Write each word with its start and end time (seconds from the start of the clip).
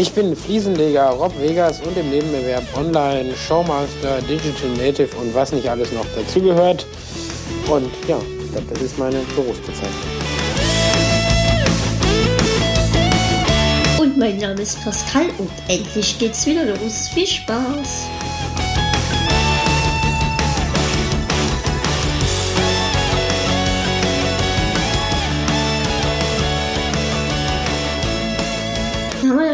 Ich 0.00 0.12
bin 0.12 0.34
Fliesenleger 0.34 1.10
Rob 1.10 1.38
Vegas 1.38 1.82
und 1.82 1.94
im 1.94 2.08
Nebenerwerb 2.08 2.64
Online, 2.74 3.36
Showmaster, 3.36 4.22
Digital 4.22 4.70
Native 4.78 5.14
und 5.18 5.34
was 5.34 5.52
nicht 5.52 5.68
alles 5.68 5.92
noch 5.92 6.06
dazugehört. 6.16 6.86
Und 7.68 7.90
ja, 8.08 8.18
ich 8.42 8.50
glaube, 8.50 8.66
das 8.72 8.80
ist 8.80 8.98
meine 8.98 9.18
Berufsbezeichnung. 9.36 9.90
Und 14.00 14.16
mein 14.16 14.38
Name 14.38 14.62
ist 14.62 14.82
Pascal 14.82 15.26
und 15.36 15.50
endlich 15.68 16.18
geht's 16.18 16.46
wieder 16.46 16.64
los. 16.64 17.10
Viel 17.12 17.26
Spaß! 17.26 18.19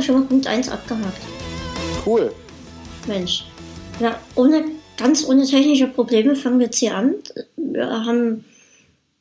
Schon 0.06 0.20
mal 0.20 0.26
Punkt 0.26 0.46
1 0.46 0.68
abgehakt. 0.68 1.20
Cool. 2.06 2.32
Mensch. 3.06 3.44
Ja, 3.98 4.20
ohne, 4.36 4.64
ganz 4.96 5.26
ohne 5.26 5.44
technische 5.44 5.88
Probleme 5.88 6.36
fangen 6.36 6.58
wir 6.58 6.66
jetzt 6.66 6.78
hier 6.78 6.94
an. 6.94 7.16
Wir 7.56 7.88
haben, 7.88 8.44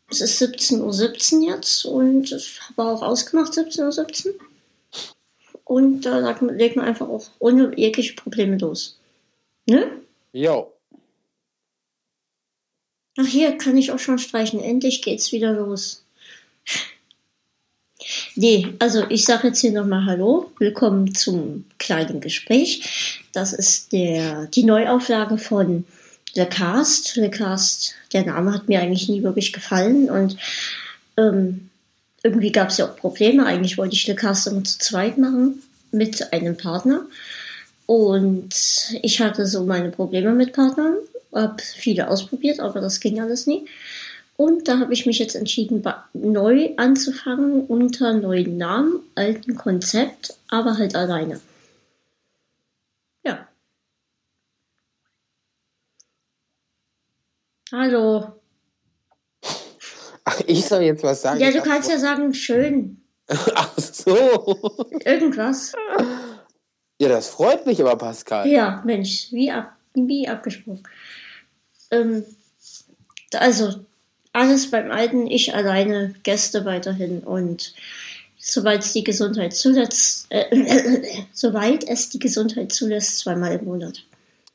es 0.09 0.21
ist 0.21 0.41
17.17 0.41 1.37
Uhr 1.37 1.55
jetzt 1.55 1.85
und 1.85 2.31
ich 2.31 2.59
habe 2.69 2.83
auch 2.83 3.01
ausgemacht 3.01 3.53
17.17 3.53 4.27
Uhr. 4.27 4.33
Und 5.63 6.01
da 6.01 6.21
sagt 6.21 6.43
man, 6.43 6.55
legt 6.55 6.75
man 6.75 6.85
einfach 6.85 7.09
auch 7.09 7.25
ohne 7.39 7.75
jegliche 7.75 8.13
Probleme 8.13 8.57
los. 8.57 8.99
Ne? 9.67 9.89
Jo. 10.31 10.71
Ach, 13.17 13.25
hier 13.25 13.57
kann 13.57 13.77
ich 13.77 13.91
auch 13.91 13.99
schon 13.99 14.19
streichen. 14.19 14.59
Endlich 14.59 15.01
geht's 15.01 15.31
wieder 15.31 15.53
los. 15.53 16.04
Nee, 18.37 18.73
also 18.79 19.05
ich 19.07 19.23
sage 19.23 19.47
jetzt 19.47 19.61
hier 19.61 19.71
nochmal 19.71 20.05
Hallo, 20.05 20.51
willkommen 20.59 21.15
zum 21.15 21.63
kleinen 21.77 22.19
Gespräch. 22.19 23.23
Das 23.31 23.53
ist 23.53 23.93
der, 23.93 24.47
die 24.47 24.65
Neuauflage 24.65 25.37
von 25.37 25.85
Le 26.33 26.45
Cast. 26.45 27.15
Le 27.15 27.29
Cast, 27.29 27.95
der 28.11 28.25
Name 28.25 28.53
hat 28.53 28.67
mir 28.67 28.81
eigentlich 28.81 29.07
nie 29.07 29.23
wirklich 29.23 29.53
gefallen 29.53 30.09
und 30.09 30.35
ähm, 31.15 31.69
irgendwie 32.23 32.51
gab 32.51 32.71
es 32.71 32.77
ja 32.77 32.87
auch 32.87 32.97
Probleme. 32.97 33.45
Eigentlich 33.45 33.77
wollte 33.77 33.95
ich 33.95 34.05
Le 34.05 34.15
Cast 34.15 34.47
immer 34.47 34.65
zu 34.65 34.79
zweit 34.79 35.17
machen 35.17 35.63
mit 35.91 36.33
einem 36.33 36.57
Partner. 36.57 37.05
Und 37.85 38.53
ich 39.01 39.21
hatte 39.21 39.47
so 39.47 39.63
meine 39.63 39.91
Probleme 39.91 40.33
mit 40.33 40.51
Partnern, 40.51 40.95
habe 41.33 41.55
viele 41.61 42.09
ausprobiert, 42.09 42.59
aber 42.59 42.81
das 42.81 42.99
ging 42.99 43.21
alles 43.21 43.47
nie. 43.47 43.65
Und 44.37 44.67
da 44.67 44.79
habe 44.79 44.93
ich 44.93 45.05
mich 45.05 45.19
jetzt 45.19 45.35
entschieden, 45.35 45.83
neu 46.13 46.73
anzufangen 46.75 47.65
unter 47.65 48.13
neuen 48.13 48.57
Namen, 48.57 48.99
alten 49.15 49.55
Konzept, 49.55 50.37
aber 50.49 50.77
halt 50.77 50.95
alleine. 50.95 51.39
Ja. 53.23 53.47
Hallo. 57.71 58.33
Ach, 60.25 60.41
ich 60.47 60.65
soll 60.65 60.81
jetzt 60.81 61.03
was 61.03 61.21
sagen. 61.21 61.39
Ja, 61.39 61.51
du 61.51 61.61
kannst 61.61 61.89
ja 61.89 61.97
sagen, 61.97 62.33
schön. 62.33 63.01
Ach 63.55 63.71
so. 63.77 64.57
Irgendwas. 65.05 65.73
Ja, 66.99 67.09
das 67.09 67.29
freut 67.29 67.65
mich 67.65 67.79
aber, 67.79 67.95
Pascal. 67.95 68.47
Ja, 68.47 68.81
Mensch, 68.85 69.31
wie, 69.31 69.51
ab, 69.51 69.77
wie 69.93 70.27
abgesprochen. 70.27 70.83
Ähm, 71.91 72.25
also, 73.33 73.85
alles 74.35 74.69
beim 74.69 74.91
Alten, 74.91 75.27
ich 75.27 75.55
alleine, 75.55 76.13
Gäste 76.23 76.65
weiterhin 76.65 77.19
und 77.19 77.73
soweit 78.37 78.83
es 78.83 78.93
die 78.93 79.03
Gesundheit 79.03 79.53
zulässt, 79.53 80.27
äh, 80.29 80.45
äh, 80.51 81.23
soweit 81.33 81.83
es 81.87 82.09
die 82.09 82.19
Gesundheit 82.19 82.71
zulässt, 82.71 83.19
zweimal 83.19 83.53
im 83.53 83.65
Monat. 83.65 84.03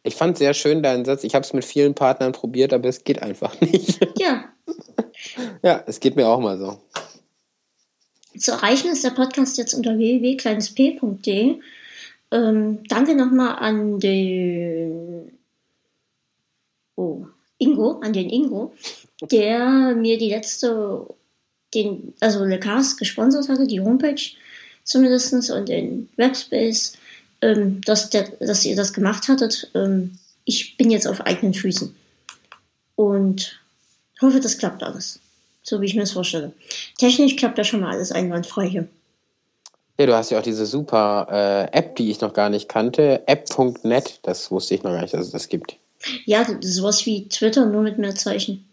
Ich 0.02 0.14
fand 0.14 0.38
sehr 0.38 0.54
schön 0.54 0.82
deinen 0.82 1.04
Satz. 1.04 1.24
Ich 1.24 1.34
habe 1.34 1.44
es 1.44 1.52
mit 1.52 1.64
vielen 1.64 1.94
Partnern 1.94 2.32
probiert, 2.32 2.72
aber 2.72 2.88
es 2.88 3.04
geht 3.04 3.22
einfach 3.22 3.60
nicht. 3.60 4.00
Ja. 4.18 4.44
ja, 5.62 5.84
es 5.86 6.00
geht 6.00 6.16
mir 6.16 6.26
auch 6.26 6.40
mal 6.40 6.58
so. 6.58 6.78
Zu 8.38 8.52
erreichen 8.52 8.90
ist 8.90 9.04
der 9.04 9.10
Podcast 9.10 9.58
jetzt 9.58 9.74
unter 9.74 9.98
www.kleinesp.de. 9.98 11.56
Ähm, 12.30 12.78
danke 12.88 13.14
nochmal 13.16 13.56
an 13.58 13.98
den 13.98 15.32
oh, 16.96 17.26
Ingo, 17.58 18.00
an 18.00 18.12
den 18.12 18.30
Ingo, 18.30 18.72
der 19.22 19.94
mir 19.94 20.18
die 20.18 20.30
letzte, 20.30 21.06
den, 21.74 22.14
also 22.20 22.44
Le 22.44 22.58
Cast 22.58 22.98
gesponsert 22.98 23.48
hatte, 23.48 23.66
die 23.66 23.80
Homepage 23.80 24.20
zumindest 24.84 25.50
und 25.50 25.68
den 25.68 26.08
Webspace, 26.16 26.94
ähm, 27.42 27.80
dass, 27.82 28.10
der, 28.10 28.28
dass 28.40 28.64
ihr 28.64 28.76
das 28.76 28.92
gemacht 28.92 29.28
hattet. 29.28 29.70
Ähm, 29.74 30.18
ich 30.44 30.76
bin 30.76 30.90
jetzt 30.90 31.06
auf 31.06 31.20
eigenen 31.20 31.54
Füßen 31.54 31.94
und 32.96 33.60
hoffe, 34.20 34.40
das 34.40 34.58
klappt 34.58 34.82
alles, 34.82 35.20
so 35.62 35.80
wie 35.80 35.86
ich 35.86 35.94
mir 35.94 36.00
das 36.00 36.12
vorstelle. 36.12 36.52
Technisch 36.98 37.36
klappt 37.36 37.58
ja 37.58 37.64
schon 37.64 37.80
mal 37.80 37.92
alles 37.92 38.12
einwandfrei 38.12 38.68
hier. 38.68 38.88
Ja, 39.98 40.06
du 40.06 40.14
hast 40.14 40.30
ja 40.30 40.38
auch 40.38 40.42
diese 40.42 40.64
super 40.64 41.28
äh, 41.30 41.76
App, 41.76 41.94
die 41.96 42.10
ich 42.10 42.22
noch 42.22 42.32
gar 42.32 42.48
nicht 42.48 42.68
kannte, 42.68 43.22
app.net, 43.26 44.20
das 44.22 44.50
wusste 44.50 44.74
ich 44.74 44.82
noch 44.82 44.92
gar 44.92 45.02
nicht, 45.02 45.12
dass 45.12 45.26
es 45.26 45.30
das 45.30 45.48
gibt. 45.48 45.76
Ja, 46.24 46.46
sowas 46.62 47.04
wie 47.04 47.28
Twitter, 47.28 47.66
nur 47.66 47.82
mit 47.82 47.98
mehr 47.98 48.14
Zeichen. 48.14 48.64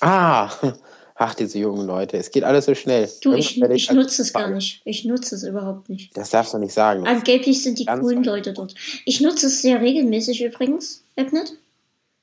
Ah, 0.00 0.50
ach, 1.14 1.34
diese 1.34 1.58
jungen 1.58 1.86
Leute. 1.86 2.16
Es 2.16 2.30
geht 2.30 2.44
alles 2.44 2.66
so 2.66 2.74
schnell. 2.74 3.10
Du, 3.22 3.34
ich, 3.34 3.60
ich 3.60 3.90
nutze 3.90 4.22
es 4.22 4.32
gar 4.32 4.50
nicht. 4.50 4.82
Ich 4.84 5.04
nutze 5.04 5.34
es 5.34 5.44
überhaupt 5.44 5.88
nicht. 5.88 6.16
Das 6.16 6.30
darfst 6.30 6.54
du 6.54 6.58
nicht 6.58 6.74
sagen. 6.74 7.06
Angeblich 7.06 7.62
sind 7.62 7.78
die 7.78 7.86
coolen 7.86 8.24
Leute 8.24 8.52
dort. 8.52 8.74
Ich 9.04 9.20
nutze 9.20 9.46
es 9.46 9.62
sehr 9.62 9.80
regelmäßig 9.80 10.42
übrigens, 10.42 11.02
AppNet. 11.16 11.52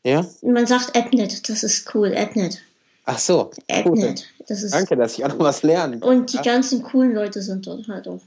Ja? 0.03 0.25
Man 0.41 0.65
sagt 0.65 0.95
AppNet, 0.95 1.47
das 1.49 1.63
ist 1.63 1.93
cool, 1.93 2.15
AppNet. 2.15 2.61
Ach 3.05 3.19
so. 3.19 3.51
AppNet. 3.69 4.25
Das 4.47 4.63
ist 4.63 4.73
Danke, 4.73 4.95
dass 4.95 5.17
ich 5.17 5.23
auch 5.23 5.29
noch 5.29 5.39
was 5.39 5.63
lerne. 5.63 5.99
Und 5.99 6.33
die 6.33 6.37
ganzen 6.37 6.83
coolen 6.83 7.13
Leute 7.13 7.41
sind 7.41 7.67
dort 7.67 7.87
halt 7.87 8.07
auch. 8.07 8.21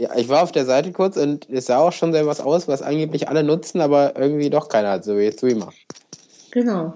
Ja, 0.00 0.16
ich 0.16 0.28
war 0.28 0.42
auf 0.42 0.52
der 0.52 0.64
Seite 0.64 0.90
kurz 0.92 1.16
und 1.16 1.48
es 1.48 1.66
sah 1.66 1.78
auch 1.78 1.92
schon 1.92 2.12
sehr 2.12 2.26
was 2.26 2.40
aus, 2.40 2.66
was 2.66 2.82
angeblich 2.82 3.28
alle 3.28 3.44
nutzen, 3.44 3.80
aber 3.80 4.16
irgendwie 4.16 4.50
doch 4.50 4.68
keiner 4.68 4.90
hat, 4.90 5.04
so 5.04 5.16
wie 5.16 5.22
jetzt 5.22 5.42
immer. 5.42 5.72
Genau. 6.50 6.94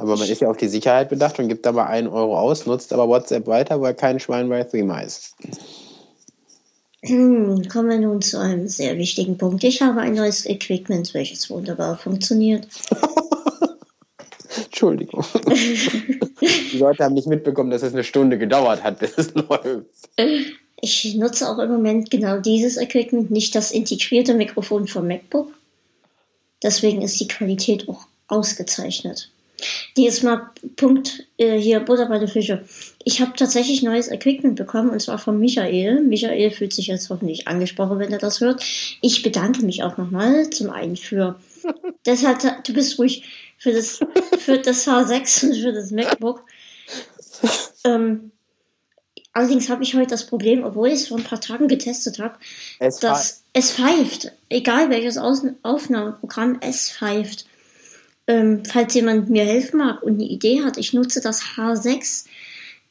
Aber 0.00 0.16
man 0.16 0.28
ist 0.28 0.40
ja 0.40 0.48
auf 0.48 0.56
die 0.56 0.68
Sicherheit 0.68 1.10
bedacht 1.10 1.38
und 1.38 1.48
gibt 1.48 1.66
da 1.66 1.72
mal 1.72 1.84
einen 1.84 2.08
Euro 2.08 2.38
aus, 2.38 2.64
nutzt 2.64 2.94
aber 2.94 3.06
WhatsApp 3.06 3.46
weiter, 3.46 3.82
weil 3.82 3.92
kein 3.92 4.18
Schwein 4.18 4.48
bei 4.48 4.64
Threema 4.64 5.00
ist. 5.00 5.34
Hm, 7.02 7.68
kommen 7.68 7.90
wir 7.90 7.98
nun 7.98 8.22
zu 8.22 8.38
einem 8.38 8.66
sehr 8.66 8.96
wichtigen 8.96 9.36
Punkt. 9.36 9.62
Ich 9.62 9.82
habe 9.82 10.00
ein 10.00 10.14
neues 10.14 10.46
Equipment, 10.46 11.12
welches 11.12 11.50
wunderbar 11.50 11.98
funktioniert. 11.98 12.66
Entschuldigung. 14.56 15.22
die 16.40 16.78
Leute 16.78 17.04
haben 17.04 17.14
nicht 17.14 17.26
mitbekommen, 17.26 17.70
dass 17.70 17.82
es 17.82 17.92
eine 17.92 18.04
Stunde 18.04 18.38
gedauert 18.38 18.82
hat, 18.82 19.00
bis 19.00 19.18
es 19.18 19.34
läuft. 19.34 19.86
Ich 20.80 21.14
nutze 21.16 21.46
auch 21.46 21.58
im 21.58 21.70
Moment 21.70 22.10
genau 22.10 22.38
dieses 22.38 22.78
Equipment, 22.78 23.30
nicht 23.30 23.54
das 23.54 23.70
integrierte 23.70 24.32
Mikrofon 24.32 24.86
vom 24.86 25.06
MacBook. 25.06 25.52
Deswegen 26.62 27.02
ist 27.02 27.20
die 27.20 27.28
Qualität 27.28 27.86
auch 27.86 28.06
ausgezeichnet. 28.28 29.30
Dieses 29.96 30.22
Mal 30.22 30.50
Punkt 30.76 31.26
äh, 31.38 31.58
hier 31.58 31.80
Butter 31.80 32.06
bei 32.06 32.18
der 32.18 32.28
Fische. 32.28 32.64
Ich 33.04 33.20
habe 33.20 33.32
tatsächlich 33.36 33.82
neues 33.82 34.08
Equipment 34.08 34.56
bekommen 34.56 34.90
und 34.90 35.00
zwar 35.00 35.18
von 35.18 35.38
Michael. 35.38 36.02
Michael 36.02 36.50
fühlt 36.50 36.72
sich 36.72 36.86
jetzt 36.86 37.10
hoffentlich 37.10 37.48
angesprochen, 37.48 37.98
wenn 37.98 38.12
er 38.12 38.18
das 38.18 38.40
hört. 38.40 38.64
Ich 39.00 39.22
bedanke 39.22 39.64
mich 39.64 39.82
auch 39.82 39.96
nochmal 39.96 40.50
zum 40.50 40.70
einen 40.70 40.96
für 40.96 41.38
das 42.04 42.24
hat, 42.24 42.68
du 42.68 42.72
bist 42.72 42.98
ruhig 42.98 43.24
für 43.58 43.72
das 43.72 44.00
für 44.38 44.58
das 44.58 44.86
H6 44.86 45.46
und 45.46 45.56
für 45.56 45.72
das 45.72 45.90
MacBook. 45.90 46.44
Ähm, 47.84 48.32
Allerdings 49.32 49.68
habe 49.68 49.84
ich 49.84 49.94
heute 49.94 50.08
das 50.08 50.26
Problem, 50.26 50.64
obwohl 50.64 50.88
ich 50.88 50.94
es 50.94 51.08
vor 51.08 51.18
ein 51.18 51.24
paar 51.24 51.40
Tagen 51.40 51.68
getestet 51.68 52.18
habe, 52.18 52.34
dass 53.00 53.44
es 53.52 53.72
pfeift. 53.72 54.32
Egal 54.48 54.90
welches 54.90 55.18
Aufnahmeprogramm, 55.18 56.58
es 56.60 56.90
pfeift. 56.90 57.46
Ähm, 58.30 58.64
falls 58.64 58.94
jemand 58.94 59.28
mir 59.30 59.44
helfen 59.44 59.78
mag 59.78 60.02
und 60.02 60.14
eine 60.14 60.24
Idee 60.24 60.62
hat, 60.62 60.76
ich 60.78 60.92
nutze 60.92 61.20
das 61.20 61.42
H6 61.56 62.26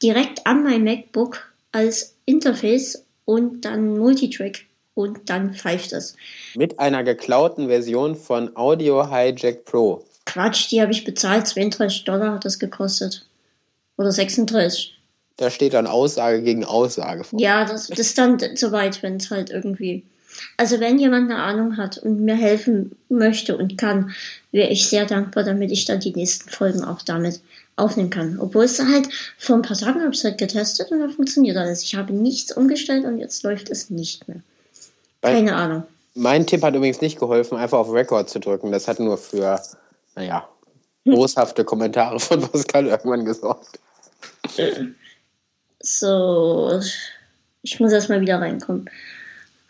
direkt 0.02 0.46
an 0.46 0.62
mein 0.62 0.84
MacBook 0.84 1.52
als 1.72 2.14
Interface 2.26 3.04
und 3.24 3.64
dann 3.64 3.96
Multitrack 3.98 4.64
und 4.94 5.30
dann 5.30 5.54
pfeift 5.54 5.92
es. 5.92 6.16
Mit 6.54 6.78
einer 6.78 7.04
geklauten 7.04 7.68
Version 7.68 8.16
von 8.16 8.54
Audio 8.56 9.10
Hijack 9.10 9.64
Pro. 9.64 10.04
Quatsch, 10.26 10.70
die 10.70 10.82
habe 10.82 10.92
ich 10.92 11.04
bezahlt. 11.04 11.46
32 11.46 12.04
Dollar 12.04 12.34
hat 12.34 12.44
das 12.44 12.58
gekostet. 12.58 13.26
Oder 13.96 14.12
36 14.12 15.00
da 15.40 15.50
steht 15.50 15.72
dann 15.72 15.86
Aussage 15.86 16.42
gegen 16.42 16.64
Aussage 16.64 17.24
vor. 17.24 17.40
Ja, 17.40 17.64
das, 17.64 17.88
das 17.88 17.98
ist 17.98 18.18
dann 18.18 18.38
soweit, 18.56 19.02
wenn 19.02 19.16
es 19.16 19.30
halt 19.30 19.50
irgendwie. 19.50 20.04
Also 20.58 20.80
wenn 20.80 20.98
jemand 20.98 21.30
eine 21.30 21.40
Ahnung 21.40 21.78
hat 21.78 21.96
und 21.98 22.20
mir 22.20 22.36
helfen 22.36 22.94
möchte 23.08 23.56
und 23.56 23.78
kann, 23.78 24.12
wäre 24.52 24.70
ich 24.70 24.88
sehr 24.88 25.06
dankbar, 25.06 25.44
damit 25.44 25.70
ich 25.70 25.84
dann 25.84 26.00
die 26.00 26.12
nächsten 26.12 26.50
Folgen 26.50 26.84
auch 26.84 27.02
damit 27.02 27.40
aufnehmen 27.76 28.10
kann. 28.10 28.38
Obwohl 28.38 28.64
es 28.64 28.78
halt 28.78 29.08
vor 29.38 29.56
ein 29.56 29.62
paar 29.62 29.76
Tagen 29.76 30.00
habe 30.00 30.12
ich 30.12 30.18
es 30.18 30.24
halt 30.24 30.38
getestet 30.38 30.90
und 30.90 31.00
da 31.00 31.08
funktioniert 31.08 31.56
alles. 31.56 31.82
Ich 31.82 31.94
habe 31.94 32.12
nichts 32.12 32.52
umgestellt 32.52 33.04
und 33.04 33.18
jetzt 33.18 33.42
läuft 33.42 33.70
es 33.70 33.90
nicht 33.90 34.28
mehr. 34.28 34.40
Keine 35.22 35.54
Ahnung. 35.54 35.84
Mein 36.14 36.46
Tipp 36.46 36.62
hat 36.62 36.74
übrigens 36.74 37.00
nicht 37.00 37.18
geholfen, 37.18 37.56
einfach 37.56 37.78
auf 37.78 37.92
Record 37.92 38.28
zu 38.28 38.40
drücken. 38.40 38.72
Das 38.72 38.88
hat 38.88 38.98
nur 38.98 39.16
für, 39.16 39.60
naja, 40.16 40.48
boshafte 41.04 41.64
Kommentare 41.64 42.18
von 42.18 42.40
Pascal 42.40 42.86
irgendwann 42.86 43.24
gesorgt. 43.24 43.78
So, 45.80 46.80
ich 47.62 47.80
muss 47.80 47.92
erstmal 47.92 48.20
wieder 48.20 48.40
reinkommen. 48.40 48.90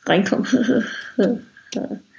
Reinkommen. 0.06 0.86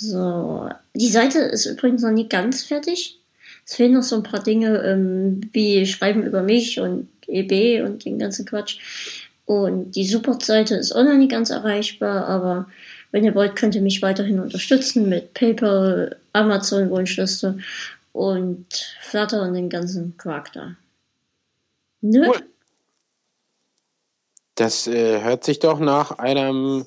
so, 0.00 0.68
die 0.94 1.08
Seite 1.08 1.38
ist 1.40 1.66
übrigens 1.66 2.02
noch 2.02 2.10
nicht 2.10 2.30
ganz 2.30 2.64
fertig. 2.64 3.18
Es 3.66 3.74
fehlen 3.74 3.92
noch 3.92 4.02
so 4.02 4.16
ein 4.16 4.22
paar 4.22 4.42
Dinge, 4.42 4.82
ähm, 4.82 5.42
wie 5.52 5.86
Schreiben 5.86 6.22
über 6.22 6.42
mich 6.42 6.80
und 6.80 7.08
EB 7.26 7.82
und 7.84 8.04
den 8.04 8.18
ganzen 8.18 8.46
Quatsch. 8.46 8.78
Und 9.44 9.92
die 9.92 10.06
Support-Seite 10.06 10.74
ist 10.76 10.92
auch 10.92 11.04
noch 11.04 11.16
nicht 11.16 11.30
ganz 11.30 11.50
erreichbar, 11.50 12.26
aber 12.26 12.68
wenn 13.12 13.24
ihr 13.24 13.34
wollt, 13.34 13.56
könnt 13.56 13.74
ihr 13.74 13.80
mich 13.80 14.02
weiterhin 14.02 14.40
unterstützen 14.40 15.08
mit 15.08 15.34
PayPal, 15.34 16.16
Amazon 16.32 16.90
Wunschliste 16.90 17.58
und 18.12 18.66
Flutter 19.00 19.42
und 19.42 19.54
den 19.54 19.70
ganzen 19.70 20.16
Quark 20.18 20.52
da. 20.52 20.76
Ne? 22.00 22.28
Cool. 22.28 22.42
Das 24.54 24.86
äh, 24.86 25.22
hört 25.22 25.44
sich 25.44 25.60
doch 25.60 25.78
nach 25.78 26.18
einem 26.18 26.84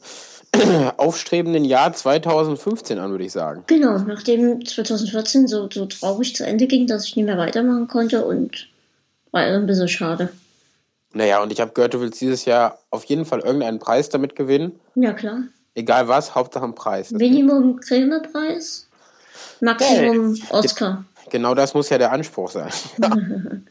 aufstrebenden 0.98 1.63
Jahr 1.63 1.94
2015 1.94 3.00
an, 3.00 3.12
würde 3.12 3.24
ich 3.24 3.31
sagen. 3.31 3.63
Genau, 3.68 4.00
nachdem 4.00 4.65
2014 4.65 5.48
so, 5.48 5.69
so 5.71 5.86
traurig 5.86 6.36
zu 6.36 6.45
Ende 6.45 6.68
ging, 6.68 6.88
dass 6.88 7.06
ich 7.06 7.15
nicht 7.15 7.25
mehr 7.25 7.38
weitermachen 7.38 7.88
konnte 7.88 8.25
und 8.25 8.68
war 9.31 9.42
ein 9.42 9.65
bisschen 9.65 9.88
schade. 9.88 10.30
Naja, 11.13 11.42
und 11.42 11.51
ich 11.51 11.59
habe 11.59 11.71
gehört, 11.74 11.94
du 11.94 12.01
willst 12.01 12.21
dieses 12.21 12.45
Jahr 12.45 12.80
auf 12.89 13.03
jeden 13.06 13.25
Fall 13.25 13.39
irgendeinen 13.39 13.80
Preis 13.80 14.09
damit 14.09 14.36
gewinnen. 14.36 14.80
Ja, 14.95 15.13
klar. 15.13 15.44
Egal 15.74 16.07
was, 16.07 16.36
Hauptsache 16.36 16.65
ein 16.65 16.75
Preis. 16.75 17.12
Minimum 17.12 17.80
Grimme-Preis, 17.80 18.88
Maximum 19.62 20.36
hey. 20.36 20.44
Oscar. 20.50 21.06
Genau 21.30 21.56
das 21.56 21.74
muss 21.74 21.89
ja 21.89 21.97
der 21.97 22.12
Anspruch 22.12 22.51
sein. 22.51 22.69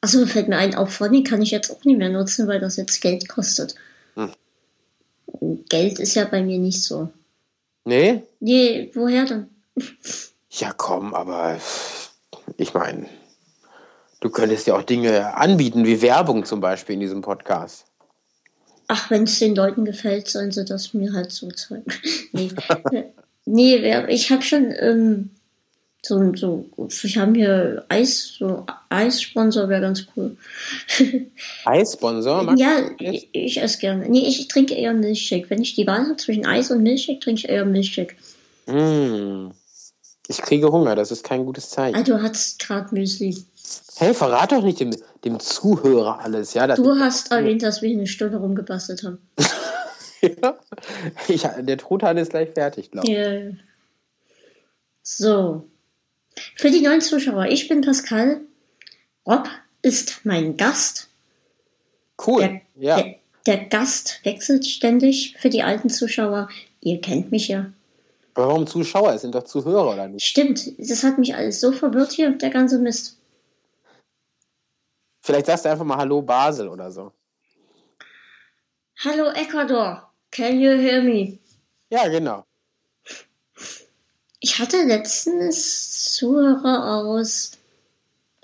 Achso, 0.00 0.26
fällt 0.26 0.48
mir 0.48 0.56
ein, 0.56 0.74
auch 0.74 0.88
Funny 0.88 1.22
kann 1.22 1.42
ich 1.42 1.52
jetzt 1.52 1.70
auch 1.70 1.84
nicht 1.84 1.98
mehr 1.98 2.08
nutzen, 2.08 2.48
weil 2.48 2.58
das 2.58 2.76
jetzt 2.76 3.00
Geld 3.00 3.28
kostet. 3.28 3.76
Hm. 4.14 4.32
Geld 5.68 5.98
ist 5.98 6.14
ja 6.14 6.24
bei 6.24 6.42
mir 6.42 6.58
nicht 6.58 6.82
so. 6.82 7.08
Nee? 7.84 8.22
Nee, 8.40 8.90
woher 8.94 9.24
denn? 9.24 9.48
ja, 10.50 10.72
komm, 10.76 11.14
aber 11.14 11.58
ich 12.56 12.74
meine, 12.74 13.06
du 14.20 14.30
könntest 14.30 14.66
ja 14.66 14.76
auch 14.76 14.82
Dinge 14.82 15.34
anbieten, 15.34 15.86
wie 15.86 16.02
Werbung 16.02 16.44
zum 16.44 16.60
Beispiel 16.60 16.94
in 16.94 17.00
diesem 17.00 17.22
Podcast. 17.22 17.86
Ach, 18.88 19.10
wenn 19.10 19.24
es 19.24 19.38
den 19.38 19.54
Leuten 19.54 19.84
gefällt, 19.84 20.28
sollen 20.28 20.52
sie 20.52 20.64
das 20.64 20.92
mir 20.92 21.12
halt 21.12 21.32
so 21.32 21.48
zeigen. 21.50 21.84
nee, 22.32 22.50
nee 23.46 24.04
ich 24.08 24.30
habe 24.30 24.42
schon 24.42 24.74
ähm, 24.78 25.30
so, 26.04 26.34
so, 26.34 26.66
ich 26.88 27.16
habe 27.16 27.32
hier 27.34 27.84
Eis, 27.88 28.34
so 28.38 28.66
Eissponsor 28.88 29.68
wäre 29.68 29.82
ganz 29.82 30.04
cool. 30.16 30.36
Eissponsor? 31.64 32.54
Ja, 32.56 32.90
ich, 32.98 33.28
ich 33.32 33.62
esse 33.62 33.78
gerne. 33.78 34.08
Nee, 34.08 34.26
ich 34.26 34.48
trinke 34.48 34.74
eher 34.74 34.94
Milchshake. 34.94 35.48
Wenn 35.48 35.62
ich 35.62 35.76
die 35.76 35.86
Wahl 35.86 36.04
habe 36.06 36.16
zwischen 36.16 36.44
Eis 36.44 36.72
und 36.72 36.82
Milchshake, 36.82 37.20
trinke 37.20 37.42
ich 37.42 37.48
eher 37.48 37.64
Milchshake. 37.64 38.16
Mm. 38.66 39.50
Ich 40.26 40.38
kriege 40.38 40.72
Hunger, 40.72 40.96
das 40.96 41.12
ist 41.12 41.24
kein 41.24 41.44
gutes 41.44 41.70
Zeichen. 41.70 41.96
Ah, 41.96 42.02
du 42.02 42.20
hast 42.20 42.58
gerade 42.58 42.92
Müsli. 42.92 43.36
Hey, 43.96 44.12
verrat 44.12 44.50
doch 44.50 44.62
nicht 44.62 44.80
dem, 44.80 44.90
dem 45.24 45.38
Zuhörer 45.38 46.20
alles, 46.20 46.54
ja? 46.54 46.66
du 46.66 46.98
hast 46.98 47.30
erwähnt, 47.30 47.62
dass 47.62 47.80
wir 47.80 47.90
eine 47.90 48.06
Stunde 48.06 48.38
rumgebastelt 48.38 49.04
haben. 49.04 49.18
ja, 50.20 50.58
ich, 51.28 51.42
der 51.42 51.78
Truthahn 51.78 52.16
ist 52.16 52.30
gleich 52.30 52.50
fertig, 52.50 52.90
glaube 52.90 53.08
ich. 53.08 53.14
Ja. 53.14 53.56
So, 55.02 55.68
für 56.56 56.70
die 56.70 56.80
neuen 56.80 57.00
Zuschauer, 57.00 57.46
ich 57.46 57.68
bin 57.68 57.80
Pascal. 57.80 58.40
Rob 59.26 59.48
ist 59.82 60.20
mein 60.24 60.56
Gast. 60.56 61.08
Cool. 62.24 62.40
Der, 62.40 62.60
ja. 62.76 62.96
Der, 62.96 63.14
der, 63.46 63.64
Gast 63.66 64.20
wechselt 64.24 64.66
ständig 64.66 65.36
für 65.38 65.50
die 65.50 65.62
alten 65.62 65.90
Zuschauer. 65.90 66.48
Ihr 66.80 67.00
kennt 67.00 67.30
mich 67.30 67.48
ja. 67.48 67.72
Aber 68.34 68.48
warum 68.48 68.66
Zuschauer? 68.66 69.12
Es 69.12 69.22
sind 69.22 69.34
doch 69.34 69.44
Zuhörer, 69.44 69.92
oder 69.92 70.08
nicht? 70.08 70.24
Stimmt. 70.24 70.72
Das 70.78 71.02
hat 71.02 71.18
mich 71.18 71.34
alles 71.34 71.60
so 71.60 71.72
verwirrt 71.72 72.12
hier, 72.12 72.30
der 72.30 72.50
ganze 72.50 72.78
Mist. 72.78 73.18
Vielleicht 75.20 75.46
sagst 75.46 75.64
du 75.64 75.70
einfach 75.70 75.84
mal 75.84 75.98
Hallo 75.98 76.22
Basel 76.22 76.68
oder 76.68 76.90
so. 76.90 77.12
Hallo 79.04 79.30
Ecuador. 79.30 80.10
Can 80.30 80.58
you 80.58 80.70
hear 80.70 81.02
me? 81.02 81.38
Ja, 81.90 82.08
genau. 82.08 82.44
Ich 84.44 84.58
hatte 84.58 84.82
letztens 84.82 86.14
Zuhörer 86.14 86.96
aus, 86.96 87.52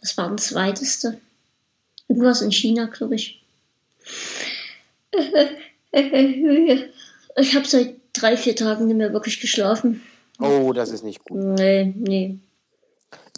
das 0.01 0.17
war 0.17 0.31
ein 0.31 0.39
zweiteste. 0.39 1.21
Irgendwas 2.07 2.41
in 2.41 2.53
China, 2.53 2.87
glaube 2.87 3.17
ich. 3.17 3.43
Ich 7.41 7.55
habe 7.55 7.69
seit 7.69 7.95
drei, 8.13 8.37
vier 8.37 8.57
Tagen 8.57 8.87
nicht 8.87 8.97
mehr 8.97 9.13
wirklich 9.13 9.41
geschlafen. 9.41 10.03
Oh, 10.41 10.73
das 10.73 10.91
ist 10.91 11.05
nicht 11.05 11.25
gut. 11.25 11.39
Nee, 11.39 11.95
nee 11.97 12.39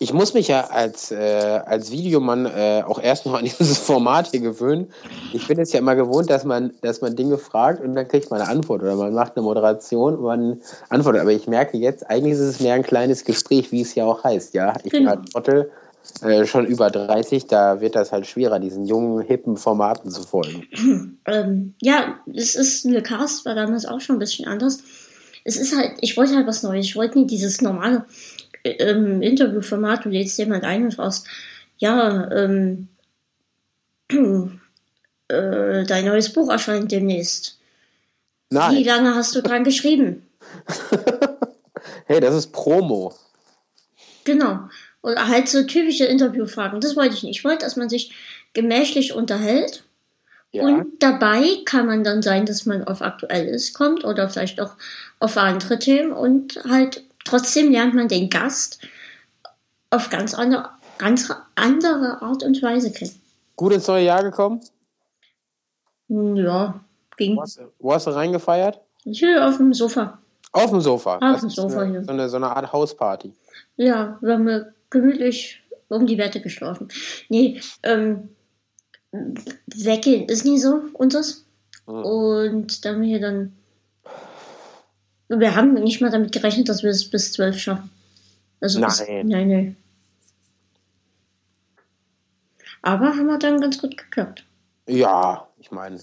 ich 0.02 0.14
muss 0.14 0.32
mich 0.32 0.48
ja 0.48 0.62
als, 0.68 1.10
äh, 1.10 1.60
als 1.66 1.92
Videomann 1.92 2.46
äh, 2.46 2.82
auch 2.86 3.00
erst 3.00 3.26
noch 3.26 3.34
an 3.34 3.44
dieses 3.58 3.76
Format 3.76 4.28
hier 4.28 4.40
gewöhnen. 4.40 4.88
Ich 5.34 5.46
bin 5.46 5.60
es 5.60 5.72
ja 5.72 5.78
immer 5.78 5.94
gewohnt, 5.94 6.30
dass 6.30 6.44
man, 6.44 6.72
dass 6.80 7.02
man 7.02 7.14
Dinge 7.14 7.36
fragt 7.36 7.84
und 7.84 7.94
dann 7.94 8.08
kriegt 8.08 8.30
man 8.30 8.40
eine 8.40 8.50
Antwort 8.50 8.82
oder 8.82 8.96
man 8.96 9.12
macht 9.12 9.36
eine 9.36 9.44
Moderation 9.44 10.16
und 10.16 10.22
man 10.22 10.60
antwortet. 10.88 11.20
Aber 11.20 11.32
ich 11.32 11.46
merke 11.46 11.76
jetzt, 11.76 12.08
eigentlich 12.08 12.32
ist 12.32 12.40
es 12.40 12.60
mehr 12.60 12.74
ein 12.74 12.82
kleines 12.82 13.24
Gespräch, 13.24 13.72
wie 13.72 13.82
es 13.82 13.94
ja 13.94 14.06
auch 14.06 14.24
heißt. 14.24 14.54
Ja, 14.54 14.72
ich 14.82 14.90
genau. 14.90 15.10
bin 15.12 15.20
halt 15.20 15.32
Trottel, 15.32 15.70
äh, 16.22 16.46
schon 16.46 16.64
über 16.64 16.90
30, 16.90 17.46
da 17.46 17.82
wird 17.82 17.94
das 17.94 18.10
halt 18.10 18.26
schwerer, 18.26 18.58
diesen 18.58 18.86
jungen, 18.86 19.20
hippen 19.20 19.58
Formaten 19.58 20.10
zu 20.10 20.22
folgen. 20.22 20.66
Ähm, 21.26 21.74
ja, 21.80 22.16
es 22.34 22.56
ist 22.56 22.86
eine 22.86 23.02
Cast, 23.02 23.44
war 23.44 23.54
damals 23.54 23.84
auch 23.84 24.00
schon 24.00 24.16
ein 24.16 24.20
bisschen 24.20 24.48
anders. 24.48 24.82
Es 25.44 25.56
ist 25.56 25.76
halt, 25.76 25.92
ich 26.00 26.16
wollte 26.16 26.34
halt 26.34 26.46
was 26.46 26.62
Neues. 26.62 26.86
Ich 26.86 26.96
wollte 26.96 27.18
nicht 27.18 27.30
dieses 27.30 27.60
normale 27.60 28.06
ähm, 28.64 29.22
Interviewformat, 29.22 30.04
du 30.04 30.08
lädst 30.08 30.38
jemand 30.38 30.64
ein 30.64 30.84
und 30.84 30.94
fragst, 30.94 31.26
ja, 31.78 32.30
ähm, 32.30 32.88
äh, 35.28 35.84
dein 35.84 36.04
neues 36.04 36.32
Buch 36.32 36.50
erscheint 36.50 36.92
demnächst. 36.92 37.58
Nein. 38.50 38.76
Wie 38.76 38.84
lange 38.84 39.14
hast 39.14 39.34
du 39.34 39.42
dran 39.42 39.64
geschrieben? 39.64 40.26
hey, 42.06 42.20
das 42.20 42.34
ist 42.34 42.52
Promo. 42.52 43.14
Genau. 44.24 44.68
Und 45.00 45.28
halt 45.28 45.48
so 45.48 45.62
typische 45.62 46.04
Interviewfragen. 46.04 46.80
Das 46.80 46.96
wollte 46.96 47.14
ich 47.14 47.22
nicht. 47.22 47.38
Ich 47.38 47.44
wollte, 47.44 47.64
dass 47.64 47.76
man 47.76 47.88
sich 47.88 48.12
gemächlich 48.52 49.14
unterhält. 49.14 49.84
Ja. 50.52 50.64
Und 50.64 51.00
dabei 51.02 51.46
kann 51.64 51.86
man 51.86 52.02
dann 52.02 52.22
sein, 52.22 52.44
dass 52.44 52.66
man 52.66 52.84
auf 52.84 53.02
Aktuelles 53.02 53.72
kommt 53.72 54.04
oder 54.04 54.28
vielleicht 54.28 54.60
auch 54.60 54.74
auf 55.20 55.36
andere 55.36 55.78
Themen 55.78 56.12
und 56.12 56.60
halt 56.68 57.04
Trotzdem 57.24 57.70
lernt 57.70 57.94
man 57.94 58.08
den 58.08 58.30
Gast 58.30 58.80
auf 59.90 60.10
ganz 60.10 60.34
andere, 60.34 60.70
ganz 60.98 61.32
andere 61.54 62.22
Art 62.22 62.42
und 62.42 62.62
Weise 62.62 62.92
kennen. 62.92 63.20
Gut 63.56 63.72
ins 63.72 63.86
neue 63.86 64.04
Jahr 64.04 64.22
gekommen? 64.22 64.60
Hm, 66.08 66.36
ja, 66.36 66.80
ging. 67.16 67.36
Wo 67.36 67.42
hast, 67.42 67.60
wo 67.78 67.92
hast 67.92 68.06
du 68.06 68.10
reingefeiert? 68.10 68.80
Hier 69.04 69.46
auf 69.46 69.56
dem 69.56 69.74
Sofa. 69.74 70.18
Auf 70.52 70.70
dem 70.70 70.80
Sofa? 70.80 71.18
Auf 71.18 71.40
dem 71.40 71.50
Sofa 71.50 71.80
eine, 71.80 71.90
hier. 71.90 72.04
So 72.04 72.10
eine, 72.10 72.28
so 72.28 72.36
eine 72.36 72.54
Art 72.54 72.72
Hausparty. 72.72 73.32
Ja, 73.76 74.18
wir 74.20 74.34
haben 74.34 74.66
gemütlich 74.90 75.62
um 75.88 76.06
die 76.06 76.18
Wette 76.18 76.40
geschlafen. 76.40 76.88
Nee, 77.28 77.60
ähm, 77.82 78.30
weggehen 79.66 80.28
ist 80.28 80.44
nie 80.44 80.58
so 80.58 80.82
unseres. 80.92 81.44
Mhm. 81.86 82.04
Und 82.04 82.84
dann 82.84 83.02
hier 83.02 83.20
dann 83.20 83.52
wir 85.38 85.54
haben 85.54 85.74
nicht 85.74 86.00
mal 86.00 86.10
damit 86.10 86.32
gerechnet, 86.32 86.68
dass 86.68 86.82
wir 86.82 86.90
es 86.90 87.08
bis 87.08 87.32
zwölf 87.32 87.58
schaffen. 87.58 87.90
Also 88.60 88.80
nein. 88.80 88.88
Bis, 88.88 89.08
nein, 89.08 89.48
nein. 89.48 89.76
Aber 92.82 93.08
haben 93.08 93.26
wir 93.26 93.38
dann 93.38 93.60
ganz 93.60 93.78
gut 93.78 93.96
geklappt. 93.96 94.44
Ja, 94.86 95.46
ich 95.58 95.70
meine, 95.70 95.98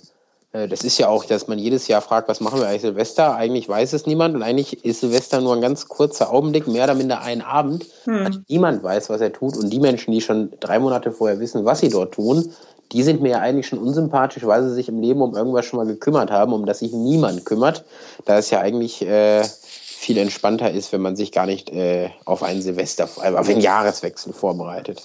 äh, 0.54 0.68
das 0.68 0.84
ist 0.84 0.98
ja 0.98 1.08
auch, 1.08 1.26
dass 1.26 1.48
man 1.48 1.60
jedes 1.60 1.88
Jahr 1.88 2.02
fragt, 2.02 2.30
was 2.30 2.40
machen 2.40 2.60
wir 2.60 2.68
eigentlich 2.68 2.82
Silvester? 2.82 3.36
Eigentlich 3.36 3.68
weiß 3.68 3.94
es 3.94 4.06
niemand 4.06 4.36
und 4.36 4.44
eigentlich 4.44 4.86
ist 4.86 5.02
Silvester 5.02 5.42
nur 5.42 5.56
ein 5.56 5.62
ganz 5.62 5.88
kurzer 5.88 6.32
Augenblick, 6.32 6.68
mehr 6.68 6.86
oder 6.86 6.96
minder 6.96 7.22
ein 7.22 7.42
Abend. 7.42 7.86
Hm. 8.06 8.46
Niemand 8.48 8.84
weiß, 8.84 9.10
was 9.10 9.22
er 9.22 9.34
tut 9.34 9.58
und 9.58 9.72
die 9.72 9.80
Menschen, 9.80 10.12
die 10.14 10.22
schon 10.22 10.54
drei 10.60 10.80
Monate 10.80 11.12
vorher 11.12 11.40
wissen, 11.40 11.66
was 11.66 11.80
sie 11.80 11.90
dort 11.90 12.14
tun, 12.14 12.54
die 12.92 13.04
sind 13.04 13.22
mir 13.22 13.32
ja 13.32 13.40
eigentlich 13.40 13.68
schon 13.68 13.80
unsympathisch, 13.80 14.46
weil 14.46 14.64
sie 14.64 14.74
sich 14.74 14.88
im 14.88 15.02
Leben 15.02 15.22
um 15.22 15.36
irgendwas 15.36 15.66
schon 15.66 15.78
mal 15.78 15.86
gekümmert 15.86 16.32
haben, 16.32 16.54
um 16.54 16.66
das 16.66 16.80
sich 16.80 16.94
niemand 16.94 17.46
kümmert. 17.46 17.84
Da 18.26 18.38
ist 18.38 18.50
ja 18.50 18.62
eigentlich 18.62 19.02
äh, 19.02 19.44
viel 19.44 20.18
entspannter 20.18 20.72
ist, 20.72 20.94
wenn 20.94 21.02
man 21.02 21.16
sich 21.16 21.32
gar 21.32 21.46
nicht 21.46 21.70
äh, 21.70 22.10
auf 22.24 22.44
einen 22.44 22.62
Silvester, 22.62 23.06
auf 23.06 23.50
einen 23.50 23.62
Jahreswechsel 23.62 24.32
vorbereitet. 24.32 25.04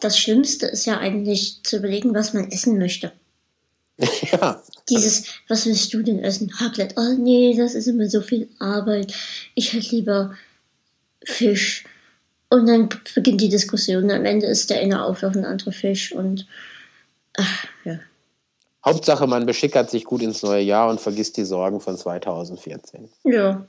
Das 0.00 0.18
Schlimmste 0.18 0.66
ist 0.66 0.84
ja 0.84 0.98
eigentlich 0.98 1.60
zu 1.62 1.78
überlegen, 1.78 2.14
was 2.14 2.34
man 2.34 2.50
essen 2.50 2.78
möchte. 2.78 3.12
ja. 4.32 4.62
Dieses, 4.88 5.24
was 5.48 5.64
willst 5.66 5.94
du 5.94 6.02
denn 6.02 6.18
essen? 6.18 6.52
Raclette. 6.58 6.96
Oh 6.98 7.14
nee, 7.18 7.54
das 7.56 7.74
ist 7.74 7.86
immer 7.86 8.08
so 8.08 8.20
viel 8.20 8.48
Arbeit. 8.58 9.14
Ich 9.54 9.72
hätte 9.72 9.94
lieber 9.94 10.34
Fisch. 11.24 11.84
Und 12.48 12.66
dann 12.66 12.88
beginnt 13.14 13.40
die 13.40 13.48
Diskussion. 13.48 14.10
Am 14.10 14.24
Ende 14.24 14.46
ist 14.46 14.70
der 14.70 14.80
eine 14.80 15.04
Auflauf 15.04 15.34
ein 15.34 15.44
anderer 15.44 15.72
Fisch 15.72 16.12
und 16.12 16.46
ach, 17.36 17.64
ja. 17.84 17.98
Hauptsache, 18.84 19.26
man 19.26 19.46
beschickert 19.46 19.90
sich 19.90 20.04
gut 20.04 20.22
ins 20.22 20.42
neue 20.42 20.62
Jahr 20.62 20.90
und 20.90 21.00
vergisst 21.00 21.36
die 21.36 21.44
Sorgen 21.44 21.80
von 21.80 21.96
2014. 21.96 23.08
Ja. 23.24 23.64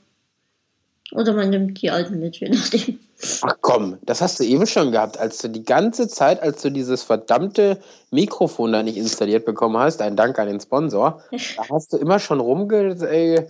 Oder 1.12 1.32
man 1.34 1.50
nimmt 1.50 1.80
die 1.80 1.90
alten 1.90 2.18
mit, 2.18 2.36
je 2.36 2.48
nachdem. 2.48 2.98
Ach 3.42 3.56
komm, 3.60 3.98
das 4.02 4.20
hast 4.20 4.40
du 4.40 4.44
eben 4.44 4.66
schon 4.66 4.90
gehabt, 4.90 5.18
als 5.18 5.38
du 5.38 5.48
die 5.48 5.64
ganze 5.64 6.08
Zeit, 6.08 6.42
als 6.42 6.62
du 6.62 6.70
dieses 6.70 7.04
verdammte 7.04 7.78
Mikrofon 8.10 8.72
da 8.72 8.82
nicht 8.82 8.96
installiert 8.96 9.44
bekommen 9.44 9.76
hast, 9.76 10.02
ein 10.02 10.16
Dank 10.16 10.38
an 10.38 10.48
den 10.48 10.60
Sponsor, 10.60 11.22
da 11.30 11.68
hast 11.70 11.92
du 11.92 11.98
immer 11.98 12.18
schon 12.18 12.40
rumgemeinzelt, 12.40 13.48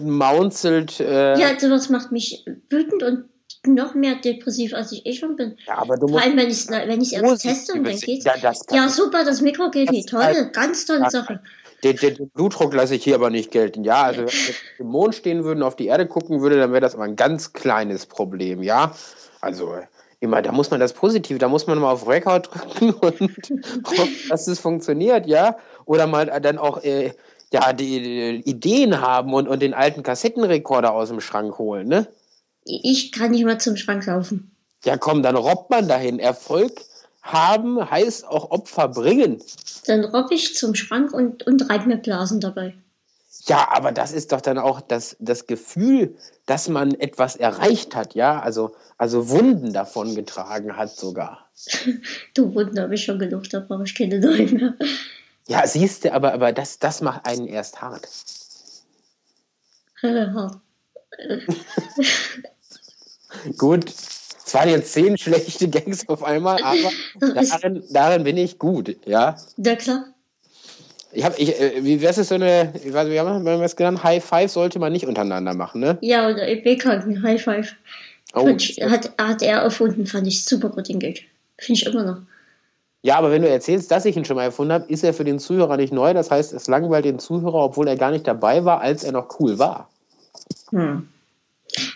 äh, 0.00 0.04
maunzelt. 0.04 1.00
Äh 1.00 1.38
ja, 1.38 1.58
sowas 1.58 1.88
macht 1.88 2.12
mich 2.12 2.44
wütend 2.68 3.02
und 3.02 3.24
noch 3.66 3.94
mehr 3.94 4.16
depressiv, 4.16 4.74
als 4.74 4.92
ich 4.92 5.06
eh 5.06 5.12
schon 5.14 5.36
bin. 5.36 5.56
Ja, 5.66 5.78
aber 5.78 5.96
du 5.96 6.08
Vor 6.08 6.20
allem, 6.20 6.36
wenn 6.36 6.48
ich 6.48 6.68
es 6.68 6.70
wenn 6.70 7.00
erst 7.00 7.42
teste 7.42 7.72
und 7.74 7.84
dann 7.84 7.98
geht's. 7.98 8.24
Ja, 8.24 8.34
ja, 8.70 8.88
super, 8.88 9.24
das 9.24 9.40
Mikro 9.40 9.70
geht 9.70 9.90
nicht. 9.90 10.08
Toll, 10.08 10.50
ganz 10.52 10.86
tolle 10.86 11.10
Sache. 11.10 11.40
Den, 11.82 11.96
den, 11.96 12.30
Blutdruck 12.30 12.72
lasse 12.72 12.94
ich 12.94 13.04
hier 13.04 13.14
aber 13.14 13.28
nicht 13.28 13.50
gelten. 13.50 13.84
Ja, 13.84 14.04
also 14.04 14.22
wenn 14.22 14.28
wir 14.28 14.54
im 14.78 14.86
Mond 14.86 15.14
stehen 15.14 15.44
würden, 15.44 15.62
auf 15.62 15.76
die 15.76 15.86
Erde 15.86 16.06
gucken 16.06 16.40
würde, 16.40 16.56
dann 16.56 16.72
wäre 16.72 16.80
das 16.80 16.94
aber 16.94 17.04
ein 17.04 17.16
ganz 17.16 17.52
kleines 17.52 18.06
Problem, 18.06 18.62
ja. 18.62 18.94
Also 19.42 19.74
immer, 20.20 20.40
da 20.40 20.52
muss 20.52 20.70
man 20.70 20.80
das 20.80 20.94
Positive, 20.94 21.38
da 21.38 21.48
muss 21.48 21.66
man 21.66 21.78
mal 21.78 21.92
auf 21.92 22.08
Record 22.08 22.48
drücken 22.54 22.94
und 23.00 23.62
hoffen, 23.86 24.16
dass 24.30 24.46
es 24.48 24.60
funktioniert, 24.60 25.26
ja. 25.26 25.56
Oder 25.84 26.06
mal 26.06 26.26
dann 26.40 26.56
auch 26.56 26.82
äh, 26.82 27.12
ja, 27.52 27.72
die, 27.72 28.00
die, 28.02 28.50
Ideen 28.50 29.00
haben 29.00 29.34
und, 29.34 29.46
und 29.46 29.60
den 29.60 29.74
alten 29.74 30.02
Kassettenrekorder 30.02 30.92
aus 30.92 31.10
dem 31.10 31.20
Schrank 31.20 31.58
holen, 31.58 31.88
ne? 31.88 32.08
Ich 32.64 33.12
kann 33.12 33.30
nicht 33.30 33.44
mal 33.44 33.60
zum 33.60 33.76
Schrank 33.76 34.06
laufen. 34.06 34.50
Ja, 34.84 34.96
komm, 34.96 35.22
dann 35.22 35.36
robbt 35.36 35.70
man 35.70 35.88
dahin. 35.88 36.18
Erfolg 36.18 36.72
haben 37.22 37.90
heißt 37.90 38.26
auch 38.26 38.50
Opfer 38.50 38.88
bringen. 38.88 39.42
Dann 39.86 40.04
robb 40.04 40.30
ich 40.30 40.54
zum 40.54 40.74
Schrank 40.74 41.12
und, 41.12 41.46
und 41.46 41.70
reib 41.70 41.86
mir 41.86 41.96
Blasen 41.96 42.40
dabei. 42.40 42.74
Ja, 43.46 43.68
aber 43.72 43.92
das 43.92 44.12
ist 44.12 44.32
doch 44.32 44.40
dann 44.40 44.58
auch 44.58 44.80
das, 44.80 45.16
das 45.18 45.46
Gefühl, 45.46 46.16
dass 46.46 46.68
man 46.68 46.94
etwas 46.94 47.36
erreicht 47.36 47.94
hat, 47.94 48.14
ja? 48.14 48.40
Also, 48.40 48.74
also 48.96 49.28
Wunden 49.28 49.72
davon 49.72 50.14
getragen 50.14 50.76
hat 50.76 50.90
sogar. 50.90 51.50
du 52.34 52.54
Wunden 52.54 52.78
habe 52.78 52.94
ich 52.94 53.04
schon 53.04 53.18
genug, 53.18 53.48
da 53.50 53.60
brauche 53.60 53.84
ich 53.84 53.94
keine 53.94 54.20
neuen 54.20 54.54
mehr. 54.54 54.74
Ja, 55.46 55.66
siehst 55.66 56.04
du, 56.04 56.12
aber, 56.12 56.32
aber 56.32 56.52
das, 56.52 56.78
das 56.78 57.02
macht 57.02 57.26
einen 57.26 57.46
erst 57.46 57.82
hart. 57.82 58.08
hart. 60.02 60.60
Gut, 63.56 63.86
es 64.44 64.54
waren 64.54 64.68
jetzt 64.68 64.92
zehn 64.92 65.16
schlechte 65.18 65.68
Gangs 65.68 66.08
auf 66.08 66.22
einmal, 66.22 66.62
aber 66.62 66.90
darin, 67.44 67.82
darin 67.90 68.24
bin 68.24 68.36
ich 68.36 68.58
gut, 68.58 68.96
ja. 69.06 69.36
Ja, 69.56 69.76
klar. 69.76 70.06
Ich 71.12 71.24
hab, 71.24 71.38
ich, 71.38 71.60
äh, 71.60 71.84
wie 71.84 72.00
wäre 72.00 72.12
es 72.18 72.28
so 72.28 72.34
eine, 72.34 72.72
ich 72.82 72.92
weiß, 72.92 73.08
wie 73.08 73.18
haben 73.18 73.44
wir 73.44 73.60
es 73.60 73.76
genannt? 73.76 74.02
High 74.02 74.24
Five 74.24 74.50
sollte 74.50 74.80
man 74.80 74.92
nicht 74.92 75.06
untereinander 75.06 75.54
machen, 75.54 75.80
ne? 75.80 75.96
Ja, 76.00 76.28
oder 76.28 76.48
EP-Kranken, 76.48 77.22
High 77.22 77.42
Five. 77.42 77.74
Oh, 78.34 78.48
hat, 78.48 79.12
hat 79.16 79.42
er 79.42 79.58
erfunden, 79.58 80.06
fand 80.06 80.26
ich 80.26 80.44
super 80.44 80.70
gut, 80.70 80.88
den 80.88 80.98
Gag. 80.98 81.28
Finde 81.56 81.80
ich 81.80 81.86
immer 81.86 82.02
noch. 82.02 82.18
Ja, 83.02 83.16
aber 83.16 83.30
wenn 83.30 83.42
du 83.42 83.48
erzählst, 83.48 83.90
dass 83.90 84.06
ich 84.06 84.16
ihn 84.16 84.24
schon 84.24 84.36
mal 84.36 84.44
erfunden 84.44 84.72
habe, 84.72 84.90
ist 84.90 85.04
er 85.04 85.14
für 85.14 85.24
den 85.24 85.38
Zuhörer 85.38 85.76
nicht 85.76 85.92
neu. 85.92 86.14
Das 86.14 86.30
heißt, 86.30 86.52
es 86.52 86.66
langweilt 86.66 87.04
den 87.04 87.18
Zuhörer, 87.18 87.62
obwohl 87.62 87.86
er 87.86 87.96
gar 87.96 88.10
nicht 88.10 88.26
dabei 88.26 88.64
war, 88.64 88.80
als 88.80 89.04
er 89.04 89.12
noch 89.12 89.38
cool 89.38 89.58
war. 89.58 89.88
Hm. 90.70 91.06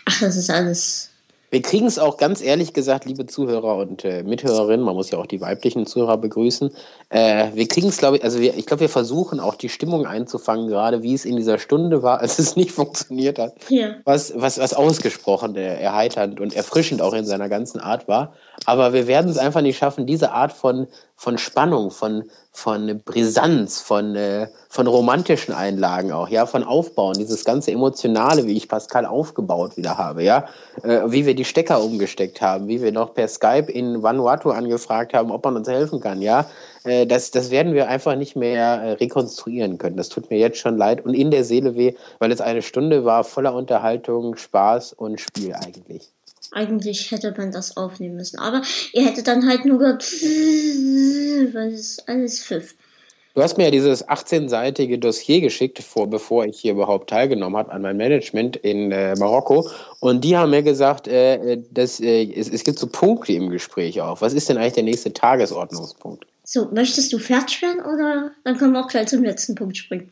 Ach, 0.05 0.19
das 0.21 0.37
ist 0.37 0.49
alles 0.49 1.09
wir 1.51 1.61
kriegen 1.61 1.87
es 1.87 1.97
auch 1.97 2.17
ganz 2.17 2.41
ehrlich 2.41 2.73
gesagt, 2.73 3.05
liebe 3.05 3.25
Zuhörer 3.25 3.77
und 3.77 4.05
äh, 4.05 4.23
Mithörerinnen, 4.23 4.85
man 4.85 4.95
muss 4.95 5.09
ja 5.11 5.17
auch 5.17 5.25
die 5.25 5.41
weiblichen 5.41 5.85
Zuhörer 5.85 6.17
begrüßen. 6.17 6.71
Äh, 7.09 7.47
wir 7.53 7.67
kriegen 7.67 7.87
es, 7.87 7.97
glaube 7.97 8.17
ich, 8.17 8.23
also 8.23 8.39
wir, 8.39 8.55
ich 8.55 8.65
glaube, 8.65 8.81
wir 8.81 8.89
versuchen 8.89 9.39
auch 9.39 9.55
die 9.55 9.69
Stimmung 9.69 10.05
einzufangen, 10.05 10.67
gerade 10.67 11.01
wie 11.01 11.13
es 11.13 11.25
in 11.25 11.37
dieser 11.37 11.57
Stunde 11.57 12.03
war, 12.03 12.19
als 12.21 12.39
es 12.39 12.55
nicht 12.55 12.71
funktioniert 12.71 13.39
hat. 13.39 13.53
Ja. 13.69 13.95
Was, 14.05 14.33
was, 14.35 14.59
was 14.59 14.73
ausgesprochen 14.73 15.55
äh, 15.55 15.79
erheiternd 15.79 16.39
und 16.39 16.53
erfrischend 16.53 17.01
auch 17.01 17.13
in 17.13 17.25
seiner 17.25 17.49
ganzen 17.49 17.79
Art 17.79 18.07
war. 18.07 18.33
Aber 18.65 18.93
wir 18.93 19.07
werden 19.07 19.31
es 19.31 19.37
einfach 19.37 19.61
nicht 19.61 19.77
schaffen, 19.77 20.05
diese 20.05 20.31
Art 20.31 20.53
von, 20.53 20.87
von 21.19 21.37
Spannung, 21.37 21.91
von, 21.91 22.23
von 22.53 23.01
Brisanz, 23.03 23.81
von, 23.81 24.15
äh, 24.15 24.47
von 24.69 24.87
romantischen 24.87 25.53
Einlagen 25.53 26.13
auch, 26.13 26.29
ja, 26.29 26.45
von 26.45 26.63
Aufbauen, 26.63 27.15
dieses 27.15 27.43
ganze 27.43 27.71
Emotionale, 27.71 28.45
wie 28.45 28.55
ich 28.55 28.69
Pascal 28.69 29.05
aufgebaut 29.05 29.75
wieder 29.75 29.97
habe, 29.97 30.23
ja, 30.23 30.47
äh, 30.81 31.01
wie 31.07 31.25
wir 31.25 31.35
die 31.35 31.43
Stecker 31.43 31.83
umgesteckt 31.83 32.39
haben, 32.39 32.69
wie 32.69 32.81
wir 32.81 32.93
noch 32.93 33.13
per 33.13 33.27
Skype 33.27 33.69
in 33.69 34.01
Vanuatu 34.01 34.51
angefragt 34.51 35.13
haben, 35.13 35.29
ob 35.31 35.43
man 35.43 35.57
uns 35.57 35.67
helfen 35.67 35.99
kann, 35.99 36.21
ja, 36.21 36.45
äh, 36.85 37.05
das, 37.05 37.31
das 37.31 37.51
werden 37.51 37.73
wir 37.73 37.89
einfach 37.89 38.15
nicht 38.15 38.37
mehr 38.37 38.97
rekonstruieren 39.01 39.77
können. 39.77 39.97
Das 39.97 40.07
tut 40.07 40.29
mir 40.29 40.39
jetzt 40.39 40.59
schon 40.59 40.77
leid 40.77 41.03
und 41.03 41.15
in 41.15 41.31
der 41.31 41.43
Seele 41.43 41.75
weh, 41.75 41.95
weil 42.19 42.31
es 42.31 42.39
eine 42.39 42.61
Stunde 42.61 43.03
war 43.03 43.25
voller 43.25 43.53
Unterhaltung, 43.53 44.37
Spaß 44.37 44.93
und 44.93 45.19
Spiel 45.19 45.53
eigentlich. 45.53 46.13
Eigentlich 46.51 47.11
hätte 47.11 47.33
man 47.37 47.51
das 47.51 47.77
aufnehmen 47.77 48.15
müssen. 48.15 48.39
Aber 48.39 48.61
ihr 48.93 49.05
hättet 49.05 49.27
dann 49.27 49.47
halt 49.47 49.65
nur 49.65 49.79
gehört, 49.79 50.03
weil 51.53 51.73
es 51.73 51.99
alles 52.07 52.43
pfiff. 52.43 52.75
Du 53.35 53.43
hast 53.43 53.57
mir 53.57 53.65
ja 53.65 53.71
dieses 53.71 54.05
18-seitige 54.07 54.97
Dossier 54.97 55.39
geschickt, 55.39 55.79
vor, 55.79 56.09
bevor 56.09 56.45
ich 56.45 56.59
hier 56.59 56.73
überhaupt 56.73 57.09
teilgenommen 57.09 57.55
habe 57.55 57.71
an 57.71 57.83
meinem 57.83 57.97
Management 57.97 58.57
in 58.57 58.91
äh, 58.91 59.15
Marokko. 59.15 59.69
Und 59.99 60.23
die 60.23 60.35
haben 60.35 60.49
mir 60.49 60.63
gesagt, 60.63 61.07
äh, 61.07 61.61
dass, 61.71 61.99
äh, 61.99 62.23
es, 62.33 62.49
es 62.49 62.63
gibt 62.63 62.79
so 62.79 62.87
Punkte 62.87 63.33
im 63.33 63.49
Gespräch 63.49 64.01
auch. 64.01 64.21
Was 64.21 64.33
ist 64.33 64.49
denn 64.49 64.57
eigentlich 64.57 64.73
der 64.73 64.83
nächste 64.83 65.13
Tagesordnungspunkt? 65.13 66.25
So, 66.43 66.69
möchtest 66.71 67.13
du 67.13 67.19
fertig 67.19 67.61
werden 67.61 67.79
oder 67.81 68.31
dann 68.43 68.57
können 68.57 68.73
wir 68.73 68.83
auch 68.83 68.89
gleich 68.89 69.07
zum 69.07 69.23
letzten 69.23 69.53
Punkt 69.53 69.77
springen? 69.77 70.11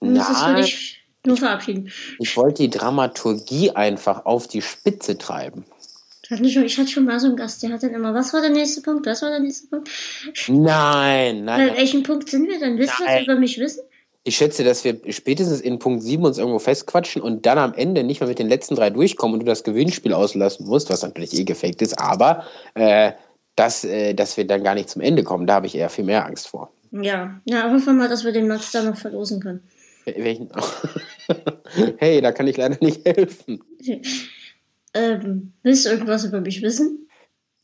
Nein. 0.00 0.66
Nur 1.26 1.36
verabschieden. 1.36 1.90
Ich 2.18 2.36
wollte 2.36 2.62
die 2.62 2.70
Dramaturgie 2.70 3.72
einfach 3.72 4.24
auf 4.24 4.46
die 4.46 4.62
Spitze 4.62 5.18
treiben. 5.18 5.64
Ich 6.28 6.78
hatte 6.78 6.88
schon 6.88 7.04
mal 7.04 7.20
so 7.20 7.28
einen 7.28 7.36
Gast, 7.36 7.62
der 7.62 7.70
hat 7.70 7.82
dann 7.82 7.94
immer, 7.94 8.12
was 8.12 8.32
war 8.32 8.40
der 8.40 8.50
nächste 8.50 8.80
Punkt, 8.82 9.06
was 9.06 9.22
war 9.22 9.30
der 9.30 9.40
nächste 9.40 9.68
Punkt? 9.68 9.88
Nein, 10.48 11.44
nein. 11.44 11.68
Bei 11.68 11.76
welchem 11.76 12.02
Punkt 12.02 12.28
sind 12.28 12.48
wir 12.48 12.58
dann? 12.58 12.78
Willst 12.78 12.98
du 12.98 13.04
was 13.04 13.22
über 13.22 13.36
mich 13.36 13.58
wissen? 13.58 13.82
Ich 14.24 14.36
schätze, 14.36 14.64
dass 14.64 14.82
wir 14.82 15.00
spätestens 15.10 15.60
in 15.60 15.78
Punkt 15.78 16.02
7 16.02 16.24
uns 16.24 16.38
irgendwo 16.38 16.58
festquatschen 16.58 17.22
und 17.22 17.46
dann 17.46 17.58
am 17.58 17.74
Ende 17.74 18.02
nicht 18.02 18.20
mal 18.20 18.26
mit 18.26 18.40
den 18.40 18.48
letzten 18.48 18.74
drei 18.74 18.90
durchkommen 18.90 19.34
und 19.34 19.40
du 19.40 19.46
das 19.46 19.62
Gewinnspiel 19.62 20.12
auslassen 20.12 20.66
musst, 20.66 20.90
was 20.90 21.02
natürlich 21.02 21.32
eh 21.32 21.44
gefaked 21.44 21.80
ist, 21.80 21.96
aber 22.00 22.44
äh, 22.74 23.12
dass, 23.54 23.84
äh, 23.84 24.14
dass 24.14 24.36
wir 24.36 24.44
dann 24.44 24.64
gar 24.64 24.74
nicht 24.74 24.90
zum 24.90 25.02
Ende 25.02 25.22
kommen, 25.22 25.46
da 25.46 25.54
habe 25.54 25.68
ich 25.68 25.76
eher 25.76 25.90
viel 25.90 26.04
mehr 26.04 26.26
Angst 26.26 26.48
vor. 26.48 26.72
Ja, 26.90 27.40
ja, 27.44 27.70
hoffen 27.70 27.86
wir 27.86 27.92
mal, 27.92 28.08
dass 28.08 28.24
wir 28.24 28.32
den 28.32 28.48
Max 28.48 28.72
da 28.72 28.82
noch 28.82 28.96
verlosen 28.96 29.40
können. 29.40 29.62
Welchen? 30.06 30.50
hey, 31.98 32.20
da 32.20 32.32
kann 32.32 32.46
ich 32.46 32.56
leider 32.56 32.78
nicht 32.80 33.04
helfen. 33.04 33.62
Ähm, 34.94 35.52
willst 35.62 35.84
du 35.84 35.90
irgendwas 35.90 36.24
über 36.24 36.40
mich 36.40 36.62
wissen? 36.62 37.08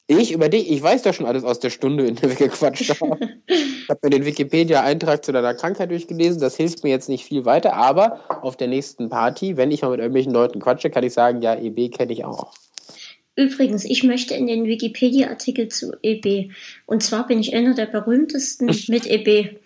Ich 0.09 0.33
über 0.33 0.49
dich? 0.49 0.71
Ich 0.71 0.83
weiß 0.83 1.03
doch 1.03 1.15
schon 1.15 1.27
alles 1.27 1.45
aus 1.45 1.61
der 1.61 1.71
Stunde, 1.71 2.07
in 2.07 2.17
der 2.17 2.29
wir 2.29 2.37
gequatscht 2.37 3.01
haben. 3.01 3.41
ich 3.47 3.89
habe 3.89 4.01
mir 4.03 4.11
den 4.11 4.25
Wikipedia-Eintrag 4.25 5.25
zu 5.25 5.33
deiner 5.33 5.55
Krankheit 5.55 5.91
durchgelesen. 5.91 6.41
Das 6.41 6.57
hilft 6.57 6.83
mir 6.83 6.91
jetzt 6.91 7.09
nicht 7.09 7.25
viel 7.25 7.45
weiter. 7.45 7.75
Aber 7.75 8.21
auf 8.43 8.57
der 8.57 8.67
nächsten 8.67 9.09
Party, 9.09 9.57
wenn 9.57 9.71
ich 9.71 9.83
mal 9.83 9.91
mit 9.91 10.01
irgendwelchen 10.01 10.33
Leuten 10.33 10.61
quatsche, 10.61 10.91
kann 10.91 11.05
ich 11.05 11.13
sagen, 11.13 11.41
ja, 11.41 11.55
EB 11.55 11.91
kenne 11.91 12.13
ich 12.13 12.25
auch. 12.25 12.53
Übrigens, 13.35 13.85
ich 13.85 14.03
möchte 14.03 14.35
in 14.35 14.47
den 14.47 14.65
Wikipedia-Artikel 14.67 15.69
zu 15.69 15.95
EB. 16.03 16.51
Und 16.85 17.03
zwar 17.03 17.27
bin 17.27 17.39
ich 17.39 17.55
einer 17.55 17.75
der 17.75 17.87
berühmtesten 17.87 18.67
mit 18.89 19.07
EB. 19.07 19.57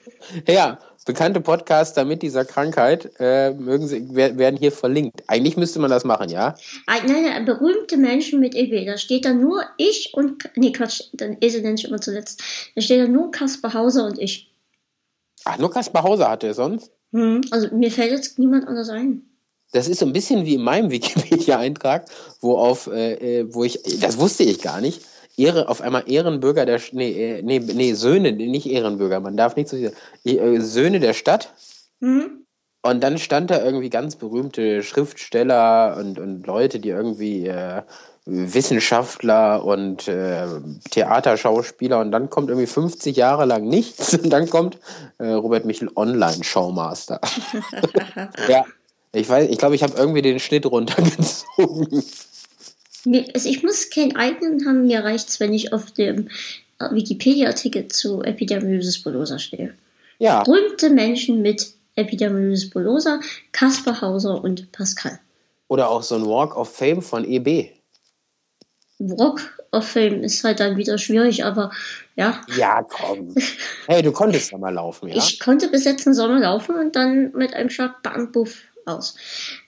Ja, 0.47 0.79
bekannte 1.07 1.41
Podcaster 1.41 2.05
mit 2.05 2.21
dieser 2.21 2.45
Krankheit 2.45 3.11
äh, 3.19 3.53
mögen 3.53 3.89
sie, 3.89 4.15
werden 4.15 4.59
hier 4.59 4.73
verlinkt. 4.73 5.23
Eigentlich 5.29 5.57
müsste 5.57 5.79
man 5.79 5.91
das 5.91 6.05
machen, 6.05 6.29
ja? 6.29 6.55
Nein, 6.87 7.07
nein, 7.07 7.45
berühmte 7.47 7.97
Menschen 7.97 8.41
mit 8.41 8.55
EB. 8.55 8.85
Da 8.85 8.99
steht 8.99 9.25
dann 9.25 9.41
nur 9.41 9.63
ich 9.79 10.13
und. 10.13 10.51
Nee, 10.57 10.73
Quatsch, 10.73 11.05
dann 11.15 11.39
Esel 11.41 11.63
nenne 11.63 11.77
ich 11.77 11.89
immer 11.89 12.01
zuletzt. 12.01 12.43
Da 12.75 12.83
steht 12.83 13.01
dann 13.01 13.13
nur 13.13 13.31
Kaspar 13.31 13.73
Hauser 13.73 14.05
und 14.05 14.19
ich. 14.19 14.53
Ach, 15.45 15.57
nur 15.59 15.71
Kaspar 15.71 16.03
Hauser 16.03 16.29
hat 16.29 16.45
er 16.45 16.53
sonst? 16.53 16.91
Hm, 17.13 17.41
also 17.51 17.75
mir 17.75 17.91
fällt 17.91 18.11
jetzt 18.11 18.39
niemand 18.39 18.69
anders 18.69 18.91
ein. 18.91 19.23
Das 19.73 19.89
ist 19.89 20.01
so 20.01 20.07
ein 20.07 20.13
bisschen 20.13 20.45
wie 20.45 20.55
in 20.55 20.63
meinem 20.63 20.91
Wikipedia-Eintrag, 20.91 22.07
wo 22.41 22.57
auf, 22.57 22.89
äh, 22.89 23.41
äh, 23.41 23.55
wo 23.55 23.65
ich, 23.65 23.81
das 24.01 24.19
wusste 24.19 24.43
ich 24.43 24.61
gar 24.61 24.81
nicht, 24.81 25.03
Ehre, 25.37 25.69
auf 25.69 25.81
einmal 25.81 26.05
Ehrenbürger 26.07 26.67
der, 26.67 26.81
nee, 26.93 27.13
äh, 27.13 27.43
nee, 27.43 27.59
nee, 27.59 27.93
Söhne, 27.93 28.33
nicht 28.33 28.67
Ehrenbürger, 28.67 29.21
man 29.21 29.37
darf 29.37 29.57
nicht 29.57 29.69
so, 29.69 29.77
äh, 29.77 30.61
Söhne 30.61 31.01
der 31.01 31.13
Stadt. 31.13 31.53
Mhm. 32.01 32.47
Und 32.83 33.03
dann 33.03 33.19
stand 33.19 33.51
da 33.51 33.63
irgendwie 33.63 33.91
ganz 33.91 34.17
berühmte 34.17 34.83
Schriftsteller 34.83 35.97
und, 35.99 36.19
und 36.19 36.47
Leute, 36.47 36.79
die 36.79 36.91
irgendwie 36.91 37.49
äh, 37.49 37.83
Wissenschaftler 38.27 39.65
und 39.65 40.09
äh, 40.09 40.47
Theaterschauspieler 40.91 42.01
und 42.01 42.11
dann 42.11 42.29
kommt 42.29 42.49
irgendwie 42.49 42.67
50 42.67 43.17
Jahre 43.17 43.45
lang 43.45 43.67
nichts 43.67 44.15
und 44.15 44.31
dann 44.31 44.51
kommt 44.51 44.79
äh, 45.19 45.29
Robert 45.29 45.65
Michel 45.65 45.91
Online-Showmaster. 45.95 47.21
ja, 48.49 48.65
ich 49.13 49.29
weiß, 49.29 49.49
ich 49.49 49.59
glaube, 49.59 49.77
ich 49.77 49.83
habe 49.83 49.97
irgendwie 49.97 50.23
den 50.23 50.41
Schnitt 50.41 50.67
runtergezogen. 50.67 52.05
Also 53.35 53.49
ich 53.49 53.63
muss 53.63 53.91
keinen 53.91 54.17
eigenen 54.17 54.67
haben, 54.67 54.87
mir 54.87 55.05
reicht's, 55.05 55.41
wenn 55.41 55.53
ich 55.53 55.73
auf 55.73 55.93
dem 55.93 56.29
äh, 56.79 56.91
Wikipedia-Ticket 56.91 57.93
zu 57.93 58.23
Epidermolysis 58.23 59.03
bullosa 59.03 59.39
stehe. 59.39 59.75
Ja. 60.19 60.43
Berühmte 60.43 60.91
Menschen 60.91 61.43
mit 61.43 61.73
Epidermolysis 61.95 62.71
bullosa, 62.71 63.21
Kaspar 63.53 64.01
Hauser 64.01 64.43
und 64.43 64.71
Pascal. 64.73 65.19
Oder 65.69 65.89
auch 65.89 66.03
so 66.03 66.15
ein 66.17 66.27
Walk 66.27 66.57
of 66.57 66.75
Fame 66.75 67.03
von 67.03 67.25
EB. 67.25 67.71
Walk 68.99 69.41
of 69.73 69.87
Fame 69.87 70.23
ist 70.23 70.43
halt 70.43 70.61
dann 70.61 70.77
wieder 70.77 70.97
schwierig, 70.99 71.45
aber 71.45 71.71
ja. 72.17 72.41
Ja, 72.57 72.83
komm. 72.83 73.35
Hey, 73.87 74.03
du 74.03 74.13
konntest 74.13 74.53
ja 74.53 74.59
mal 74.59 74.73
laufen, 74.73 75.09
ja? 75.09 75.17
Ich 75.17 75.39
konnte 75.39 75.69
bis 75.69 75.85
letzten 75.85 76.15
Sommer 76.15 76.41
laufen 76.41 76.77
und 76.77 76.97
dann 76.97 77.33
mit 77.33 77.53
einem 77.55 77.71
Schlag 77.71 78.03
Buff 78.33 78.63
aus. 78.87 79.17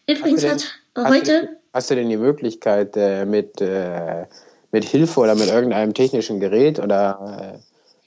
Übrigens 0.08 0.42
denn, 0.42 0.52
hat 0.52 1.08
heute. 1.08 1.57
Hast 1.78 1.92
du, 1.92 1.94
denn 1.94 2.08
die 2.08 2.16
Möglichkeit, 2.16 2.96
äh, 2.96 3.24
mit, 3.24 3.60
äh, 3.60 4.26
mit 4.72 4.82
Hilfe 4.82 5.20
oder 5.20 5.36
mit 5.36 5.46
irgendeinem 5.46 5.94
technischen 5.94 6.40
Gerät 6.40 6.80
oder 6.80 7.54
äh, 7.54 7.58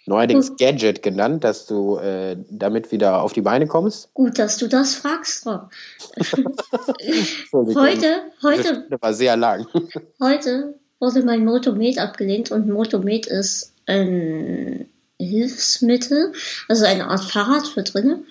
neuerdings 0.06 0.50
hm. 0.50 0.58
Gadget 0.58 1.02
genannt, 1.02 1.46
dass 1.46 1.68
du 1.68 1.96
äh, 1.96 2.36
damit 2.50 2.92
wieder 2.92 3.22
auf 3.22 3.32
die 3.32 3.40
Beine 3.40 3.68
kommst? 3.68 4.14
Gut, 4.14 4.38
dass 4.38 4.58
du 4.58 4.68
das 4.68 4.96
fragst, 4.96 5.46
Rob. 5.46 5.70
heute, 7.54 8.24
heute. 8.44 8.88
Das 8.90 9.02
war 9.02 9.14
sehr 9.14 9.38
lang. 9.38 9.66
heute 10.20 10.74
wurde 11.00 11.24
mein 11.24 11.46
Motomed 11.46 11.98
abgelehnt 11.98 12.52
und 12.52 12.68
Motomed 12.68 13.26
ist 13.28 13.72
ein 13.86 14.90
Hilfsmittel, 15.18 16.34
also 16.68 16.84
eine 16.84 17.08
Art 17.08 17.24
Fahrrad 17.24 17.70
für 17.70 17.84
drinnen, 17.84 18.26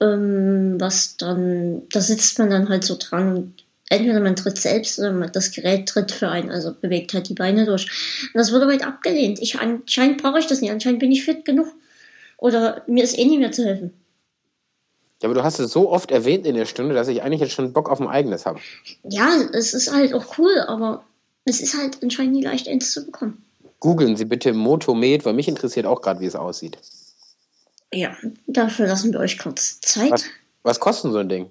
ähm, 0.00 0.80
was 0.80 1.18
dann, 1.18 1.82
da 1.90 2.00
sitzt 2.00 2.38
man 2.38 2.48
dann 2.48 2.70
halt 2.70 2.84
so 2.84 2.96
dran 2.98 3.36
und 3.36 3.65
entweder 3.88 4.20
man 4.20 4.36
tritt 4.36 4.58
selbst 4.58 4.98
oder 4.98 5.12
das 5.28 5.52
Gerät 5.52 5.88
tritt 5.88 6.12
für 6.12 6.28
einen, 6.28 6.50
also 6.50 6.74
bewegt 6.74 7.14
halt 7.14 7.28
die 7.28 7.34
Beine 7.34 7.66
durch. 7.66 7.84
Und 8.32 8.38
das 8.38 8.52
wurde 8.52 8.66
heute 8.66 8.86
abgelehnt. 8.86 9.40
Ich 9.40 9.58
anscheinend 9.58 10.22
brauche 10.22 10.38
ich 10.38 10.46
das 10.46 10.60
nicht, 10.60 10.70
anscheinend 10.70 11.00
bin 11.00 11.12
ich 11.12 11.24
fit 11.24 11.44
genug. 11.44 11.68
Oder 12.38 12.82
mir 12.86 13.04
ist 13.04 13.18
eh 13.18 13.24
nicht 13.24 13.38
mehr 13.38 13.52
zu 13.52 13.64
helfen. 13.64 13.92
Ja, 15.22 15.28
aber 15.28 15.34
du 15.34 15.44
hast 15.44 15.58
es 15.58 15.72
so 15.72 15.90
oft 15.90 16.10
erwähnt 16.10 16.46
in 16.46 16.56
der 16.56 16.66
Stunde, 16.66 16.94
dass 16.94 17.08
ich 17.08 17.22
eigentlich 17.22 17.40
jetzt 17.40 17.54
schon 17.54 17.72
Bock 17.72 17.88
auf 17.88 18.00
ein 18.00 18.08
eigenes 18.08 18.44
habe. 18.44 18.60
Ja, 19.04 19.40
es 19.52 19.72
ist 19.72 19.92
halt 19.92 20.12
auch 20.12 20.36
cool, 20.38 20.60
aber 20.66 21.04
es 21.46 21.60
ist 21.60 21.76
halt 21.76 22.02
anscheinend 22.02 22.34
nie 22.34 22.44
leicht, 22.44 22.68
eins 22.68 22.92
zu 22.92 23.06
bekommen. 23.06 23.42
Googeln 23.80 24.16
Sie 24.16 24.24
bitte 24.24 24.52
Motomed, 24.52 25.24
weil 25.24 25.32
mich 25.32 25.48
interessiert 25.48 25.86
auch 25.86 26.02
gerade, 26.02 26.20
wie 26.20 26.26
es 26.26 26.34
aussieht. 26.34 26.76
Ja, 27.92 28.14
dafür 28.46 28.88
lassen 28.88 29.12
wir 29.12 29.20
euch 29.20 29.38
kurz 29.38 29.80
Zeit. 29.80 30.10
Was, 30.10 30.24
was 30.62 30.80
kostet 30.80 31.12
so 31.12 31.18
ein 31.18 31.28
Ding? 31.28 31.50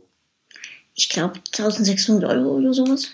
Ich 0.96 1.10
glaube 1.10 1.36
1600 1.58 2.30
Euro 2.32 2.56
oder 2.56 2.74
sowas. 2.74 3.10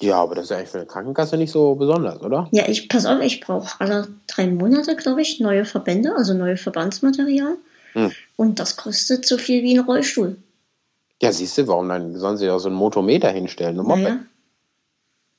Ja, 0.00 0.16
aber 0.16 0.34
das 0.34 0.46
ist 0.46 0.52
eigentlich 0.52 0.68
für 0.68 0.78
eine 0.78 0.86
Krankenkasse 0.86 1.36
nicht 1.36 1.52
so 1.52 1.74
besonders, 1.74 2.20
oder? 2.20 2.48
Ja, 2.52 2.68
ich 2.68 2.88
pass 2.88 3.06
auf, 3.06 3.20
ich 3.22 3.40
brauche 3.40 3.80
alle 3.80 4.08
drei 4.26 4.46
Monate, 4.46 4.94
glaube 4.96 5.22
ich, 5.22 5.40
neue 5.40 5.64
Verbände, 5.64 6.14
also 6.14 6.34
neue 6.34 6.56
Verbandsmaterial. 6.56 7.56
Hm. 7.92 8.12
Und 8.36 8.58
das 8.58 8.76
kostet 8.76 9.24
so 9.24 9.38
viel 9.38 9.62
wie 9.62 9.78
ein 9.78 9.84
Rollstuhl. 9.84 10.36
Ja, 11.22 11.32
siehst 11.32 11.56
du, 11.56 11.66
warum 11.66 11.88
dann 11.88 12.14
sollen 12.16 12.36
sie 12.36 12.50
auch 12.50 12.58
so 12.58 12.68
einen 12.68 12.76
Motometer 12.76 13.30
hinstellen? 13.30 13.76
Naja. 13.76 14.18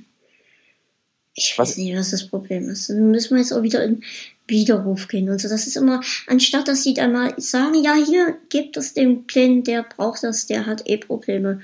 Ich 1.35 1.59
weiß 1.59 1.71
was? 1.71 1.77
nicht, 1.79 1.97
was 1.97 2.11
das 2.11 2.27
Problem 2.27 2.69
ist. 2.69 2.91
Dann 2.91 3.13
müssen 3.13 3.31
wir 3.31 3.39
jetzt 3.39 3.53
auch 3.53 3.63
wieder 3.63 3.83
in 3.83 4.03
Widerruf 4.51 5.09
gehen 5.09 5.31
und 5.31 5.41
so. 5.41 5.49
Das 5.49 5.67
ist 5.67 5.77
immer, 5.77 6.01
anstatt 6.27 6.69
dass 6.69 6.83
sie 6.83 6.95
dann 6.95 7.13
mal 7.13 7.35
sagen, 7.39 7.83
ja, 7.83 7.95
hier, 7.95 8.37
gebt 8.51 8.77
es 8.77 8.93
dem 8.93 9.27
Kleinen, 9.27 9.65
der 9.65 9.83
braucht 9.83 10.23
das, 10.23 10.47
der 10.47 10.67
hat 10.67 10.89
eh 10.89 10.99
Probleme. 10.99 11.61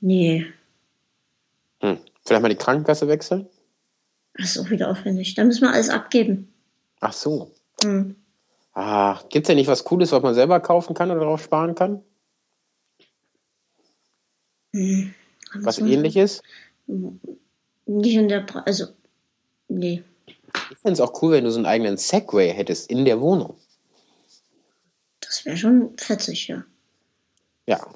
Nee. 0.00 0.46
Hm. 1.80 1.98
Vielleicht 2.24 2.42
mal 2.42 2.48
die 2.48 2.56
Krankenkasse 2.56 3.08
wechseln? 3.08 3.48
Das 4.34 4.56
ist 4.56 4.58
auch 4.58 4.70
wieder 4.70 4.90
aufwendig. 4.90 5.34
Da 5.34 5.44
müssen 5.44 5.62
wir 5.62 5.72
alles 5.72 5.88
abgeben. 5.88 6.52
Ach 7.00 7.12
so. 7.12 7.52
Hm. 7.82 8.16
Ah, 8.74 9.20
gibt 9.30 9.46
es 9.46 9.48
ja 9.48 9.54
nicht 9.54 9.66
was 9.66 9.84
Cooles, 9.84 10.12
was 10.12 10.22
man 10.22 10.34
selber 10.34 10.60
kaufen 10.60 10.94
kann 10.94 11.10
oder 11.10 11.20
darauf 11.20 11.42
sparen 11.42 11.74
kann? 11.74 12.02
Hm. 14.72 15.14
Was 15.54 15.78
ähnliches? 15.78 16.42
Nicht 16.86 18.14
in 18.14 18.28
der, 18.28 18.40
pra 18.40 18.60
also, 18.60 18.86
nee. 19.68 20.04
Ich 20.70 20.78
fände 20.78 20.92
es 20.94 21.00
auch 21.00 21.22
cool, 21.22 21.32
wenn 21.32 21.44
du 21.44 21.50
so 21.50 21.58
einen 21.58 21.66
eigenen 21.66 21.96
Segway 21.96 22.52
hättest 22.52 22.90
in 22.90 23.04
der 23.04 23.20
Wohnung. 23.20 23.56
Das 25.20 25.44
wäre 25.44 25.56
schon 25.56 25.96
fetzig, 25.98 26.48
ja. 26.48 26.64
Ja. 27.66 27.86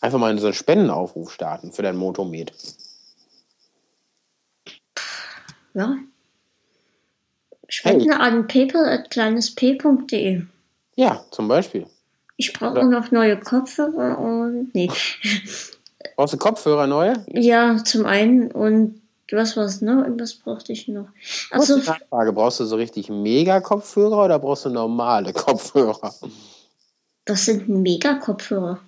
Einfach 0.00 0.18
mal 0.18 0.38
so 0.38 0.46
einen 0.46 0.54
Spendenaufruf 0.54 1.32
starten 1.32 1.72
für 1.72 1.82
dein 1.82 1.96
Motomed. 1.96 2.52
Ja. 5.74 5.96
Spenden 7.68 8.12
hey. 8.12 8.20
an 8.20 8.46
paper.kleinesp.de. 8.46 10.42
Ja, 10.94 11.24
zum 11.30 11.48
Beispiel. 11.48 11.86
Ich 12.36 12.52
brauche 12.52 12.84
noch 12.84 13.10
neue 13.10 13.38
Kopfhörer 13.38 14.18
und. 14.18 14.72
Nee. 14.74 14.90
Brauchst 16.16 16.34
du 16.34 16.38
Kopfhörer 16.38 16.86
neue? 16.86 17.24
Ja, 17.28 17.82
zum 17.84 18.06
einen 18.06 18.52
und 18.52 19.02
was 19.32 19.56
war's 19.56 19.80
noch? 19.82 20.04
Was 20.18 20.34
brauchte 20.34 20.72
ich 20.72 20.88
noch? 20.88 21.08
Also 21.50 21.80
Frage, 21.80 22.32
brauchst 22.32 22.60
du 22.60 22.64
so 22.64 22.76
richtig 22.76 23.10
Mega-Kopfhörer 23.10 24.24
oder 24.24 24.38
brauchst 24.38 24.64
du 24.64 24.70
normale 24.70 25.32
Kopfhörer? 25.32 26.14
Das 27.24 27.44
sind 27.44 27.68
Mega-Kopfhörer. 27.68 28.80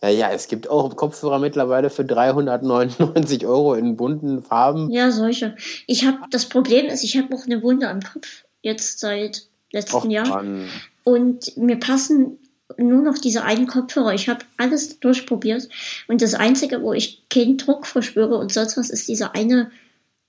Naja, 0.00 0.30
es 0.30 0.46
gibt 0.46 0.70
auch 0.70 0.94
Kopfhörer 0.94 1.40
mittlerweile 1.40 1.90
für 1.90 2.04
399 2.04 3.44
Euro 3.46 3.74
in 3.74 3.96
bunten 3.96 4.42
Farben. 4.42 4.90
Ja, 4.90 5.10
solche. 5.10 5.56
Ich 5.88 6.06
habe 6.06 6.18
das 6.30 6.46
Problem 6.46 6.86
ist, 6.86 7.02
ich 7.02 7.16
habe 7.16 7.34
auch 7.34 7.44
eine 7.44 7.62
Wunde 7.62 7.88
am 7.88 8.00
Kopf 8.00 8.44
jetzt 8.62 9.00
seit 9.00 9.46
letztem 9.72 9.98
Och, 9.98 10.04
Jahr 10.04 10.28
Mann. 10.28 10.68
und 11.02 11.56
mir 11.56 11.80
passen 11.80 12.38
nur 12.76 13.02
noch 13.02 13.18
diese 13.18 13.42
einen 13.42 13.66
Kopfhörer. 13.66 14.14
Ich 14.14 14.28
habe 14.28 14.44
alles 14.56 15.00
durchprobiert 15.00 15.68
und 16.06 16.22
das 16.22 16.34
einzige, 16.34 16.82
wo 16.82 16.92
ich 16.92 17.28
keinen 17.28 17.58
Druck 17.58 17.86
verspüre 17.86 18.36
und 18.36 18.52
sonst 18.52 18.76
was, 18.76 18.90
ist 18.90 19.08
diese 19.08 19.34
eine 19.34 19.70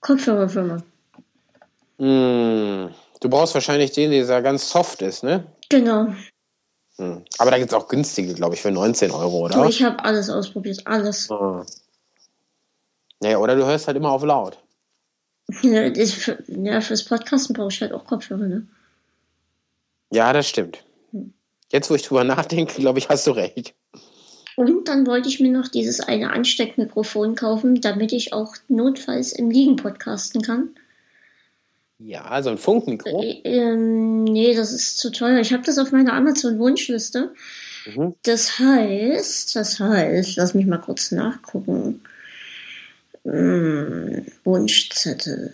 Kopfhörerfirma. 0.01 0.83
Mm, 1.97 2.93
du 3.19 3.29
brauchst 3.29 3.53
wahrscheinlich 3.53 3.91
den, 3.91 4.11
der 4.11 4.41
ganz 4.41 4.69
soft 4.69 5.01
ist, 5.01 5.23
ne? 5.23 5.45
Genau. 5.69 6.07
Hm. 6.95 7.23
Aber 7.37 7.51
da 7.51 7.57
gibt 7.57 7.71
es 7.71 7.77
auch 7.77 7.87
günstige, 7.87 8.33
glaube 8.33 8.55
ich, 8.55 8.61
für 8.61 8.71
19 8.71 9.11
Euro, 9.11 9.45
oder? 9.45 9.63
Du, 9.63 9.69
ich 9.69 9.83
habe 9.83 10.03
alles 10.03 10.29
ausprobiert, 10.29 10.85
alles. 10.85 11.29
Ah. 11.31 11.65
Naja, 13.21 13.37
oder 13.37 13.55
du 13.55 13.65
hörst 13.65 13.87
halt 13.87 13.97
immer 13.97 14.11
auf 14.11 14.23
laut. 14.23 14.57
Ja, 15.63 15.91
für, 16.05 16.43
ja 16.47 16.79
fürs 16.79 17.03
Podcasten 17.03 17.55
brauche 17.55 17.69
ich 17.69 17.81
halt 17.81 17.91
auch 17.91 18.05
Kopfhörer, 18.05 18.47
ne? 18.47 18.67
Ja, 20.11 20.31
das 20.31 20.47
stimmt. 20.47 20.83
Hm. 21.11 21.33
Jetzt, 21.71 21.89
wo 21.89 21.95
ich 21.95 22.03
drüber 22.03 22.23
nachdenke, 22.25 22.79
glaube 22.79 22.99
ich, 22.99 23.09
hast 23.09 23.25
du 23.27 23.31
recht. 23.31 23.73
Und 24.59 24.89
dann 24.89 25.07
wollte 25.07 25.29
ich 25.29 25.39
mir 25.39 25.51
noch 25.51 25.69
dieses 25.69 26.01
eine 26.01 26.33
Ansteckmikrofon 26.33 27.35
kaufen, 27.35 27.79
damit 27.79 28.11
ich 28.11 28.33
auch 28.33 28.57
notfalls 28.67 29.31
im 29.31 29.49
Liegen 29.49 29.77
podcasten 29.77 30.41
kann. 30.41 30.71
Ja, 31.97 32.25
also 32.25 32.49
ein 32.49 32.57
Funkmikro? 32.57 33.23
Äh, 33.23 33.39
ähm, 33.45 34.25
nee, 34.25 34.53
das 34.53 34.73
ist 34.73 34.97
zu 34.97 35.13
teuer. 35.13 35.39
Ich 35.39 35.53
habe 35.53 35.63
das 35.63 35.77
auf 35.77 35.93
meiner 35.93 36.11
Amazon-Wunschliste. 36.11 37.33
Mhm. 37.85 38.15
Das 38.23 38.59
heißt, 38.59 39.55
das 39.55 39.79
heißt, 39.79 40.35
lass 40.35 40.53
mich 40.53 40.65
mal 40.65 40.79
kurz 40.79 41.13
nachgucken. 41.13 42.01
Hm, 43.23 44.25
Wunschzettel. 44.43 45.53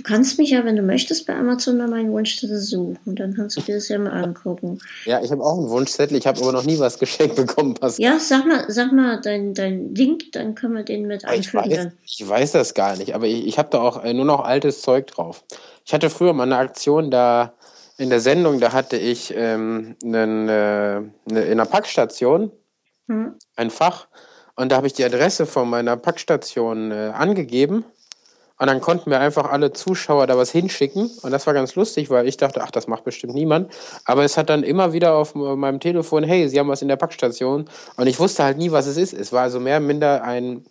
Du 0.00 0.04
kannst 0.04 0.38
mich 0.38 0.48
ja, 0.48 0.64
wenn 0.64 0.76
du 0.76 0.82
möchtest, 0.82 1.26
bei 1.26 1.36
Amazon 1.36 1.76
mal 1.76 1.86
meinen 1.86 2.10
Wunschzettel 2.10 2.56
suchen. 2.56 2.98
Dann 3.04 3.34
kannst 3.34 3.58
du 3.58 3.60
dir 3.60 3.74
das 3.74 3.88
ja 3.90 3.98
mal 3.98 4.24
angucken. 4.24 4.78
Ja, 5.04 5.22
ich 5.22 5.30
habe 5.30 5.42
auch 5.42 5.58
einen 5.58 5.68
Wunschzettel. 5.68 6.16
Ich 6.16 6.26
habe 6.26 6.40
aber 6.40 6.52
noch 6.52 6.64
nie 6.64 6.78
was 6.78 6.98
geschenkt 6.98 7.36
bekommen. 7.36 7.74
Pascal. 7.74 8.02
Ja, 8.02 8.18
sag 8.18 8.46
mal, 8.46 8.64
sag 8.68 8.92
mal 8.92 9.20
dein, 9.20 9.52
dein 9.52 9.94
Link, 9.94 10.32
dann 10.32 10.54
können 10.54 10.72
wir 10.72 10.84
den 10.84 11.06
mit 11.06 11.26
einfügen. 11.26 11.70
Ich 11.70 11.76
weiß, 11.76 11.92
ich 12.06 12.28
weiß 12.28 12.52
das 12.52 12.72
gar 12.72 12.96
nicht, 12.96 13.14
aber 13.14 13.26
ich, 13.26 13.46
ich 13.46 13.58
habe 13.58 13.68
da 13.70 13.82
auch 13.82 14.02
äh, 14.02 14.14
nur 14.14 14.24
noch 14.24 14.42
altes 14.42 14.80
Zeug 14.80 15.08
drauf. 15.08 15.44
Ich 15.84 15.92
hatte 15.92 16.08
früher 16.08 16.32
mal 16.32 16.44
eine 16.44 16.56
Aktion 16.56 17.10
da 17.10 17.52
in 17.98 18.08
der 18.08 18.20
Sendung, 18.20 18.58
da 18.58 18.72
hatte 18.72 18.96
ich 18.96 19.34
ähm, 19.36 19.96
einen, 20.02 20.48
äh, 20.48 21.02
eine, 21.28 21.42
in 21.42 21.60
einer 21.60 21.66
Packstation 21.66 22.50
hm. 23.06 23.34
ein 23.56 23.68
Fach 23.68 24.08
und 24.56 24.72
da 24.72 24.76
habe 24.76 24.86
ich 24.86 24.94
die 24.94 25.04
Adresse 25.04 25.44
von 25.44 25.68
meiner 25.68 25.98
Packstation 25.98 26.90
äh, 26.90 27.12
angegeben 27.14 27.84
Und 28.60 28.66
dann 28.66 28.82
konnten 28.82 29.10
wir 29.10 29.20
einfach 29.20 29.50
alle 29.50 29.72
Zuschauer 29.72 30.26
da 30.26 30.36
was 30.36 30.50
hinschicken. 30.50 31.10
Und 31.22 31.30
das 31.30 31.46
war 31.46 31.54
ganz 31.54 31.76
lustig, 31.76 32.10
weil 32.10 32.28
ich 32.28 32.36
dachte, 32.36 32.62
ach, 32.62 32.70
das 32.70 32.88
macht 32.88 33.04
bestimmt 33.04 33.32
niemand. 33.32 33.72
Aber 34.04 34.22
es 34.22 34.36
hat 34.36 34.50
dann 34.50 34.64
immer 34.64 34.92
wieder 34.92 35.14
auf 35.14 35.34
meinem 35.34 35.80
Telefon, 35.80 36.24
hey, 36.24 36.46
Sie 36.46 36.58
haben 36.58 36.68
was 36.68 36.82
in 36.82 36.88
der 36.88 36.96
Packstation. 36.96 37.64
Und 37.96 38.06
ich 38.06 38.20
wusste 38.20 38.44
halt 38.44 38.58
nie, 38.58 38.70
was 38.70 38.86
es 38.86 38.98
ist. 38.98 39.14
Es 39.14 39.32
war 39.32 39.44
also 39.44 39.60
mehr 39.60 39.78
oder 39.78 39.86
minder 39.86 40.24
ein 40.24 40.66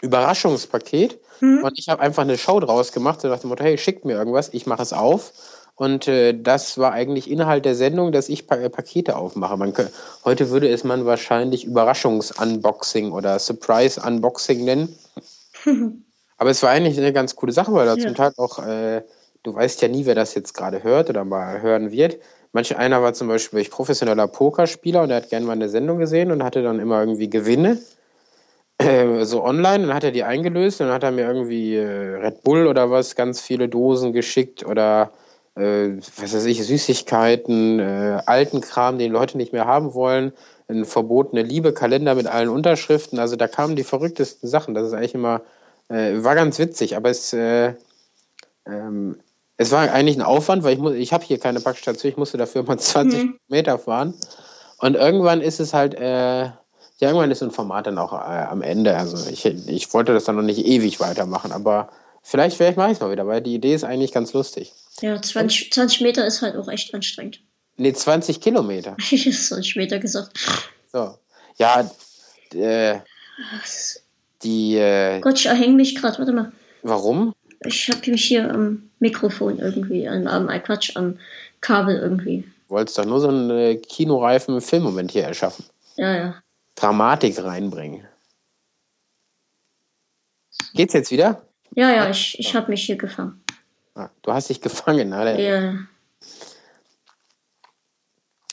Überraschungspaket. 0.00 1.18
Mhm. 1.40 1.64
Und 1.64 1.76
ich 1.76 1.88
habe 1.88 2.00
einfach 2.00 2.22
eine 2.22 2.38
Show 2.38 2.60
draus 2.60 2.92
gemacht. 2.92 3.20
So 3.20 3.26
nach 3.26 3.40
dem 3.40 3.50
Motto, 3.50 3.64
hey, 3.64 3.76
schickt 3.78 4.04
mir 4.04 4.12
irgendwas, 4.12 4.50
ich 4.54 4.66
mache 4.66 4.82
es 4.82 4.92
auf. 4.92 5.32
Und 5.74 6.06
äh, 6.06 6.40
das 6.40 6.78
war 6.78 6.92
eigentlich 6.92 7.28
Inhalt 7.28 7.64
der 7.64 7.74
Sendung, 7.74 8.12
dass 8.12 8.28
ich 8.28 8.46
pa 8.46 8.54
äh, 8.54 8.70
Pakete 8.70 9.16
aufmache. 9.16 9.56
Man 9.56 9.72
kann, 9.72 9.88
heute 10.24 10.50
würde 10.50 10.68
es 10.68 10.84
man 10.84 11.04
wahrscheinlich 11.04 11.64
Überraschungsunboxing 11.64 13.10
oder 13.10 13.40
Surprise-Unboxing 13.40 14.64
nennen. 14.64 14.96
Aber 16.42 16.50
es 16.50 16.60
war 16.60 16.70
eigentlich 16.70 16.98
eine 16.98 17.12
ganz 17.12 17.36
coole 17.36 17.52
Sache, 17.52 17.72
weil 17.72 17.86
da 17.86 17.94
ja. 17.94 18.02
zum 18.02 18.16
Teil 18.16 18.32
auch, 18.36 18.66
äh, 18.66 19.02
du 19.44 19.54
weißt 19.54 19.80
ja 19.80 19.86
nie, 19.86 20.06
wer 20.06 20.16
das 20.16 20.34
jetzt 20.34 20.54
gerade 20.54 20.82
hört 20.82 21.08
oder 21.08 21.24
mal 21.24 21.62
hören 21.62 21.92
wird. 21.92 22.18
Manch 22.50 22.76
einer 22.76 23.00
war 23.00 23.14
zum 23.14 23.28
Beispiel 23.28 23.64
professioneller 23.66 24.26
Pokerspieler 24.26 25.04
und 25.04 25.10
er 25.10 25.18
hat 25.18 25.30
gerne 25.30 25.46
mal 25.46 25.52
eine 25.52 25.68
Sendung 25.68 25.98
gesehen 25.98 26.32
und 26.32 26.42
hatte 26.42 26.64
dann 26.64 26.80
immer 26.80 26.98
irgendwie 26.98 27.30
Gewinne 27.30 27.78
äh, 28.78 29.24
so 29.24 29.44
online. 29.44 29.86
Dann 29.86 29.94
hat 29.94 30.02
er 30.02 30.10
die 30.10 30.24
eingelöst 30.24 30.80
und 30.80 30.88
dann 30.88 30.94
hat 30.96 31.04
er 31.04 31.12
mir 31.12 31.28
irgendwie 31.28 31.76
äh, 31.76 32.16
Red 32.16 32.42
Bull 32.42 32.66
oder 32.66 32.90
was, 32.90 33.14
ganz 33.14 33.40
viele 33.40 33.68
Dosen 33.68 34.12
geschickt 34.12 34.66
oder 34.66 35.12
äh, 35.54 35.90
was 36.16 36.34
weiß 36.34 36.46
ich, 36.46 36.66
Süßigkeiten, 36.66 37.78
äh, 37.78 38.20
alten 38.26 38.60
Kram, 38.60 38.98
den 38.98 39.12
Leute 39.12 39.36
nicht 39.36 39.52
mehr 39.52 39.66
haben 39.66 39.94
wollen, 39.94 40.32
ein 40.66 40.86
verbotene 40.86 41.42
Liebe, 41.42 41.72
Kalender 41.72 42.16
mit 42.16 42.26
allen 42.26 42.48
Unterschriften. 42.48 43.20
Also 43.20 43.36
da 43.36 43.46
kamen 43.46 43.76
die 43.76 43.84
verrücktesten 43.84 44.48
Sachen. 44.48 44.74
Das 44.74 44.88
ist 44.88 44.92
eigentlich 44.92 45.14
immer 45.14 45.42
äh, 45.92 46.24
war 46.24 46.34
ganz 46.34 46.58
witzig, 46.58 46.96
aber 46.96 47.10
es, 47.10 47.32
äh, 47.32 47.74
ähm, 48.66 49.20
es 49.56 49.70
war 49.70 49.90
eigentlich 49.92 50.16
ein 50.16 50.22
Aufwand, 50.22 50.62
weil 50.62 50.74
ich, 50.74 50.78
muss, 50.78 50.94
ich 50.94 51.12
habe 51.12 51.24
hier 51.24 51.38
keine 51.38 51.60
Packstation, 51.60 52.10
ich 52.10 52.16
musste 52.16 52.38
dafür 52.38 52.62
mal 52.62 52.78
20 52.80 53.22
mhm. 53.22 53.38
Meter 53.48 53.78
fahren. 53.78 54.14
Und 54.78 54.96
irgendwann 54.96 55.40
ist 55.40 55.60
es 55.60 55.74
halt, 55.74 55.94
äh, 55.94 56.42
ja, 56.42 57.08
irgendwann 57.08 57.30
ist 57.30 57.42
ein 57.42 57.50
Format 57.50 57.86
dann 57.86 57.98
auch 57.98 58.12
äh, 58.12 58.16
am 58.16 58.62
Ende. 58.62 58.96
Also 58.96 59.30
ich, 59.30 59.44
ich 59.44 59.92
wollte 59.94 60.12
das 60.12 60.24
dann 60.24 60.36
noch 60.36 60.42
nicht 60.42 60.64
ewig 60.64 61.00
weitermachen, 61.00 61.52
aber 61.52 61.90
vielleicht, 62.22 62.56
vielleicht 62.56 62.76
mache 62.76 62.90
ich 62.90 62.94
es 62.94 63.00
mal 63.00 63.12
wieder, 63.12 63.26
weil 63.26 63.40
die 63.40 63.54
Idee 63.54 63.74
ist 63.74 63.84
eigentlich 63.84 64.12
ganz 64.12 64.32
lustig. 64.32 64.72
Ja, 65.00 65.20
20, 65.20 65.72
20 65.72 66.00
Meter 66.00 66.26
ist 66.26 66.42
halt 66.42 66.56
auch 66.56 66.68
echt 66.68 66.94
anstrengend. 66.94 67.40
Nee, 67.76 67.92
20 67.92 68.40
Kilometer. 68.40 68.96
Ich 69.10 69.26
habe 69.26 69.36
20 69.36 69.76
Meter 69.76 69.98
gesagt. 69.98 70.38
So. 70.92 71.16
Ja, 71.58 71.90
äh, 72.54 73.00
die. 74.44 74.76
Äh, 74.76 75.20
Gott, 75.20 75.38
ich 75.38 75.46
erhänge 75.46 75.74
mich 75.74 75.94
gerade. 75.94 76.18
Warte 76.18 76.32
mal. 76.32 76.52
Warum? 76.82 77.34
Ich 77.64 77.88
habe 77.88 78.10
mich 78.10 78.24
hier 78.24 78.52
am 78.52 78.90
Mikrofon 78.98 79.58
irgendwie, 79.58 80.08
am, 80.08 80.26
am 80.26 80.48
äh, 80.48 80.58
Quatsch, 80.60 80.96
am 80.96 81.18
Kabel 81.60 81.96
irgendwie. 81.96 82.44
Du 82.68 82.74
wolltest 82.74 82.98
doch 82.98 83.04
nur 83.04 83.20
so 83.20 83.28
einen 83.28 83.50
äh, 83.50 83.76
kinoreifen 83.76 84.60
Filmmoment 84.60 85.12
hier 85.12 85.24
erschaffen. 85.24 85.64
Ja, 85.96 86.16
ja. 86.16 86.42
Dramatik 86.74 87.42
reinbringen. 87.42 88.06
Geht's 90.74 90.94
jetzt 90.94 91.10
wieder? 91.10 91.42
Ja, 91.74 91.90
ja, 91.90 92.10
ich, 92.10 92.38
ich 92.38 92.54
habe 92.54 92.70
mich 92.70 92.84
hier 92.84 92.96
gefangen. 92.96 93.42
Ah, 93.94 94.08
du 94.22 94.32
hast 94.32 94.48
dich 94.48 94.60
gefangen, 94.60 95.08
oder? 95.08 95.38
Ja. 95.38 95.74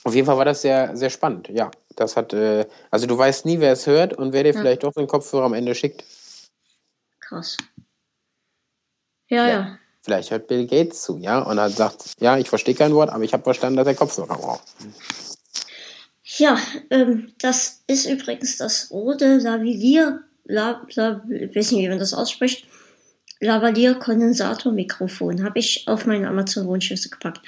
Auf 0.04 0.16
jeden 0.16 0.26
Fall 0.26 0.38
war 0.38 0.46
das 0.46 0.62
sehr, 0.62 0.96
sehr 0.96 1.10
spannend, 1.10 1.50
ja. 1.50 1.72
Das 1.96 2.16
hat, 2.16 2.34
äh, 2.34 2.66
also 2.92 3.08
du 3.08 3.18
weißt 3.18 3.46
nie, 3.46 3.60
wer 3.60 3.74
es 3.74 3.88
hört 3.88 4.14
und 4.14 4.34
wer 4.34 4.44
dir 4.44 4.54
ja. 4.54 4.60
vielleicht 4.60 4.84
doch 4.84 4.94
den 4.94 5.08
Kopfhörer 5.08 5.46
am 5.46 5.54
Ende 5.54 5.76
schickt. 5.76 6.04
Krass. 7.20 7.58
Ja, 9.28 9.48
ja, 9.48 9.50
ja. 9.50 9.80
Vielleicht 10.02 10.32
hört 10.32 10.48
Bill 10.48 10.66
Gates 10.66 11.04
zu, 11.04 11.18
ja, 11.18 11.40
und 11.40 11.58
er 11.58 11.70
sagt, 11.70 12.14
ja, 12.20 12.38
ich 12.38 12.50
verstehe 12.50 12.74
kein 12.74 12.94
Wort, 12.94 13.10
aber 13.10 13.24
ich 13.24 13.34
habe 13.34 13.44
verstanden, 13.44 13.78
dass 13.78 13.88
er 13.88 13.96
Kopfhörer 13.96 14.38
braucht. 14.38 14.64
Ja, 16.24 16.58
ähm, 16.90 17.34
das 17.40 17.84
ist 17.88 18.06
übrigens 18.06 18.58
das 18.58 18.92
rote 18.92 19.38
Lavalier, 19.38 20.24
La, 20.46 20.86
La, 20.96 21.24
ich 21.30 21.56
weiß 21.56 21.72
nicht, 21.72 21.84
wie 21.84 21.90
man 21.90 22.00
das 22.00 22.14
ausspricht, 22.14 22.66
Lavalier-Kondensator-Mikrofon 23.42 25.44
habe 25.44 25.60
ich 25.60 25.88
auf 25.88 26.06
meine 26.06 26.28
Amazon-Wunschliste 26.28 27.10
gepackt. 27.10 27.42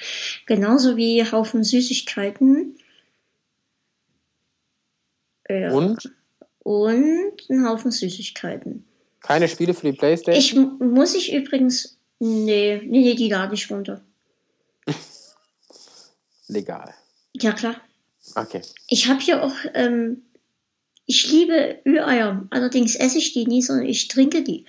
Genauso 0.46 0.96
wie 0.96 1.22
Haufen 1.30 1.64
Süßigkeiten. 1.64 2.78
Ja. 5.60 5.72
Und? 5.72 6.12
Und 6.60 7.32
ein 7.50 7.66
Haufen 7.66 7.90
Süßigkeiten. 7.90 8.84
Keine 9.20 9.48
Spiele 9.48 9.74
für 9.74 9.90
die 9.90 9.96
Playstation? 9.96 10.78
Ich 10.80 10.86
muss 10.86 11.14
ich 11.14 11.32
übrigens. 11.32 11.98
Nee, 12.18 12.80
nee, 12.84 13.00
nee, 13.00 13.14
die 13.14 13.28
lade 13.28 13.54
ich 13.54 13.70
runter. 13.70 14.00
Legal. 16.48 16.94
Ja, 17.34 17.52
klar. 17.52 17.76
Okay. 18.34 18.62
Ich 18.88 19.08
habe 19.08 19.20
hier 19.20 19.42
auch. 19.42 19.54
Ähm, 19.74 20.22
ich 21.06 21.30
liebe 21.30 21.80
Ü-Eier. 21.84 22.46
Allerdings 22.50 22.94
esse 22.94 23.18
ich 23.18 23.32
die 23.32 23.46
nie, 23.46 23.62
sondern 23.62 23.86
ich 23.86 24.08
trinke 24.08 24.42
die. 24.42 24.64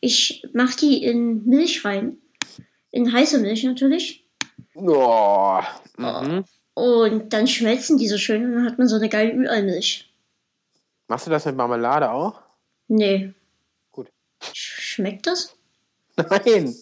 Ich 0.00 0.46
mache 0.52 0.76
die 0.76 1.02
in 1.02 1.46
Milch 1.46 1.84
rein. 1.84 2.18
In 2.90 3.12
heiße 3.12 3.38
Milch 3.38 3.64
natürlich. 3.64 4.24
Oh, 4.74 5.60
mhm. 5.96 6.44
Und 6.74 7.32
dann 7.32 7.46
schmelzen 7.46 7.98
die 7.98 8.08
so 8.08 8.18
schön 8.18 8.44
und 8.44 8.54
dann 8.54 8.66
hat 8.66 8.78
man 8.78 8.88
so 8.88 8.96
eine 8.96 9.08
geile 9.08 9.32
Ü-Ei-Milch. 9.32 10.12
Machst 11.08 11.26
du 11.26 11.30
das 11.30 11.44
mit 11.44 11.56
Marmelade 11.56 12.10
auch? 12.10 12.40
Nee. 12.88 13.32
Gut. 13.92 14.08
Schmeckt 14.52 15.26
das? 15.26 15.56
Nein, 16.16 16.74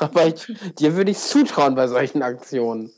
aber 0.00 0.26
ich, 0.26 0.46
dir 0.78 0.96
würde 0.96 1.10
ich 1.10 1.18
zutrauen 1.18 1.74
bei 1.74 1.86
solchen 1.86 2.22
Aktionen. 2.22 2.92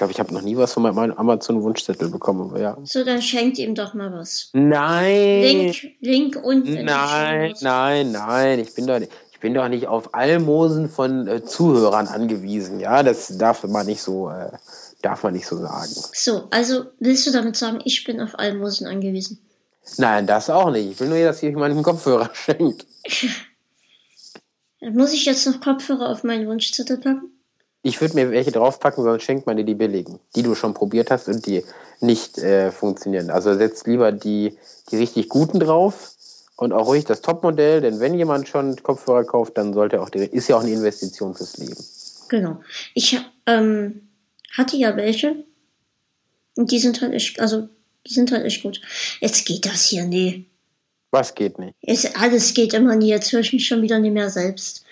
glaube, 0.00 0.12
ich 0.12 0.20
habe 0.20 0.32
noch 0.32 0.40
nie 0.40 0.56
was 0.56 0.72
von 0.72 0.82
meinem 0.82 1.12
Amazon-Wunschzettel 1.12 2.08
bekommen, 2.08 2.50
aber 2.50 2.58
ja. 2.58 2.78
So, 2.84 3.04
dann 3.04 3.20
schenkt 3.20 3.58
ihm 3.58 3.74
doch 3.74 3.92
mal 3.92 4.10
was. 4.10 4.48
Nein. 4.54 5.42
Link, 5.42 5.76
Link 6.00 6.36
unten. 6.42 6.86
Nein, 6.86 7.54
nein, 7.60 8.10
nein. 8.10 8.60
Ich 8.60 8.74
bin 8.74 8.86
doch 8.86 8.98
nicht. 8.98 9.12
Ich 9.40 9.42
bin 9.42 9.54
doch 9.54 9.68
nicht 9.68 9.86
auf 9.86 10.12
Almosen 10.12 10.90
von 10.90 11.26
äh, 11.26 11.42
Zuhörern 11.42 12.08
angewiesen, 12.08 12.78
ja, 12.78 13.02
das 13.02 13.38
darf 13.38 13.64
man 13.64 13.86
nicht 13.86 14.02
so, 14.02 14.28
äh, 14.28 14.50
darf 15.00 15.22
man 15.22 15.32
nicht 15.32 15.46
so 15.46 15.56
sagen. 15.56 15.94
So, 16.12 16.48
also 16.50 16.84
willst 16.98 17.26
du 17.26 17.32
damit 17.32 17.56
sagen, 17.56 17.80
ich 17.86 18.04
bin 18.04 18.20
auf 18.20 18.38
Almosen 18.38 18.86
angewiesen? 18.86 19.38
Nein, 19.96 20.26
das 20.26 20.50
auch 20.50 20.70
nicht. 20.70 20.90
Ich 20.90 21.00
will 21.00 21.08
nur, 21.08 21.18
dass 21.20 21.42
ihr 21.42 21.56
meinen 21.56 21.82
Kopfhörer 21.82 22.28
schenkt. 22.34 22.84
Muss 24.82 25.14
ich 25.14 25.24
jetzt 25.24 25.46
noch 25.46 25.58
Kopfhörer 25.58 26.10
auf 26.10 26.22
meinen 26.22 26.46
Wunschzettel 26.46 26.98
packen? 26.98 27.32
Ich 27.82 27.98
würde 28.02 28.16
mir 28.16 28.30
welche 28.30 28.52
draufpacken, 28.52 29.02
sonst 29.02 29.22
schenkt 29.22 29.46
man 29.46 29.56
dir 29.56 29.64
die 29.64 29.74
billigen, 29.74 30.18
die 30.36 30.42
du 30.42 30.54
schon 30.54 30.74
probiert 30.74 31.10
hast 31.10 31.28
und 31.28 31.46
die 31.46 31.64
nicht 32.00 32.36
äh, 32.36 32.70
funktionieren. 32.70 33.30
Also 33.30 33.54
setzt 33.54 33.86
lieber 33.86 34.12
die, 34.12 34.58
die 34.90 34.96
richtig 34.98 35.30
guten 35.30 35.60
drauf 35.60 36.12
und 36.60 36.74
auch 36.74 36.86
ruhig 36.86 37.06
das 37.06 37.22
Topmodell, 37.22 37.80
denn 37.80 38.00
wenn 38.00 38.12
jemand 38.14 38.46
schon 38.46 38.76
Kopfhörer 38.82 39.24
kauft, 39.24 39.56
dann 39.56 39.72
sollte 39.72 40.00
auch 40.00 40.10
die, 40.10 40.18
ist 40.18 40.48
ja 40.48 40.56
auch 40.56 40.62
eine 40.62 40.70
Investition 40.70 41.34
fürs 41.34 41.56
Leben. 41.56 41.76
Genau. 42.28 42.60
Ich 42.94 43.18
ähm, 43.46 44.08
hatte 44.52 44.76
ja 44.76 44.94
welche 44.94 45.36
und 46.56 46.70
die 46.70 46.78
sind 46.78 47.00
halt 47.00 47.14
echt, 47.14 47.40
also 47.40 47.66
die 48.06 48.12
sind 48.12 48.30
halt 48.30 48.44
echt 48.44 48.62
gut. 48.62 48.80
Jetzt 49.20 49.46
geht 49.46 49.64
das 49.64 49.86
hier, 49.86 50.04
nee. 50.04 50.44
Was 51.10 51.34
geht 51.34 51.58
nicht? 51.58 51.74
Es, 51.80 52.14
alles 52.14 52.52
geht 52.52 52.74
immer 52.74 52.94
nie. 52.94 53.08
Jetzt 53.08 53.32
höre 53.32 53.40
ich 53.40 53.54
mich 53.54 53.66
schon 53.66 53.80
wieder 53.80 53.98
nicht 53.98 54.12
mehr 54.12 54.28
selbst. 54.28 54.84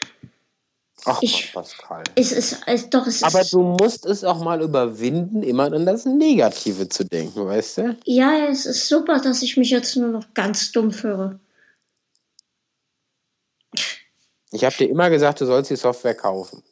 Ach, 1.05 1.21
ich, 1.21 1.53
Pascal. 1.53 2.03
Es 2.15 2.33
ist, 2.33 2.61
es, 2.67 2.89
doch, 2.89 3.07
es 3.07 3.23
Aber 3.23 3.43
ist, 3.43 3.53
du 3.53 3.63
musst 3.63 4.07
es 4.07 4.25
auch 4.25 4.43
mal 4.43 4.63
überwinden, 4.63 5.43
immer 5.43 5.71
an 5.71 5.85
das 5.85 6.07
Negative 6.07 6.89
zu 6.89 7.05
denken, 7.05 7.47
weißt 7.47 7.79
du? 7.79 7.97
Ja, 8.05 8.47
es 8.49 8.65
ist 8.65 8.89
super, 8.89 9.21
dass 9.21 9.43
ich 9.43 9.59
mich 9.59 9.71
jetzt 9.71 9.97
nur 9.97 10.09
noch 10.09 10.25
ganz 10.33 10.73
dumm 10.73 10.91
höre. 11.03 11.39
Ich 14.51 14.65
habe 14.65 14.75
dir 14.77 14.89
immer 14.89 15.11
gesagt, 15.11 15.41
du 15.41 15.47
sollst 15.47 15.71
die 15.71 15.77
Software 15.77 16.15
kaufen. 16.15 16.63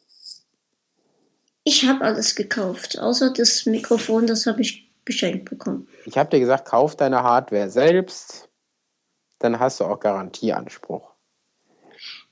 Ich 1.63 1.85
habe 1.85 2.05
alles 2.05 2.35
gekauft, 2.35 2.97
außer 2.97 3.31
das 3.31 3.65
Mikrofon, 3.65 4.25
das 4.25 4.45
habe 4.45 4.61
ich 4.61 4.89
geschenkt 5.03 5.49
bekommen. 5.49 5.87
Ich 6.05 6.17
habe 6.17 6.29
dir 6.29 6.39
gesagt, 6.39 6.65
kauf 6.65 6.95
deine 6.95 7.23
Hardware 7.23 7.69
selbst, 7.69 8.47
dann 9.39 9.59
hast 9.59 9.79
du 9.79 9.83
auch 9.83 9.99
Garantieanspruch. 9.99 11.11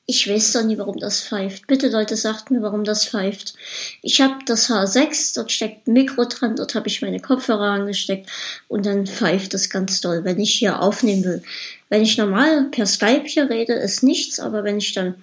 Ich 0.08 0.30
weiß 0.30 0.54
doch 0.54 0.64
nie, 0.64 0.78
warum 0.78 0.98
das 0.98 1.24
pfeift. 1.24 1.66
Bitte 1.66 1.90
Leute, 1.90 2.16
sagt 2.16 2.52
mir, 2.52 2.62
warum 2.62 2.84
das 2.84 3.08
pfeift. 3.08 3.56
Ich 4.04 4.22
habe 4.22 4.36
das 4.46 4.70
H6, 4.70 5.34
dort 5.36 5.52
steckt 5.52 5.88
ein 5.88 5.94
Mikro 5.94 6.26
dran, 6.26 6.56
dort 6.56 6.76
habe 6.76 6.88
ich 6.88 7.02
meine 7.02 7.20
Kopfhörer 7.20 7.72
angesteckt 7.72 8.30
und 8.68 8.86
dann 8.86 9.08
pfeift 9.08 9.56
es 9.56 9.72
ganz 9.72 10.02
doll, 10.02 10.24
wenn 10.24 10.40
ich 10.40 10.54
hier 10.54 10.82
aufnehmen 10.82 11.24
will. 11.24 11.44
Wenn 11.90 12.04
ich 12.04 12.20
normal 12.20 12.66
per 12.70 12.86
Skype 12.86 13.26
hier 13.26 13.50
rede, 13.50 13.74
ist 13.74 14.04
nichts, 14.04 14.40
aber 14.40 14.64
wenn 14.64 14.78
ich 14.78 14.94
dann 14.94 15.16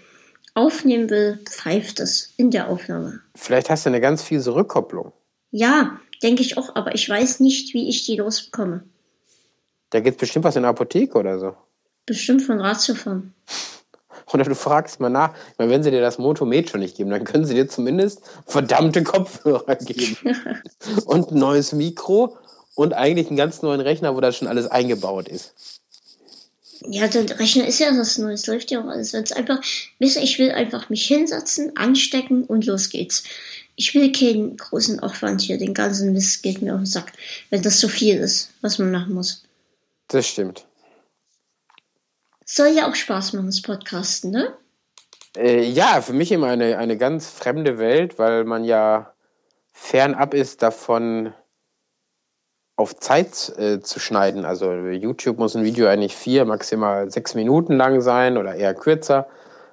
aufnehmen 0.55 1.11
will, 1.11 1.39
pfeift 1.45 2.01
es 2.01 2.33
in 2.37 2.51
der 2.51 2.69
Aufnahme. 2.69 3.21
Vielleicht 3.35 3.71
hast 3.71 3.87
du 3.87 3.91
eine 3.91 4.01
ganz 4.01 4.23
fiese 4.23 4.55
Rückkopplung. 4.55 5.13
Ja, 5.51 5.99
denke 6.23 6.43
ich 6.43 6.59
auch, 6.59 6.75
aber 6.75 6.95
ich 6.95 7.09
weiß 7.09 7.41
nicht, 7.41 7.75
wie 7.75 7.89
ich 7.89 8.05
die 8.05 8.17
losbekomme. 8.17 8.85
Da 9.91 10.01
gibt 10.01 10.17
es 10.17 10.21
bestimmt 10.21 10.45
was 10.45 10.57
in 10.57 10.63
der 10.63 10.71
Apotheke 10.71 11.19
oder 11.19 11.39
so. 11.39 11.55
Bestimmt 12.07 12.43
von 12.43 12.61
Ratiofarm. 12.61 13.33
Oder 14.33 14.45
du 14.45 14.55
fragst 14.55 15.01
mal 15.01 15.11
nach, 15.11 15.35
weil 15.59 15.69
wenn 15.69 15.83
sie 15.83 15.91
dir 15.91 16.01
das 16.01 16.19
Motomet 16.19 16.71
schon 16.71 16.81
nicht 16.81 16.97
geben, 16.97 17.11
dann 17.11 17.25
können 17.25 17.45
sie 17.45 17.55
dir 17.55 17.69
zumindest 17.69 18.23
verdammte 18.47 19.03
Kopfhörer 19.03 19.77
geben. 19.81 20.17
und 21.05 21.31
ein 21.31 21.39
neues 21.39 21.73
Mikro 21.73 22.39
und 22.75 22.95
eigentlich 22.95 23.29
einen 23.29 23.37
ganz 23.37 23.61
neuen 23.63 23.81
Rechner, 23.81 24.17
wo 24.17 24.21
das 24.21 24.37
schon 24.37 24.49
alles 24.49 24.67
eingebaut 24.69 25.29
ist. 25.29 25.82
Ja, 26.89 27.07
der 27.07 27.39
Rechner 27.39 27.67
ist 27.67 27.79
ja 27.79 27.93
das 27.93 28.19
Neue, 28.19 28.35
es 28.35 28.47
läuft 28.47 28.71
ja 28.71 28.83
auch 28.83 28.89
alles. 28.89 29.13
Wenn's 29.13 29.33
einfach, 29.33 29.61
wisst 29.99 30.17
ihr, 30.17 30.23
ich 30.23 30.39
will 30.39 30.51
einfach 30.51 30.89
mich 30.91 31.07
hinsetzen, 31.07 31.77
anstecken 31.77 32.45
und 32.45 32.67
los 32.67 32.91
geht's. 32.91 33.25
Ich 33.77 33.95
will 33.95 34.13
keinen 34.13 34.57
großen 34.57 35.01
Aufwand 35.01 35.41
hier, 35.41 35.59
den 35.59 35.75
ganzen 35.75 36.13
Mist 36.13 36.43
geht 36.43 36.61
mir 36.61 36.75
auf 36.75 36.81
den 36.81 36.87
Sack, 36.87 37.13
wenn 37.51 37.63
das 37.63 37.81
so 37.81 37.89
viel 37.89 38.19
ist, 38.19 38.51
was 38.61 38.79
man 38.79 38.91
machen 38.91 39.15
muss. 39.15 39.45
Das 40.09 40.27
stimmt. 40.27 40.67
Soll 42.45 42.69
ja 42.69 42.91
auch 42.91 42.95
Spaß 42.95 43.33
machen, 43.33 43.47
das 43.47 43.63
Podcasten, 43.63 44.31
ne? 44.31 44.53
Äh, 45.37 45.65
ja, 45.65 46.03
für 46.03 46.13
mich 46.13 46.31
immer 46.33 46.49
eine, 46.49 46.77
eine 46.77 46.99
ganz 46.99 47.31
fremde 47.31 47.79
Welt, 47.79 48.19
weil 48.19 48.45
man 48.45 48.65
ja 48.65 49.15
fernab 49.73 50.35
ist 50.35 50.63
davon, 50.63 51.33
auf 52.83 52.97
Zeit 52.97 53.53
äh, 53.59 53.81
zu 53.81 54.01
schneiden. 54.01 54.45
Also 54.45 54.73
YouTube 54.73 55.39
muss 55.39 55.55
ein 55.55 55.65
Video 55.65 55.87
eigentlich 55.87 56.17
vier, 56.17 56.45
maximal 56.45 57.11
sechs 57.11 57.35
Minuten 57.35 57.77
lang 57.77 58.01
sein 58.01 58.37
oder 58.37 58.57
eher 58.57 58.75
kürzer. 58.75 59.29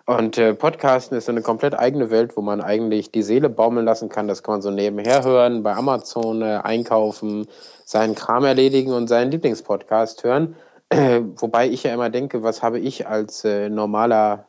Und 0.06 0.38
äh, 0.38 0.54
Podcasten 0.54 1.18
ist 1.18 1.28
eine 1.28 1.42
komplett 1.42 1.78
eigene 1.78 2.12
Welt, 2.12 2.38
wo 2.38 2.42
man 2.42 2.62
eigentlich 2.62 3.12
die 3.12 3.24
Seele 3.24 3.50
baumeln 3.50 3.86
lassen 3.86 4.10
kann. 4.10 4.28
Das 4.28 4.44
kann 4.44 4.56
man 4.56 4.62
so 4.62 4.72
nebenher 4.72 5.24
hören, 5.24 5.64
bei 5.64 5.76
Amazon 5.76 6.42
äh, 6.42 6.60
einkaufen, 6.64 7.48
seinen 7.86 8.16
Kram 8.16 8.46
erledigen 8.46 8.94
und 8.94 9.08
seinen 9.08 9.32
Lieblingspodcast 9.32 10.24
hören. 10.24 10.56
Wobei 10.94 11.68
ich 11.68 11.84
ja 11.84 11.94
immer 11.94 12.10
denke, 12.10 12.44
was 12.44 12.62
habe 12.62 12.80
ich 12.80 13.08
als 13.08 13.44
äh, 13.44 13.70
normaler 13.70 14.46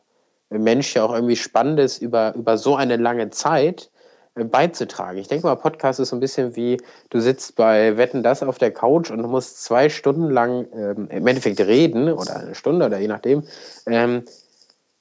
Mensch 0.49 0.95
ja 0.95 1.03
auch 1.03 1.13
irgendwie 1.13 1.35
Spannendes 1.35 1.97
über, 1.97 2.35
über 2.35 2.57
so 2.57 2.75
eine 2.75 2.97
lange 2.97 3.29
Zeit 3.31 3.89
beizutragen. 4.35 5.17
Ich 5.19 5.27
denke 5.27 5.45
mal, 5.45 5.55
Podcast 5.55 5.99
ist 5.99 6.09
so 6.09 6.15
ein 6.15 6.21
bisschen 6.21 6.55
wie, 6.55 6.77
du 7.09 7.19
sitzt 7.19 7.55
bei 7.55 7.97
Wetten 7.97 8.23
das 8.23 8.43
auf 8.43 8.57
der 8.57 8.71
Couch 8.71 9.11
und 9.11 9.21
du 9.21 9.27
musst 9.27 9.63
zwei 9.63 9.89
Stunden 9.89 10.29
lang 10.29 10.67
ähm, 10.73 11.07
im 11.09 11.27
Endeffekt 11.27 11.59
reden 11.59 12.11
oder 12.11 12.37
eine 12.37 12.55
Stunde 12.55 12.85
oder 12.85 12.99
je 12.99 13.07
nachdem, 13.07 13.43
ähm, 13.87 14.23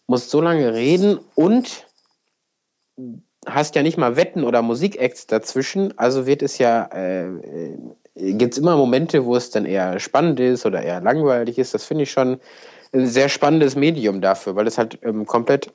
musst 0.07 0.31
so 0.31 0.41
lange 0.41 0.75
reden 0.75 1.21
und 1.37 1.87
hast 3.47 3.77
ja 3.77 3.83
nicht 3.83 3.97
mal 3.97 4.17
Wetten 4.17 4.45
oder 4.45 4.63
Musikacts 4.63 5.27
dazwischen, 5.27 5.97
also 5.97 6.27
wird 6.27 6.43
es 6.43 6.59
ja 6.59 6.87
äh, 6.93 7.29
gibt 8.15 8.55
es 8.55 8.59
immer 8.59 8.77
Momente, 8.77 9.25
wo 9.25 9.37
es 9.37 9.51
dann 9.51 9.65
eher 9.65 9.99
spannend 9.99 10.41
ist 10.41 10.67
oder 10.67 10.83
eher 10.83 11.01
langweilig 11.01 11.59
ist. 11.59 11.75
Das 11.75 11.85
finde 11.85 12.05
ich 12.05 12.11
schon 12.11 12.41
ein 12.93 13.07
sehr 13.07 13.29
spannendes 13.29 13.77
Medium 13.77 14.21
dafür, 14.21 14.57
weil 14.57 14.67
es 14.67 14.79
halt 14.79 14.99
ähm, 15.03 15.27
komplett, 15.27 15.73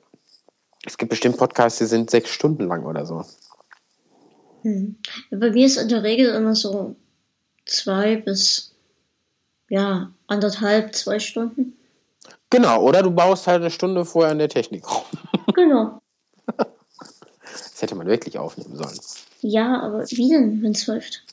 es 0.84 0.98
gibt 0.98 1.10
bestimmt 1.10 1.38
Podcasts, 1.38 1.78
die 1.78 1.86
sind 1.86 2.10
sechs 2.10 2.30
Stunden 2.30 2.66
lang 2.66 2.84
oder 2.84 3.06
so. 3.06 3.24
Hm. 4.66 4.96
Bei 5.30 5.50
mir 5.50 5.64
ist 5.64 5.76
in 5.76 5.88
der 5.88 6.02
Regel 6.02 6.34
immer 6.34 6.56
so 6.56 6.96
zwei 7.66 8.16
bis 8.16 8.74
ja, 9.68 10.10
anderthalb, 10.26 10.92
zwei 10.96 11.20
Stunden. 11.20 11.76
Genau, 12.50 12.82
oder 12.82 13.04
du 13.04 13.12
baust 13.12 13.46
halt 13.46 13.60
eine 13.60 13.70
Stunde 13.70 14.04
vorher 14.04 14.32
an 14.32 14.38
der 14.38 14.48
Technik 14.48 14.84
rum. 14.90 15.04
Genau. 15.54 16.00
Das 17.72 17.82
hätte 17.82 17.94
man 17.94 18.06
wirklich 18.06 18.38
aufnehmen 18.38 18.74
sollen. 18.74 18.98
Ja, 19.42 19.80
aber 19.82 20.04
wie 20.08 20.30
denn, 20.30 20.62
wenn 20.62 20.72
es 20.72 20.86
läuft? 20.86 21.24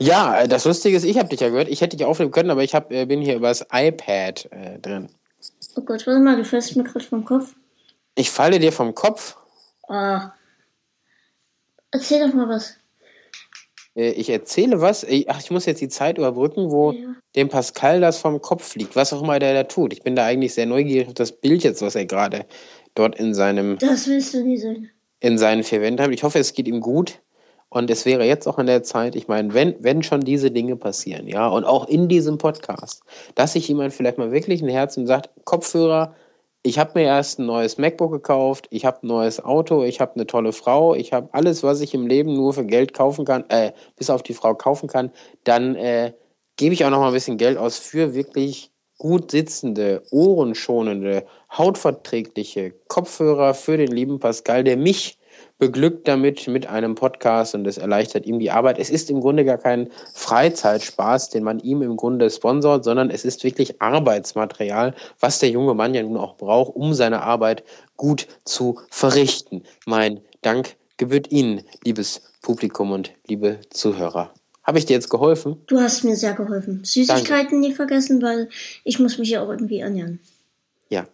Ja, 0.00 0.40
äh, 0.40 0.48
das 0.48 0.64
Lustige 0.64 0.96
ist, 0.96 1.04
ich 1.04 1.16
habe 1.18 1.28
dich 1.28 1.38
ja 1.38 1.50
gehört. 1.50 1.68
Ich 1.68 1.80
hätte 1.80 1.96
dich 1.96 2.04
aufnehmen 2.04 2.32
können, 2.32 2.50
aber 2.50 2.64
ich 2.64 2.74
hab, 2.74 2.90
äh, 2.90 3.06
bin 3.06 3.20
hier 3.20 3.36
übers 3.36 3.64
iPad 3.72 4.48
äh, 4.50 4.78
drin. 4.80 5.08
Oh 5.76 5.82
Gott, 5.82 6.04
warte 6.06 6.18
mal, 6.20 6.36
du 6.36 6.44
fällst 6.44 6.74
mir 6.74 6.82
gerade 6.82 7.04
vom 7.04 7.24
Kopf. 7.24 7.54
Ich 8.16 8.30
falle 8.30 8.58
dir 8.58 8.72
vom 8.72 8.92
Kopf? 8.94 9.36
Ah. 9.88 10.32
Erzähl 11.90 12.26
doch 12.26 12.34
mal 12.34 12.48
was. 12.48 12.76
Äh, 13.94 14.10
ich 14.10 14.30
erzähle 14.30 14.80
was. 14.80 15.06
Ach, 15.28 15.40
ich 15.40 15.50
muss 15.50 15.66
jetzt 15.66 15.80
die 15.80 15.88
Zeit 15.88 16.18
überbrücken, 16.18 16.70
wo 16.70 16.92
ja. 16.92 17.14
dem 17.36 17.48
Pascal 17.48 18.00
das 18.00 18.18
vom 18.18 18.40
Kopf 18.40 18.74
liegt. 18.76 18.96
Was 18.96 19.12
auch 19.12 19.22
immer 19.22 19.38
der 19.38 19.54
da 19.54 19.64
tut. 19.64 19.92
Ich 19.92 20.02
bin 20.02 20.16
da 20.16 20.24
eigentlich 20.24 20.54
sehr 20.54 20.66
neugierig 20.66 21.08
auf 21.08 21.14
das 21.14 21.32
Bild 21.32 21.62
jetzt, 21.64 21.82
was 21.82 21.94
er 21.94 22.06
gerade 22.06 22.46
dort 22.94 23.18
in 23.18 23.34
seinem. 23.34 23.78
Das 23.78 24.06
willst 24.06 24.34
du 24.34 24.42
nie 24.44 24.58
sein. 24.58 24.90
In 25.20 25.36
seinen 25.36 25.64
vier 25.64 25.80
Wänden 25.80 26.02
hat. 26.04 26.12
Ich 26.12 26.22
hoffe, 26.22 26.38
es 26.38 26.52
geht 26.52 26.68
ihm 26.68 26.80
gut. 26.80 27.20
Und 27.70 27.90
es 27.90 28.06
wäre 28.06 28.24
jetzt 28.24 28.46
auch 28.46 28.56
an 28.56 28.66
der 28.66 28.82
Zeit, 28.82 29.14
ich 29.14 29.28
meine, 29.28 29.52
wenn, 29.52 29.74
wenn 29.80 30.02
schon 30.02 30.22
diese 30.22 30.50
Dinge 30.50 30.76
passieren, 30.76 31.28
ja, 31.28 31.48
und 31.48 31.64
auch 31.64 31.86
in 31.86 32.08
diesem 32.08 32.38
Podcast, 32.38 33.02
dass 33.34 33.52
sich 33.52 33.68
jemand 33.68 33.92
vielleicht 33.92 34.16
mal 34.16 34.32
wirklich 34.32 34.62
ein 34.62 34.70
Herz 34.70 34.96
und 34.96 35.06
sagt, 35.06 35.28
Kopfhörer, 35.44 36.14
ich 36.62 36.78
habe 36.78 36.92
mir 36.94 37.06
erst 37.06 37.38
ein 37.38 37.46
neues 37.46 37.78
MacBook 37.78 38.12
gekauft, 38.12 38.66
ich 38.70 38.84
habe 38.84 38.98
ein 39.02 39.06
neues 39.06 39.42
Auto, 39.42 39.84
ich 39.84 40.00
habe 40.00 40.14
eine 40.14 40.26
tolle 40.26 40.52
Frau, 40.52 40.94
ich 40.94 41.12
habe 41.12 41.28
alles, 41.32 41.62
was 41.62 41.80
ich 41.80 41.94
im 41.94 42.06
Leben 42.06 42.34
nur 42.34 42.52
für 42.52 42.64
Geld 42.66 42.92
kaufen 42.92 43.24
kann, 43.24 43.44
äh, 43.48 43.72
bis 43.96 44.10
auf 44.10 44.22
die 44.22 44.34
Frau 44.34 44.54
kaufen 44.54 44.88
kann, 44.88 45.10
dann 45.44 45.76
äh, 45.76 46.12
gebe 46.56 46.74
ich 46.74 46.84
auch 46.84 46.90
noch 46.90 47.00
mal 47.00 47.08
ein 47.08 47.14
bisschen 47.14 47.38
Geld 47.38 47.56
aus 47.56 47.78
für 47.78 48.14
wirklich 48.14 48.70
gut 48.98 49.30
sitzende, 49.30 50.02
ohrenschonende, 50.10 51.24
hautverträgliche 51.56 52.72
Kopfhörer 52.88 53.54
für 53.54 53.76
den 53.76 53.92
lieben 53.92 54.18
Pascal, 54.18 54.64
der 54.64 54.76
mich 54.76 55.18
beglückt 55.58 56.06
damit 56.06 56.46
mit 56.46 56.66
einem 56.66 56.94
Podcast 56.94 57.54
und 57.54 57.66
es 57.66 57.78
erleichtert 57.78 58.26
ihm 58.26 58.38
die 58.38 58.50
Arbeit. 58.50 58.78
Es 58.78 58.90
ist 58.90 59.10
im 59.10 59.20
Grunde 59.20 59.44
gar 59.44 59.58
kein 59.58 59.90
Freizeitspaß, 60.14 61.30
den 61.30 61.44
man 61.44 61.58
ihm 61.58 61.82
im 61.82 61.96
Grunde 61.96 62.30
sponsort, 62.30 62.84
sondern 62.84 63.10
es 63.10 63.24
ist 63.24 63.44
wirklich 63.44 63.82
Arbeitsmaterial, 63.82 64.94
was 65.20 65.40
der 65.40 65.50
junge 65.50 65.74
Mann 65.74 65.94
ja 65.94 66.02
nun 66.02 66.16
auch 66.16 66.36
braucht, 66.36 66.76
um 66.76 66.94
seine 66.94 67.22
Arbeit 67.22 67.64
gut 67.96 68.28
zu 68.44 68.80
verrichten. 68.90 69.62
Mein 69.86 70.20
Dank 70.42 70.76
gebührt 70.96 71.30
Ihnen, 71.30 71.62
liebes 71.84 72.22
Publikum 72.42 72.92
und 72.92 73.12
liebe 73.26 73.60
Zuhörer. 73.70 74.32
Habe 74.62 74.78
ich 74.78 74.86
dir 74.86 74.94
jetzt 74.94 75.08
geholfen? 75.08 75.62
Du 75.66 75.80
hast 75.80 76.04
mir 76.04 76.14
sehr 76.14 76.34
geholfen. 76.34 76.84
Süßigkeiten 76.84 77.26
Danke. 77.26 77.56
nicht 77.56 77.76
vergessen, 77.76 78.20
weil 78.20 78.48
ich 78.84 78.98
muss 78.98 79.18
mich 79.18 79.30
ja 79.30 79.42
auch 79.42 79.48
irgendwie 79.48 79.78
ernähren. 79.78 80.20
Ja, 80.90 81.06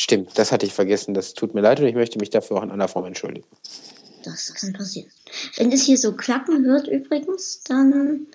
Stimmt, 0.00 0.38
das 0.38 0.52
hatte 0.52 0.64
ich 0.64 0.72
vergessen. 0.72 1.12
Das 1.12 1.34
tut 1.34 1.56
mir 1.56 1.60
leid 1.60 1.80
und 1.80 1.86
ich 1.86 1.96
möchte 1.96 2.20
mich 2.20 2.30
dafür 2.30 2.58
auch 2.58 2.62
in 2.62 2.70
einer 2.70 2.86
Form 2.86 3.04
entschuldigen. 3.06 3.48
Das 4.22 4.54
kann 4.54 4.72
passieren. 4.72 5.10
Wenn 5.56 5.72
es 5.72 5.82
hier 5.82 5.98
so 5.98 6.12
klappen 6.12 6.64
hört 6.64 6.86
übrigens, 6.86 7.64
dann. 7.64 8.28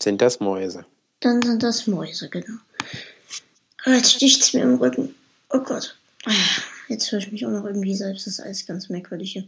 Sind 0.00 0.22
das 0.22 0.40
Mäuse? 0.40 0.86
Dann 1.20 1.42
sind 1.42 1.62
das 1.62 1.86
Mäuse, 1.86 2.30
genau. 2.30 2.56
Jetzt 3.84 4.12
sticht 4.12 4.40
es 4.40 4.54
mir 4.54 4.62
im 4.62 4.76
Rücken. 4.76 5.14
Oh 5.50 5.58
Gott. 5.58 5.94
Jetzt 6.88 7.12
höre 7.12 7.18
ich 7.18 7.30
mich 7.30 7.44
auch 7.44 7.50
noch 7.50 7.66
irgendwie 7.66 7.94
selbst. 7.94 8.26
Das 8.26 8.38
ist 8.38 8.40
alles 8.40 8.66
ganz 8.66 8.88
merkwürdig 8.88 9.32
hier. 9.32 9.44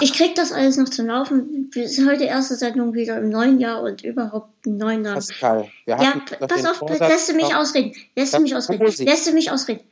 Ich 0.00 0.14
krieg 0.14 0.34
das 0.34 0.50
alles 0.50 0.78
noch 0.78 0.88
zum 0.88 1.08
Laufen. 1.08 1.70
Wir 1.72 1.86
sind 1.90 2.08
heute 2.08 2.24
erste 2.24 2.56
Sendung 2.56 2.94
wieder 2.94 3.18
im 3.18 3.28
neuen 3.28 3.58
Jahr 3.58 3.82
und 3.82 4.02
überhaupt 4.02 4.66
im 4.66 4.78
neuen 4.78 5.04
Jahr. 5.04 5.14
Pascal, 5.14 5.70
wir 5.84 5.96
ja, 5.96 6.22
pass 6.46 6.64
auf, 6.64 6.80
lässt 7.00 7.28
du 7.28 7.34
mich 7.34 7.54
ausreden. 7.54 7.92
Lässt 8.16 8.32
du 8.32 8.40
mich 8.40 8.56
ausreden. 8.56 8.86
Lässt 9.04 9.26
du 9.26 9.32
mich 9.32 9.50
ausreden. 9.50 9.82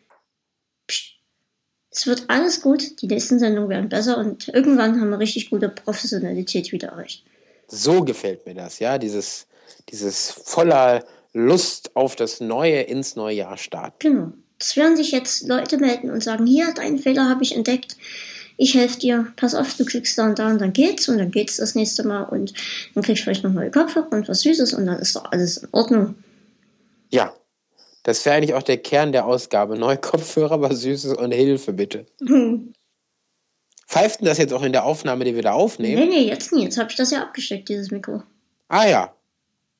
Es 1.91 2.07
wird 2.07 2.25
alles 2.29 2.61
gut, 2.61 3.03
die 3.03 3.09
nächsten 3.09 3.39
Sendungen 3.39 3.69
werden 3.69 3.89
besser 3.89 4.19
und 4.19 4.49
irgendwann 4.49 5.01
haben 5.01 5.11
wir 5.11 5.19
richtig 5.19 5.51
gute 5.51 5.69
Professionalität 5.69 6.71
wieder 6.71 6.89
erreicht. 6.89 7.25
So 7.67 8.05
gefällt 8.05 8.47
mir 8.47 8.55
das, 8.55 8.79
ja, 8.79 8.99
dieses, 8.99 9.47
dieses 9.89 10.31
voller 10.31 11.05
Lust 11.33 11.95
auf 11.95 12.17
das 12.17 12.41
Neue 12.41 12.81
ins 12.83 13.17
neue 13.17 13.37
Jahr 13.37 13.57
starten. 13.57 13.97
Genau. 13.99 14.33
Es 14.59 14.77
werden 14.77 14.97
sich 14.97 15.11
jetzt 15.11 15.49
Leute 15.49 15.79
melden 15.79 16.11
und 16.11 16.23
sagen, 16.23 16.47
hier, 16.47 16.73
deinen 16.75 16.99
Fehler 16.99 17.29
habe 17.29 17.43
ich 17.43 17.57
entdeckt. 17.57 17.97
Ich 18.57 18.75
helfe 18.75 18.99
dir, 18.99 19.33
pass 19.37 19.55
auf, 19.55 19.75
du 19.75 19.87
klickst 19.87 20.19
da 20.19 20.27
und 20.27 20.39
da 20.39 20.49
und 20.49 20.61
dann 20.61 20.75
geht's 20.75 21.09
und 21.09 21.17
dann 21.17 21.31
geht's 21.31 21.57
das 21.57 21.75
nächste 21.75 22.07
Mal 22.07 22.25
und 22.25 22.53
dann 22.95 23.03
kriegst 23.03 23.23
du 23.23 23.25
vielleicht 23.25 23.43
noch 23.43 23.53
neue 23.53 23.71
Kopfhörer 23.71 24.13
und 24.13 24.29
was 24.29 24.43
Süßes 24.43 24.75
und 24.75 24.87
dann 24.87 24.99
ist 24.99 25.17
doch 25.17 25.33
alles 25.33 25.57
in 25.57 25.69
Ordnung. 25.73 26.15
Ja, 27.11 27.33
das 28.03 28.25
wäre 28.25 28.37
eigentlich 28.37 28.55
auch 28.55 28.63
der 28.63 28.79
Kern 28.79 29.13
der 29.13 29.27
Ausgabe. 29.27 29.79
Neue 29.79 29.99
Kopfhörer, 29.99 30.61
was 30.61 30.81
Süßes 30.81 31.15
und 31.15 31.33
Hilfe, 31.33 31.73
bitte. 31.73 32.07
Hm. 32.27 32.73
Pfeift 33.87 34.21
denn 34.21 34.27
das 34.27 34.39
jetzt 34.39 34.53
auch 34.53 34.63
in 34.63 34.73
der 34.73 34.85
Aufnahme, 34.85 35.25
die 35.25 35.35
wir 35.35 35.43
da 35.43 35.53
aufnehmen? 35.53 36.09
Nee, 36.09 36.21
nee, 36.21 36.29
jetzt 36.29 36.53
nie. 36.53 36.63
Jetzt 36.63 36.79
habe 36.79 36.91
ich 36.91 36.97
das 36.97 37.11
ja 37.11 37.23
abgesteckt, 37.23 37.69
dieses 37.69 37.91
Mikro. 37.91 38.23
Ah 38.69 38.87
ja. 38.87 39.15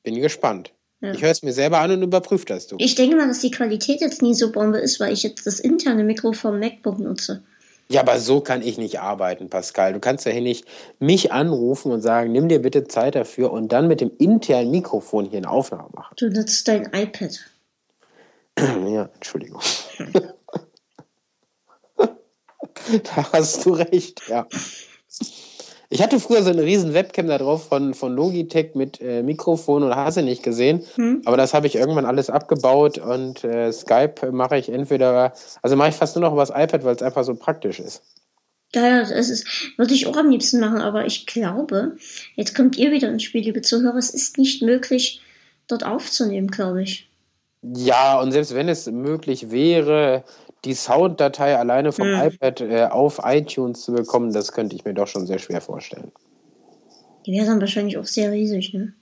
Bin 0.03 0.19
gespannt. 0.19 0.73
Ja. 0.99 1.13
Ich 1.13 1.21
höre 1.21 1.31
es 1.31 1.41
mir 1.41 1.53
selber 1.53 1.79
an 1.79 1.91
und 1.91 2.03
überprüfe 2.03 2.45
das 2.45 2.67
du. 2.67 2.75
Ich 2.79 2.95
denke 2.95 3.15
mal, 3.15 3.27
dass 3.27 3.39
die 3.39 3.51
Qualität 3.51 4.01
jetzt 4.01 4.21
nie 4.21 4.33
so 4.33 4.51
Bombe 4.51 4.79
ist, 4.79 4.99
weil 4.99 5.13
ich 5.13 5.23
jetzt 5.23 5.47
das 5.47 5.59
interne 5.59 6.03
Mikro 6.03 6.33
vom 6.33 6.59
MacBook 6.59 6.99
nutze. 6.99 7.41
Ja, 7.89 8.01
aber 8.01 8.19
so 8.19 8.39
kann 8.39 8.61
ich 8.61 8.77
nicht 8.77 8.99
arbeiten, 8.99 9.49
Pascal. 9.49 9.93
Du 9.93 9.99
kannst 9.99 10.25
ja 10.25 10.31
hier 10.31 10.41
nicht 10.41 10.65
mich 10.99 11.31
anrufen 11.31 11.91
und 11.91 12.01
sagen, 12.01 12.31
nimm 12.31 12.47
dir 12.47 12.61
bitte 12.61 12.87
Zeit 12.87 13.15
dafür 13.15 13.51
und 13.51 13.71
dann 13.73 13.87
mit 13.87 13.99
dem 13.99 14.11
internen 14.17 14.71
Mikrofon 14.71 15.25
hier 15.25 15.39
eine 15.39 15.49
Aufnahme 15.49 15.89
machen. 15.93 16.13
Du 16.17 16.29
nutzt 16.29 16.67
dein 16.67 16.85
iPad. 16.93 17.39
ja, 18.87 19.09
Entschuldigung. 19.13 19.61
da 23.03 23.33
hast 23.33 23.65
du 23.65 23.71
recht, 23.71 24.21
ja. 24.27 24.47
Ich 25.93 26.01
hatte 26.01 26.21
früher 26.21 26.41
so 26.41 26.51
eine 26.51 26.63
riesen 26.63 26.93
Webcam 26.93 27.27
da 27.27 27.37
drauf 27.37 27.67
von, 27.67 27.93
von 27.93 28.15
Logitech 28.15 28.75
mit 28.75 29.01
äh, 29.01 29.23
Mikrofon 29.23 29.83
und 29.83 29.93
hast 29.93 30.15
du 30.15 30.21
nicht 30.21 30.41
gesehen. 30.41 30.85
Hm? 30.95 31.21
Aber 31.25 31.35
das 31.35 31.53
habe 31.53 31.67
ich 31.67 31.75
irgendwann 31.75 32.05
alles 32.05 32.29
abgebaut 32.29 32.97
und 32.97 33.43
äh, 33.43 33.73
Skype 33.73 34.31
mache 34.31 34.57
ich 34.57 34.69
entweder, 34.69 35.33
also 35.61 35.75
mache 35.75 35.89
ich 35.89 35.95
fast 35.95 36.15
nur 36.15 36.21
noch 36.21 36.31
übers 36.31 36.49
iPad, 36.49 36.85
weil 36.85 36.95
es 36.95 37.01
einfach 37.01 37.25
so 37.25 37.35
praktisch 37.35 37.81
ist. 37.81 38.03
Ja, 38.73 38.87
ja, 38.87 38.99
das 39.01 39.29
ist, 39.29 39.45
würde 39.75 39.93
ich 39.93 40.07
auch 40.07 40.15
am 40.15 40.29
liebsten 40.29 40.61
machen, 40.61 40.77
aber 40.77 41.05
ich 41.05 41.25
glaube, 41.25 41.97
jetzt 42.35 42.55
kommt 42.55 42.77
ihr 42.77 42.93
wieder 42.93 43.09
ins 43.09 43.23
Spiel, 43.23 43.43
liebe 43.43 43.61
Zuhörer, 43.61 43.97
es 43.97 44.11
ist 44.11 44.37
nicht 44.37 44.61
möglich, 44.61 45.21
dort 45.67 45.85
aufzunehmen, 45.85 46.47
glaube 46.47 46.83
ich. 46.83 47.10
Ja, 47.61 48.19
und 48.19 48.31
selbst 48.31 48.55
wenn 48.55 48.69
es 48.69 48.87
möglich 48.87 49.51
wäre, 49.51 50.23
die 50.65 50.73
Sounddatei 50.73 51.57
alleine 51.57 51.91
vom 51.91 52.05
Hm. 52.07 52.27
iPad 52.27 52.61
äh, 52.61 52.87
auf 52.89 53.19
iTunes 53.23 53.81
zu 53.81 53.93
bekommen, 53.93 54.33
das 54.33 54.51
könnte 54.51 54.75
ich 54.75 54.85
mir 54.85 54.93
doch 54.93 55.07
schon 55.07 55.27
sehr 55.27 55.39
schwer 55.39 55.61
vorstellen. 55.61 56.11
Die 57.25 57.33
wäre 57.33 57.45
dann 57.45 57.61
wahrscheinlich 57.61 57.97
auch 57.97 58.05
sehr 58.05 58.31
riesig, 58.31 58.73
ne? 58.73 58.93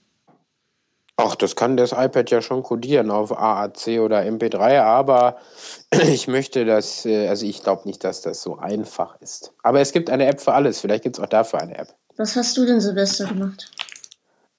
Ach, 1.16 1.34
das 1.34 1.54
kann 1.54 1.76
das 1.76 1.92
iPad 1.92 2.30
ja 2.30 2.40
schon 2.40 2.62
codieren 2.62 3.10
auf 3.10 3.30
AAC 3.38 4.00
oder 4.00 4.22
MP3, 4.22 4.80
aber 4.80 5.36
ich 5.90 6.28
möchte 6.28 6.64
das, 6.64 7.04
äh, 7.04 7.28
also 7.28 7.44
ich 7.46 7.62
glaube 7.62 7.82
nicht, 7.86 8.04
dass 8.04 8.22
das 8.22 8.40
so 8.42 8.58
einfach 8.58 9.20
ist. 9.20 9.52
Aber 9.62 9.80
es 9.80 9.92
gibt 9.92 10.08
eine 10.08 10.26
App 10.26 10.40
für 10.40 10.54
alles, 10.54 10.80
vielleicht 10.80 11.02
gibt 11.02 11.18
es 11.18 11.22
auch 11.22 11.28
dafür 11.28 11.60
eine 11.60 11.76
App. 11.76 11.94
Was 12.16 12.36
hast 12.36 12.56
du 12.56 12.64
denn 12.64 12.80
Silvester 12.80 13.26
gemacht? 13.26 13.70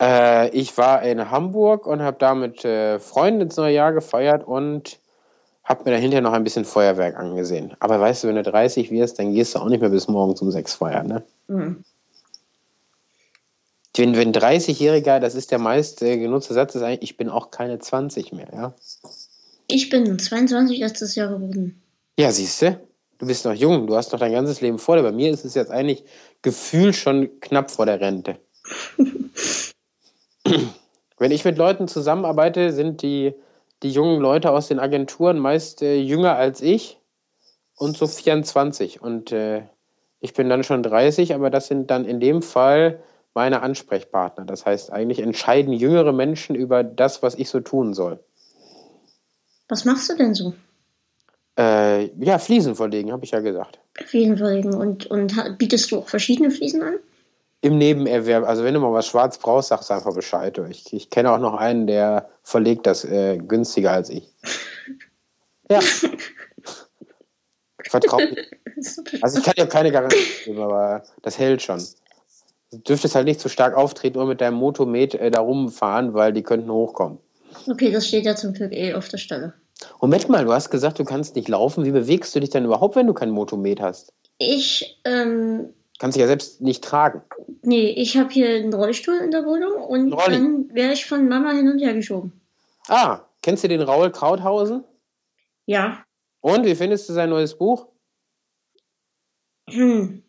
Äh, 0.02 0.50
ich 0.50 0.78
war 0.78 1.04
in 1.04 1.30
Hamburg 1.30 1.86
und 1.86 2.02
habe 2.02 2.18
da 2.20 2.34
mit 2.34 2.66
äh, 2.66 3.00
Freunden 3.00 3.42
ins 3.42 3.58
neue 3.58 3.76
Jahr 3.76 3.94
gefeiert 3.94 4.46
und 4.46 5.00
habe 5.64 5.84
mir 5.86 5.92
dahinter 5.92 6.22
noch 6.22 6.34
ein 6.34 6.44
bisschen 6.44 6.66
Feuerwerk 6.66 7.16
angesehen. 7.16 7.74
Aber 7.80 8.00
weißt 8.00 8.24
du, 8.24 8.28
wenn 8.28 8.36
du 8.36 8.44
30 8.44 8.90
wirst, 8.90 9.20
dann 9.20 9.34
gehst 9.34 9.54
du 9.54 9.60
auch 9.60 9.70
nicht 9.70 9.80
mehr 9.80 9.92
bis 9.92 10.08
morgens 10.08 10.42
um 10.42 10.52
6 10.52 10.74
feiern, 10.74 11.08
ne? 11.08 11.24
Hm. 11.48 11.84
Wenn, 13.96 14.16
wenn 14.16 14.34
30-Jähriger, 14.34 15.20
das 15.20 15.36
ist 15.36 15.52
der 15.52 15.60
meist 15.60 16.02
äh, 16.02 16.18
genutzte 16.18 16.56
Satz, 16.56 16.74
ist 16.74 16.82
eigentlich, 16.82 17.12
ich 17.12 17.18
bin 17.18 17.30
auch 17.30 17.52
keine 17.52 17.78
20 17.78 18.32
mehr, 18.32 18.48
ja? 18.52 18.74
Ich 19.68 19.90
bin 19.90 20.18
22 20.18 20.80
letztes 20.80 21.14
Jahr 21.14 21.28
geworden. 21.28 21.80
Ja, 22.18 22.32
siehst 22.32 22.62
du, 22.62 22.80
du 23.20 23.28
bist 23.28 23.46
noch 23.46 23.54
jung, 23.54 23.86
du 23.86 23.96
hast 23.96 24.12
noch 24.12 24.20
dein 24.20 24.32
ganzes 24.32 24.62
Leben 24.62 24.80
vor 24.80 24.96
dir. 24.96 25.04
Bei 25.04 25.12
mir 25.12 25.30
ist 25.30 25.46
es 25.46 25.54
jetzt 25.54 25.72
eigentlich 25.72 26.04
gefühlt 26.42 26.96
schon 26.96 27.30
knapp 27.42 27.70
vor 27.70 27.86
der 27.86 28.00
Rente. 28.00 28.38
Wenn 31.18 31.32
ich 31.32 31.46
mit 31.46 31.58
Leuten 31.58 31.88
zusammenarbeite, 31.88 32.72
sind 32.72 33.02
die, 33.02 33.34
die 33.84 33.92
jungen 33.92 34.20
Leute 34.20 34.52
aus 34.52 34.68
den 34.68 34.80
Agenturen 34.80 35.40
meist 35.40 35.82
äh, 35.82 35.98
jünger 35.98 36.36
als 36.36 36.62
ich 36.62 37.00
und 37.76 37.98
so 37.98 38.08
24. 38.08 39.02
Und 39.02 39.32
äh, 39.32 39.64
ich 40.20 40.34
bin 40.34 40.50
dann 40.50 40.64
schon 40.64 40.84
30, 40.84 41.34
aber 41.34 41.50
das 41.50 41.68
sind 41.68 41.92
dann 41.92 42.06
in 42.06 42.20
dem 42.20 42.42
Fall 42.42 43.02
meine 43.34 43.62
Ansprechpartner. 43.62 44.46
Das 44.46 44.66
heißt, 44.66 44.92
eigentlich 44.92 45.20
entscheiden 45.20 45.74
jüngere 45.74 46.12
Menschen 46.12 46.56
über 46.56 46.84
das, 46.84 47.24
was 47.24 47.36
ich 47.36 47.50
so 47.50 47.60
tun 47.60 47.94
soll. 47.94 48.20
Was 49.70 49.86
machst 49.86 50.10
du 50.10 50.16
denn 50.16 50.34
so? 50.34 50.54
Äh, 51.58 52.08
ja, 52.24 52.40
Fliesen 52.40 52.76
verlegen, 52.76 53.12
habe 53.12 53.24
ich 53.24 53.32
ja 53.32 53.40
gesagt. 53.40 53.80
Fliesen 54.06 54.38
verlegen 54.38 54.74
und, 54.74 55.06
und 55.06 55.58
bietest 55.58 55.92
du 55.92 56.00
auch 56.00 56.10
verschiedene 56.10 56.52
Fliesen 56.52 56.82
an? 56.82 56.96
Im 57.62 57.78
Nebenerwerb, 57.78 58.48
also 58.48 58.64
wenn 58.64 58.74
du 58.74 58.80
mal 58.80 58.92
was 58.92 59.06
schwarz 59.08 59.38
brauchst, 59.38 59.70
sagst 59.70 59.90
du 59.90 59.94
einfach 59.94 60.16
Bescheid. 60.16 60.60
Ich, 60.70 60.92
ich 60.94 61.10
kenne 61.12 61.32
auch 61.32 61.38
noch 61.38 61.54
einen, 61.54 61.86
der 61.86 62.30
verlegt 62.42 62.88
das 62.88 63.06
äh, 63.06 63.38
günstiger 63.38 63.92
als 63.92 64.10
ich. 64.10 64.34
Ja. 65.70 65.80
Ich 67.84 67.90
vertraue 67.90 68.36
Also 69.22 69.40
ich 69.40 69.44
kann 69.44 69.54
dir 69.58 69.66
keine 69.66 69.92
Garantie 69.92 70.18
geben, 70.46 70.62
aber 70.62 71.04
das 71.24 71.38
hält 71.38 71.62
schon. 71.62 71.84
Du 72.72 72.78
dürftest 72.78 73.16
halt 73.16 73.26
nicht 73.26 73.40
zu 73.40 73.50
stark 73.50 73.76
auftreten 73.76 74.18
oder 74.18 74.28
mit 74.28 74.40
deinem 74.40 74.54
Motomet 74.54 75.16
äh, 75.16 75.30
da 75.30 75.42
rumfahren, 75.42 76.14
weil 76.14 76.32
die 76.32 76.44
könnten 76.44 76.72
hochkommen. 76.72 77.18
Okay, 77.68 77.92
das 77.92 78.08
steht 78.08 78.26
ja 78.26 78.36
zum 78.36 78.54
Glück 78.54 78.72
eh 78.72 78.94
auf 78.94 79.10
der 79.10 79.18
Stelle. 79.18 79.54
Moment 80.00 80.30
mal, 80.30 80.46
du 80.46 80.54
hast 80.54 80.70
gesagt, 80.70 81.00
du 81.00 81.04
kannst 81.04 81.36
nicht 81.36 81.50
laufen. 81.50 81.86
Wie 81.86 81.92
bewegst 81.92 82.36
du 82.36 82.40
dich 82.40 82.50
denn 82.52 82.66
überhaupt, 82.66 82.96
wenn 82.96 83.08
du 83.08 83.14
kein 83.14 83.32
Motomet 83.32 83.82
hast? 83.82 84.14
Ich, 84.38 85.00
ähm, 85.06 85.74
Kannst 86.02 86.16
dich 86.16 86.22
ja 86.22 86.28
selbst 86.28 86.62
nicht 86.62 86.84
tragen. 86.84 87.22
nee, 87.62 87.92
ich 87.92 88.18
habe 88.18 88.32
hier 88.32 88.50
einen 88.56 88.74
Rollstuhl 88.74 89.18
in 89.18 89.30
der 89.30 89.46
Wohnung 89.46 89.84
und 89.84 90.12
Rolli. 90.12 90.36
dann 90.36 90.74
werde 90.74 90.94
ich 90.94 91.06
von 91.06 91.30
Mama 91.30 91.52
hin 91.52 91.70
und 91.70 91.78
her 91.78 91.94
geschoben. 91.94 92.32
Ah, 92.88 93.20
kennst 93.44 93.64
du 93.64 93.68
den 93.68 93.82
Raul 93.82 94.10
Krauthausen? 94.10 94.84
Ja. 95.68 96.04
Und 96.40 96.66
wie 96.66 96.74
findest 96.74 97.08
du 97.08 97.14
sein 97.14 97.30
neues 97.30 97.56
Buch? 97.56 97.86
Hm. 99.70 100.24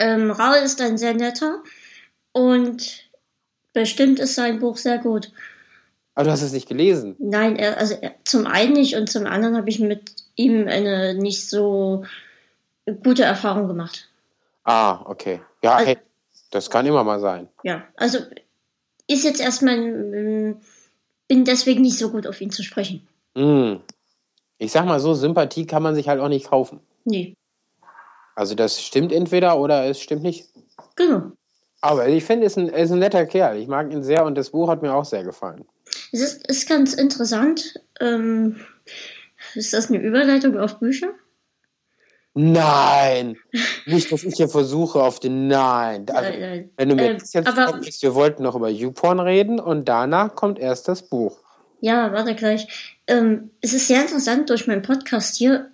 Ähm, 0.00 0.30
Raul 0.30 0.56
ist 0.56 0.82
ein 0.82 0.98
sehr 0.98 1.14
netter 1.14 1.62
und 2.32 3.08
bestimmt 3.72 4.18
ist 4.18 4.34
sein 4.34 4.58
Buch 4.58 4.76
sehr 4.76 4.98
gut. 4.98 5.32
Aber 6.14 6.26
du 6.26 6.30
hast 6.30 6.42
es 6.42 6.52
nicht 6.52 6.68
gelesen. 6.68 7.16
Nein, 7.18 7.56
er, 7.56 7.78
also 7.78 7.94
er, 7.94 8.16
zum 8.24 8.46
einen 8.46 8.74
nicht 8.74 8.96
und 8.96 9.08
zum 9.08 9.24
anderen 9.24 9.56
habe 9.56 9.70
ich 9.70 9.78
mit 9.78 10.14
ihm 10.36 10.68
eine 10.68 11.14
nicht 11.14 11.48
so 11.48 12.04
gute 13.02 13.24
Erfahrung 13.24 13.66
gemacht. 13.66 14.10
Ah, 14.64 15.02
okay. 15.06 15.40
Ja, 15.62 15.74
Also- 15.76 15.86
hey, 15.86 15.98
das 16.50 16.70
kann 16.70 16.86
immer 16.86 17.04
mal 17.04 17.20
sein. 17.20 17.48
Ja, 17.62 17.84
also 17.96 18.18
ist 19.06 19.24
jetzt 19.24 19.40
erstmal, 19.40 19.76
ähm, 19.78 20.56
bin 21.28 21.44
deswegen 21.44 21.82
nicht 21.82 21.98
so 21.98 22.10
gut 22.10 22.26
auf 22.26 22.40
ihn 22.40 22.50
zu 22.50 22.62
sprechen. 22.62 23.06
Hm. 23.36 23.80
Ich 24.58 24.72
sag 24.72 24.86
mal 24.86 25.00
so, 25.00 25.14
Sympathie 25.14 25.66
kann 25.66 25.82
man 25.82 25.94
sich 25.94 26.08
halt 26.08 26.20
auch 26.20 26.28
nicht 26.28 26.48
kaufen. 26.48 26.80
Nee, 27.04 27.34
Also 28.36 28.54
das 28.54 28.82
stimmt 28.82 29.12
entweder 29.12 29.58
oder 29.58 29.84
es 29.86 30.00
stimmt 30.00 30.22
nicht. 30.22 30.48
genau. 30.96 31.32
Aber 31.82 32.08
ich 32.08 32.24
finde, 32.24 32.44
er 32.44 32.46
ist 32.46 32.56
ein, 32.56 32.68
er 32.70 32.82
ist 32.84 32.90
ein 32.92 32.98
netter 32.98 33.26
Kerl. 33.26 33.58
Ich 33.58 33.68
mag 33.68 33.92
ihn 33.92 34.02
sehr 34.02 34.24
und 34.24 34.36
das 34.36 34.50
Buch 34.50 34.68
hat 34.68 34.80
mir 34.80 34.94
auch 34.94 35.04
sehr 35.04 35.22
gefallen. 35.22 35.66
Es 36.12 36.20
ist, 36.22 36.46
ist 36.48 36.66
ganz 36.66 36.94
interessant. 36.94 37.78
Ähm, 38.00 38.58
ist 39.54 39.74
das 39.74 39.90
eine 39.90 39.98
Überleitung 40.00 40.58
auf 40.58 40.78
Bücher? 40.78 41.10
Nein! 42.34 43.36
Nicht, 43.86 44.10
dass 44.12 44.24
ich 44.24 44.34
hier 44.36 44.48
versuche 44.48 45.02
auf 45.02 45.20
den 45.20 45.46
Nein. 45.46 46.06
Also, 46.10 46.30
Nein, 46.30 46.40
nein. 46.40 46.70
wenn 46.76 46.88
du 46.88 46.94
mir 46.96 47.10
Ähm, 47.10 47.18
das 47.18 47.32
jetzt 47.32 47.46
aber- 47.46 47.68
sagst, 47.72 48.02
wir 48.02 48.14
wollten 48.14 48.42
noch 48.42 48.54
über 48.56 48.68
YouPorn 48.68 49.20
reden 49.20 49.60
und 49.60 49.88
danach 49.88 50.34
kommt 50.34 50.58
erst 50.58 50.88
das 50.88 51.02
Buch. 51.02 51.38
Ja, 51.80 52.12
warte 52.12 52.34
gleich. 52.34 52.96
Ähm, 53.06 53.50
es 53.60 53.72
ist 53.72 53.86
sehr 53.88 54.00
interessant, 54.02 54.50
durch 54.50 54.66
meinen 54.66 54.82
Podcast 54.82 55.36
hier 55.36 55.70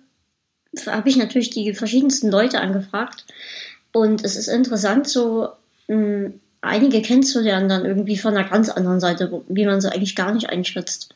habe 0.87 1.09
ich 1.09 1.17
natürlich 1.17 1.49
die 1.49 1.73
verschiedensten 1.73 2.29
Leute 2.29 2.59
angefragt. 2.61 3.25
Und 3.93 4.23
es 4.23 4.35
ist 4.35 4.47
interessant, 4.47 5.07
so 5.07 5.49
mh, 5.87 6.31
einige 6.61 7.01
kennenzulernen, 7.01 7.67
dann 7.69 7.85
irgendwie 7.85 8.17
von 8.17 8.35
einer 8.37 8.47
ganz 8.47 8.69
anderen 8.69 8.99
Seite, 8.99 9.43
wie 9.47 9.65
man 9.65 9.81
sie 9.81 9.91
eigentlich 9.91 10.15
gar 10.15 10.31
nicht 10.33 10.49
einschätzt. 10.49 11.13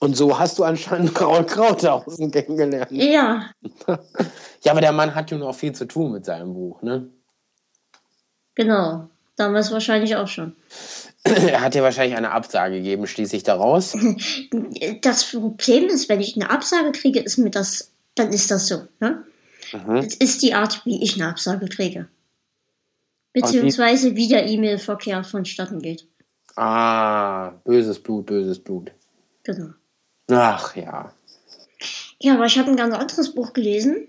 Und 0.00 0.16
so 0.16 0.38
hast 0.38 0.58
du 0.58 0.64
anscheinend 0.64 1.20
Raul 1.20 1.44
Krauthausen 1.44 2.30
kennengelernt. 2.30 2.90
Ja, 2.92 3.50
Ja, 4.62 4.72
aber 4.72 4.80
der 4.80 4.92
Mann 4.92 5.14
hat 5.14 5.30
ja 5.30 5.38
noch 5.38 5.54
viel 5.54 5.72
zu 5.72 5.86
tun 5.86 6.12
mit 6.12 6.24
seinem 6.24 6.54
Buch, 6.54 6.82
ne? 6.82 7.08
genau. 8.54 9.08
Damals 9.36 9.70
wahrscheinlich 9.70 10.16
auch 10.16 10.26
schon. 10.26 10.56
Er 11.24 11.60
hat 11.60 11.74
dir 11.74 11.82
wahrscheinlich 11.82 12.16
eine 12.16 12.32
Absage 12.32 12.76
gegeben, 12.76 13.06
schließe 13.06 13.36
ich 13.36 13.42
daraus. 13.44 13.96
Das 15.02 15.30
Problem 15.30 15.84
ist, 15.86 16.08
wenn 16.08 16.20
ich 16.20 16.36
eine 16.36 16.50
Absage 16.50 16.92
kriege, 16.92 17.20
ist 17.20 17.38
mir 17.38 17.50
das, 17.50 17.92
dann 18.14 18.32
ist 18.32 18.50
das 18.50 18.66
so. 18.66 18.82
Ne? 19.00 19.24
Mhm. 19.72 19.96
Das 19.96 20.14
ist 20.14 20.42
die 20.42 20.54
Art, 20.54 20.84
wie 20.84 21.02
ich 21.02 21.14
eine 21.14 21.30
Absage 21.30 21.66
kriege. 21.68 22.08
Beziehungsweise 23.32 24.16
wie 24.16 24.28
der 24.28 24.46
E-Mail-Verkehr 24.46 25.22
vonstatten 25.22 25.80
geht. 25.80 26.06
Ah, 26.56 27.50
böses 27.64 28.02
Blut, 28.02 28.26
böses 28.26 28.58
Blut. 28.58 28.90
Genau. 29.44 29.70
Ach 30.30 30.76
ja. 30.76 31.12
Ja, 32.20 32.34
aber 32.34 32.46
ich 32.46 32.58
habe 32.58 32.70
ein 32.70 32.76
ganz 32.76 32.94
anderes 32.94 33.34
Buch 33.34 33.52
gelesen. 33.52 34.08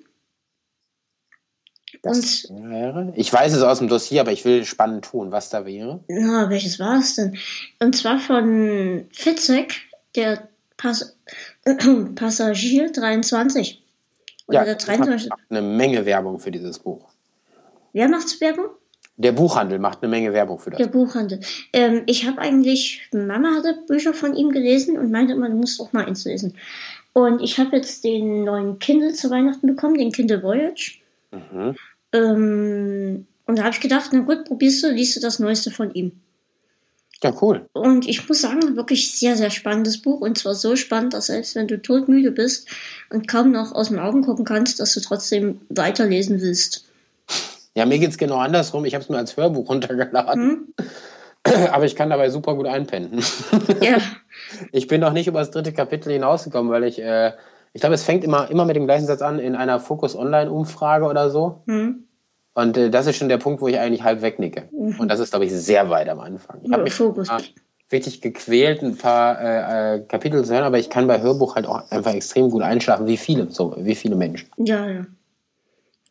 Das 2.02 2.48
wäre. 2.50 3.14
Ich 3.16 3.32
weiß 3.32 3.54
es 3.54 3.62
aus 3.62 3.80
dem 3.80 3.88
Dossier, 3.88 4.22
aber 4.22 4.32
ich 4.32 4.46
will 4.46 4.64
spannend 4.66 5.06
tun, 5.06 5.32
was 5.32 5.50
da 5.50 5.66
wäre. 5.66 6.00
Na, 6.08 6.50
welches 6.50 6.80
war 6.80 7.00
es 7.00 7.16
denn? 7.16 7.38
Und 7.80 7.96
zwar 7.96 8.20
von 8.20 9.08
Fitzek, 9.12 9.76
der 10.16 10.48
Pass 10.78 11.18
Passagier 12.16 12.92
23. 12.92 13.84
Oder 14.48 14.64
der 14.64 14.74
macht 14.76 14.88
23. 14.88 15.32
eine 15.50 15.62
Menge 15.62 16.06
Werbung 16.06 16.40
für 16.40 16.52
dieses 16.52 16.80
Buch. 16.80 17.10
Wer 17.94 18.08
macht's 18.08 18.40
Werbung? 18.40 18.70
Der 19.20 19.34
Buchhandel 19.34 19.80
macht 19.80 20.02
eine 20.02 20.10
Menge 20.10 20.32
Werbung 20.32 20.60
für 20.60 20.70
das. 20.70 20.78
Der 20.78 20.88
Buchhandel. 20.88 21.42
Ähm, 21.74 22.04
ich 22.06 22.26
habe 22.26 22.40
eigentlich, 22.40 23.02
Mama 23.12 23.56
hatte 23.56 23.78
Bücher 23.86 24.14
von 24.14 24.34
ihm 24.34 24.50
gelesen 24.50 24.98
und 24.98 25.12
meinte 25.12 25.34
immer, 25.34 25.50
du 25.50 25.58
musst 25.58 25.82
auch 25.82 25.92
mal 25.92 26.06
eins 26.06 26.24
lesen. 26.24 26.56
Und 27.12 27.42
ich 27.42 27.60
habe 27.60 27.76
jetzt 27.76 28.06
den 28.06 28.46
neuen 28.46 28.80
Kindle 28.80 29.12
zu 29.12 29.30
Weihnachten 29.30 29.68
bekommen, 29.68 29.98
den 29.98 30.14
Kindle 30.14 30.42
Voyage. 30.42 31.00
Mhm. 31.32 31.76
Ähm, 32.14 33.28
und 33.46 33.58
da 33.58 33.64
habe 33.64 33.74
ich 33.74 33.82
gedacht, 33.82 34.12
na 34.14 34.20
gut, 34.20 34.46
probierst 34.46 34.84
du, 34.84 34.92
liest 34.92 35.18
du 35.18 35.20
das 35.20 35.38
Neueste 35.40 35.70
von 35.70 35.94
ihm. 35.94 36.14
Ja, 37.22 37.36
cool. 37.42 37.68
Und 37.74 38.08
ich 38.08 38.30
muss 38.30 38.40
sagen, 38.40 38.78
wirklich 38.78 39.20
sehr, 39.20 39.36
sehr 39.36 39.50
spannendes 39.50 40.02
Buch. 40.02 40.22
Und 40.22 40.38
zwar 40.38 40.56
so 40.56 40.78
spannend, 40.78 41.14
dass 41.14 41.26
selbst 41.26 41.56
wenn 41.56 41.68
du 41.68 41.82
todmüde 41.82 42.32
bist 42.32 42.70
und 43.10 43.28
kaum 43.28 43.52
noch 43.52 43.74
aus 43.74 43.90
den 43.90 44.00
Augen 44.00 44.24
gucken 44.24 44.46
kannst, 44.46 44.80
dass 44.80 44.94
du 44.94 45.02
trotzdem 45.02 45.60
weiterlesen 45.68 46.40
willst. 46.40 46.89
Ja, 47.80 47.86
mir 47.86 47.98
geht 47.98 48.10
es 48.10 48.18
genau 48.18 48.36
andersrum. 48.36 48.84
Ich 48.84 48.94
habe 48.94 49.04
es 49.04 49.10
mir 49.10 49.18
als 49.18 49.38
Hörbuch 49.38 49.70
runtergeladen. 49.70 50.68
Hm? 50.68 50.74
Aber 51.72 51.86
ich 51.86 51.96
kann 51.96 52.10
dabei 52.10 52.30
super 52.30 52.56
gut 52.56 52.68
einpennen. 52.68 53.24
Ja. 53.82 53.98
Ich 54.72 54.88
bin 54.88 55.00
noch 55.00 55.14
nicht 55.14 55.28
über 55.28 55.40
das 55.40 55.52
dritte 55.52 55.72
Kapitel 55.72 56.12
hinausgekommen, 56.12 56.72
weil 56.72 56.84
ich, 56.84 57.02
äh, 57.02 57.34
ich 57.72 57.82
glaube, 57.82 57.96
es 57.96 58.04
fängt 58.04 58.24
immer, 58.24 58.50
immer 58.50 58.66
mit 58.66 58.76
dem 58.76 58.86
gleichen 58.86 59.06
Satz 59.06 59.22
an 59.22 59.40
in 59.40 59.56
einer 59.56 59.80
Focus 59.80 60.16
Online-Umfrage 60.16 61.06
oder 61.06 61.30
so. 61.30 61.62
Hm? 61.68 62.04
Und 62.54 62.78
äh, 62.78 62.90
das 62.90 63.08
ist 63.08 63.18
schon 63.18 63.30
der 63.30 63.38
Punkt, 63.38 63.62
wo 63.62 63.68
ich 63.68 63.80
eigentlich 63.80 64.04
halb 64.04 64.22
wegnicke. 64.22 64.68
Und 64.72 65.08
das 65.08 65.20
ist, 65.20 65.30
glaube 65.30 65.46
ich, 65.46 65.54
sehr 65.54 65.90
weit 65.90 66.10
am 66.10 66.20
Anfang. 66.20 66.60
Ich 66.64 66.72
habe 66.72 66.84
mich 66.84 66.94
Fokus. 66.94 67.30
richtig 67.92 68.22
gequält, 68.22 68.82
ein 68.82 68.98
paar 68.98 69.40
äh, 69.40 69.96
äh, 69.96 70.00
Kapitel 70.02 70.44
zu 70.44 70.54
hören, 70.54 70.64
aber 70.64 70.80
ich 70.80 70.90
kann 70.90 71.08
bei 71.08 71.22
Hörbuch 71.22 71.56
halt 71.56 71.68
auch 71.68 71.90
einfach 71.92 72.14
extrem 72.14 72.50
gut 72.50 72.64
einschlafen, 72.64 73.08
wie 73.08 73.18
viele, 73.18 73.50
so, 73.52 73.76
wie 73.78 73.96
viele 73.96 74.16
Menschen. 74.16 74.50
Ja, 74.58 74.90
ja. 74.90 75.06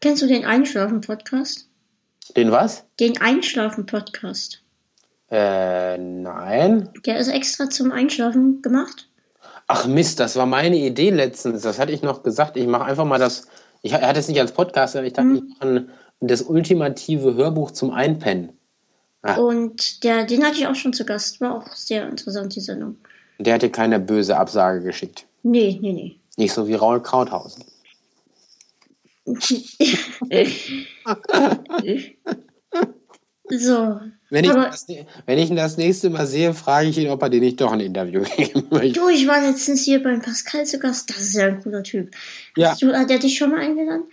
Kennst 0.01 0.23
du 0.23 0.29
den 0.29 0.45
Einschlafen-Podcast? 0.45 1.69
Den 2.37 2.53
was? 2.53 2.85
Den 3.01 3.21
Einschlafen-Podcast. 3.21 4.63
Äh, 5.29 5.99
nein. 5.99 6.89
Der 7.05 7.19
ist 7.19 7.27
extra 7.27 7.69
zum 7.69 7.91
Einschlafen 7.91 8.63
gemacht. 8.63 9.09
Ach 9.67 9.87
Mist, 9.87 10.21
das 10.21 10.37
war 10.37 10.47
meine 10.47 10.77
Idee 10.77 11.11
letztens. 11.11 11.63
Das 11.63 11.81
hatte 11.81 11.91
ich 11.91 12.03
noch 12.03 12.23
gesagt. 12.23 12.57
Ich 12.57 12.69
mache 12.69 12.85
einfach 12.85 13.05
mal 13.05 13.19
das. 13.19 13.49
Ich 13.83 13.93
er 13.93 14.07
hatte 14.07 14.21
es 14.21 14.29
nicht 14.29 14.41
als 14.41 14.53
Podcast, 14.53 14.95
aber 14.95 15.05
ich 15.05 15.15
dachte, 15.15 15.35
ich 15.35 15.43
mache 15.61 15.89
das 16.21 16.43
ultimative 16.43 17.35
Hörbuch 17.35 17.73
zum 17.73 17.91
Einpennen. 17.91 18.53
Ah. 19.23 19.35
Und 19.35 20.05
der, 20.05 20.25
den 20.25 20.45
hatte 20.45 20.59
ich 20.59 20.69
auch 20.69 20.77
schon 20.77 20.93
zu 20.93 21.05
Gast. 21.05 21.41
War 21.41 21.57
auch 21.57 21.73
sehr 21.75 22.09
interessant, 22.09 22.55
die 22.55 22.61
Sendung. 22.61 22.97
Der 23.39 23.55
hat 23.55 23.63
dir 23.63 23.73
keine 23.73 23.99
böse 23.99 24.37
Absage 24.37 24.81
geschickt. 24.81 25.27
Nee, 25.43 25.77
nee, 25.83 25.93
nee. 25.93 26.17
Nicht 26.37 26.53
so 26.53 26.69
wie 26.69 26.75
Raul 26.75 27.03
Krauthausen. 27.03 27.65
So. 33.51 34.01
Wenn 34.31 34.45
ich, 34.45 34.51
das, 34.51 34.87
wenn 35.27 35.39
ich 35.39 35.49
ihn 35.49 35.57
das 35.57 35.79
nächste 35.79 36.11
Mal 36.11 36.27
sehe, 36.27 36.53
frage 36.53 36.89
ich 36.89 36.99
ihn, 36.99 37.09
ob 37.09 37.23
er 37.23 37.31
dir 37.31 37.41
nicht 37.41 37.61
doch 37.61 37.73
ein 37.73 37.81
Interview 37.81 38.23
geben 38.37 38.67
möchte. 38.71 39.01
Du, 39.01 39.09
ich 39.09 39.27
war 39.27 39.41
letztens 39.41 39.85
hier 39.85 40.03
beim 40.03 40.21
Pascal 40.21 40.67
zu 40.67 40.79
Gast. 40.79 41.09
Das 41.11 41.23
ist 41.23 41.35
ja 41.35 41.47
ein 41.47 41.63
cooler 41.63 41.83
Typ. 41.83 42.11
Ja. 42.57 42.73
Hast 42.73 42.83
du, 42.83 42.93
hat 42.93 43.09
der 43.09 43.19
dich 43.19 43.39
schon 43.39 43.51
mal 43.51 43.61
eingeladen? 43.61 44.05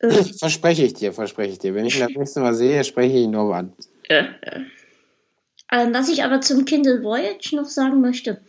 Äh, 0.00 0.24
Verspreche 0.38 0.84
ich 0.84 0.94
dir, 0.94 1.12
verspreche 1.12 1.52
ich 1.52 1.58
dir. 1.60 1.74
Wenn 1.74 1.86
ich 1.86 1.94
ihn 1.94 2.00
das 2.00 2.16
nächste 2.16 2.40
Mal 2.40 2.54
sehe, 2.54 2.82
spreche 2.82 3.16
ich 3.16 3.24
ihn 3.24 3.30
noch 3.30 3.52
an. 3.52 3.72
ähm, 4.08 5.94
was 5.94 6.08
ich 6.08 6.24
aber 6.24 6.40
zum 6.40 6.64
Kindle 6.64 7.02
Voyage 7.02 7.54
noch 7.54 7.66
sagen 7.66 8.00
möchte, 8.00 8.40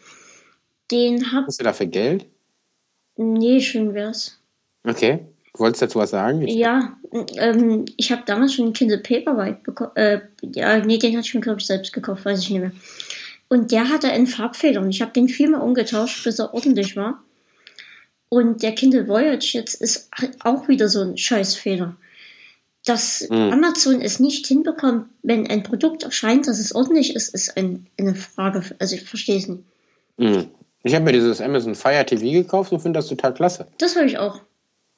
den 0.92 1.32
hab. 1.32 1.46
Hast 1.46 1.60
du 1.60 1.64
dafür 1.64 1.88
Geld? 1.88 2.26
Nee, 3.16 3.62
schön 3.62 3.94
wär's. 3.94 4.40
Okay. 4.84 5.26
Du 5.56 5.60
wolltest 5.60 5.82
dazu 5.82 6.00
was 6.00 6.10
sagen? 6.10 6.42
Ich, 6.42 6.56
Ja, 6.56 6.98
ähm, 7.38 7.86
ich 7.96 8.12
habe 8.12 8.24
damals 8.26 8.54
schon 8.54 8.66
einen 8.66 8.74
Kindle 8.74 8.98
Paperwhite 8.98 9.60
bekommen. 9.64 9.92
Äh, 9.96 10.20
ja, 10.42 10.80
nee, 10.80 10.98
den 10.98 11.16
hatte 11.16 11.28
ich 11.28 11.34
mir, 11.34 11.40
glaube 11.40 11.62
ich, 11.62 11.66
selbst 11.66 11.94
gekauft, 11.94 12.26
weiß 12.26 12.42
ich 12.42 12.50
nicht 12.50 12.60
mehr. 12.60 12.72
Und 13.48 13.72
der 13.72 13.88
hatte 13.90 14.10
einen 14.10 14.28
Farbfehler 14.28 14.82
und 14.82 14.90
ich 14.90 15.02
habe 15.02 15.14
den 15.14 15.30
viermal 15.30 15.62
umgetauscht, 15.62 16.26
bis 16.26 16.40
er 16.40 16.54
ordentlich 16.54 16.98
war. 16.98 17.24
Und 18.28 18.64
der 18.64 18.74
Kindle 18.74 19.08
Voyage 19.08 19.54
jetzt 19.54 19.76
ist 19.76 20.10
auch 20.44 20.68
wieder 20.68 20.90
so 20.90 21.02
ein 21.02 21.18
Scheißfehler. 21.18 21.96
Dass 22.84 23.28
Mhm. 23.30 23.54
Amazon 23.54 24.02
es 24.02 24.20
nicht 24.20 24.46
hinbekommt, 24.48 25.08
wenn 25.24 25.48
ein 25.48 25.64
Produkt 25.64 26.04
erscheint, 26.04 26.48
dass 26.48 26.60
es 26.60 26.76
ordentlich 26.76 27.16
ist, 27.16 27.34
ist 27.34 27.56
ein, 27.56 27.88
eine 27.98 28.14
Frage. 28.14 28.62
Also 28.80 28.96
ich 28.96 29.04
verstehe 29.04 29.38
es 29.38 29.48
nicht. 29.48 29.64
Hm. 30.18 30.48
ich 30.84 30.94
habe 30.96 31.06
mir 31.06 31.12
dieses 31.14 31.42
Amazon 31.42 31.76
Fire 31.76 32.06
TV 32.06 32.32
gekauft 32.32 32.72
und 32.72 32.80
finde 32.80 33.00
das 33.00 33.08
total 33.08 33.34
klasse. 33.34 33.68
Das 33.78 33.96
habe 33.96 34.06
ich 34.06 34.18
auch. 34.18 34.42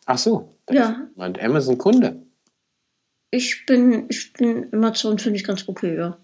Ach 0.07 0.17
so. 0.17 0.49
da 0.65 0.73
Ja. 0.73 0.89
ist 0.89 0.97
jemand 1.15 1.39
Amazon-Kunde. 1.41 2.23
Ich 3.29 3.65
bin, 3.65 4.05
ich 4.09 4.33
bin 4.33 4.67
Amazon, 4.73 5.19
finde 5.19 5.37
ich 5.37 5.43
ganz 5.43 5.67
okay, 5.67 5.95
ja. 5.95 6.17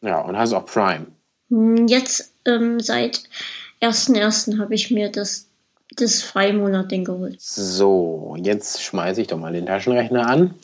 Ja, 0.00 0.20
und 0.22 0.36
hast 0.36 0.52
auch 0.52 0.64
Prime. 0.66 1.06
Hm, 1.50 1.86
Jetzt 1.86 2.32
ähm, 2.46 2.80
seit 2.80 3.22
1.1. 3.82 4.58
habe 4.58 4.74
ich 4.74 4.90
mir 4.90 5.10
das, 5.10 5.48
das 5.96 6.22
Freimonat-Ding 6.22 7.04
geholt. 7.04 7.40
So, 7.40 8.36
jetzt 8.38 8.82
schmeiße 8.82 9.20
ich 9.20 9.26
doch 9.28 9.38
mal 9.38 9.52
den 9.52 9.66
Taschenrechner 9.66 10.26
an. 10.26 10.54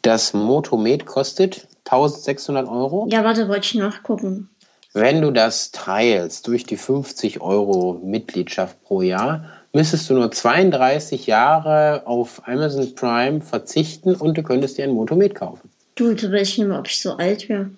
Das 0.00 0.32
Motomed 0.32 1.04
kostet 1.06 1.68
1600 1.84 2.66
Euro. 2.68 3.06
Ja, 3.10 3.22
warte, 3.24 3.46
wollte 3.48 3.66
ich 3.66 3.74
nachgucken. 3.74 4.48
Wenn 4.94 5.20
du 5.22 5.30
das 5.30 5.70
teilst 5.70 6.46
durch 6.46 6.64
die 6.64 6.76
50 6.76 7.40
Euro 7.40 8.00
Mitgliedschaft 8.04 8.82
pro 8.84 9.00
Jahr, 9.02 9.44
müsstest 9.72 10.08
du 10.10 10.14
nur 10.14 10.30
32 10.30 11.26
Jahre 11.26 12.06
auf 12.06 12.46
Amazon 12.46 12.94
Prime 12.94 13.40
verzichten 13.40 14.14
und 14.14 14.36
du 14.36 14.42
könntest 14.42 14.78
dir 14.78 14.84
ein 14.84 14.90
Motomed 14.90 15.34
kaufen. 15.34 15.70
Du, 15.94 16.14
da 16.14 16.30
weiß 16.30 16.48
ich 16.48 16.58
nicht 16.58 16.68
mehr, 16.68 16.78
ob 16.78 16.86
ich 16.86 17.00
so 17.00 17.12
alt 17.12 17.48
wäre. 17.48 17.70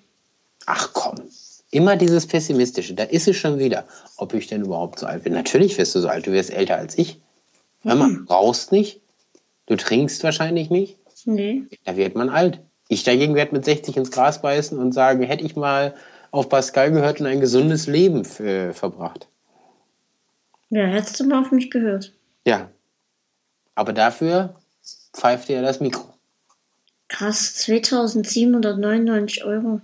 Ach 0.65 0.89
komm, 0.93 1.15
immer 1.71 1.95
dieses 1.95 2.25
Pessimistische. 2.25 2.93
Da 2.93 3.03
ist 3.03 3.27
es 3.27 3.37
schon 3.37 3.59
wieder. 3.59 3.85
Ob 4.17 4.33
ich 4.33 4.47
denn 4.47 4.61
überhaupt 4.61 4.99
so 4.99 5.05
alt 5.05 5.23
bin? 5.23 5.33
Natürlich 5.33 5.77
wirst 5.77 5.95
du 5.95 5.99
so 5.99 6.07
alt. 6.07 6.25
Du 6.25 6.31
wirst 6.31 6.51
älter 6.51 6.77
als 6.77 6.97
ich. 6.97 7.19
Hör 7.83 7.95
mal, 7.95 8.13
du 8.13 8.23
rauchst 8.33 8.71
nicht. 8.71 9.01
Du 9.67 9.75
trinkst 9.75 10.23
wahrscheinlich 10.23 10.69
nicht. 10.69 10.97
Nee. 11.25 11.63
Da 11.83 11.97
wird 11.97 12.15
man 12.15 12.29
alt. 12.29 12.59
Ich 12.87 13.03
dagegen 13.03 13.35
werde 13.35 13.53
mit 13.53 13.65
60 13.65 13.97
ins 13.97 14.11
Gras 14.11 14.41
beißen 14.41 14.77
und 14.77 14.93
sagen, 14.93 15.23
hätte 15.23 15.43
ich 15.43 15.55
mal 15.55 15.95
auf 16.31 16.49
Pascal 16.49 16.91
gehört 16.91 17.19
und 17.19 17.27
ein 17.27 17.39
gesundes 17.39 17.87
Leben 17.87 18.23
äh, 18.39 18.73
verbracht. 18.73 19.27
Ja, 20.75 20.87
hättest 20.87 21.21
du 21.21 21.23
mal 21.23 21.39
auf 21.39 21.51
mich 21.51 21.71
gehört. 21.71 22.11
Ja. 22.45 22.69
Aber 23.75 23.93
dafür 23.93 24.55
pfeift 25.13 25.47
dir 25.47 25.61
das 25.61 25.79
Mikro. 25.79 26.03
Krass, 27.07 27.55
2799 27.55 29.45
Euro. 29.45 29.79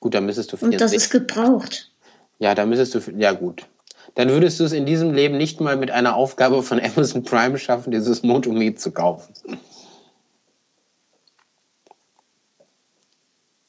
Gut, 0.00 0.14
dann 0.14 0.24
müsstest 0.24 0.50
du 0.50 0.56
Und 0.56 0.80
das 0.80 0.92
64. 0.92 0.96
ist 0.96 1.10
gebraucht. 1.10 1.90
Ja, 2.38 2.54
dann 2.54 2.70
müsstest 2.70 2.94
du. 2.94 3.12
Ja, 3.18 3.32
gut. 3.32 3.66
Dann 4.14 4.30
würdest 4.30 4.58
du 4.58 4.64
es 4.64 4.72
in 4.72 4.86
diesem 4.86 5.12
Leben 5.12 5.36
nicht 5.36 5.60
mal 5.60 5.76
mit 5.76 5.90
einer 5.90 6.16
Aufgabe 6.16 6.62
von 6.62 6.80
Amazon 6.80 7.24
Prime 7.24 7.58
schaffen, 7.58 7.90
dieses 7.90 8.22
Motomed 8.22 8.80
zu 8.80 8.90
kaufen. 8.90 9.34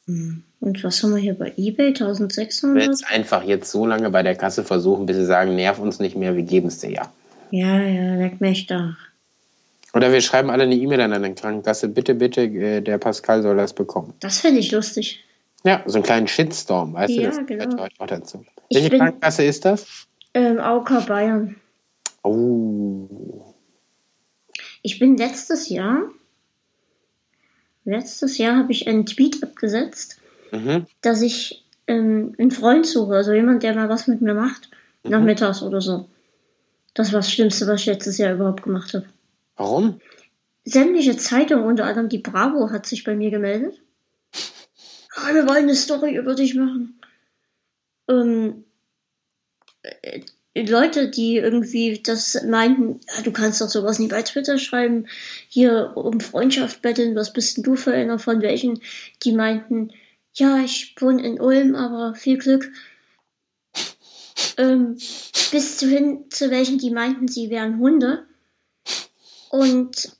Und 0.08 0.84
was 0.84 1.02
haben 1.02 1.16
wir 1.16 1.22
hier 1.22 1.34
bei 1.34 1.54
eBay? 1.56 1.94
Du 1.94 2.06
1600? 2.06 2.76
willst 2.88 3.06
einfach 3.10 3.44
jetzt 3.44 3.72
so 3.72 3.86
lange 3.86 4.10
bei 4.10 4.22
der 4.24 4.36
Kasse 4.36 4.64
versuchen, 4.64 5.06
bis 5.06 5.16
sie 5.18 5.26
sagen, 5.26 5.56
nerv 5.56 5.80
uns 5.80 6.00
nicht 6.00 6.16
mehr, 6.18 6.36
wir 6.36 6.44
geben 6.44 6.68
es 6.68 6.80
dir 6.80 6.92
ja. 6.92 7.12
Ja, 7.52 7.80
ja, 7.82 8.16
leck 8.16 8.42
mich 8.42 8.66
da. 8.68 8.98
Oder 9.94 10.12
wir 10.12 10.22
schreiben 10.22 10.50
alle 10.50 10.64
eine 10.64 10.76
E-Mail 10.76 11.02
an 11.02 11.14
eine 11.14 11.34
Krankenkasse, 11.36 11.88
bitte, 11.88 12.16
bitte, 12.16 12.42
äh, 12.42 12.82
der 12.82 12.98
Pascal 12.98 13.44
soll 13.44 13.56
das 13.58 13.74
bekommen. 13.74 14.14
Das 14.20 14.40
finde 14.40 14.60
ich 14.60 14.72
lustig. 14.72 15.24
Ja, 15.64 15.84
so 15.86 15.96
einen 16.00 16.04
kleinen 16.04 16.28
Shitstorm, 16.28 16.94
weißt 16.94 17.14
Ja, 17.14 17.30
du, 17.30 17.38
das 17.38 17.46
genau. 17.70 17.88
auch 18.00 18.08
dazu. 18.08 18.44
Ich 18.70 18.78
Welche 18.78 18.90
bin- 18.90 19.00
Krankenkasse 19.00 19.44
ist 19.44 19.64
das? 19.66 19.86
Ähm, 20.34 20.60
AOK 20.60 21.06
Bayern. 21.08 21.56
Oh, 22.24 23.08
Ich 24.82 24.98
bin 25.00 25.16
letztes 25.16 25.70
Jahr, 25.70 26.02
letztes 27.86 28.38
Jahr 28.38 28.58
habe 28.58 28.72
ich 28.72 28.88
einen 28.88 29.06
Tweet 29.06 29.44
abgesetzt, 29.44 30.20
mhm. 30.52 30.86
dass 31.02 31.22
ich 31.22 31.66
ähm, 31.88 32.36
einen 32.38 32.52
Freund 32.52 32.86
suche, 32.86 33.16
also 33.16 33.34
jemand, 33.34 33.64
der 33.64 33.76
mal 33.76 33.90
was 33.90 34.08
mit 34.08 34.22
mir 34.22 34.34
macht, 34.34 34.70
nachmittags 35.04 35.62
oder 35.62 35.82
so. 35.82 36.10
Das 36.94 37.12
war 37.12 37.20
das 37.20 37.32
Schlimmste, 37.32 37.68
was 37.68 37.82
ich 37.82 37.88
letztes 37.88 38.18
Jahr 38.18 38.34
überhaupt 38.34 38.64
gemacht 38.64 38.94
habe. 38.94 39.06
Warum? 39.58 40.00
Sämtliche 40.66 41.18
Zeitungen, 41.18 41.66
unter 41.66 41.86
anderem 41.86 42.10
die 42.10 42.20
Bravo, 42.20 42.72
hat 42.72 42.86
sich 42.86 43.04
bei 43.04 43.16
mir 43.16 43.32
gemeldet. 43.32 43.82
Ah, 45.16 45.34
wir 45.34 45.48
wollen 45.48 45.64
eine 45.64 45.76
Story 45.76 46.16
über 46.16 46.36
dich 46.36 46.56
machen. 46.56 47.00
Ähm, 48.08 48.64
äh, 49.84 50.22
Leute, 50.56 51.10
die 51.10 51.38
irgendwie 51.38 52.00
das 52.04 52.44
meinten, 52.44 53.00
ja, 53.08 53.24
du 53.24 53.32
kannst 53.32 53.60
doch 53.60 53.70
sowas 53.70 53.98
nicht 53.98 54.12
bei 54.12 54.22
Twitter 54.22 54.60
schreiben, 54.60 55.08
hier 55.50 55.94
um 55.96 56.20
Freundschaft 56.20 56.82
betteln, 56.82 57.16
was 57.16 57.34
bist 57.34 57.58
denn 57.58 57.64
du 57.64 57.76
für 57.76 57.94
einer 57.94 58.20
von 58.20 58.42
welchen, 58.42 58.80
die 59.24 59.32
meinten, 59.32 59.92
ja, 60.34 60.60
ich 60.60 60.96
wohne 61.00 61.26
in 61.26 61.42
Ulm, 61.42 61.76
aber 61.76 62.14
viel 62.14 62.38
Glück. 62.38 62.72
Ähm, 64.58 64.98
bis 65.52 65.78
zu 65.78 65.88
hin 65.88 66.26
zu 66.30 66.52
welchen, 66.52 66.78
die 66.78 66.92
meinten, 66.92 67.28
sie 67.28 67.50
wären 67.50 67.80
Hunde 67.80 68.26
und 69.50 70.16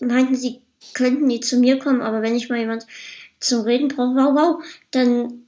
meinten, 0.00 0.34
sie 0.34 0.60
könnten 0.92 1.26
nie 1.26 1.40
zu 1.40 1.56
mir 1.58 1.78
kommen, 1.78 2.02
aber 2.02 2.20
wenn 2.20 2.36
ich 2.36 2.50
mal 2.50 2.58
jemand 2.58 2.86
zum 3.40 3.62
Reden 3.62 3.88
brauche, 3.88 4.14
wow, 4.14 4.34
wow, 4.34 4.64
dann 4.90 5.44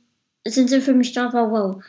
sind 0.46 0.70
sie 0.70 0.80
für 0.80 0.94
mich 0.94 1.12
da, 1.12 1.32
wow, 1.32 1.50
wow. 1.50 1.84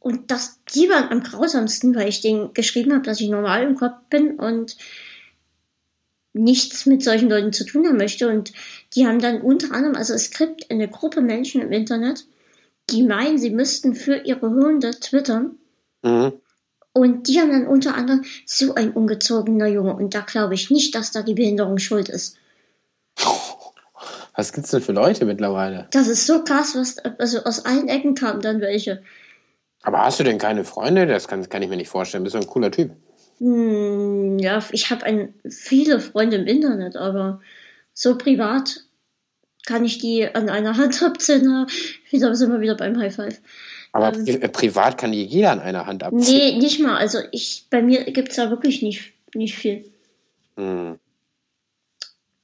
Und 0.00 0.30
das, 0.30 0.58
die 0.74 0.88
waren 0.88 1.10
am 1.10 1.22
grausamsten, 1.22 1.94
weil 1.94 2.08
ich 2.08 2.22
denen 2.22 2.54
geschrieben 2.54 2.92
habe, 2.92 3.04
dass 3.04 3.20
ich 3.20 3.28
normal 3.28 3.62
im 3.62 3.76
Kopf 3.76 3.96
bin 4.08 4.38
und 4.38 4.76
nichts 6.32 6.86
mit 6.86 7.02
solchen 7.02 7.28
Leuten 7.28 7.52
zu 7.52 7.64
tun 7.64 7.86
haben 7.86 7.98
möchte. 7.98 8.28
Und 8.28 8.52
die 8.94 9.06
haben 9.06 9.20
dann 9.20 9.42
unter 9.42 9.72
anderem, 9.74 9.96
also 9.96 10.14
es 10.14 10.30
gibt 10.30 10.70
eine 10.70 10.88
Gruppe 10.88 11.20
Menschen 11.20 11.60
im 11.60 11.70
Internet, 11.70 12.24
die 12.88 13.02
meinen, 13.02 13.38
sie 13.38 13.50
müssten 13.50 13.94
für 13.94 14.16
ihre 14.16 14.48
Hunde 14.48 14.92
twittern. 14.98 15.58
Mhm. 16.02 16.32
Und 16.92 17.28
die 17.28 17.38
haben 17.38 17.50
dann 17.50 17.66
unter 17.66 17.94
anderem 17.94 18.24
so 18.46 18.74
ein 18.74 18.92
ungezogener 18.92 19.68
Junge. 19.68 19.94
Und 19.94 20.14
da 20.14 20.20
glaube 20.20 20.54
ich 20.54 20.70
nicht, 20.70 20.94
dass 20.94 21.12
da 21.12 21.22
die 21.22 21.34
Behinderung 21.34 21.78
schuld 21.78 22.08
ist. 22.08 22.36
Was 24.34 24.52
gibt's 24.52 24.70
denn 24.70 24.80
für 24.80 24.92
Leute 24.92 25.24
mittlerweile? 25.26 25.86
Das 25.90 26.08
ist 26.08 26.26
so 26.26 26.42
krass, 26.42 26.74
was, 26.74 26.98
also 26.98 27.44
aus 27.44 27.64
allen 27.64 27.88
Ecken 27.88 28.14
kamen 28.14 28.40
dann 28.40 28.60
welche. 28.60 29.02
Aber 29.82 30.04
hast 30.04 30.20
du 30.20 30.24
denn 30.24 30.38
keine 30.38 30.64
Freunde? 30.64 31.06
Das 31.06 31.28
kann, 31.28 31.48
kann 31.48 31.62
ich 31.62 31.68
mir 31.68 31.76
nicht 31.76 31.88
vorstellen. 31.88 32.24
Bist 32.24 32.34
du 32.34 32.38
ein 32.38 32.46
cooler 32.46 32.70
Typ? 32.70 32.92
Hm, 33.38 34.38
ja, 34.38 34.62
ich 34.70 34.90
habe 34.90 35.32
viele 35.48 36.00
Freunde 36.00 36.36
im 36.36 36.46
Internet, 36.46 36.96
aber 36.96 37.40
so 37.94 38.18
privat 38.18 38.84
kann 39.64 39.84
ich 39.84 39.98
die 39.98 40.26
an 40.26 40.50
einer 40.50 40.76
Hand 40.76 41.02
abzählen. 41.02 41.66
Wieder 42.10 42.34
sind 42.36 42.52
wir 42.52 42.60
wieder 42.60 42.76
beim 42.76 42.98
High 42.98 43.14
Five. 43.14 43.40
Aber 43.92 44.14
ähm, 44.14 44.24
pri 44.24 44.48
privat 44.48 44.98
kann 44.98 45.12
die 45.12 45.24
jeder 45.24 45.52
an 45.52 45.60
einer 45.60 45.86
Hand 45.86 46.02
abzählen. 46.02 46.54
Nee, 46.54 46.58
nicht 46.58 46.80
mal. 46.80 46.96
Also 46.96 47.18
ich, 47.32 47.66
bei 47.70 47.82
mir 47.82 48.04
gibt 48.04 48.30
es 48.30 48.36
da 48.36 48.50
wirklich 48.50 48.82
nicht, 48.82 49.12
nicht 49.34 49.56
viel. 49.56 49.84
Hm. 50.56 50.98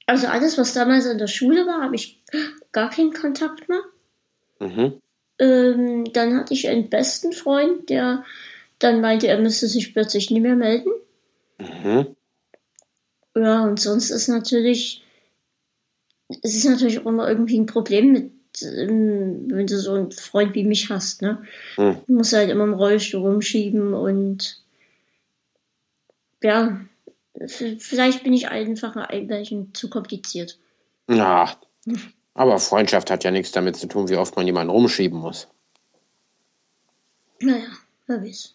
Also 0.07 0.27
alles, 0.27 0.57
was 0.57 0.73
damals 0.73 1.05
in 1.05 1.17
der 1.17 1.27
Schule 1.27 1.67
war, 1.67 1.81
habe 1.81 1.95
ich 1.95 2.23
gar 2.71 2.89
keinen 2.89 3.13
Kontakt 3.13 3.67
mehr. 3.69 3.81
Mhm. 4.59 5.01
Ähm, 5.39 6.11
dann 6.13 6.35
hatte 6.35 6.53
ich 6.53 6.67
einen 6.67 6.89
besten 6.89 7.31
Freund, 7.31 7.89
der 7.89 8.23
dann 8.79 9.01
meinte, 9.01 9.27
er 9.27 9.39
müsste 9.39 9.67
sich 9.67 9.93
plötzlich 9.93 10.31
nie 10.31 10.39
mehr 10.39 10.55
melden. 10.55 10.91
Mhm. 11.59 12.15
Ja, 13.35 13.63
und 13.63 13.79
sonst 13.79 14.09
ist 14.09 14.27
natürlich, 14.27 15.03
es 16.41 16.55
ist 16.55 16.65
natürlich 16.65 16.99
auch 16.99 17.05
immer 17.05 17.27
irgendwie 17.27 17.59
ein 17.59 17.67
Problem 17.67 18.11
mit, 18.11 18.31
ähm, 18.63 19.45
wenn 19.49 19.67
du 19.67 19.79
so 19.79 19.93
einen 19.93 20.11
Freund 20.11 20.55
wie 20.55 20.63
mich 20.63 20.89
hast, 20.89 21.21
ne? 21.21 21.43
Mhm. 21.77 21.97
Du 22.07 22.13
musst 22.13 22.33
halt 22.33 22.49
immer 22.49 22.63
im 22.63 22.73
Rollstuhl 22.73 23.21
rumschieben 23.21 23.93
und 23.93 24.61
ja, 26.41 26.81
vielleicht 27.45 28.23
bin 28.23 28.33
ich 28.33 28.49
einfach 28.49 28.95
ein 28.95 29.27
bisschen 29.27 29.73
zu 29.73 29.89
kompliziert. 29.89 30.57
Ja, 31.09 31.59
aber 32.37 32.59
Freundschaft 32.59 33.09
hat 33.09 33.23
ja 33.23 33.31
nichts 33.31 33.51
damit 33.51 33.75
zu 33.75 33.87
tun, 33.87 34.07
wie 34.09 34.15
oft 34.15 34.35
man 34.35 34.45
jemanden 34.45 34.69
rumschieben 34.69 35.19
muss. 35.19 35.47
Naja, 37.39 37.65
wer 38.05 38.21
weiß. 38.21 38.53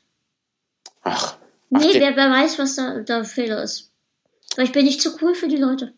Ach. 1.02 1.36
Nee, 1.68 1.94
wer, 1.94 2.16
wer 2.16 2.30
weiß, 2.30 2.58
was 2.58 2.76
da 2.76 3.00
der 3.00 3.24
Fehler 3.24 3.62
ist. 3.62 3.90
Vielleicht 4.54 4.72
bin 4.72 4.86
ich 4.86 5.00
zu 5.00 5.16
cool 5.20 5.34
für 5.34 5.48
die 5.48 5.56
Leute. 5.56 5.94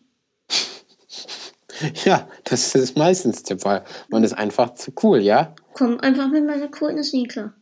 ja, 2.05 2.27
das 2.43 2.73
ist 2.73 2.97
meistens 2.97 3.43
der 3.43 3.59
Fall. 3.59 3.83
Man 4.09 4.23
ist 4.23 4.33
einfach 4.33 4.73
zu 4.73 4.91
cool, 5.03 5.19
ja? 5.19 5.53
Komm 5.73 5.99
einfach 5.99 6.29
mit 6.29 6.45
meiner 6.45 6.69
Coolness 6.69 7.13
nie 7.13 7.27
klar. 7.27 7.53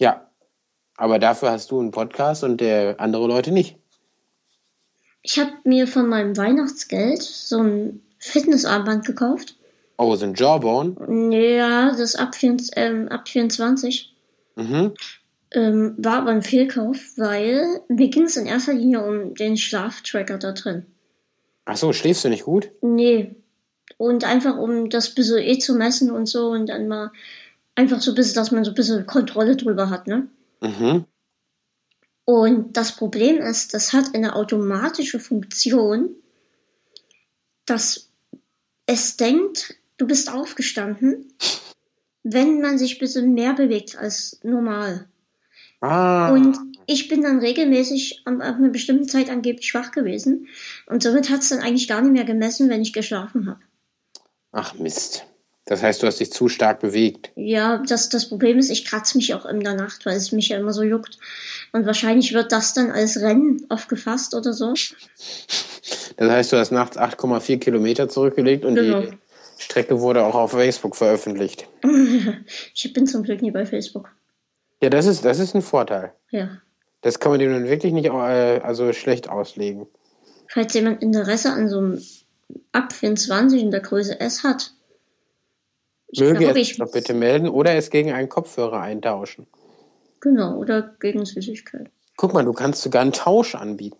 Ja. 0.00 0.26
Aber 0.96 1.18
dafür 1.18 1.52
hast 1.52 1.70
du 1.70 1.78
einen 1.78 1.92
Podcast 1.92 2.42
und 2.42 2.60
der 2.60 2.98
andere 2.98 3.26
Leute 3.28 3.52
nicht. 3.52 3.78
Ich 5.22 5.38
habe 5.38 5.52
mir 5.64 5.86
von 5.86 6.08
meinem 6.08 6.36
Weihnachtsgeld 6.36 7.22
so 7.22 7.62
ein 7.62 8.02
Fitnessarmband 8.18 9.06
gekauft. 9.06 9.56
Oh, 10.02 10.16
ein 10.16 10.32
Jawbone? 10.32 10.96
Ja, 11.30 11.94
das 11.94 12.14
ab, 12.16 12.34
24, 12.34 12.72
ähm, 12.76 13.08
ab 13.08 13.28
24. 13.28 14.10
Mhm. 14.56 14.94
Ähm, 15.50 15.94
war 15.98 16.22
aber 16.22 16.30
ein 16.30 16.40
Fehlkauf, 16.40 16.96
weil 17.18 17.82
mir 17.88 18.08
ging 18.08 18.22
es 18.22 18.38
in 18.38 18.46
erster 18.46 18.72
Linie 18.72 19.04
um 19.04 19.34
den 19.34 19.58
Schlaftracker 19.58 20.38
da 20.38 20.52
drin. 20.52 20.86
Ach 21.66 21.76
so, 21.76 21.92
schläfst 21.92 22.24
du 22.24 22.30
nicht 22.30 22.44
gut? 22.44 22.70
Nee. 22.80 23.36
Und 23.98 24.24
einfach 24.24 24.56
um 24.56 24.88
das 24.88 25.14
bisschen 25.14 25.40
eh 25.40 25.58
zu 25.58 25.74
messen 25.74 26.10
und 26.10 26.24
so 26.24 26.48
und 26.48 26.70
dann 26.70 26.88
mal 26.88 27.12
einfach 27.74 28.00
so 28.00 28.12
ein 28.12 28.14
bisschen, 28.14 28.36
dass 28.36 28.52
man 28.52 28.64
so 28.64 28.70
ein 28.70 28.76
bisschen 28.76 29.04
Kontrolle 29.04 29.54
drüber 29.54 29.90
hat, 29.90 30.06
ne? 30.06 30.28
Mhm. 30.62 31.04
Und 32.24 32.74
das 32.74 32.96
Problem 32.96 33.36
ist, 33.36 33.74
das 33.74 33.92
hat 33.92 34.14
eine 34.14 34.34
automatische 34.34 35.20
Funktion, 35.20 36.14
dass 37.66 38.08
es 38.86 39.18
denkt, 39.18 39.76
du 40.00 40.06
bist 40.06 40.32
aufgestanden, 40.32 41.32
wenn 42.22 42.60
man 42.60 42.78
sich 42.78 42.96
ein 42.96 42.98
bisschen 42.98 43.34
mehr 43.34 43.52
bewegt 43.52 43.96
als 43.96 44.40
normal. 44.42 45.06
Ah. 45.80 46.30
Und 46.30 46.56
ich 46.86 47.08
bin 47.08 47.22
dann 47.22 47.38
regelmäßig 47.38 48.22
ab 48.24 48.40
einer 48.40 48.68
bestimmten 48.70 49.08
Zeit 49.08 49.30
angeblich 49.30 49.68
schwach 49.68 49.92
gewesen. 49.92 50.48
Und 50.86 51.02
somit 51.02 51.30
hat 51.30 51.40
es 51.40 51.50
dann 51.50 51.60
eigentlich 51.60 51.88
gar 51.88 52.00
nicht 52.00 52.12
mehr 52.12 52.24
gemessen, 52.24 52.68
wenn 52.68 52.82
ich 52.82 52.92
geschlafen 52.92 53.46
habe. 53.48 53.60
Ach 54.52 54.74
Mist. 54.74 55.24
Das 55.66 55.82
heißt, 55.82 56.02
du 56.02 56.06
hast 56.06 56.18
dich 56.18 56.32
zu 56.32 56.48
stark 56.48 56.80
bewegt. 56.80 57.30
Ja, 57.36 57.78
das, 57.86 58.08
das 58.08 58.28
Problem 58.28 58.58
ist, 58.58 58.70
ich 58.70 58.84
kratze 58.84 59.16
mich 59.16 59.34
auch 59.34 59.46
in 59.46 59.60
der 59.60 59.74
Nacht, 59.74 60.04
weil 60.04 60.16
es 60.16 60.32
mich 60.32 60.48
ja 60.48 60.58
immer 60.58 60.72
so 60.72 60.82
juckt. 60.82 61.18
Und 61.72 61.86
wahrscheinlich 61.86 62.32
wird 62.32 62.50
das 62.50 62.74
dann 62.74 62.90
als 62.90 63.20
Rennen 63.20 63.64
aufgefasst 63.68 64.34
oder 64.34 64.52
so. 64.52 64.74
Das 66.16 66.30
heißt, 66.30 66.52
du 66.52 66.56
hast 66.56 66.72
nachts 66.72 66.96
8,4 66.96 67.58
Kilometer 67.58 68.08
zurückgelegt 68.08 68.64
und 68.64 68.74
genau. 68.74 69.02
die 69.02 69.18
Strecke 69.60 70.00
wurde 70.00 70.24
auch 70.24 70.34
auf 70.34 70.52
Facebook 70.52 70.96
veröffentlicht. 70.96 71.68
ich 72.74 72.92
bin 72.94 73.06
zum 73.06 73.22
Glück 73.22 73.42
nie 73.42 73.50
bei 73.50 73.66
Facebook. 73.66 74.10
Ja, 74.82 74.88
das 74.88 75.04
ist, 75.04 75.24
das 75.24 75.38
ist 75.38 75.54
ein 75.54 75.60
Vorteil. 75.60 76.14
Ja. 76.30 76.48
Das 77.02 77.18
kann 77.18 77.32
man 77.32 77.40
dir 77.40 77.50
nun 77.50 77.68
wirklich 77.68 77.92
nicht 77.92 78.06
äh, 78.06 78.60
also 78.62 78.92
schlecht 78.94 79.28
auslegen. 79.28 79.86
Falls 80.48 80.72
jemand 80.72 81.02
Interesse 81.02 81.52
an 81.52 81.68
so 81.68 81.78
einem 81.78 82.02
Ab 82.72 82.92
24 82.92 83.60
in 83.62 83.70
der 83.70 83.80
Größe 83.80 84.18
S 84.18 84.42
hat, 84.42 84.72
ich 86.08 86.20
Möge 86.20 86.38
glaub, 86.38 86.56
es 86.56 86.76
doch 86.76 86.90
bitte 86.90 87.14
melden 87.14 87.48
oder 87.48 87.74
es 87.74 87.90
gegen 87.90 88.12
einen 88.12 88.28
Kopfhörer 88.28 88.80
eintauschen. 88.80 89.46
Genau, 90.20 90.56
oder 90.56 90.94
gegen 91.00 91.24
Süßigkeiten. 91.24 91.90
Guck 92.16 92.32
mal, 92.34 92.44
du 92.44 92.52
kannst 92.52 92.82
sogar 92.82 93.02
einen 93.02 93.12
Tausch 93.12 93.54
anbieten. 93.54 93.98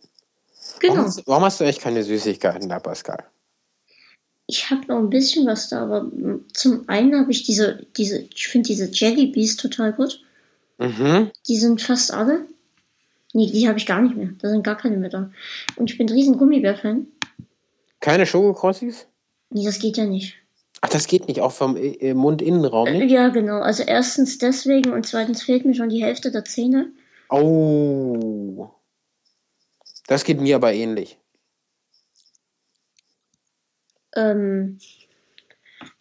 Genau. 0.80 0.94
Warum 0.94 1.06
hast, 1.06 1.26
warum 1.26 1.44
hast 1.44 1.61
du 1.61 1.64
echt 1.64 1.80
keine 1.80 2.02
Süßigkeiten 2.02 2.68
da, 2.68 2.80
Pascal? 2.80 3.24
Ich 4.51 4.68
habe 4.68 4.84
noch 4.88 4.98
ein 4.98 5.11
bisschen 5.11 5.46
was 5.46 5.68
da, 5.68 5.84
aber 5.84 6.11
zum 6.53 6.88
einen 6.88 7.14
habe 7.16 7.30
ich 7.30 7.44
diese, 7.44 7.86
diese, 7.96 8.18
ich 8.34 8.48
finde 8.48 8.66
diese 8.66 8.90
Jellybees 8.90 9.55
total 9.57 9.92
gut. 9.92 10.20
Mhm. 10.78 11.30
Die 11.46 11.57
sind 11.57 11.80
fast 11.80 12.12
alle. 12.12 12.46
Nee, 13.32 13.48
die 13.48 13.68
habe 13.68 13.78
ich 13.78 13.86
gar 13.86 14.03
nicht 14.03 14.16
mehr. 14.16 14.30
Da 14.40 14.48
sind 14.48 14.64
gar 14.64 14.76
keine 14.76 14.96
mehr 14.96 15.09
da. 15.09 15.30
Und 15.76 15.88
ich 15.88 15.96
bin 15.96 16.09
ein 16.09 16.12
riesen 16.12 16.36
Gummibär-Fan. 16.36 17.07
Keine 18.01 18.26
Schokokrossis? 18.26 19.07
Nee, 19.51 19.64
das 19.64 19.78
geht 19.78 19.96
ja 19.96 20.05
nicht. 20.05 20.34
Ach, 20.80 20.88
das 20.88 21.07
geht 21.07 21.28
nicht, 21.28 21.40
auch 21.40 21.53
vom 21.53 21.76
äh, 21.76 22.12
Mundinnenraum 22.12 22.90
nicht? 22.90 23.12
Ja, 23.12 23.28
genau. 23.28 23.61
Also 23.61 23.84
erstens 23.84 24.38
deswegen 24.38 24.92
und 24.92 25.07
zweitens 25.07 25.44
fehlt 25.44 25.64
mir 25.64 25.76
schon 25.76 25.90
die 25.90 26.03
Hälfte 26.03 26.32
der 26.32 26.44
Zähne. 26.44 26.90
Oh. 27.28 28.68
Das 30.09 30.24
geht 30.24 30.40
mir 30.40 30.57
aber 30.57 30.72
ähnlich. 30.72 31.20
Ähm, 34.21 34.79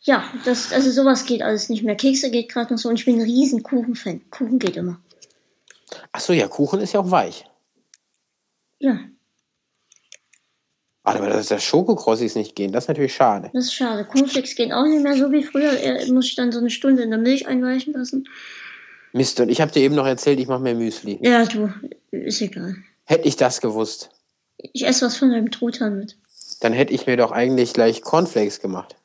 ja, 0.02 0.24
das, 0.46 0.72
also 0.74 0.92
sowas 0.92 1.26
geht 1.26 1.42
alles 1.42 1.70
nicht 1.70 1.84
mehr. 1.84 1.96
Kekse 1.96 2.32
geht 2.32 2.50
gerade 2.50 2.74
noch 2.74 2.80
so 2.80 2.90
und 2.90 3.00
ich 3.00 3.06
bin 3.06 3.16
ein 3.16 3.22
riesen 3.22 3.64
Kuchen-Fan. 3.64 4.30
Kuchen 4.30 4.60
geht 4.60 4.78
immer. 4.78 5.00
Achso, 6.12 6.34
ja, 6.34 6.48
Kuchen 6.48 6.80
ist 6.80 6.94
ja 6.94 7.00
auch 7.00 7.12
weich. 7.12 7.46
Ja. 8.80 9.00
Aber 11.04 11.28
dass 11.28 11.48
das 11.48 11.64
Schokokrossis 11.64 12.36
nicht 12.36 12.56
gehen, 12.56 12.72
das 12.72 12.84
ist 12.84 12.88
natürlich 12.90 13.16
schade. 13.16 13.50
Das 13.54 13.66
ist 13.66 13.74
schade. 13.74 14.06
Cornflakes 14.06 14.56
gehen 14.56 14.72
auch 14.72 14.86
nicht 14.86 15.02
mehr 15.02 15.18
so 15.18 15.32
wie 15.32 15.44
früher. 15.44 15.72
Er 15.72 16.06
muss 16.12 16.28
ich 16.28 16.36
dann 16.36 16.52
so 16.52 16.60
eine 16.60 16.70
Stunde 16.70 17.02
in 17.02 17.10
der 17.10 17.20
Milch 17.20 17.48
einweichen 17.48 17.94
lassen. 17.94 18.28
Mist, 19.12 19.40
und 19.40 19.50
ich 19.50 19.60
habe 19.60 19.72
dir 19.72 19.82
eben 19.82 19.96
noch 19.96 20.06
erzählt, 20.06 20.40
ich 20.40 20.48
mache 20.48 20.62
mehr 20.62 20.76
Müsli. 20.76 21.18
Ja, 21.22 21.46
du, 21.46 21.74
ist 22.12 22.42
egal. 22.42 22.76
Hätte 23.06 23.28
ich 23.28 23.36
das 23.36 23.60
gewusst. 23.60 24.12
Ich 24.58 24.86
esse 24.86 25.06
was 25.06 25.18
von 25.18 25.32
deinem 25.32 25.50
Truthahn 25.50 25.98
mit. 25.98 26.16
Dann 26.60 26.74
hätte 26.74 26.94
ich 26.94 27.08
mir 27.08 27.18
doch 27.18 27.32
eigentlich 27.32 27.74
gleich 27.74 28.02
Cornflakes 28.02 28.60
gemacht. 28.60 28.96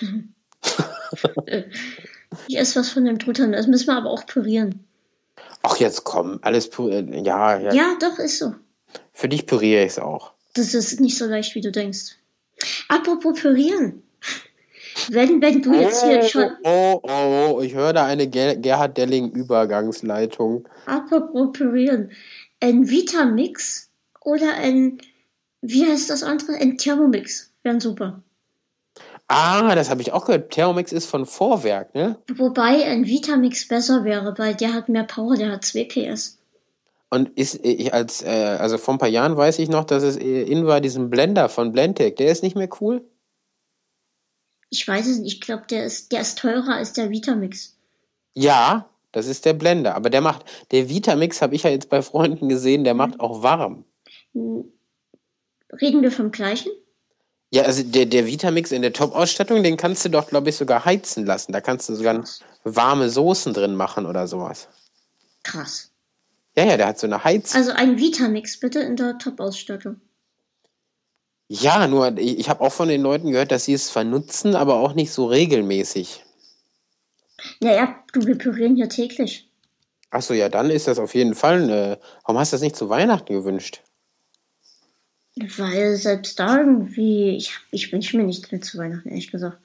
ich 2.48 2.56
esse 2.56 2.80
was 2.80 2.90
von 2.90 3.04
dem 3.04 3.18
Truthahn. 3.18 3.52
Das 3.52 3.66
müssen 3.66 3.86
wir 3.86 3.96
aber 3.96 4.10
auch 4.10 4.26
pürieren. 4.26 4.84
Ach, 5.62 5.76
jetzt 5.76 6.04
komm, 6.04 6.40
alles 6.42 6.68
pürieren. 6.68 7.24
Ja, 7.24 7.58
ja. 7.58 7.72
Ja, 7.72 7.96
doch, 8.00 8.18
ist 8.18 8.38
so. 8.38 8.54
Für 9.12 9.28
dich 9.28 9.46
püriere 9.46 9.84
ich 9.84 9.92
es 9.92 9.98
auch. 9.98 10.32
Das 10.54 10.74
ist 10.74 11.00
nicht 11.00 11.16
so 11.16 11.26
leicht, 11.26 11.54
wie 11.54 11.60
du 11.60 11.72
denkst. 11.72 12.16
Apropos 12.88 13.40
pürieren. 13.40 14.02
Wenn, 15.10 15.42
wenn 15.42 15.62
du 15.62 15.74
jetzt 15.74 16.04
hier 16.04 16.20
oh, 16.22 16.28
schon. 16.28 16.50
Oh, 16.62 17.00
oh, 17.02 17.54
oh, 17.56 17.60
ich 17.60 17.74
höre 17.74 17.92
da 17.92 18.06
eine 18.06 18.28
Ger 18.28 18.54
Gerhard 18.56 18.96
Delling-Übergangsleitung. 18.96 20.68
Apropos 20.86 21.52
pürieren. 21.52 22.12
Ein 22.60 22.88
Vitamix 22.88 23.90
oder 24.20 24.54
ein. 24.54 24.98
Wie 25.66 25.86
heißt 25.86 26.10
das 26.10 26.22
andere? 26.22 26.56
Ein 26.56 26.76
Thermomix. 26.76 27.50
Wären 27.62 27.80
super. 27.80 28.22
Ah, 29.28 29.74
das 29.74 29.88
habe 29.88 30.02
ich 30.02 30.12
auch 30.12 30.26
gehört. 30.26 30.50
Thermomix 30.50 30.92
ist 30.92 31.06
von 31.06 31.24
Vorwerk, 31.24 31.94
ne? 31.94 32.18
Wobei 32.36 32.84
ein 32.84 33.06
Vitamix 33.06 33.66
besser 33.66 34.04
wäre, 34.04 34.36
weil 34.36 34.54
der 34.54 34.74
hat 34.74 34.90
mehr 34.90 35.04
Power, 35.04 35.36
der 35.36 35.52
hat 35.52 35.64
2 35.64 35.84
PS. 35.84 36.38
Und 37.08 37.30
ist 37.38 37.64
ich 37.64 37.94
als, 37.94 38.22
äh, 38.22 38.58
also 38.60 38.76
vor 38.76 38.94
ein 38.94 38.98
paar 38.98 39.08
Jahren 39.08 39.38
weiß 39.38 39.58
ich 39.58 39.70
noch, 39.70 39.84
dass 39.84 40.02
es 40.02 40.16
in 40.16 40.66
war, 40.66 40.82
diesen 40.82 41.08
Blender 41.08 41.48
von 41.48 41.72
Blendtec, 41.72 42.16
der 42.16 42.30
ist 42.30 42.42
nicht 42.42 42.56
mehr 42.56 42.68
cool? 42.82 43.02
Ich 44.68 44.86
weiß 44.86 45.06
es 45.06 45.18
nicht, 45.20 45.36
ich 45.36 45.40
glaube, 45.40 45.64
der 45.70 45.86
ist, 45.86 46.12
der 46.12 46.20
ist 46.20 46.38
teurer 46.38 46.74
als 46.74 46.92
der 46.92 47.08
Vitamix. 47.08 47.74
Ja, 48.34 48.90
das 49.12 49.28
ist 49.28 49.46
der 49.46 49.54
Blender. 49.54 49.94
Aber 49.94 50.10
der 50.10 50.20
macht, 50.20 50.44
der 50.72 50.90
Vitamix 50.90 51.40
habe 51.40 51.54
ich 51.54 51.62
ja 51.62 51.70
jetzt 51.70 51.88
bei 51.88 52.02
Freunden 52.02 52.50
gesehen, 52.50 52.84
der 52.84 52.92
macht 52.92 53.18
auch 53.18 53.42
warm. 53.42 53.84
Reden 55.80 56.02
wir 56.02 56.12
vom 56.12 56.30
gleichen? 56.30 56.70
Ja, 57.50 57.62
also 57.62 57.84
der, 57.84 58.06
der 58.06 58.26
Vitamix 58.26 58.72
in 58.72 58.82
der 58.82 58.92
Top-Ausstattung, 58.92 59.62
den 59.62 59.76
kannst 59.76 60.04
du 60.04 60.08
doch, 60.08 60.28
glaube 60.28 60.50
ich, 60.50 60.56
sogar 60.56 60.84
heizen 60.84 61.24
lassen. 61.24 61.52
Da 61.52 61.60
kannst 61.60 61.88
du 61.88 61.94
sogar 61.94 62.24
warme 62.64 63.08
Soßen 63.08 63.52
drin 63.52 63.76
machen 63.76 64.06
oder 64.06 64.26
sowas. 64.26 64.68
Krass. 65.44 65.92
Ja, 66.56 66.64
ja, 66.64 66.76
der 66.76 66.88
hat 66.88 66.98
so 66.98 67.06
eine 67.06 67.22
Heiz. 67.22 67.54
Also 67.54 67.70
ein 67.70 67.98
Vitamix 67.98 68.58
bitte 68.58 68.80
in 68.80 68.96
der 68.96 69.18
Top-Ausstattung. 69.18 70.00
Ja, 71.46 71.86
nur 71.86 72.18
ich, 72.18 72.40
ich 72.40 72.48
habe 72.48 72.60
auch 72.62 72.72
von 72.72 72.88
den 72.88 73.02
Leuten 73.02 73.30
gehört, 73.30 73.52
dass 73.52 73.66
sie 73.66 73.74
es 73.74 73.88
vernutzen, 73.88 74.56
aber 74.56 74.76
auch 74.76 74.94
nicht 74.94 75.12
so 75.12 75.26
regelmäßig. 75.26 76.24
Naja, 77.60 78.02
du, 78.12 78.26
wir 78.26 78.36
pürieren 78.36 78.76
ja 78.76 78.88
täglich. 78.88 79.48
Achso, 80.10 80.34
ja, 80.34 80.48
dann 80.48 80.70
ist 80.70 80.88
das 80.88 80.98
auf 80.98 81.14
jeden 81.14 81.36
Fall. 81.36 81.62
Eine, 81.62 82.00
warum 82.24 82.40
hast 82.40 82.52
du 82.52 82.56
das 82.56 82.62
nicht 82.62 82.74
zu 82.74 82.88
Weihnachten 82.88 83.32
gewünscht? 83.32 83.83
Weil 85.36 85.96
selbst 85.96 86.38
da 86.38 86.58
irgendwie, 86.58 87.36
ich, 87.36 87.58
ich 87.70 87.92
wünsche 87.92 88.16
mir 88.16 88.22
nichts 88.22 88.52
mehr 88.52 88.60
zu 88.60 88.78
Weihnachten, 88.78 89.08
ehrlich 89.08 89.30
gesagt. 89.30 89.58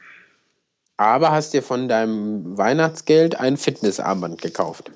Aber 0.98 1.32
hast 1.32 1.54
dir 1.54 1.62
von 1.62 1.88
deinem 1.88 2.58
Weihnachtsgeld 2.58 3.40
ein 3.40 3.56
Fitnessarmband 3.56 4.42
gekauft. 4.42 4.92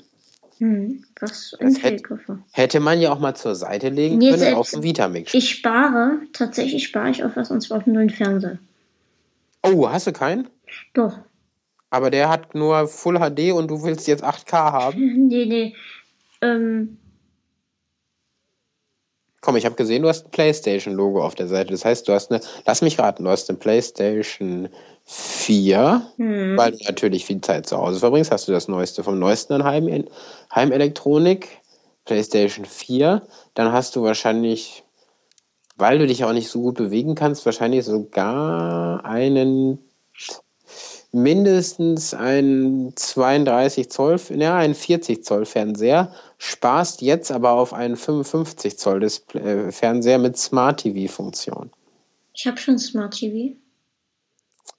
Hm, 0.58 1.04
was 1.20 1.56
ein 1.60 1.76
hätte, 1.76 2.20
hätte 2.52 2.80
man 2.80 3.00
ja 3.00 3.12
auch 3.12 3.20
mal 3.20 3.36
zur 3.36 3.56
Seite 3.56 3.90
legen 3.90 4.18
Nee, 4.18 4.32
können 4.32 4.56
auf 4.56 4.70
den 4.72 4.84
Vitamix. 4.84 5.34
Ich 5.34 5.50
spare, 5.50 6.20
tatsächlich 6.34 6.86
spare 6.86 7.10
ich 7.10 7.24
auf 7.24 7.36
was, 7.36 7.52
und 7.52 7.62
zwar 7.62 7.78
auf 7.78 7.86
einen 7.86 7.96
neuen 7.96 8.10
Fernseher. 8.10 8.60
Oh, 9.62 9.90
hast 9.90 10.08
du 10.08 10.12
keinen? 10.12 10.50
Doch. 10.94 11.20
Aber 11.90 12.10
der 12.10 12.30
hat 12.30 12.56
nur 12.56 12.88
Full 12.88 13.20
HD 13.20 13.54
und 13.54 13.70
du 13.70 13.84
willst 13.84 14.08
jetzt 14.08 14.24
8K 14.24 14.52
haben? 14.52 15.28
Nee, 15.28 15.46
nee. 15.46 15.76
Ähm, 16.42 16.98
Komm, 19.44 19.58
ich 19.58 19.66
habe 19.66 19.76
gesehen, 19.76 20.04
du 20.04 20.08
hast 20.08 20.26
ein 20.26 20.32
PlayStation-Logo 20.32 21.22
auf 21.22 21.36
der 21.36 21.50
Seite. 21.50 21.72
Das 21.72 21.84
heißt, 21.84 22.08
du 22.08 22.14
hast 22.14 22.32
eine, 22.32 22.40
lass 22.66 22.82
mich 22.82 22.98
raten, 22.98 23.26
du 23.26 23.30
hast 23.30 23.50
eine 23.50 23.60
PlayStation 23.60 24.70
4, 25.04 26.02
hm. 26.16 26.58
weil 26.58 26.72
du 26.72 26.78
natürlich 26.86 27.26
viel 27.26 27.42
Zeit 27.42 27.68
zu 27.68 27.78
Hause 27.78 28.00
verbringst. 28.00 28.32
Hast 28.32 28.48
du 28.48 28.54
das 28.54 28.70
Neueste 28.70 29.04
vom 29.04 29.20
Neuesten 29.20 29.52
an 29.52 29.66
Heim 29.66 30.06
Heimelektronik, 30.56 31.50
PlayStation 32.06 32.64
4. 32.64 33.22
Dann 33.54 33.74
hast 33.74 33.98
du 33.98 34.04
wahrscheinlich, 34.04 34.86
weil 35.76 36.00
du 36.00 36.08
dich 36.08 36.24
auch 36.24 36.32
nicht 36.32 36.48
so 36.48 36.62
gut 36.62 36.76
bewegen 36.76 37.14
kannst, 37.14 37.46
wahrscheinlich 37.46 37.84
sogar 37.84 39.04
einen 39.04 39.80
mindestens 41.12 42.14
einen 42.14 42.96
32 42.96 43.90
Zoll, 43.92 44.20
ja, 44.30 44.56
einen 44.58 44.74
40 44.74 45.24
Zoll 45.24 45.46
Fernseher, 45.46 46.12
sparst 46.44 47.02
jetzt 47.02 47.32
aber 47.32 47.52
auf 47.52 47.74
einen 47.74 47.96
55 47.96 48.78
Zoll 48.78 49.00
Display, 49.00 49.72
Fernseher 49.72 50.18
mit 50.18 50.38
Smart 50.38 50.82
TV 50.82 51.12
Funktion. 51.12 51.72
ich 52.34 52.46
habe 52.48 52.58
schon 52.58 52.78
Smart 52.78 53.14
TV. 53.14 53.56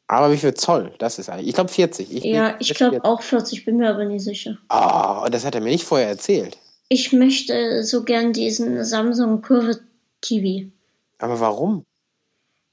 Aber 0.07 0.31
wie 0.31 0.37
viel 0.37 0.53
Zoll? 0.53 0.93
Das 0.99 1.19
ist 1.19 1.31
eigentlich, 1.31 1.49
ich 1.49 1.55
glaube 1.55 1.71
40. 1.71 2.13
Ich 2.13 2.25
Ja, 2.25 2.57
ich 2.59 2.75
glaube 2.75 3.03
auch 3.05 3.23
40, 3.23 3.65
bin 3.65 3.79
mir 3.79 3.89
aber 3.89 4.05
nicht 4.05 4.23
sicher. 4.23 4.59
Ah, 4.69 5.27
das 5.31 5.47
hat 5.47 5.55
er 5.55 5.63
mir 5.63 5.71
nicht 5.71 5.85
vorher 5.85 6.09
erzählt. 6.09 6.59
Ich 6.89 7.13
möchte 7.13 7.83
so 7.83 8.05
gern 8.05 8.35
diesen 8.35 8.85
Samsung 8.85 9.41
Curve 9.41 9.81
TV. 10.21 10.71
Aber 11.19 11.41
warum? 11.41 11.85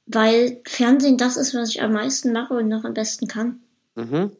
Weil 0.06 0.62
Fernsehen 0.68 1.18
das 1.18 1.38
ist, 1.38 1.56
was 1.56 1.70
ich 1.70 1.82
am 1.82 1.94
meisten 1.94 2.34
mache 2.34 2.56
und 2.56 2.68
noch 2.68 2.84
am 2.84 2.94
besten 2.94 3.28
kann. 3.28 3.62
Mhm. 3.96 4.36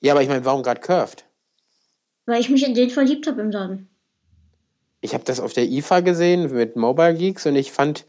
Ja, 0.00 0.14
aber 0.14 0.22
ich 0.22 0.28
meine, 0.28 0.44
warum 0.46 0.62
gerade 0.62 0.80
curved? 0.80 1.26
Weil 2.26 2.40
ich 2.40 2.50
mich 2.50 2.66
in 2.66 2.74
den 2.74 2.90
verliebt 2.90 3.26
habe 3.26 3.40
im 3.40 3.50
Laden. 3.50 3.88
Ich 5.00 5.14
habe 5.14 5.24
das 5.24 5.40
auf 5.40 5.52
der 5.52 5.64
IFA 5.64 6.00
gesehen 6.00 6.52
mit 6.52 6.76
Mobile 6.76 7.14
Geeks 7.14 7.46
und 7.46 7.56
ich 7.56 7.72
fand, 7.72 8.04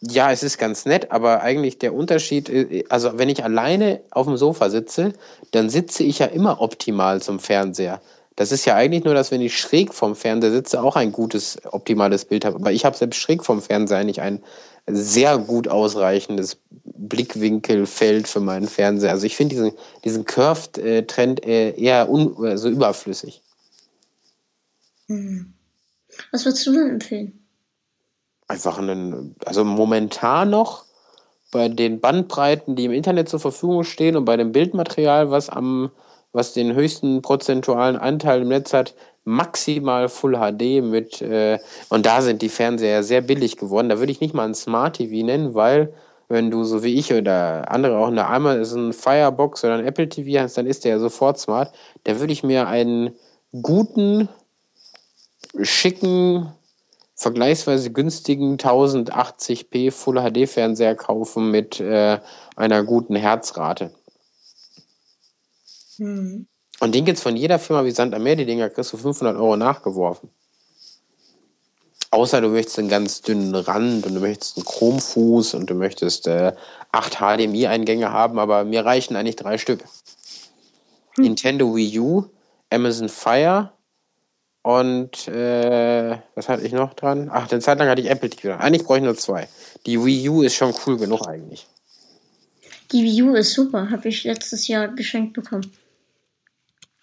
ja, 0.00 0.30
es 0.30 0.42
ist 0.42 0.58
ganz 0.58 0.86
nett, 0.86 1.10
aber 1.10 1.42
eigentlich 1.42 1.78
der 1.78 1.92
Unterschied, 1.92 2.48
äh, 2.48 2.84
also 2.88 3.18
wenn 3.18 3.28
ich 3.28 3.44
alleine 3.44 4.00
auf 4.10 4.26
dem 4.26 4.36
Sofa 4.36 4.70
sitze, 4.70 5.12
dann 5.50 5.68
sitze 5.68 6.04
ich 6.04 6.20
ja 6.20 6.26
immer 6.26 6.60
optimal 6.60 7.20
zum 7.20 7.38
Fernseher. 7.38 8.00
Das 8.36 8.52
ist 8.52 8.64
ja 8.64 8.74
eigentlich 8.76 9.04
nur, 9.04 9.12
dass 9.12 9.30
wenn 9.30 9.42
ich 9.42 9.58
schräg 9.58 9.92
vom 9.92 10.16
Fernseher 10.16 10.52
sitze, 10.52 10.82
auch 10.82 10.96
ein 10.96 11.12
gutes, 11.12 11.58
optimales 11.72 12.24
Bild 12.24 12.44
habe. 12.44 12.56
Aber 12.56 12.72
ich 12.72 12.84
habe 12.84 12.96
selbst 12.96 13.18
schräg 13.18 13.44
vom 13.44 13.60
Fernseher 13.60 13.98
eigentlich 13.98 14.22
ein 14.22 14.42
sehr 14.92 15.38
gut 15.38 15.68
ausreichendes 15.68 16.58
Blickwinkelfeld 16.84 18.28
für 18.28 18.40
meinen 18.40 18.68
Fernseher. 18.68 19.10
Also 19.10 19.26
ich 19.26 19.36
finde 19.36 19.54
diesen, 19.54 19.72
diesen 20.04 20.24
Curved-Trend 20.24 21.44
äh, 21.44 21.70
eher 21.72 22.08
un, 22.08 22.36
also 22.44 22.68
überflüssig. 22.68 23.42
Hm. 25.06 25.52
Was 26.32 26.44
würdest 26.44 26.66
du 26.66 26.72
denn 26.72 26.90
empfehlen? 26.90 27.40
einfach 28.50 28.78
einen, 28.78 29.36
also 29.46 29.64
momentan 29.64 30.50
noch 30.50 30.84
bei 31.52 31.68
den 31.68 32.00
Bandbreiten, 32.00 32.76
die 32.76 32.84
im 32.84 32.92
Internet 32.92 33.28
zur 33.28 33.40
Verfügung 33.40 33.84
stehen 33.84 34.16
und 34.16 34.24
bei 34.24 34.36
dem 34.36 34.52
Bildmaterial, 34.52 35.30
was 35.30 35.48
am, 35.48 35.90
was 36.32 36.52
den 36.52 36.74
höchsten 36.74 37.22
prozentualen 37.22 37.96
Anteil 37.96 38.42
im 38.42 38.48
Netz 38.48 38.72
hat, 38.72 38.94
maximal 39.24 40.08
Full 40.08 40.36
HD 40.36 40.82
mit, 40.82 41.20
äh, 41.22 41.58
und 41.88 42.06
da 42.06 42.22
sind 42.22 42.42
die 42.42 42.48
Fernseher 42.48 43.02
sehr 43.02 43.20
billig 43.20 43.56
geworden. 43.56 43.88
Da 43.88 43.98
würde 43.98 44.12
ich 44.12 44.20
nicht 44.20 44.34
mal 44.34 44.44
ein 44.44 44.54
Smart 44.54 44.96
TV 44.96 45.24
nennen, 45.24 45.54
weil 45.54 45.92
wenn 46.28 46.50
du 46.50 46.62
so 46.62 46.84
wie 46.84 46.94
ich 46.94 47.12
oder 47.12 47.70
andere 47.70 47.98
auch 47.98 48.06
eine 48.06 48.26
Amazon 48.26 48.92
Firebox 48.92 49.64
oder 49.64 49.74
ein 49.74 49.84
Apple 49.84 50.08
TV 50.08 50.40
hast, 50.40 50.56
dann 50.56 50.66
ist 50.66 50.84
der 50.84 50.92
ja 50.92 50.98
sofort 50.98 51.38
smart. 51.38 51.74
Da 52.04 52.20
würde 52.20 52.32
ich 52.32 52.44
mir 52.44 52.68
einen 52.68 53.10
guten, 53.60 54.28
schicken, 55.62 56.52
vergleichsweise 57.16 57.90
günstigen 57.90 58.56
1080p 58.56 59.90
Full 59.90 60.20
HD 60.20 60.48
Fernseher 60.48 60.94
kaufen 60.94 61.50
mit 61.50 61.80
äh, 61.80 62.18
einer 62.56 62.84
guten 62.84 63.16
Herzrate. 63.16 63.90
Hm. 65.96 66.46
Und 66.80 66.94
den 66.94 67.04
gibt's 67.04 67.22
von 67.22 67.36
jeder 67.36 67.58
Firma 67.58 67.84
wie 67.84 67.90
Sand 67.90 68.14
am 68.14 68.22
Meer, 68.22 68.36
die 68.36 68.46
Dinger 68.46 68.70
kriegst 68.70 68.92
du 68.92 68.96
500 68.96 69.36
Euro 69.36 69.56
nachgeworfen. 69.56 70.30
Außer 72.10 72.40
du 72.40 72.48
möchtest 72.48 72.78
einen 72.78 72.88
ganz 72.88 73.22
dünnen 73.22 73.54
Rand 73.54 74.04
und 74.06 74.14
du 74.14 74.20
möchtest 74.20 74.56
einen 74.56 74.64
Chromfuß 74.64 75.54
und 75.54 75.70
du 75.70 75.74
möchtest 75.74 76.26
äh, 76.26 76.52
8 76.90 77.18
HDMI-Eingänge 77.18 78.10
haben, 78.10 78.40
aber 78.40 78.64
mir 78.64 78.84
reichen 78.84 79.14
eigentlich 79.14 79.36
drei 79.36 79.58
Stück. 79.58 79.84
Nintendo 81.16 81.76
Wii 81.76 82.00
U, 82.00 82.24
Amazon 82.70 83.08
Fire 83.08 83.72
und 84.62 85.28
äh, 85.28 86.18
was 86.34 86.48
hatte 86.48 86.66
ich 86.66 86.72
noch 86.72 86.94
dran? 86.94 87.30
Ach, 87.32 87.50
eine 87.50 87.60
Zeit 87.60 87.78
lang 87.78 87.88
hatte 87.88 88.02
ich 88.02 88.10
Apple 88.10 88.30
TV 88.30 88.48
dran. 88.48 88.60
Eigentlich 88.60 88.84
brauche 88.84 88.98
ich 88.98 89.04
nur 89.04 89.16
zwei. 89.16 89.48
Die 89.86 90.02
Wii 90.04 90.28
U 90.30 90.42
ist 90.42 90.54
schon 90.54 90.74
cool 90.86 90.96
genug 90.96 91.28
eigentlich. 91.28 91.66
Die 92.90 93.04
Wii 93.04 93.22
U 93.22 93.34
ist 93.34 93.52
super, 93.52 93.90
habe 93.90 94.08
ich 94.08 94.24
letztes 94.24 94.66
Jahr 94.66 94.88
geschenkt 94.88 95.34
bekommen. 95.34 95.70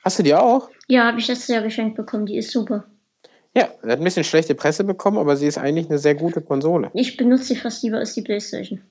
Hast 0.08 0.20
du 0.20 0.24
die 0.24 0.36
auch? 0.36 0.70
Ja, 0.88 1.08
habe 1.08 1.20
ich 1.20 1.28
letztes 1.28 1.50
Jahr 1.50 1.62
geschenkt 1.62 1.98
bekommen, 1.98 2.26
die 2.26 2.38
ist 2.38 2.52
super. 2.52 2.86
Ja, 3.54 3.68
sie 3.84 3.92
hat 3.92 4.00
ein 4.00 4.06
bisschen 4.06 4.24
schlechte 4.24 4.56
Presse 4.56 4.86
bekommen, 4.86 5.18
aber 5.18 5.36
sie 5.36 5.48
ist 5.48 5.58
eigentlich 5.58 5.90
eine 5.90 5.98
sehr 5.98 6.16
gute 6.16 6.40
Konsole. 6.40 6.90
Ich 6.94 7.18
benutze 7.18 7.44
sie 7.44 7.58
fast 7.58 7.84
lieber 7.84 7.98
als 7.98 8.14
die 8.14 8.22
Playstation. 8.22 8.82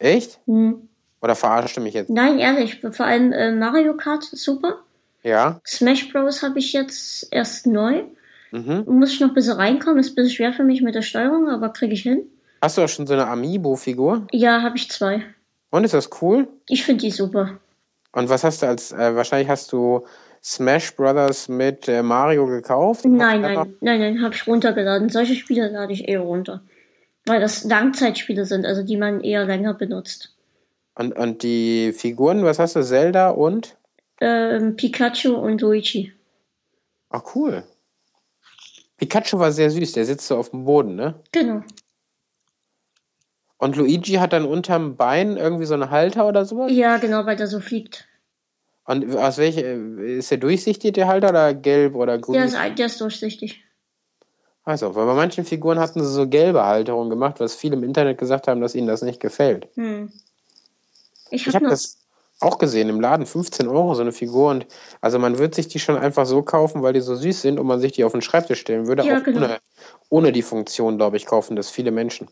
Echt? 0.00 0.40
Hm. 0.46 0.88
Oder 1.22 1.36
verarscht 1.36 1.76
du 1.76 1.80
mich 1.80 1.94
jetzt? 1.94 2.10
Nein, 2.10 2.40
ehrlich, 2.40 2.80
vor 2.90 3.06
allem 3.06 3.32
äh, 3.32 3.52
Mario 3.52 3.96
Kart 3.96 4.24
ist 4.32 4.42
super. 4.42 4.80
Ja? 5.22 5.60
Smash 5.64 6.10
Bros. 6.10 6.42
habe 6.42 6.58
ich 6.58 6.72
jetzt 6.72 7.28
erst 7.30 7.68
neu. 7.68 8.02
Mhm. 8.50 8.82
Muss 8.88 9.12
ich 9.12 9.20
noch 9.20 9.28
ein 9.28 9.34
bisschen 9.34 9.54
reinkommen, 9.54 10.00
ist 10.00 10.10
ein 10.10 10.14
bisschen 10.16 10.32
schwer 10.32 10.52
für 10.54 10.64
mich 10.64 10.82
mit 10.82 10.96
der 10.96 11.02
Steuerung, 11.02 11.48
aber 11.50 11.68
kriege 11.68 11.94
ich 11.94 12.02
hin. 12.02 12.24
Hast 12.60 12.78
du 12.78 12.82
auch 12.82 12.88
schon 12.88 13.06
so 13.06 13.12
eine 13.12 13.28
Amiibo-Figur? 13.28 14.26
Ja, 14.32 14.62
habe 14.62 14.76
ich 14.76 14.90
zwei. 14.90 15.22
Und 15.70 15.84
ist 15.84 15.94
das 15.94 16.10
cool? 16.20 16.48
Ich 16.68 16.82
finde 16.82 17.02
die 17.04 17.12
super. 17.12 17.60
Und 18.10 18.28
was 18.28 18.42
hast 18.42 18.62
du 18.62 18.66
als, 18.66 18.90
äh, 18.90 19.14
wahrscheinlich 19.14 19.48
hast 19.48 19.72
du 19.72 20.04
Smash 20.44 20.94
Brothers 20.94 21.48
mit 21.48 21.88
äh, 21.88 22.02
Mario 22.02 22.46
gekauft? 22.46 23.06
Nein, 23.06 23.40
nein, 23.40 23.76
nein, 23.80 24.00
nein, 24.00 24.22
habe 24.22 24.34
ich 24.34 24.46
runtergeladen. 24.46 25.08
Solche 25.08 25.34
Spiele 25.36 25.68
lade 25.68 25.94
ich 25.94 26.06
eher 26.06 26.20
runter. 26.20 26.62
Weil 27.24 27.40
das 27.40 27.64
Langzeitspiele 27.64 28.44
sind, 28.44 28.66
also 28.66 28.82
die 28.82 28.98
man 28.98 29.22
eher 29.22 29.46
länger 29.46 29.72
benutzt. 29.72 30.34
Und, 30.96 31.16
und 31.16 31.42
die 31.42 31.92
Figuren, 31.92 32.44
was 32.44 32.58
hast 32.58 32.76
du? 32.76 32.82
Zelda 32.82 33.30
und? 33.30 33.78
Ähm, 34.20 34.76
Pikachu 34.76 35.34
und 35.34 35.62
Luigi. 35.62 36.12
Ach, 37.08 37.22
cool. 37.34 37.64
Pikachu 38.98 39.38
war 39.38 39.50
sehr 39.50 39.70
süß, 39.70 39.92
der 39.92 40.04
sitzt 40.04 40.26
so 40.26 40.36
auf 40.36 40.50
dem 40.50 40.66
Boden, 40.66 40.94
ne? 40.94 41.14
Genau. 41.32 41.62
Und 43.56 43.76
Luigi 43.76 44.14
hat 44.14 44.34
dann 44.34 44.44
unterm 44.44 44.96
Bein 44.96 45.38
irgendwie 45.38 45.64
so 45.64 45.72
einen 45.72 45.90
Halter 45.90 46.28
oder 46.28 46.44
sowas? 46.44 46.70
Ja, 46.70 46.98
genau, 46.98 47.24
weil 47.24 47.36
der 47.36 47.46
so 47.46 47.60
fliegt. 47.60 48.06
Und 48.86 49.16
aus 49.16 49.38
welcher, 49.38 49.62
ist 49.64 50.30
der 50.30 50.38
durchsichtig, 50.38 50.92
der 50.92 51.06
Halter, 51.06 51.30
oder 51.30 51.54
gelb 51.54 51.94
oder 51.94 52.18
grün? 52.18 52.34
Der 52.34 52.44
ist, 52.44 52.56
der 52.78 52.86
ist 52.86 53.00
durchsichtig. 53.00 53.64
Also, 54.64 54.94
weil 54.94 55.06
bei 55.06 55.14
manchen 55.14 55.44
Figuren 55.44 55.78
hatten 55.78 56.02
sie 56.02 56.10
so 56.10 56.28
gelbe 56.28 56.64
Halterungen 56.64 57.10
gemacht, 57.10 57.38
was 57.38 57.54
viele 57.54 57.76
im 57.76 57.84
Internet 57.84 58.18
gesagt 58.18 58.48
haben, 58.48 58.60
dass 58.60 58.74
ihnen 58.74 58.86
das 58.86 59.02
nicht 59.02 59.20
gefällt. 59.20 59.68
Hm. 59.74 60.10
Ich 61.30 61.46
habe 61.46 61.64
noch. 61.64 61.70
das 61.70 61.98
auch 62.40 62.58
gesehen 62.58 62.88
im 62.88 63.00
Laden, 63.00 63.26
15 63.26 63.68
Euro 63.68 63.94
so 63.94 64.02
eine 64.02 64.12
Figur. 64.12 64.50
Und 64.50 64.66
also 65.00 65.18
man 65.18 65.38
wird 65.38 65.54
sich 65.54 65.68
die 65.68 65.78
schon 65.78 65.96
einfach 65.96 66.26
so 66.26 66.42
kaufen, 66.42 66.82
weil 66.82 66.92
die 66.92 67.00
so 67.00 67.14
süß 67.14 67.42
sind 67.42 67.58
und 67.58 67.66
man 67.66 67.80
sich 67.80 67.92
die 67.92 68.04
auf 68.04 68.12
den 68.12 68.22
Schreibtisch 68.22 68.60
stellen 68.60 68.86
würde. 68.86 69.04
Ja, 69.04 69.18
auch 69.18 69.22
genau. 69.22 69.44
ohne, 69.44 69.58
ohne 70.08 70.32
die 70.32 70.42
Funktion, 70.42 70.96
glaube 70.96 71.16
ich, 71.16 71.26
kaufen 71.26 71.56
das 71.56 71.70
viele 71.70 71.90
Menschen. 71.90 72.28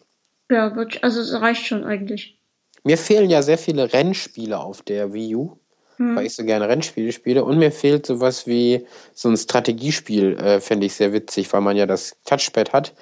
Ja, 0.51 0.75
also 1.03 1.21
es 1.21 1.33
reicht 1.41 1.67
schon 1.67 1.85
eigentlich. 1.85 2.39
Mir 2.85 2.99
fehlen 2.99 3.31
ja 3.31 3.43
sehr 3.43 3.59
viele 3.59 3.93
Rennspiele 3.93 4.59
auf 4.59 4.83
der 4.83 5.13
Wii 5.13 5.37
U, 5.37 5.59
hm. 5.97 6.17
weil 6.17 6.27
ich 6.27 6.35
so 6.35 6.45
gerne 6.45 6.69
Rennspiele 6.69 7.13
spiele. 7.13 7.45
Und 7.45 7.59
mir 7.59 7.73
fehlt 7.73 8.07
sowas 8.07 8.47
wie 8.47 8.87
so 9.15 9.29
ein 9.29 9.37
Strategiespiel, 9.37 10.39
äh, 10.39 10.61
fände 10.61 10.87
ich 10.87 10.95
sehr 10.95 11.13
witzig, 11.13 11.53
weil 11.53 11.61
man 11.61 11.77
ja 11.77 11.87
das 11.87 12.17
Touchpad 12.25 12.73
hat. 12.73 12.95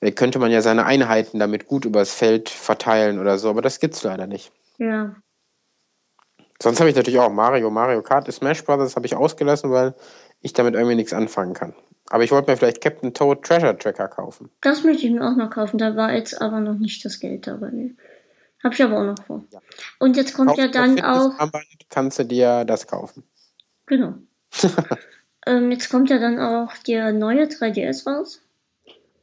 Äh, 0.00 0.12
könnte 0.12 0.38
man 0.38 0.50
ja 0.50 0.62
seine 0.62 0.86
Einheiten 0.86 1.38
damit 1.38 1.66
gut 1.66 1.84
übers 1.84 2.12
Feld 2.12 2.48
verteilen 2.48 3.18
oder 3.18 3.38
so, 3.38 3.50
aber 3.50 3.62
das 3.62 3.80
gibt's 3.80 4.02
leider 4.02 4.26
nicht. 4.26 4.52
Ja. 4.78 5.16
Sonst 6.60 6.80
habe 6.80 6.90
ich 6.90 6.96
natürlich 6.96 7.20
auch 7.20 7.30
Mario, 7.30 7.70
Mario 7.70 8.02
Kart, 8.02 8.30
Smash 8.32 8.64
Brothers 8.64 8.96
habe 8.96 9.06
ich 9.06 9.14
ausgelassen, 9.14 9.70
weil 9.70 9.94
ich 10.40 10.52
damit 10.52 10.74
irgendwie 10.74 10.96
nichts 10.96 11.12
anfangen 11.12 11.54
kann. 11.54 11.74
Aber 12.10 12.24
ich 12.24 12.30
wollte 12.30 12.50
mir 12.50 12.56
vielleicht 12.56 12.80
Captain 12.80 13.12
Toad 13.12 13.42
Treasure 13.42 13.76
Tracker 13.76 14.08
kaufen. 14.08 14.50
Das 14.62 14.82
möchte 14.82 15.06
ich 15.06 15.12
mir 15.12 15.26
auch 15.26 15.36
noch 15.36 15.50
kaufen. 15.50 15.78
Da 15.78 15.94
war 15.94 16.12
jetzt 16.12 16.40
aber 16.40 16.60
noch 16.60 16.78
nicht 16.78 17.04
das 17.04 17.20
Geld 17.20 17.46
dabei. 17.46 17.90
Habe 18.64 18.74
ich 18.74 18.82
aber 18.82 18.98
auch 18.98 19.04
noch 19.04 19.24
vor. 19.24 19.44
Ja. 19.50 19.60
Und 19.98 20.16
jetzt 20.16 20.34
kommt 20.34 20.50
Kauf 20.50 20.58
ja 20.58 20.68
dann 20.68 21.00
auch. 21.00 21.32
Kannst 21.90 22.18
du 22.18 22.24
dir 22.24 22.64
das 22.64 22.86
kaufen? 22.86 23.22
Genau. 23.86 24.14
ähm, 25.46 25.70
jetzt 25.70 25.90
kommt 25.90 26.10
ja 26.10 26.18
dann 26.18 26.38
auch 26.38 26.76
der 26.86 27.12
neue 27.12 27.44
3DS 27.44 28.06
raus. 28.06 28.40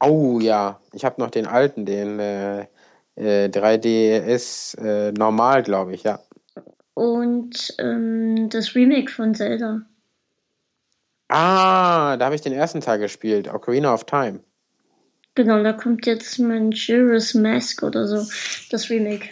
Oh 0.01 0.39
ja, 0.39 0.79
ich 0.93 1.05
habe 1.05 1.21
noch 1.21 1.31
den 1.31 1.47
alten, 1.47 1.85
den 1.85 2.19
äh, 2.19 2.67
äh, 3.15 3.47
3DS 3.47 4.77
äh, 4.77 5.11
normal, 5.11 5.63
glaube 5.63 5.93
ich, 5.93 6.03
ja. 6.03 6.19
Und 6.93 7.75
ähm, 7.79 8.49
das 8.49 8.75
Remake 8.75 9.11
von 9.11 9.35
Zelda. 9.35 9.81
Ah, 11.27 12.17
da 12.17 12.25
habe 12.25 12.35
ich 12.35 12.41
den 12.41 12.53
ersten 12.53 12.81
Teil 12.81 12.99
gespielt, 12.99 13.51
Ocarina 13.51 13.93
of 13.93 14.05
Time. 14.05 14.41
Genau, 15.35 15.61
da 15.61 15.73
kommt 15.73 16.05
jetzt 16.05 16.39
Manjira's 16.39 17.33
Mask 17.33 17.83
oder 17.83 18.07
so, 18.07 18.25
das 18.71 18.89
Remake. 18.89 19.29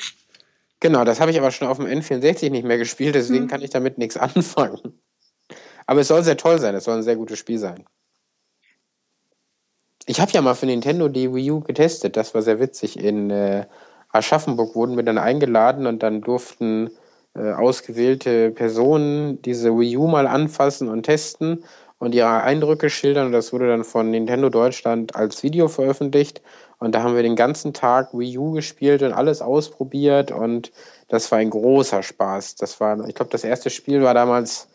Genau, 0.81 1.05
das 1.05 1.21
habe 1.21 1.31
ich 1.31 1.39
aber 1.39 1.51
schon 1.51 1.69
auf 1.69 1.77
dem 1.77 1.87
N64 1.87 2.51
nicht 2.51 2.65
mehr 2.65 2.77
gespielt, 2.77 3.15
deswegen 3.15 3.43
hm. 3.43 3.47
kann 3.47 3.61
ich 3.61 3.69
damit 3.69 3.97
nichts 3.97 4.17
anfangen. 4.17 4.99
Aber 5.87 6.01
es 6.01 6.09
soll 6.09 6.23
sehr 6.23 6.37
toll 6.37 6.59
sein, 6.59 6.75
es 6.75 6.83
soll 6.83 6.97
ein 6.97 7.03
sehr 7.03 7.15
gutes 7.15 7.39
Spiel 7.39 7.57
sein. 7.57 7.85
Ich 10.05 10.19
habe 10.19 10.31
ja 10.33 10.41
mal 10.41 10.55
für 10.55 10.65
Nintendo 10.65 11.07
die 11.07 11.33
Wii 11.33 11.51
U 11.51 11.59
getestet, 11.61 12.17
das 12.17 12.33
war 12.35 12.41
sehr 12.41 12.59
witzig. 12.59 12.99
In 12.99 13.29
äh, 13.29 13.65
Aschaffenburg 14.09 14.75
wurden 14.75 14.97
wir 14.97 15.03
dann 15.03 15.17
eingeladen 15.17 15.87
und 15.87 16.03
dann 16.03 16.19
durften 16.19 16.91
äh, 17.33 17.53
ausgewählte 17.53 18.51
Personen 18.51 19.41
diese 19.41 19.77
Wii 19.77 19.95
U 19.97 20.07
mal 20.07 20.27
anfassen 20.27 20.89
und 20.89 21.03
testen 21.03 21.63
und 22.03 22.13
ihre 22.13 22.43
Eindrücke 22.43 22.89
schildern. 22.89 23.27
Und 23.27 23.31
das 23.31 23.53
wurde 23.53 23.69
dann 23.69 23.85
von 23.85 24.11
Nintendo 24.11 24.49
Deutschland 24.49 25.15
als 25.15 25.41
Video 25.41 25.69
veröffentlicht. 25.69 26.41
Und 26.77 26.93
da 26.93 27.01
haben 27.01 27.15
wir 27.15 27.23
den 27.23 27.37
ganzen 27.37 27.73
Tag 27.73 28.13
Wii 28.13 28.37
U 28.37 28.51
gespielt 28.51 29.01
und 29.03 29.13
alles 29.13 29.41
ausprobiert. 29.41 30.29
Und 30.29 30.73
das 31.07 31.31
war 31.31 31.39
ein 31.39 31.49
großer 31.49 32.03
Spaß. 32.03 32.55
Das 32.55 32.81
war, 32.81 33.07
ich 33.07 33.15
glaube, 33.15 33.31
das 33.31 33.45
erste 33.45 33.69
Spiel 33.69 34.01
war 34.01 34.13
damals 34.13 34.67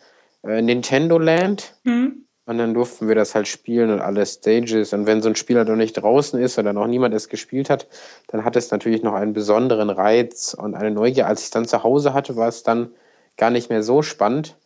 äh, 0.43 0.63
Nintendo 0.63 1.19
Land. 1.19 1.75
Mhm. 1.85 2.25
Und 2.47 2.57
dann 2.57 2.73
durften 2.73 3.09
wir 3.09 3.15
das 3.15 3.35
halt 3.35 3.47
spielen 3.47 3.91
und 3.91 4.01
alle 4.01 4.25
Stages. 4.25 4.95
Und 4.95 5.05
wenn 5.05 5.21
so 5.21 5.29
ein 5.29 5.37
Spieler 5.37 5.67
noch 5.67 5.77
nicht 5.77 5.93
draußen 5.93 6.41
ist 6.41 6.59
oder 6.59 6.73
noch 6.73 6.87
niemand 6.87 7.13
es 7.15 7.29
gespielt 7.29 7.69
hat, 7.69 7.89
dann 8.29 8.43
hat 8.43 8.57
es 8.57 8.71
natürlich 8.71 9.03
noch 9.03 9.13
einen 9.13 9.35
besonderen 9.35 9.91
Reiz 9.91 10.57
und 10.59 10.75
eine 10.75 10.91
Neugier. 10.91 11.27
Als 11.27 11.41
ich 11.41 11.47
es 11.49 11.51
dann 11.51 11.67
zu 11.67 11.83
Hause 11.83 12.15
hatte, 12.15 12.37
war 12.37 12.49
es 12.49 12.63
dann 12.63 12.89
gar 13.37 13.51
nicht 13.51 13.69
mehr 13.69 13.83
so 13.83 14.01
spannend. 14.01 14.57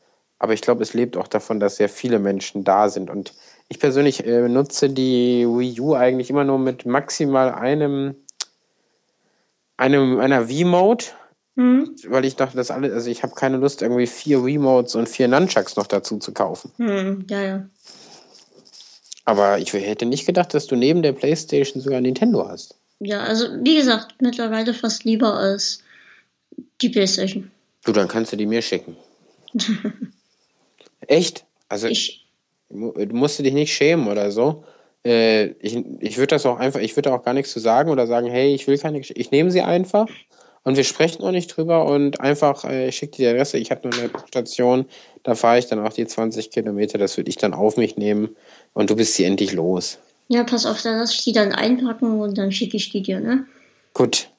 Aber 0.43 0.55
ich 0.55 0.61
glaube, 0.61 0.83
es 0.83 0.93
lebt 0.93 1.17
auch 1.17 1.29
davon, 1.29 1.61
dass 1.61 1.77
sehr 1.77 1.89
viele 1.89 2.19
Menschen 2.19 2.65
da 2.65 2.89
sind. 2.89 3.11
Und 3.11 3.33
ich 3.69 3.79
persönlich 3.79 4.27
äh, 4.27 4.49
nutze 4.49 4.91
die 4.91 5.47
Wii 5.47 5.79
U 5.79 5.95
eigentlich 5.95 6.31
immer 6.31 6.43
nur 6.43 6.59
mit 6.59 6.85
maximal 6.85 7.53
einem, 7.53 8.17
einem 9.77 10.19
einer 10.19 10.49
V-Mode. 10.49 11.05
Mhm. 11.55 11.95
Weil 12.09 12.25
ich 12.25 12.35
dachte, 12.35 12.57
das 12.57 12.73
alles, 12.73 12.93
also 12.93 13.09
ich 13.09 13.23
habe 13.23 13.37
keine 13.37 13.57
Lust, 13.59 13.83
irgendwie 13.83 14.09
vier 14.09 14.43
Remotes 14.43 14.97
und 14.97 15.09
vier 15.09 15.29
Nunchucks 15.29 15.77
noch 15.77 15.87
dazu 15.87 16.19
zu 16.19 16.33
kaufen. 16.33 16.73
Mhm, 16.77 17.25
ja, 17.31 17.41
ja. 17.41 17.67
Aber 19.25 19.59
ich 19.59 19.73
hätte 19.73 20.07
nicht 20.07 20.27
gedacht, 20.27 20.55
dass 20.55 20.67
du 20.67 20.75
neben 20.75 21.03
der 21.03 21.13
Playstation 21.13 21.81
sogar 21.81 22.01
Nintendo 22.01 22.49
hast. 22.49 22.75
Ja, 22.99 23.21
also 23.21 23.47
wie 23.63 23.77
gesagt, 23.77 24.17
mittlerweile 24.21 24.75
fast 24.75 25.05
lieber 25.05 25.35
als 25.35 25.85
die 26.81 26.89
Playstation. 26.89 27.53
Du, 27.85 27.93
dann 27.93 28.09
kannst 28.09 28.33
du 28.33 28.37
die 28.37 28.47
mir 28.47 28.61
schicken. 28.61 28.97
Echt? 31.07 31.45
Also 31.69 31.89
ich, 31.89 32.27
du 32.71 32.93
musst 33.13 33.39
dich 33.39 33.53
nicht 33.53 33.73
schämen 33.73 34.09
oder 34.09 34.31
so. 34.31 34.65
Äh, 35.05 35.51
ich 35.61 35.77
ich 36.01 36.17
würde 36.17 36.29
das 36.29 36.47
auch 36.47 36.59
einfach, 36.59 36.81
ich 36.81 36.97
würde 36.97 37.13
auch 37.13 37.25
gar 37.25 37.35
nichts 37.35 37.53
zu 37.53 37.61
sagen 37.61 37.91
oder 37.91 38.07
sagen, 38.07 38.29
hey, 38.29 38.55
ich 38.55 38.67
will 38.67 38.79
keine 38.79 38.99
Geschichte. 38.99 39.21
Ich 39.21 39.31
nehme 39.31 39.51
sie 39.51 39.63
einfach 39.63 40.09
und 40.65 40.77
wir 40.77 40.85
sprechen 40.85 41.23
auch 41.25 41.31
nicht 41.33 41.57
drüber 41.57 41.87
und 41.87 42.21
einfach, 42.21 42.65
äh, 42.65 42.89
ich 42.89 42.97
schicke 42.97 43.17
dir 43.17 43.29
die 43.29 43.35
Adresse, 43.35 43.59
ich 43.59 43.71
habe 43.71 43.89
nur 43.89 43.99
eine 43.99 44.11
Station, 44.29 44.87
da 45.23 45.35
fahre 45.35 45.59
ich 45.59 45.67
dann 45.67 45.81
auch 45.81 45.93
die 45.93 46.07
20 46.07 46.51
Kilometer, 46.51 46.99
das 46.99 47.17
würde 47.17 47.31
ich 47.31 47.37
dann 47.37 47.55
auf 47.55 47.77
mich 47.77 47.97
nehmen 47.97 48.37
und 48.73 48.91
du 48.91 48.97
bist 48.97 49.15
sie 49.15 49.25
endlich 49.25 49.53
los. 49.53 49.99
Ja, 50.29 50.45
pass 50.45 50.67
auf, 50.67 50.81
da 50.83 50.97
lass 50.97 51.13
ich 51.13 51.25
die 51.25 51.33
dann 51.33 51.53
einpacken 51.53 52.21
und 52.21 52.39
dann 52.39 52.53
schicke 52.53 52.77
ich 52.77 52.91
die 52.91 53.03
dir, 53.03 53.21
ne? 53.21 53.47
Gut. 53.93 54.31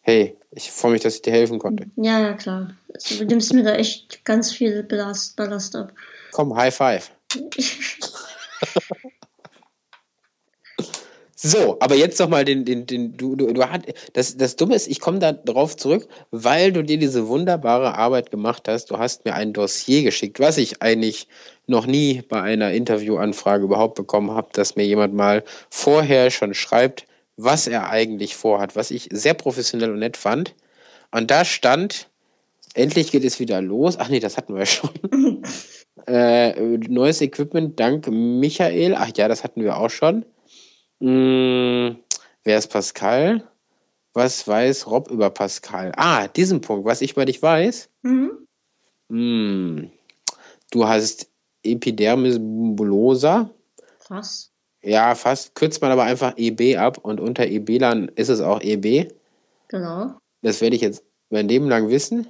Hey, 0.00 0.36
ich 0.50 0.70
freue 0.70 0.92
mich, 0.92 1.02
dass 1.02 1.16
ich 1.16 1.22
dir 1.22 1.32
helfen 1.32 1.58
konnte. 1.58 1.86
Ja, 1.96 2.20
ja, 2.20 2.32
klar. 2.34 2.74
Also, 2.94 3.18
du 3.18 3.26
nimmst 3.26 3.52
mir 3.52 3.62
da 3.62 3.74
echt 3.74 4.24
ganz 4.24 4.52
viel 4.52 4.82
Ballast, 4.82 5.36
Ballast 5.36 5.76
ab. 5.76 5.92
Komm, 6.32 6.56
High 6.56 6.74
Five. 6.74 7.10
so, 11.36 11.76
aber 11.80 11.94
jetzt 11.94 12.18
noch 12.18 12.28
mal 12.28 12.44
den, 12.44 12.64
den, 12.64 12.86
den, 12.86 13.16
du, 13.16 13.36
du, 13.36 13.52
du 13.52 13.70
hat, 13.70 13.82
das, 14.14 14.36
das 14.36 14.56
Dumme 14.56 14.74
ist, 14.74 14.88
ich 14.88 15.00
komme 15.00 15.18
da 15.18 15.32
drauf 15.32 15.76
zurück, 15.76 16.08
weil 16.30 16.72
du 16.72 16.82
dir 16.82 16.98
diese 16.98 17.28
wunderbare 17.28 17.94
Arbeit 17.94 18.30
gemacht 18.30 18.66
hast. 18.66 18.90
Du 18.90 18.98
hast 18.98 19.26
mir 19.26 19.34
ein 19.34 19.52
Dossier 19.52 20.02
geschickt, 20.02 20.40
was 20.40 20.56
ich 20.56 20.80
eigentlich 20.80 21.28
noch 21.66 21.86
nie 21.86 22.22
bei 22.22 22.40
einer 22.40 22.72
Interviewanfrage 22.72 23.64
überhaupt 23.64 23.96
bekommen 23.96 24.30
habe, 24.30 24.48
dass 24.52 24.74
mir 24.74 24.86
jemand 24.86 25.12
mal 25.14 25.44
vorher 25.68 26.30
schon 26.30 26.54
schreibt, 26.54 27.04
was 27.38 27.68
er 27.68 27.88
eigentlich 27.88 28.36
vorhat, 28.36 28.76
was 28.76 28.90
ich 28.90 29.08
sehr 29.12 29.32
professionell 29.32 29.92
und 29.92 30.00
nett 30.00 30.16
fand. 30.16 30.54
Und 31.12 31.30
da 31.30 31.44
stand, 31.44 32.10
endlich 32.74 33.12
geht 33.12 33.24
es 33.24 33.38
wieder 33.38 33.62
los. 33.62 33.96
Ach 33.98 34.08
nee, 34.08 34.20
das 34.20 34.36
hatten 34.36 34.56
wir 34.56 34.66
schon. 34.66 34.90
äh, 36.06 36.60
neues 36.88 37.20
Equipment 37.20 37.78
dank 37.80 38.08
Michael. 38.08 38.94
Ach 38.96 39.10
ja, 39.16 39.28
das 39.28 39.44
hatten 39.44 39.62
wir 39.62 39.78
auch 39.78 39.88
schon. 39.88 40.26
Hm, 41.00 41.96
wer 42.42 42.58
ist 42.58 42.68
Pascal? 42.68 43.46
Was 44.14 44.48
weiß 44.48 44.88
Rob 44.88 45.08
über 45.08 45.30
Pascal? 45.30 45.92
Ah, 45.96 46.26
diesen 46.26 46.60
Punkt, 46.60 46.84
was 46.86 47.00
ich 47.02 47.12
über 47.12 47.24
dich 47.24 47.40
weiß. 47.40 47.88
Mhm. 48.02 48.32
Hm, 49.10 49.90
du 50.72 50.88
hast 50.88 51.30
Epidermis 51.62 52.38
bullosa. 52.40 53.50
Was? 54.08 54.47
Ja, 54.82 55.14
fast. 55.14 55.54
Kürzt 55.54 55.82
man 55.82 55.90
aber 55.90 56.04
einfach 56.04 56.34
EB 56.36 56.76
ab 56.76 56.98
und 57.02 57.20
unter 57.20 57.46
EB 57.46 57.78
dann 57.78 58.08
ist 58.14 58.28
es 58.28 58.40
auch 58.40 58.60
EB. 58.60 59.10
Genau. 59.68 60.14
Das 60.42 60.60
werde 60.60 60.76
ich 60.76 60.82
jetzt 60.82 61.02
mein 61.30 61.48
Leben 61.48 61.68
lang 61.68 61.88
wissen. 61.88 62.26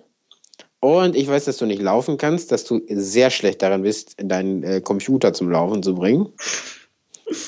Und 0.81 1.17
ich 1.17 1.29
weiß, 1.29 1.45
dass 1.45 1.57
du 1.57 1.67
nicht 1.67 1.83
laufen 1.83 2.19
kannst, 2.19 2.53
dass 2.53 2.65
du 2.65 2.81
sehr 2.89 3.31
schlecht 3.31 3.63
daran 3.63 3.83
bist, 3.83 4.15
deinen 4.19 4.63
äh, 4.63 4.81
Computer 4.81 5.33
zum 5.33 5.51
Laufen 5.51 5.83
zu 5.83 5.95
bringen. 5.95 6.33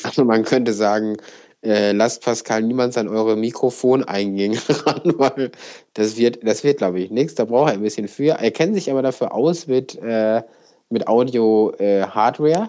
Also 0.03 0.26
man 0.26 0.44
könnte 0.44 0.74
sagen, 0.74 1.16
äh, 1.62 1.92
lasst 1.92 2.22
Pascal 2.22 2.62
niemals 2.62 2.98
an 2.98 3.09
eure 3.09 3.34
Mikrofoneingänge 3.34 4.59
ran, 4.68 5.01
weil 5.16 5.51
das 5.94 6.18
wird, 6.18 6.46
das 6.46 6.64
wird, 6.64 6.78
glaube 6.78 7.01
ich, 7.01 7.11
nichts. 7.11 7.34
Da 7.34 7.46
braucht 7.46 7.70
er 7.70 7.74
ein 7.74 7.82
bisschen 7.82 8.07
für. 8.07 8.32
Er 8.32 8.51
kennt 8.51 8.74
sich 8.74 8.90
aber 8.90 9.01
dafür 9.01 9.34
aus 9.34 9.66
mit, 9.66 9.96
äh, 10.03 10.42
mit 10.90 11.09
Audio-Hardware. 11.09 12.68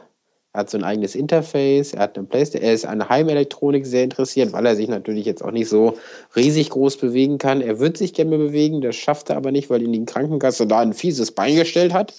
Er 0.54 0.62
hat 0.62 0.70
so 0.70 0.78
ein 0.78 0.84
eigenes 0.84 1.16
Interface, 1.16 1.94
er 1.94 2.02
hat 2.02 2.18
eine 2.18 2.28
Playstation, 2.28 2.68
er 2.68 2.74
ist 2.74 2.86
an 2.86 3.08
Heimelektronik 3.08 3.86
sehr 3.86 4.04
interessiert, 4.04 4.52
weil 4.52 4.66
er 4.66 4.76
sich 4.76 4.90
natürlich 4.90 5.26
jetzt 5.26 5.42
auch 5.44 5.52
nicht 5.52 5.70
so 5.70 5.98
riesig 6.36 6.70
groß 6.72 6.98
bewegen 6.98 7.38
kann. 7.38 7.62
Er 7.62 7.80
wird 7.80 7.98
sich 7.98 8.14
gerne 8.14 8.38
bewegen, 8.38 8.82
das 8.82 8.98
schafft 8.98 9.30
er 9.30 9.38
aber 9.38 9.52
nicht, 9.52 9.70
weil 9.70 9.82
ihn 9.82 9.94
die 9.94 10.06
Krankenkasse 10.06 10.68
da 10.68 10.80
ein 10.80 10.94
fieses 10.94 11.32
Bein 11.32 11.56
gestellt 11.56 11.94
hat. 11.94 12.14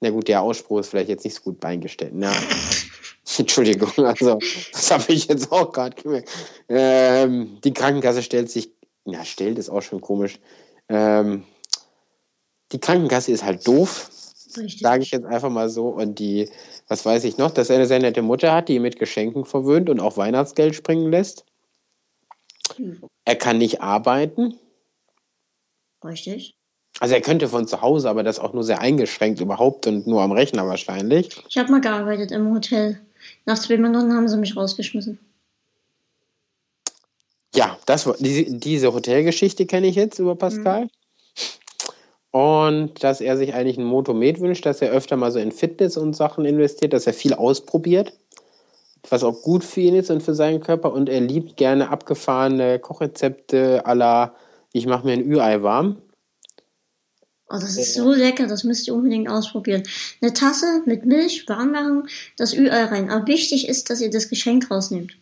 Na 0.00 0.10
gut, 0.10 0.28
der 0.28 0.42
Ausspruch 0.42 0.80
ist 0.80 0.90
vielleicht 0.90 1.08
jetzt 1.08 1.24
nicht 1.24 1.36
so 1.36 1.42
gut 1.42 1.58
beingestellt. 1.58 2.12
Na, 2.14 2.32
Entschuldigung, 3.38 3.92
also 4.04 4.38
das 4.72 4.90
habe 4.90 5.12
ich 5.12 5.26
jetzt 5.28 5.50
auch 5.50 5.72
gerade 5.72 6.00
gemerkt. 6.00 6.30
Ähm, 6.68 7.58
die 7.64 7.72
Krankenkasse 7.72 8.22
stellt 8.22 8.50
sich, 8.50 8.70
na, 9.06 9.24
stellt 9.24 9.58
ist 9.58 9.70
auch 9.70 9.82
schon 9.82 10.02
komisch. 10.02 10.38
Ähm, 10.90 11.44
die 12.72 12.78
Krankenkasse 12.78 13.32
ist 13.32 13.44
halt 13.44 13.66
doof, 13.66 14.10
sage 14.48 15.02
ich 15.02 15.10
jetzt 15.10 15.26
einfach 15.26 15.50
mal 15.50 15.68
so. 15.68 15.88
Und 15.88 16.18
die 16.18 16.50
was 16.88 17.04
weiß 17.04 17.24
ich 17.24 17.36
noch, 17.36 17.50
dass 17.50 17.70
er 17.70 17.76
eine 17.76 17.86
sehr 17.86 18.00
nette 18.00 18.22
Mutter 18.22 18.52
hat, 18.52 18.68
die 18.68 18.76
ihn 18.76 18.82
mit 18.82 18.98
Geschenken 18.98 19.44
verwöhnt 19.44 19.90
und 19.90 20.00
auch 20.00 20.16
Weihnachtsgeld 20.16 20.74
springen 20.74 21.10
lässt. 21.10 21.44
Er 23.24 23.36
kann 23.36 23.58
nicht 23.58 23.82
arbeiten. 23.82 24.58
Richtig. 26.02 26.54
Also 27.00 27.14
er 27.14 27.20
könnte 27.20 27.48
von 27.48 27.68
zu 27.68 27.80
Hause, 27.82 28.08
aber 28.08 28.22
das 28.22 28.38
auch 28.38 28.52
nur 28.54 28.64
sehr 28.64 28.80
eingeschränkt 28.80 29.40
überhaupt 29.40 29.86
und 29.86 30.06
nur 30.06 30.22
am 30.22 30.32
Rechner 30.32 30.66
wahrscheinlich. 30.66 31.30
Ich 31.48 31.58
habe 31.58 31.70
mal 31.70 31.80
gearbeitet 31.80 32.32
im 32.32 32.52
Hotel. 32.52 33.00
Nach 33.44 33.58
zwei 33.58 33.76
Minuten 33.76 34.14
haben 34.14 34.28
sie 34.28 34.38
mich 34.38 34.56
rausgeschmissen. 34.56 35.18
ja, 37.54 37.78
das 37.86 38.06
war 38.06 38.16
die, 38.18 38.58
diese 38.58 38.92
Hotelgeschichte 38.92 39.66
kenne 39.66 39.88
ich 39.88 39.96
jetzt 39.96 40.18
über 40.18 40.36
Pascal. 40.36 40.84
Mhm. 40.84 40.90
Und 42.30 43.02
dass 43.02 43.20
er 43.20 43.36
sich 43.36 43.54
eigentlich 43.54 43.78
ein 43.78 43.84
Motomet 43.84 44.40
wünscht, 44.40 44.66
dass 44.66 44.82
er 44.82 44.90
öfter 44.90 45.16
mal 45.16 45.32
so 45.32 45.38
in 45.38 45.52
Fitness 45.52 45.96
und 45.96 46.14
Sachen 46.14 46.44
investiert, 46.44 46.92
dass 46.92 47.06
er 47.06 47.14
viel 47.14 47.32
ausprobiert, 47.32 48.12
was 49.08 49.24
auch 49.24 49.42
gut 49.42 49.64
für 49.64 49.80
ihn 49.80 49.94
ist 49.94 50.10
und 50.10 50.22
für 50.22 50.34
seinen 50.34 50.60
Körper. 50.60 50.92
Und 50.92 51.08
er 51.08 51.20
liebt 51.20 51.56
gerne 51.56 51.88
abgefahrene 51.88 52.78
Kochrezepte 52.78 53.82
la, 53.86 54.34
ich 54.72 54.86
mache 54.86 55.06
mir 55.06 55.14
ein 55.14 55.24
Ü-Ei 55.24 55.62
warm. 55.62 55.96
Oh, 57.50 57.54
das 57.54 57.78
ist 57.78 57.94
so 57.94 58.12
lecker, 58.12 58.46
das 58.46 58.62
müsst 58.62 58.86
ihr 58.86 58.94
unbedingt 58.94 59.30
ausprobieren. 59.30 59.82
Eine 60.20 60.34
Tasse 60.34 60.82
mit 60.84 61.06
Milch 61.06 61.48
warm 61.48 61.72
machen, 61.72 62.08
das 62.36 62.52
Ü-Ei 62.52 62.84
rein. 62.84 63.10
Aber 63.10 63.26
wichtig 63.26 63.68
ist, 63.68 63.88
dass 63.88 64.02
ihr 64.02 64.10
das 64.10 64.28
Geschenk 64.28 64.70
rausnehmt. 64.70 65.16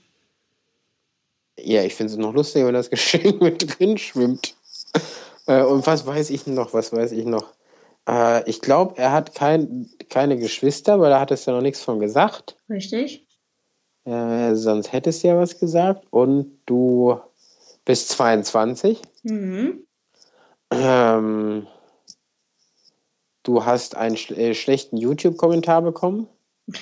Ja, 1.58 1.84
ich 1.84 1.94
finde 1.94 2.12
es 2.12 2.18
noch 2.18 2.34
lustiger, 2.34 2.66
wenn 2.66 2.74
das 2.74 2.90
Geschenk 2.90 3.40
mit 3.40 3.78
drin 3.78 3.96
schwimmt. 3.96 4.56
Äh, 5.46 5.62
und 5.62 5.86
was 5.86 6.06
weiß 6.06 6.30
ich 6.30 6.46
noch? 6.46 6.74
Was 6.74 6.92
weiß 6.92 7.12
ich 7.12 7.24
noch? 7.24 7.54
Äh, 8.08 8.48
ich 8.48 8.60
glaube, 8.60 8.96
er 8.98 9.12
hat 9.12 9.34
kein, 9.34 9.90
keine 10.08 10.36
Geschwister, 10.36 11.00
weil 11.00 11.12
er 11.12 11.20
hat 11.20 11.30
es 11.30 11.46
ja 11.46 11.52
noch 11.52 11.62
nichts 11.62 11.82
von 11.82 11.98
gesagt. 11.98 12.56
Richtig. 12.68 13.26
Äh, 14.04 14.54
sonst 14.54 14.92
hättest 14.92 15.22
du 15.22 15.28
ja 15.28 15.38
was 15.38 15.58
gesagt. 15.58 16.06
Und 16.10 16.60
du 16.66 17.18
bist 17.84 18.10
22. 18.10 19.00
Mhm. 19.24 19.86
Ähm, 20.70 21.66
du 23.42 23.64
hast 23.64 23.96
einen 23.96 24.16
sch 24.16 24.30
äh, 24.32 24.54
schlechten 24.54 24.96
YouTube-Kommentar 24.96 25.82
bekommen. 25.82 26.28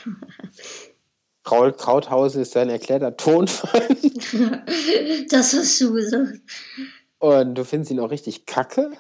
Raul 1.51 1.73
Krauthausen 1.73 2.41
ist 2.41 2.53
sein 2.53 2.71
erklärter 2.71 3.17
Tonfall. 3.17 3.87
das 5.29 5.53
hast 5.53 5.81
du 5.81 5.93
gesagt. 5.93 6.41
Und 7.25 7.55
du 7.55 7.65
findest 7.65 7.91
ihn 7.91 8.01
auch 8.01 8.11
richtig 8.11 8.45
kacke. 8.45 8.91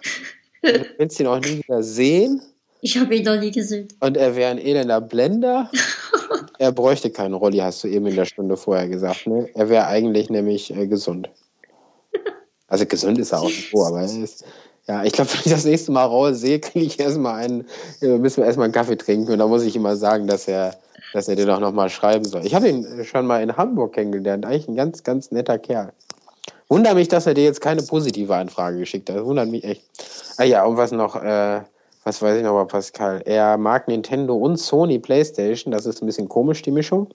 Du 0.62 0.86
willst 0.96 1.20
ihn 1.20 1.26
auch 1.26 1.40
nie 1.40 1.58
wieder 1.58 1.82
sehen. 1.82 2.40
Ich 2.80 2.96
habe 2.96 3.14
ihn 3.16 3.22
noch 3.22 3.38
nie 3.38 3.50
gesehen. 3.50 3.88
Und 4.00 4.16
er 4.16 4.34
wäre 4.34 4.50
ein 4.50 4.56
elender 4.56 5.02
Blender. 5.02 5.70
er 6.58 6.72
bräuchte 6.72 7.10
keinen 7.10 7.34
Rolli, 7.34 7.58
hast 7.58 7.84
du 7.84 7.88
eben 7.88 8.06
in 8.06 8.16
der 8.16 8.24
Stunde 8.24 8.56
vorher 8.56 8.88
gesagt. 8.88 9.26
Ne? 9.26 9.50
Er 9.52 9.68
wäre 9.68 9.88
eigentlich 9.88 10.30
nämlich 10.30 10.74
äh, 10.74 10.86
gesund. 10.86 11.28
Also 12.66 12.86
gesund 12.86 13.18
ist 13.18 13.32
er 13.32 13.42
auch 13.42 13.46
nicht 13.46 13.70
so, 13.70 13.84
aber 13.84 14.00
er 14.00 14.06
ist. 14.06 14.42
Ja, 14.88 15.04
ich 15.04 15.12
glaube, 15.12 15.30
wenn 15.34 15.40
ich 15.44 15.52
das 15.52 15.66
nächste 15.66 15.92
Mal 15.92 16.06
Raul 16.06 16.32
sehe, 16.32 16.60
kriege 16.60 16.86
ich 16.86 16.98
erstmal 16.98 17.44
einen, 17.44 17.66
äh, 18.00 18.16
müssen 18.16 18.38
wir 18.38 18.46
erstmal 18.46 18.64
einen 18.64 18.74
Kaffee 18.74 18.96
trinken 18.96 19.32
und 19.32 19.38
da 19.38 19.46
muss 19.46 19.64
ich 19.64 19.76
immer 19.76 19.96
sagen, 19.96 20.26
dass 20.26 20.48
er, 20.48 20.74
dass 21.12 21.28
er 21.28 21.36
dir 21.36 21.44
doch 21.44 21.60
nochmal 21.60 21.90
schreiben 21.90 22.24
soll. 22.24 22.46
Ich 22.46 22.54
habe 22.54 22.70
ihn 22.70 23.04
schon 23.04 23.26
mal 23.26 23.42
in 23.42 23.54
Hamburg 23.58 23.92
kennengelernt, 23.92 24.46
eigentlich 24.46 24.66
ein 24.66 24.76
ganz, 24.76 25.02
ganz 25.02 25.30
netter 25.30 25.58
Kerl. 25.58 25.92
Wundert 26.74 26.96
mich, 26.96 27.06
dass 27.06 27.26
er 27.26 27.34
dir 27.34 27.44
jetzt 27.44 27.60
keine 27.60 27.82
positive 27.82 28.34
Anfrage 28.34 28.78
geschickt 28.78 29.08
hat. 29.08 29.14
Das 29.14 29.24
wundert 29.24 29.48
mich 29.48 29.62
echt. 29.62 29.84
Ah 30.38 30.42
ja, 30.42 30.64
und 30.64 30.76
was 30.76 30.90
noch, 30.90 31.14
äh, 31.14 31.60
was 32.02 32.20
weiß 32.20 32.38
ich 32.38 32.42
noch 32.42 32.64
Pascal? 32.64 33.22
Er 33.26 33.56
mag 33.58 33.86
Nintendo 33.86 34.34
und 34.34 34.56
Sony 34.56 34.98
PlayStation. 34.98 35.70
Das 35.70 35.86
ist 35.86 36.02
ein 36.02 36.06
bisschen 36.06 36.28
komisch, 36.28 36.62
die 36.62 36.72
Mischung. 36.72 37.14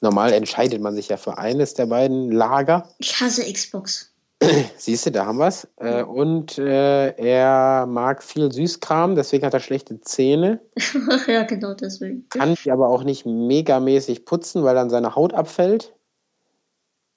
Normal 0.00 0.32
entscheidet 0.32 0.82
man 0.82 0.96
sich 0.96 1.08
ja 1.08 1.16
für 1.16 1.38
eines 1.38 1.74
der 1.74 1.86
beiden 1.86 2.32
Lager. 2.32 2.88
Ich 2.98 3.20
hasse 3.20 3.44
Xbox. 3.44 4.10
Siehst 4.78 5.06
du, 5.06 5.12
da 5.12 5.26
haben 5.26 5.38
wir 5.38 5.46
es. 5.46 5.68
Äh, 5.76 6.02
und 6.02 6.58
äh, 6.58 7.10
er 7.12 7.86
mag 7.86 8.20
viel 8.20 8.50
Süßkram, 8.50 9.14
deswegen 9.14 9.46
hat 9.46 9.54
er 9.54 9.60
schlechte 9.60 10.00
Zähne. 10.00 10.58
ja, 11.28 11.44
genau 11.44 11.74
deswegen. 11.74 12.28
Kann 12.30 12.56
die 12.64 12.72
aber 12.72 12.88
auch 12.88 13.04
nicht 13.04 13.26
megamäßig 13.26 14.24
putzen, 14.24 14.64
weil 14.64 14.74
dann 14.74 14.90
seine 14.90 15.14
Haut 15.14 15.34
abfällt. 15.34 15.92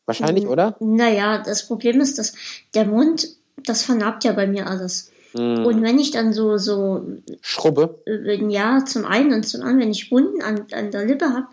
Wahrscheinlich, 0.09 0.45
mhm. 0.45 0.49
oder? 0.49 0.75
Naja, 0.79 1.37
das 1.37 1.67
Problem 1.67 2.01
ist, 2.01 2.17
dass 2.17 2.33
der 2.73 2.85
Mund, 2.85 3.27
das 3.57 3.83
vernarbt 3.83 4.23
ja 4.23 4.31
bei 4.31 4.47
mir 4.47 4.65
alles. 4.65 5.11
Mhm. 5.33 5.65
Und 5.67 5.83
wenn 5.83 5.99
ich 5.99 6.09
dann 6.09 6.33
so, 6.33 6.57
so. 6.57 7.05
Schrubbe? 7.41 7.99
Äh, 8.07 8.43
ja, 8.47 8.83
zum 8.85 9.05
einen 9.05 9.33
und 9.33 9.47
zum 9.47 9.61
anderen, 9.61 9.81
wenn 9.81 9.91
ich 9.91 10.09
Wunden 10.09 10.41
an, 10.41 10.65
an 10.71 10.89
der 10.89 11.05
Lippe 11.05 11.29
habe, 11.29 11.45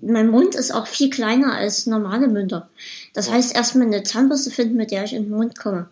mein 0.00 0.30
Mund 0.30 0.54
ist 0.54 0.70
auch 0.70 0.86
viel 0.86 1.10
kleiner 1.10 1.54
als 1.54 1.84
normale 1.84 2.28
Münder. 2.28 2.70
Das 3.12 3.30
heißt, 3.30 3.54
erstmal 3.54 3.88
eine 3.88 4.02
Zahnbürste 4.02 4.50
finden, 4.50 4.78
mit 4.78 4.92
der 4.92 5.04
ich 5.04 5.12
in 5.12 5.24
den 5.24 5.36
Mund 5.36 5.58
komme. 5.58 5.90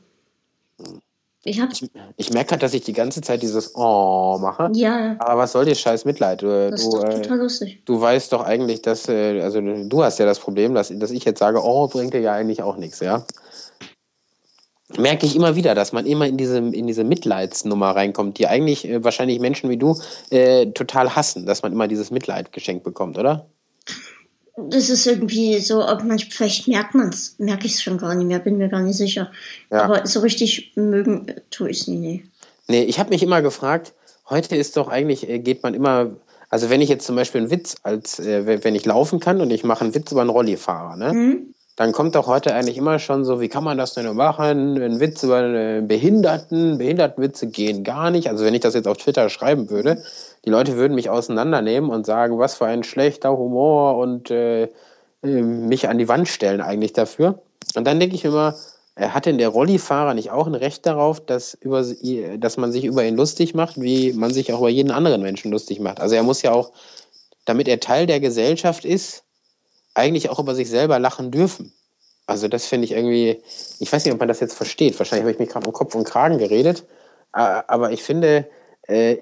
Ich, 1.49 1.59
ich, 1.59 1.90
ich 2.16 2.32
merke 2.32 2.53
halt, 2.53 2.62
dass 2.62 2.74
ich 2.74 2.82
die 2.82 2.92
ganze 2.92 3.20
Zeit 3.20 3.42
dieses 3.42 3.74
Oh 3.74 4.38
mache. 4.40 4.70
Ja. 4.74 5.16
Aber 5.18 5.38
was 5.38 5.53
soll 5.53 5.64
dir 5.64 5.74
scheiß 5.74 6.05
Mitleid? 6.05 6.42
Du, 6.42 6.70
das 6.70 6.82
ist 6.82 6.92
doch 6.92 7.05
äh, 7.05 7.22
total 7.22 7.38
lustig. 7.38 7.82
Du 7.86 8.01
weißt 8.01 8.32
doch 8.32 8.44
eigentlich, 8.44 8.82
dass, 8.82 9.09
äh, 9.09 9.40
also 9.40 9.61
du 9.61 10.03
hast 10.03 10.18
ja 10.18 10.26
das 10.26 10.38
Problem, 10.38 10.74
dass, 10.74 10.92
dass 10.94 11.11
ich 11.11 11.24
jetzt 11.24 11.38
sage, 11.38 11.62
oh, 11.62 11.88
bringt 11.88 12.12
dir 12.14 12.20
ja 12.20 12.32
eigentlich 12.32 12.62
auch 12.62 12.76
nichts, 12.76 13.01
ja. 13.01 13.24
Merke 14.96 15.26
ich 15.26 15.36
immer 15.36 15.55
wieder, 15.55 15.74
dass 15.74 15.92
man 15.92 16.07
immer 16.07 16.26
in 16.26 16.38
diese, 16.38 16.59
in 16.59 16.86
diese 16.86 17.05
Mitleidsnummer 17.05 17.90
reinkommt, 17.90 18.38
die 18.38 18.46
eigentlich 18.46 18.88
äh, 18.88 19.05
wahrscheinlich 19.05 19.38
Menschen 19.38 19.68
wie 19.70 19.76
du 19.76 19.99
äh, 20.30 20.66
total 20.72 21.14
hassen, 21.14 21.46
dass 21.46 21.62
man 21.62 21.72
immer 21.72 21.88
dieses 21.88 22.11
Mitleid 22.11 22.53
geschenkt 22.53 22.84
bekommt, 22.84 23.18
oder? 23.18 23.46
Das 24.71 24.91
ist 24.91 25.07
irgendwie 25.07 25.59
so, 25.61 25.87
ob 25.87 26.03
man, 26.05 26.19
vielleicht 26.19 26.69
merkt 26.69 26.95
man 26.95 27.09
es, 27.11 27.37
merke 27.39 27.67
ich 27.67 27.75
es 27.75 27.83
schon 27.83 27.99
gar 27.99 28.15
nicht 28.15 28.27
mehr, 28.27 28.39
bin 28.39 28.59
mir 28.59 28.69
gar 28.69 28.81
nicht 28.81 28.97
sicher. 28.97 29.31
Ja. 29.71 29.83
Aber 29.83 30.07
so 30.07 30.21
richtig 30.21 30.73
mögen 30.77 31.27
tue 31.51 31.71
ich 31.71 31.83
es 31.83 31.89
nie, 31.89 31.97
nee. 31.97 32.25
Nee, 32.67 32.83
ich 32.85 32.99
habe 32.99 33.11
mich 33.11 33.23
immer 33.23 33.41
gefragt, 33.41 33.95
heute 34.29 34.57
ist 34.57 34.77
doch 34.77 34.89
eigentlich, 34.89 35.29
äh, 35.29 35.39
geht 35.39 35.63
man 35.63 35.75
immer, 35.75 36.11
also 36.51 36.71
wenn 36.71 36.81
ich 36.81 36.89
jetzt 36.89 37.07
zum 37.07 37.17
Beispiel 37.17 37.43
einen 37.43 37.51
Witz, 37.51 37.77
als 37.83 38.19
äh, 38.19 38.63
wenn 38.63 38.75
ich 38.75 38.85
laufen 38.85 39.21
kann 39.21 39.41
und 39.41 39.51
ich 39.51 39.65
mache 39.65 39.85
einen 39.85 39.95
Witz 39.95 40.13
über 40.13 40.21
einen 40.21 40.31
Rollifahrer, 40.31 40.97
ne? 40.97 41.13
Mhm. 41.13 41.55
Dann 41.77 41.93
kommt 41.93 42.17
doch 42.17 42.27
heute 42.27 42.55
eigentlich 42.57 42.77
immer 42.77 42.99
schon 42.99 43.25
so, 43.25 43.41
wie 43.41 43.47
kann 43.47 43.63
man 43.63 43.79
das 43.79 43.95
denn 43.95 44.13
machen? 44.17 44.83
Ein 44.83 44.99
Witz 44.99 45.23
über 45.23 45.37
einen 45.37 45.87
Behinderten, 45.87 46.77
Behindertenwitze 46.77 47.47
gehen 47.47 47.85
gar 47.85 48.11
nicht. 48.11 48.29
Also 48.29 48.45
wenn 48.45 48.53
ich 48.53 48.63
das 48.63 48.75
jetzt 48.75 48.89
auf 48.89 48.97
Twitter 48.97 49.29
schreiben 49.29 49.71
würde, 49.71 50.03
die 50.45 50.51
Leute 50.51 50.76
würden 50.76 50.95
mich 50.95 51.11
auseinandernehmen 51.11 51.91
und 51.91 52.07
sagen, 52.07 52.39
was 52.39 52.57
für 52.57 52.66
ein 52.66 52.84
schlechter 52.84 53.36
Humor 53.36 53.97
und 53.99 54.30
äh, 54.30 54.64
äh, 54.64 54.68
mich 55.22 55.89
an 55.89 55.99
die 55.99 56.09
Wand 56.09 56.28
stellen 56.28 56.61
eigentlich 56.61 56.93
dafür. 56.93 57.43
Und 57.74 57.86
dann 57.86 58.01
denke 58.01 58.14
ich 58.14 58.24
immer, 58.24 58.55
hat 58.97 59.26
denn 59.26 59.39
der 59.39 59.51
Rollifahrer 59.51 60.14
nicht 60.14 60.30
auch 60.30 60.47
ein 60.47 60.55
Recht 60.55 60.84
darauf, 60.84 61.24
dass, 61.24 61.55
über, 61.55 61.84
dass 62.39 62.57
man 62.57 62.72
sich 62.72 62.84
über 62.84 63.05
ihn 63.05 63.16
lustig 63.16 63.55
macht, 63.55 63.80
wie 63.80 64.12
man 64.12 64.32
sich 64.32 64.53
auch 64.53 64.59
über 64.59 64.70
jeden 64.70 64.91
anderen 64.91 65.22
Menschen 65.22 65.53
lustig 65.53 65.78
macht? 65.78 66.01
Also 66.01 66.16
er 66.16 66.24
muss 66.24 66.43
ja 66.43 66.53
auch, 66.53 66.72
damit 67.45 67.68
er 67.68 67.78
Teil 67.78 68.07
der 68.07 68.18
Gesellschaft 68.18 68.84
ist, 68.84 69.22
eigentlich 69.95 70.30
auch 70.30 70.39
über 70.39 70.55
sich 70.55 70.68
selber 70.68 70.99
lachen 70.99 71.30
dürfen. 71.30 71.72
Also 72.26 72.49
das 72.49 72.66
finde 72.66 72.86
ich 72.86 72.93
irgendwie, 72.93 73.41
ich 73.78 73.93
weiß 73.93 74.05
nicht, 74.05 74.12
ob 74.12 74.20
man 74.20 74.28
das 74.28 74.41
jetzt 74.41 74.55
versteht. 74.55 74.99
Wahrscheinlich 74.99 75.22
habe 75.22 75.32
ich 75.32 75.39
mich 75.39 75.49
gerade 75.49 75.66
um 75.66 75.72
Kopf 75.72 75.95
und 75.95 76.05
Kragen 76.05 76.39
geredet. 76.39 76.84
Aber 77.32 77.91
ich 77.93 78.03
finde, 78.03 78.49
äh, 78.86 79.16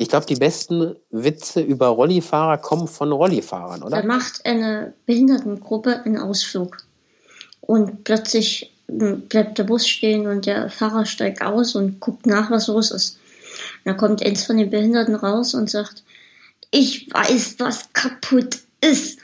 ich 0.00 0.08
glaube, 0.08 0.26
die 0.26 0.36
besten 0.36 0.94
Witze 1.10 1.60
über 1.60 1.88
Rollifahrer 1.88 2.56
kommen 2.58 2.86
von 2.86 3.10
Rollifahrern, 3.10 3.82
oder? 3.82 4.00
Da 4.00 4.06
macht 4.06 4.46
eine 4.46 4.94
Behindertengruppe 5.06 6.02
einen 6.04 6.18
Ausflug. 6.18 6.78
Und 7.60 8.04
plötzlich 8.04 8.72
hm, 8.86 9.22
bleibt 9.22 9.58
der 9.58 9.64
Bus 9.64 9.88
stehen 9.88 10.28
und 10.28 10.46
der 10.46 10.70
Fahrer 10.70 11.04
steigt 11.04 11.42
aus 11.42 11.74
und 11.74 11.98
guckt 11.98 12.26
nach, 12.26 12.48
was 12.48 12.68
los 12.68 12.92
ist. 12.92 13.18
Da 13.84 13.92
kommt 13.92 14.24
eins 14.24 14.46
von 14.46 14.56
den 14.56 14.70
Behinderten 14.70 15.16
raus 15.16 15.54
und 15.54 15.68
sagt, 15.68 16.04
ich 16.70 17.12
weiß, 17.12 17.56
was 17.58 17.92
kaputt 17.92 18.60
ist. 18.80 19.18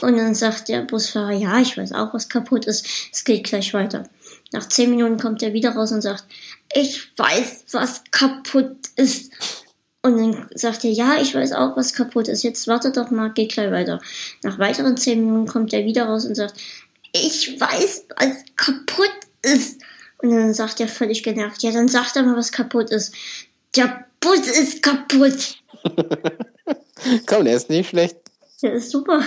Und 0.00 0.16
dann 0.16 0.34
sagt 0.34 0.68
der 0.68 0.82
Busfahrer, 0.82 1.32
ja, 1.32 1.60
ich 1.60 1.76
weiß 1.76 1.92
auch, 1.92 2.14
was 2.14 2.30
kaputt 2.30 2.64
ist. 2.64 2.86
Es 3.12 3.24
geht 3.24 3.44
gleich 3.44 3.74
weiter. 3.74 4.04
Nach 4.52 4.66
zehn 4.66 4.88
Minuten 4.88 5.18
kommt 5.18 5.42
er 5.42 5.52
wieder 5.52 5.72
raus 5.72 5.92
und 5.92 6.00
sagt, 6.00 6.24
ich 6.74 7.10
weiß, 7.18 7.64
was 7.72 8.02
kaputt 8.10 8.76
ist. 8.96 9.30
Und 10.04 10.18
dann 10.18 10.50
sagt 10.54 10.84
er, 10.84 10.90
ja, 10.90 11.16
ich 11.18 11.34
weiß 11.34 11.52
auch, 11.52 11.78
was 11.78 11.94
kaputt 11.94 12.28
ist. 12.28 12.42
Jetzt 12.42 12.68
wartet 12.68 12.98
doch 12.98 13.10
mal, 13.10 13.32
geht 13.32 13.52
gleich 13.52 13.70
weiter. 13.70 14.02
Nach 14.42 14.58
weiteren 14.58 14.98
zehn 14.98 15.24
Minuten 15.24 15.48
kommt 15.48 15.72
er 15.72 15.86
wieder 15.86 16.04
raus 16.04 16.26
und 16.26 16.34
sagt, 16.34 16.60
ich 17.12 17.58
weiß, 17.58 18.04
was 18.18 18.44
kaputt 18.54 19.14
ist. 19.40 19.80
Und 20.18 20.28
dann 20.28 20.52
sagt 20.52 20.78
er 20.80 20.88
völlig 20.88 21.22
genervt, 21.22 21.62
ja, 21.62 21.70
dann 21.70 21.88
sagt 21.88 22.16
er 22.16 22.22
mal, 22.22 22.36
was 22.36 22.52
kaputt 22.52 22.90
ist. 22.90 23.14
Der 23.76 24.04
Bus 24.20 24.46
ist 24.46 24.82
kaputt. 24.82 25.56
Komm, 27.26 27.46
der 27.46 27.56
ist 27.56 27.70
nicht 27.70 27.88
schlecht. 27.88 28.18
Der 28.60 28.74
ist 28.74 28.90
super. 28.90 29.22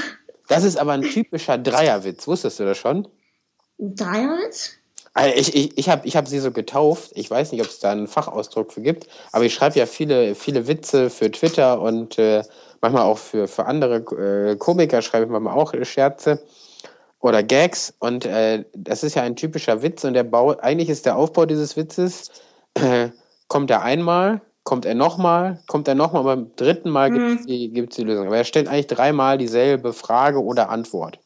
Das 0.48 0.64
ist 0.64 0.78
aber 0.78 0.92
ein 0.92 1.02
typischer 1.02 1.58
Dreierwitz. 1.58 2.28
Wusstest 2.28 2.60
du 2.60 2.66
das 2.66 2.78
schon? 2.78 3.08
Ein 3.80 3.96
Dreierwitz? 3.96 4.77
Also 5.18 5.36
ich, 5.36 5.56
ich, 5.56 5.78
ich 5.80 5.90
habe 5.90 6.08
ich 6.08 6.16
hab 6.16 6.28
sie 6.28 6.38
so 6.38 6.52
getauft. 6.52 7.10
Ich 7.16 7.32
weiß 7.32 7.52
nicht, 7.52 7.62
ob 7.62 7.68
es 7.68 7.80
da 7.80 7.92
einen 7.92 8.08
Fachausdruck 8.08 8.72
für 8.72 8.82
gibt, 8.82 9.08
aber 9.32 9.46
ich 9.46 9.54
schreibe 9.56 9.80
ja 9.80 9.88
viele, 9.88 10.36
viele 10.36 10.68
Witze 10.68 11.10
für 11.10 11.32
Twitter 11.32 11.82
und 11.82 12.20
äh, 12.20 12.44
manchmal 12.82 13.02
auch 13.02 13.18
für, 13.18 13.48
für 13.48 13.66
andere 13.66 14.52
äh, 14.52 14.56
Komiker 14.58 15.02
schreibe 15.02 15.26
ich 15.26 15.32
manchmal 15.32 15.58
auch 15.58 15.74
Scherze 15.86 16.40
oder 17.20 17.42
Gags. 17.42 17.96
Und 17.98 18.28
äh, 18.28 18.64
das 18.76 19.04
ist 19.04 19.16
ja 19.16 19.24
ein 19.24 19.36
typischer 19.36 19.82
Witz 19.82 20.04
und 20.04 20.14
der 20.14 20.24
Bau, 20.24 20.52
eigentlich 20.60 20.90
ist 20.90 21.08
der 21.08 21.18
Aufbau 21.18 21.48
dieses 21.48 21.76
Witzes, 21.76 22.30
kommt 23.48 23.72
er 23.72 23.82
einmal, 23.82 24.42
kommt 24.66 24.86
er 24.86 24.94
nochmal, 24.94 25.64
kommt 25.66 25.88
er 25.88 25.96
nochmal, 25.96 26.26
beim 26.26 26.52
dritten 26.58 26.92
Mal 26.92 27.10
gibt 27.10 27.40
es 27.40 27.42
mhm. 27.42 27.48
die, 27.48 27.88
die 27.88 28.04
Lösung. 28.04 28.28
Aber 28.28 28.38
er 28.38 28.44
stellt 28.44 28.68
eigentlich 28.68 28.86
dreimal 28.86 29.40
dieselbe 29.40 29.94
Frage 29.94 30.44
oder 30.44 30.70
Antwort. 30.70 31.18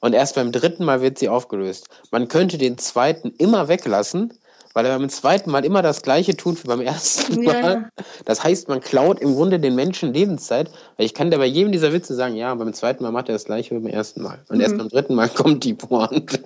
Und 0.00 0.14
erst 0.14 0.34
beim 0.34 0.52
dritten 0.52 0.84
Mal 0.84 1.02
wird 1.02 1.18
sie 1.18 1.28
aufgelöst. 1.28 1.88
Man 2.10 2.28
könnte 2.28 2.58
den 2.58 2.78
zweiten 2.78 3.32
immer 3.38 3.68
weglassen, 3.68 4.32
weil 4.72 4.86
er 4.86 4.98
beim 4.98 5.08
zweiten 5.08 5.50
Mal 5.50 5.64
immer 5.64 5.82
das 5.82 6.02
gleiche 6.02 6.36
tut 6.36 6.62
wie 6.62 6.68
beim 6.68 6.80
ersten 6.80 7.44
Mal. 7.44 7.62
Ja. 7.62 7.88
Das 8.24 8.44
heißt, 8.44 8.68
man 8.68 8.80
klaut 8.80 9.20
im 9.20 9.34
Grunde 9.34 9.58
den 9.58 9.74
Menschen 9.74 10.12
Lebenszeit, 10.12 10.70
weil 10.96 11.06
ich 11.06 11.14
kann 11.14 11.30
da 11.30 11.38
bei 11.38 11.46
jedem 11.46 11.72
dieser 11.72 11.92
Witze 11.92 12.14
sagen, 12.14 12.36
ja, 12.36 12.54
beim 12.54 12.72
zweiten 12.72 13.02
Mal 13.02 13.12
macht 13.12 13.28
er 13.28 13.34
das 13.34 13.44
gleiche 13.44 13.74
wie 13.74 13.80
beim 13.80 13.92
ersten 13.92 14.22
Mal. 14.22 14.38
Und 14.48 14.60
erst 14.60 14.78
beim 14.78 14.88
dritten 14.88 15.14
Mal 15.14 15.28
kommt 15.28 15.64
die 15.64 15.74
Pointe. 15.74 16.40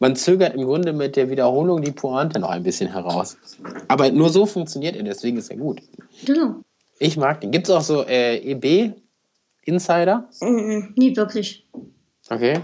Man 0.00 0.16
zögert 0.16 0.54
im 0.54 0.64
Grunde 0.64 0.92
mit 0.92 1.14
der 1.14 1.30
Wiederholung 1.30 1.82
die 1.82 1.92
Pointe 1.92 2.40
noch 2.40 2.50
ein 2.50 2.64
bisschen 2.64 2.90
heraus. 2.90 3.36
Aber 3.88 4.10
nur 4.10 4.28
so 4.30 4.46
funktioniert 4.46 4.96
er, 4.96 5.04
deswegen 5.04 5.36
ist 5.36 5.50
er 5.50 5.56
gut. 5.56 5.80
Genau. 6.24 6.56
Ich 6.98 7.16
mag 7.16 7.40
den. 7.40 7.50
Gibt 7.50 7.68
es 7.68 7.74
auch 7.74 7.82
so 7.82 8.04
äh, 8.04 8.38
EB-Insider? 8.38 10.28
Mhm, 10.40 10.94
nie 10.96 11.16
wirklich. 11.16 11.68
Okay. 12.32 12.60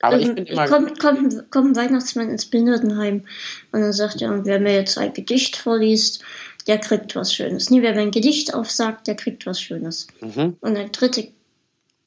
Aber 0.00 0.18
ich 0.18 0.28
Ähm, 0.28 0.34
bin 0.36 0.46
immer. 0.46 0.66
kommt, 0.68 1.00
kommt, 1.00 1.50
kommt 1.50 1.70
ein 1.70 1.76
Weihnachtsmann 1.76 2.30
ins 2.30 2.46
Behindertenheim 2.46 3.26
und 3.72 3.80
dann 3.80 3.92
sagt 3.92 4.22
er, 4.22 4.44
wer 4.44 4.60
mir 4.60 4.74
jetzt 4.74 4.96
ein 4.98 5.12
Gedicht 5.12 5.56
vorliest, 5.56 6.22
der 6.66 6.78
kriegt 6.78 7.16
was 7.16 7.34
Schönes. 7.34 7.70
Nee, 7.70 7.82
wer 7.82 7.94
mir 7.94 8.02
ein 8.02 8.10
Gedicht 8.10 8.54
aufsagt, 8.54 9.06
der 9.06 9.16
kriegt 9.16 9.46
was 9.46 9.60
Schönes. 9.60 10.06
Mhm. 10.20 10.56
Und 10.60 10.74
der 10.74 10.88
dritte 10.90 11.28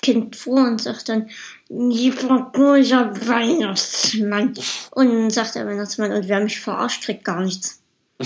Kind 0.01 0.35
vor 0.35 0.67
und 0.67 0.81
sagt 0.81 1.09
dann, 1.09 1.29
lieber 1.69 2.51
guter 2.53 3.11
Weihnachtsmann. 3.27 4.53
Und 4.91 5.07
dann 5.07 5.29
sagt 5.29 5.55
der 5.55 5.67
Weihnachtsmann, 5.67 6.11
und 6.13 6.27
wer 6.27 6.39
mich 6.39 6.59
verarscht, 6.59 7.03
kriegt 7.03 7.25
gar 7.25 7.41
nichts. 7.43 7.81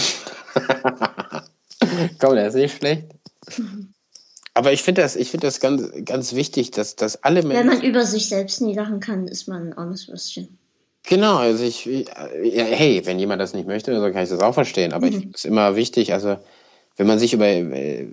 Komm, 2.20 2.36
der 2.36 2.48
ist 2.48 2.56
nicht 2.56 2.78
schlecht. 2.78 3.08
Aber 4.56 4.72
ich 4.72 4.84
finde 4.84 5.02
das, 5.02 5.18
ich 5.18 5.30
find 5.30 5.44
das 5.44 5.60
ganz, 5.60 5.92
ganz 6.06 6.34
wichtig, 6.34 6.72
dass, 6.72 6.96
dass 6.96 7.24
alle 7.24 7.44
Wenn 7.44 7.50
Menschen. 7.50 7.68
man 7.68 7.82
über 7.84 8.06
sich 8.06 8.30
selbst 8.30 8.62
nie 8.62 8.74
lachen 8.74 9.02
kann, 9.02 9.28
ist 9.28 9.48
man 9.48 9.68
ein 9.68 9.74
armes 9.74 10.08
Würstchen. 10.08 10.58
Genau, 11.04 11.36
also 11.36 11.64
ich, 11.64 11.86
ja, 11.86 12.64
hey, 12.64 13.02
wenn 13.06 13.20
jemand 13.20 13.42
das 13.42 13.54
nicht 13.54 13.68
möchte, 13.68 13.92
dann 13.92 14.14
kann 14.14 14.24
ich 14.24 14.30
das 14.30 14.40
auch 14.40 14.54
verstehen. 14.54 14.94
Aber 14.94 15.08
ich 15.08 15.18
finde 15.18 15.34
es 15.36 15.46
immer 15.46 15.76
wichtig, 15.76 16.14
also 16.14 16.38
wenn 16.96 17.06
man 17.06 17.20
sich 17.20 17.34
über, 17.34 17.46
äh, 17.46 18.08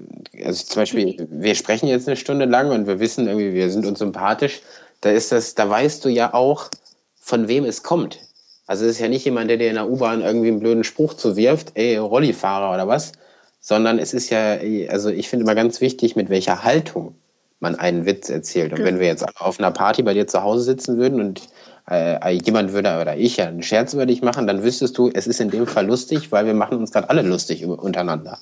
also 0.45 0.65
zum 0.65 0.83
Beispiel, 0.83 1.29
wir 1.31 1.55
sprechen 1.55 1.89
jetzt 1.89 2.09
eine 2.09 2.17
Stunde 2.17 2.45
lang 2.45 2.71
und 2.71 2.87
wir 2.87 2.99
wissen 2.99 3.29
irgendwie, 3.29 3.55
wir 3.55 3.71
sind 3.71 3.87
uns 3.87 4.01
sympathisch, 4.01 4.61
da 5.01 5.11
ist 5.11 5.33
das, 5.33 5.55
da 5.55 5.71
weißt 5.71 6.05
du 6.05 6.09
ja 6.09 6.35
auch, 6.35 6.69
von 7.21 7.47
wem 7.47 7.65
es 7.65 7.85
kommt. 7.85 8.19
Also 8.67 8.85
es 8.85 8.93
ist 8.93 9.01
ja 9.01 9.09
nicht 9.09 9.25
jemand, 9.25 9.49
der 9.49 9.59
dir 9.59 9.69
in 9.69 9.77
der 9.77 9.89
U-Bahn 9.89 10.21
irgendwie 10.23 10.49
einen 10.49 10.61
blöden 10.61 10.85
Spruch 10.85 11.15
zuwirft, 11.15 11.73
ey, 11.75 11.97
Rollifahrer 11.97 12.75
oder 12.75 12.89
was, 12.89 13.13
sondern 13.63 13.99
es 14.01 14.13
ist 14.13 14.29
ja, 14.29 14.59
also 14.91 15.09
ich 15.09 15.29
finde 15.29 15.45
immer 15.45 15.55
ganz 15.55 15.81
wichtig, 15.81 16.17
mit 16.17 16.29
welcher 16.29 16.65
Haltung 16.65 17.15
man 17.61 17.77
einen 17.77 18.05
Witz 18.05 18.29
erzählt. 18.29 18.73
Und 18.73 18.85
wenn 18.85 18.99
wir 18.99 19.07
jetzt 19.07 19.25
auf 19.41 19.61
einer 19.61 19.71
Party 19.71 20.03
bei 20.03 20.15
dir 20.15 20.27
zu 20.27 20.43
Hause 20.43 20.65
sitzen 20.65 20.99
würden 20.99 21.21
und 21.21 21.43
äh, 21.89 22.33
jemand 22.33 22.73
würde 22.73 23.01
oder 23.01 23.17
ich 23.17 23.37
ja 23.37 23.47
einen 23.47 23.63
Scherz 23.63 23.95
über 23.95 24.05
dich 24.05 24.21
machen, 24.21 24.49
dann 24.49 24.65
wüsstest 24.65 24.99
du, 24.99 25.11
es 25.15 25.29
ist 25.29 25.41
in 25.41 25.51
dem 25.51 25.69
Fall 25.69 25.87
lustig, 25.87 26.33
weil 26.33 26.45
wir 26.45 26.55
machen 26.55 26.79
uns 26.79 26.91
gerade 26.91 27.09
alle 27.09 27.23
lustig 27.23 27.65
untereinander. 27.65 28.39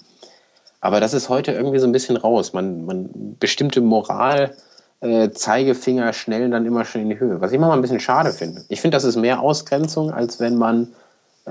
Aber 0.80 1.00
das 1.00 1.12
ist 1.12 1.28
heute 1.28 1.52
irgendwie 1.52 1.78
so 1.78 1.86
ein 1.86 1.92
bisschen 1.92 2.16
raus. 2.16 2.54
Man, 2.54 2.86
man 2.86 3.36
bestimmte 3.38 3.82
Moral, 3.82 4.56
äh, 5.00 5.28
Zeigefinger 5.30 6.14
schnellen 6.14 6.50
dann 6.50 6.64
immer 6.64 6.86
schon 6.86 7.02
in 7.02 7.10
die 7.10 7.20
Höhe. 7.20 7.42
Was 7.42 7.52
ich 7.52 7.58
manchmal 7.58 7.78
ein 7.78 7.82
bisschen 7.82 8.00
schade 8.00 8.32
finde. 8.32 8.64
Ich 8.68 8.80
finde, 8.80 8.96
das 8.96 9.04
ist 9.04 9.16
mehr 9.16 9.40
Ausgrenzung, 9.40 10.10
als 10.10 10.40
wenn 10.40 10.56
man 10.56 10.88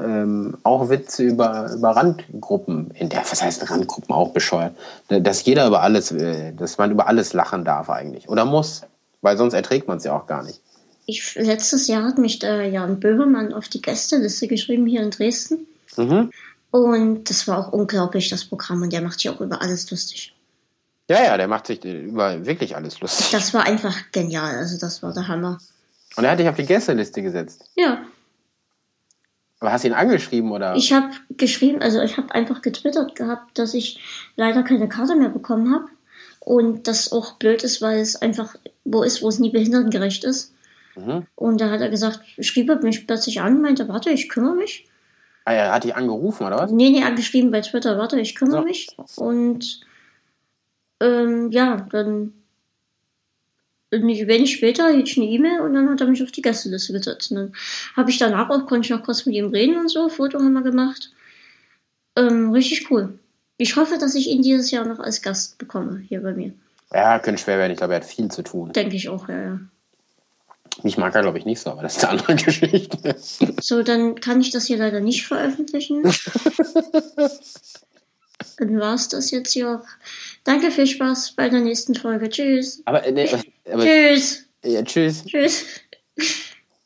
ähm, 0.03 0.57
auch 0.63 0.89
Witze 0.89 1.23
über, 1.23 1.71
über 1.73 1.91
Randgruppen, 1.91 2.91
in 2.91 3.09
der, 3.09 3.21
was 3.21 3.41
heißt 3.41 3.69
Randgruppen 3.69 4.13
auch 4.13 4.31
bescheuert, 4.31 4.75
dass 5.07 5.43
jeder 5.45 5.67
über 5.67 5.81
alles, 5.81 6.11
äh, 6.11 6.53
dass 6.53 6.77
man 6.77 6.91
über 6.91 7.07
alles 7.07 7.33
lachen 7.33 7.65
darf 7.65 7.89
eigentlich. 7.89 8.29
Oder 8.29 8.45
muss. 8.45 8.81
Weil 9.21 9.37
sonst 9.37 9.53
erträgt 9.53 9.87
man 9.87 9.97
es 9.97 10.05
ja 10.05 10.15
auch 10.15 10.27
gar 10.27 10.43
nicht. 10.43 10.61
Ich, 11.05 11.35
letztes 11.35 11.87
Jahr 11.87 12.03
hat 12.03 12.17
mich 12.17 12.39
der 12.39 12.69
Jan 12.69 12.99
Böhmermann 12.99 13.53
auf 13.53 13.67
die 13.67 13.81
Gästeliste 13.81 14.47
geschrieben 14.47 14.85
hier 14.85 15.01
in 15.01 15.11
Dresden. 15.11 15.67
Mhm. 15.97 16.31
Und 16.71 17.29
das 17.29 17.47
war 17.47 17.57
auch 17.57 17.73
unglaublich, 17.73 18.29
das 18.29 18.45
Programm. 18.45 18.81
Und 18.81 18.93
der 18.93 19.01
macht 19.01 19.19
sich 19.19 19.29
auch 19.29 19.41
über 19.41 19.61
alles 19.61 19.89
lustig. 19.89 20.33
Ja, 21.09 21.23
ja, 21.23 21.37
der 21.37 21.47
macht 21.47 21.67
sich 21.67 21.83
äh, 21.83 22.01
über 22.03 22.45
wirklich 22.45 22.75
alles 22.75 22.99
lustig. 23.01 23.29
Das 23.31 23.53
war 23.53 23.63
einfach 23.63 23.95
genial. 24.11 24.55
Also 24.57 24.77
das 24.77 25.01
war 25.01 25.13
der 25.13 25.27
Hammer. 25.27 25.57
Und 26.15 26.23
er 26.23 26.31
hat 26.31 26.39
dich 26.39 26.47
auf 26.47 26.55
die 26.55 26.65
Gästeliste 26.65 27.21
gesetzt. 27.21 27.65
Ja, 27.75 28.03
Aber 29.59 29.71
hast 29.71 29.83
du 29.83 29.89
ihn 29.89 29.93
angeschrieben 29.93 30.51
oder? 30.51 30.75
ich 30.75 30.93
habe 30.93 31.09
geschrieben, 31.31 31.81
also 31.81 32.01
ich 32.01 32.17
habe 32.17 32.33
einfach 32.33 32.61
getwittert 32.61 33.15
gehabt, 33.15 33.57
dass 33.57 33.73
ich 33.73 33.99
leider 34.35 34.63
keine 34.63 34.87
Karte 34.87 35.15
mehr 35.15 35.29
bekommen 35.29 35.73
habe. 35.73 35.85
Und 36.39 36.87
das 36.87 37.11
auch 37.11 37.33
blöd 37.33 37.63
ist, 37.63 37.81
weil 37.81 37.99
es 37.99 38.15
einfach 38.15 38.55
wo 38.85 39.03
ist, 39.03 39.21
wo 39.21 39.27
es 39.27 39.39
nie 39.39 39.51
behindertengerecht 39.51 40.23
ist. 40.23 40.53
Mhm. 40.95 41.25
Und 41.35 41.61
da 41.61 41.69
hat 41.69 41.81
er 41.81 41.89
gesagt, 41.89 42.21
schrieb 42.39 42.69
er 42.69 42.81
mich 42.81 43.05
plötzlich 43.05 43.41
an, 43.41 43.61
meinte, 43.61 43.87
warte, 43.87 44.09
ich 44.09 44.29
kümmere 44.29 44.55
mich. 44.55 44.87
Ah, 45.45 45.53
er 45.53 45.71
hat 45.73 45.83
dich 45.83 45.95
angerufen, 45.95 46.45
oder 46.47 46.57
was? 46.57 46.71
Nee, 46.71 46.89
nee, 46.89 47.03
angeschrieben 47.03 47.51
bei 47.51 47.61
Twitter, 47.61 47.97
warte, 47.97 48.19
ich 48.19 48.35
kümmere 48.35 48.61
So. 48.61 48.65
mich. 48.65 48.87
Und 49.17 49.81
ähm, 51.01 51.51
ja, 51.51 51.87
dann 51.91 52.33
nicht 53.91 54.27
wenig 54.27 54.53
später 54.53 54.89
hielt 54.89 55.09
ich 55.09 55.17
eine 55.17 55.27
E-Mail 55.27 55.61
und 55.61 55.73
dann 55.73 55.89
hat 55.89 56.01
er 56.01 56.07
mich 56.07 56.21
auf 56.21 56.31
die 56.31 56.41
Gästeliste 56.41 56.93
gesetzt. 56.93 57.31
Und 57.31 57.37
dann 57.37 57.53
habe 57.95 58.09
ich 58.09 58.17
danach 58.17 58.49
auch, 58.49 58.65
konnte 58.65 58.85
ich 58.85 58.91
noch 58.91 59.03
kurz 59.03 59.25
mit 59.25 59.35
ihm 59.35 59.49
reden 59.49 59.77
und 59.77 59.89
so, 59.89 60.09
Foto 60.09 60.39
haben 60.39 60.53
wir 60.53 60.61
gemacht. 60.61 61.11
Ähm, 62.15 62.51
richtig 62.51 62.91
cool. 62.91 63.17
Ich 63.57 63.75
hoffe, 63.75 63.97
dass 63.97 64.15
ich 64.15 64.27
ihn 64.27 64.41
dieses 64.41 64.71
Jahr 64.71 64.85
noch 64.85 64.99
als 64.99 65.21
Gast 65.21 65.57
bekomme, 65.57 65.99
hier 66.07 66.21
bei 66.21 66.33
mir. 66.33 66.53
Ja, 66.93 67.19
könnte 67.19 67.41
schwer 67.41 67.57
werden. 67.57 67.71
Ich 67.71 67.77
glaube, 67.77 67.93
er 67.93 67.99
hat 67.99 68.05
viel 68.05 68.29
zu 68.29 68.41
tun. 68.41 68.71
Denke 68.73 68.95
ich 68.95 69.09
auch, 69.09 69.27
ja, 69.27 69.41
ja. 69.41 69.59
Mich 70.83 70.97
mag 70.97 71.13
er, 71.13 71.23
glaube 71.23 71.37
ich, 71.37 71.45
nicht 71.45 71.59
so, 71.59 71.71
aber 71.71 71.81
das 71.81 71.97
ist 71.97 72.05
eine 72.05 72.19
andere 72.19 72.35
Geschichte. 72.43 73.15
So, 73.61 73.83
dann 73.83 74.15
kann 74.15 74.39
ich 74.39 74.51
das 74.51 74.65
hier 74.67 74.77
leider 74.77 75.01
nicht 75.01 75.27
veröffentlichen. 75.27 76.03
dann 78.57 78.79
war 78.79 78.93
es 78.93 79.09
das 79.09 79.31
jetzt 79.31 79.51
hier 79.51 79.71
auch. 79.71 79.85
Danke, 80.45 80.71
viel 80.71 80.87
Spaß 80.87 81.33
bei 81.33 81.49
der 81.49 81.59
nächsten 81.59 81.95
Folge. 81.95 82.29
Tschüss. 82.29 82.81
Aber, 82.85 83.01
nee, 83.11 83.29
aber 83.71 83.83
Tschüss. 83.83 84.45
ja, 84.63 84.81
tschüss. 84.83 85.25
Tschüss. 85.25 85.65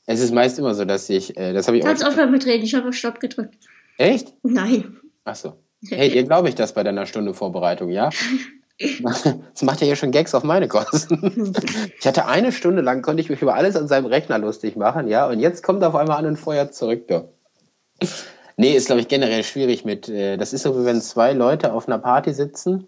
Es 0.06 0.20
ist 0.20 0.34
meist 0.34 0.60
immer 0.60 0.76
so, 0.76 0.86
dass 0.86 1.10
ich, 1.10 1.38
äh, 1.38 1.54
das 1.54 1.68
habe 1.68 1.78
ich 1.78 1.84
Kannst 1.84 2.04
auch. 2.04 2.10
aufhören 2.10 2.32
mit 2.32 2.46
reden. 2.46 2.64
Ich 2.64 2.74
habe 2.76 2.90
auf 2.90 2.96
Stopp 2.96 3.20
gedrückt. 3.20 3.56
Echt? 3.98 4.34
Nein. 4.44 4.98
Achso. 5.24 5.54
Hey, 5.90 6.10
dir 6.10 6.24
glaube 6.24 6.50
ich 6.50 6.56
das 6.56 6.74
bei 6.74 6.84
deiner 6.84 7.06
Stunde 7.06 7.34
Vorbereitung, 7.34 7.90
ja? 7.90 8.10
Das 8.80 9.62
macht 9.62 9.82
ja 9.82 9.86
hier 9.86 9.96
schon 9.96 10.10
Gags 10.12 10.34
auf 10.34 10.44
meine 10.44 10.68
Kosten. 10.68 11.54
Ich 12.00 12.08
hatte 12.08 12.26
eine 12.26 12.52
Stunde 12.52 12.82
lang, 12.82 13.02
konnte 13.04 13.22
ich 13.22 13.30
mich 13.30 13.42
über 13.42 13.54
alles 13.54 13.76
an 13.76 13.88
seinem 13.88 14.08
Rechner 14.08 14.40
lustig 14.40 14.76
machen, 14.76 15.08
ja? 15.08 15.28
Und 15.28 15.40
jetzt 15.40 15.64
kommt 15.64 15.84
er 15.84 15.90
auf 15.90 15.96
einmal 15.96 16.18
an 16.18 16.26
und 16.26 16.38
feuert 16.38 16.74
zurück, 16.74 17.08
du. 17.08 17.30
Nee, 18.58 18.76
ist, 18.76 18.88
glaube 18.88 19.02
ich, 19.02 19.08
generell 19.08 19.44
schwierig 19.44 19.86
mit. 19.86 20.10
Äh, 20.10 20.38
das 20.38 20.54
ist 20.54 20.64
so, 20.64 20.78
wie 20.80 20.86
wenn 20.86 21.02
zwei 21.02 21.34
Leute 21.34 21.72
auf 21.72 21.88
einer 21.88 22.00
Party 22.00 22.34
sitzen 22.34 22.88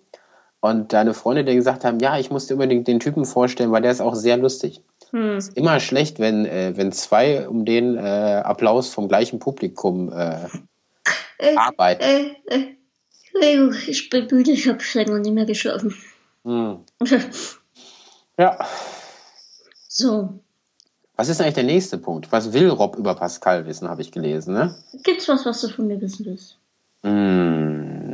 und 0.69 0.93
deine 0.93 1.13
Freunde 1.13 1.43
dir 1.45 1.55
gesagt 1.55 1.85
haben, 1.85 1.99
ja, 1.99 2.17
ich 2.17 2.31
muss 2.31 2.47
dir 2.47 2.53
unbedingt 2.55 2.87
den 2.87 2.99
Typen 2.99 3.25
vorstellen, 3.25 3.71
weil 3.71 3.81
der 3.81 3.91
ist 3.91 4.01
auch 4.01 4.15
sehr 4.15 4.37
lustig. 4.37 4.81
Hm. 5.11 5.39
Immer 5.55 5.79
schlecht, 5.79 6.19
wenn, 6.19 6.45
äh, 6.45 6.73
wenn 6.75 6.91
zwei 6.91 7.47
um 7.47 7.65
den 7.65 7.97
äh, 7.97 8.41
Applaus 8.43 8.89
vom 8.89 9.07
gleichen 9.07 9.39
Publikum 9.39 10.11
äh, 10.11 10.47
Äh, 11.37 11.55
arbeiten. 11.55 12.03
äh, 12.03 12.55
äh. 12.55 13.69
Ich 13.87 14.09
bin 14.09 14.27
müde, 14.31 14.51
ich 14.51 14.67
habe 14.67 14.79
länger 14.93 15.19
nicht 15.19 15.33
mehr 15.33 15.45
geschlafen. 15.45 15.93
Hm. 16.43 16.79
Ja. 18.37 18.57
So. 19.87 20.39
Was 21.15 21.29
ist 21.29 21.39
eigentlich 21.39 21.53
der 21.53 21.63
nächste 21.63 21.97
Punkt? 21.97 22.29
Was 22.33 22.51
will 22.51 22.69
Rob 22.69 22.97
über 22.97 23.15
Pascal 23.15 23.65
wissen, 23.65 23.87
habe 23.87 24.01
ich 24.01 24.11
gelesen, 24.11 24.53
ne? 24.53 24.75
Gibt's 25.03 25.29
was, 25.29 25.45
was 25.45 25.61
du 25.61 25.69
von 25.69 25.87
mir 25.87 26.01
wissen 26.01 26.25
willst? 26.25 26.57
Hm. 27.03 28.04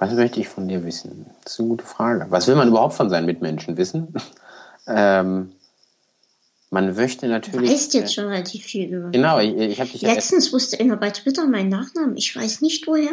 Was 0.00 0.12
möchte 0.14 0.40
ich 0.40 0.48
von 0.48 0.66
dir 0.66 0.84
wissen? 0.84 1.26
Das 1.44 1.52
ist 1.52 1.60
eine 1.60 1.68
gute 1.68 1.84
Frage. 1.84 2.26
Was 2.30 2.46
will 2.48 2.54
man 2.56 2.68
überhaupt 2.68 2.94
von 2.94 3.10
seinen 3.10 3.26
Mitmenschen 3.26 3.76
wissen? 3.76 4.14
ähm, 4.88 5.52
man 6.70 6.94
möchte 6.94 7.26
Du 7.26 7.32
natürlich. 7.32 7.70
weißt 7.70 7.94
jetzt 7.94 8.14
schon 8.14 8.26
relativ 8.26 8.64
viel 8.64 8.88
über 8.92 9.06
mich. 9.08 9.12
Genau, 9.12 9.38
ich, 9.40 9.54
ich 9.56 9.80
habe 9.80 9.90
dich 9.90 10.02
ja. 10.02 10.12
Letztens 10.12 10.52
wusste 10.52 10.80
einer 10.80 10.96
bei 10.96 11.10
Twitter 11.10 11.46
meinen 11.46 11.68
Nachnamen. 11.68 12.16
Ich 12.16 12.34
weiß 12.34 12.60
nicht 12.62 12.86
woher. 12.86 13.10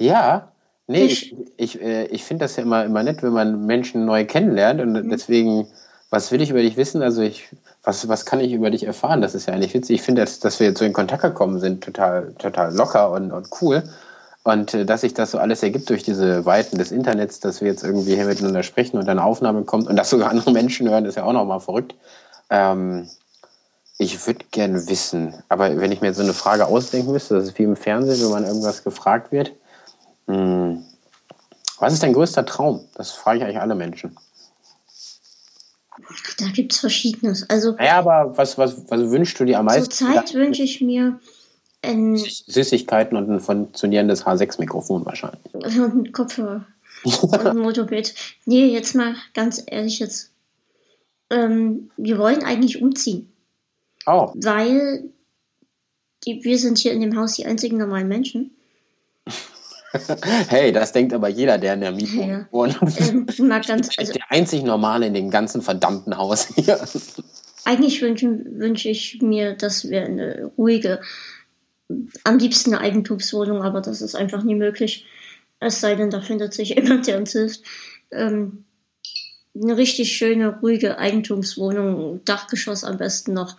Ja, 0.00 0.50
nee, 0.86 1.04
Ich- 1.04 1.32
ich, 1.32 1.74
ich, 1.76 1.82
äh, 1.82 2.06
ich 2.06 2.24
finde 2.24 2.44
das 2.44 2.56
ja 2.56 2.62
immer, 2.62 2.84
immer 2.84 3.02
nett, 3.02 3.22
wenn 3.22 3.32
man 3.32 3.66
Menschen 3.66 4.04
neu 4.06 4.24
kennenlernt 4.24 4.80
und 4.80 5.10
deswegen, 5.10 5.66
was 6.08 6.32
will 6.32 6.40
ich 6.40 6.50
über 6.50 6.62
dich 6.62 6.76
wissen? 6.78 7.02
Also 7.02 7.20
ich, 7.20 7.48
was, 7.82 8.08
was 8.08 8.24
kann 8.24 8.40
ich 8.40 8.52
über 8.52 8.70
dich 8.70 8.84
erfahren? 8.84 9.20
Das 9.20 9.34
ist 9.34 9.46
ja 9.46 9.52
eigentlich 9.54 9.74
witzig. 9.74 9.96
Ich 9.96 10.02
finde, 10.02 10.22
dass, 10.22 10.38
dass 10.38 10.58
wir 10.60 10.68
jetzt 10.68 10.78
so 10.78 10.84
in 10.86 10.92
Kontakt 10.94 11.22
gekommen 11.22 11.58
sind, 11.60 11.84
total, 11.84 12.32
total 12.38 12.74
locker 12.74 13.10
und, 13.10 13.30
und 13.32 13.48
cool. 13.60 13.82
Und 14.48 14.72
äh, 14.72 14.86
dass 14.86 15.02
sich 15.02 15.12
das 15.12 15.32
so 15.32 15.38
alles 15.38 15.62
ergibt 15.62 15.90
durch 15.90 16.04
diese 16.04 16.46
Weiten 16.46 16.78
des 16.78 16.90
Internets, 16.90 17.38
dass 17.38 17.60
wir 17.60 17.68
jetzt 17.68 17.84
irgendwie 17.84 18.14
hier 18.14 18.24
miteinander 18.24 18.62
sprechen 18.62 18.96
und 18.96 19.06
eine 19.06 19.22
Aufnahme 19.22 19.64
kommt 19.64 19.86
und 19.88 19.96
dass 19.96 20.08
sogar 20.08 20.30
andere 20.30 20.52
Menschen 20.52 20.88
hören, 20.88 21.04
ist 21.04 21.16
ja 21.16 21.24
auch 21.24 21.34
nochmal 21.34 21.60
verrückt. 21.60 21.94
Ähm, 22.48 23.10
ich 23.98 24.26
würde 24.26 24.46
gerne 24.50 24.88
wissen, 24.88 25.34
aber 25.50 25.78
wenn 25.78 25.92
ich 25.92 26.00
mir 26.00 26.06
jetzt 26.06 26.16
so 26.16 26.22
eine 26.22 26.32
Frage 26.32 26.66
ausdenken 26.66 27.12
müsste, 27.12 27.34
das 27.34 27.44
ist 27.44 27.58
wie 27.58 27.64
im 27.64 27.76
Fernsehen, 27.76 28.24
wenn 28.24 28.30
man 28.30 28.46
irgendwas 28.46 28.84
gefragt 28.84 29.32
wird, 29.32 29.52
hm, 30.28 30.82
was 31.78 31.92
ist 31.92 32.02
dein 32.02 32.14
größter 32.14 32.46
Traum? 32.46 32.86
Das 32.94 33.10
frage 33.10 33.40
ich 33.40 33.44
eigentlich 33.44 33.60
alle 33.60 33.74
Menschen. 33.74 34.16
Da 36.38 36.46
gibt 36.46 36.72
es 36.72 36.78
Verschiedenes. 36.78 37.44
Also, 37.50 37.72
Naja, 37.72 37.98
aber 37.98 38.34
was, 38.38 38.56
was, 38.56 38.90
was 38.90 39.10
wünschst 39.10 39.38
du 39.38 39.44
dir 39.44 39.58
am 39.58 39.66
meisten? 39.66 39.90
zurzeit 39.90 40.32
wünsche 40.32 40.62
ich 40.62 40.80
mir 40.80 41.20
ein, 41.82 42.16
Süßigkeiten 42.16 43.16
und 43.16 43.30
ein 43.30 43.40
funktionierendes 43.40 44.24
H6-Mikrofon 44.26 45.04
wahrscheinlich. 45.06 45.54
ein 45.54 46.12
Kopfhörer 46.12 46.66
und 47.04 47.34
ein 47.46 47.58
Motorboot. 47.58 48.14
Nee, 48.44 48.66
jetzt 48.66 48.94
mal 48.94 49.14
ganz 49.34 49.62
ehrlich 49.66 49.98
jetzt. 49.98 50.32
Ähm, 51.30 51.90
wir 51.96 52.18
wollen 52.18 52.42
eigentlich 52.42 52.80
umziehen, 52.82 53.32
Oh, 54.06 54.32
weil 54.34 55.10
die, 56.24 56.42
wir 56.42 56.58
sind 56.58 56.78
hier 56.78 56.92
in 56.92 57.00
dem 57.00 57.16
Haus 57.16 57.34
die 57.34 57.44
einzigen 57.46 57.76
normalen 57.76 58.08
Menschen. 58.08 58.50
hey, 60.48 60.72
das 60.72 60.92
denkt 60.92 61.12
aber 61.12 61.28
jeder, 61.28 61.58
der 61.58 61.74
in 61.74 61.80
der 61.80 61.92
Miete 61.92 62.16
Ja. 62.16 62.48
wohnt. 62.50 62.78
Ähm, 62.98 63.26
ganz, 63.66 63.88
ist 63.88 63.98
also 63.98 64.12
der 64.12 64.30
einzig 64.30 64.62
Normale 64.62 65.06
in 65.06 65.14
dem 65.14 65.30
ganzen 65.30 65.62
verdammten 65.62 66.16
Haus 66.16 66.48
hier. 66.54 66.80
eigentlich 67.64 68.00
wünsche 68.02 68.26
wünsche 68.46 68.88
ich 68.88 69.20
mir, 69.22 69.54
dass 69.54 69.88
wir 69.88 70.04
eine 70.04 70.50
ruhige, 70.56 71.00
am 72.24 72.38
liebsten 72.38 72.74
eine 72.74 72.82
Eigentumswohnung, 72.82 73.62
aber 73.62 73.80
das 73.80 74.02
ist 74.02 74.14
einfach 74.14 74.42
nie 74.42 74.54
möglich. 74.54 75.06
Es 75.60 75.80
sei 75.80 75.94
denn, 75.94 76.10
da 76.10 76.20
findet 76.20 76.54
sich 76.54 76.68
jemand, 76.76 77.06
der 77.06 77.18
uns 77.18 77.32
hilft. 77.32 77.62
Ähm, 78.10 78.64
eine 79.60 79.76
richtig 79.76 80.16
schöne, 80.16 80.58
ruhige 80.60 80.98
Eigentumswohnung, 80.98 82.20
Dachgeschoss 82.24 82.84
am 82.84 82.96
besten 82.96 83.32
noch, 83.32 83.56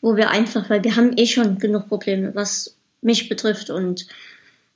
wo 0.00 0.16
wir 0.16 0.30
einfach, 0.30 0.70
weil 0.70 0.84
wir 0.84 0.94
haben 0.94 1.16
eh 1.16 1.26
schon 1.26 1.58
genug 1.58 1.88
Probleme, 1.88 2.34
was 2.34 2.76
mich 3.02 3.28
betrifft 3.28 3.70
und 3.70 4.06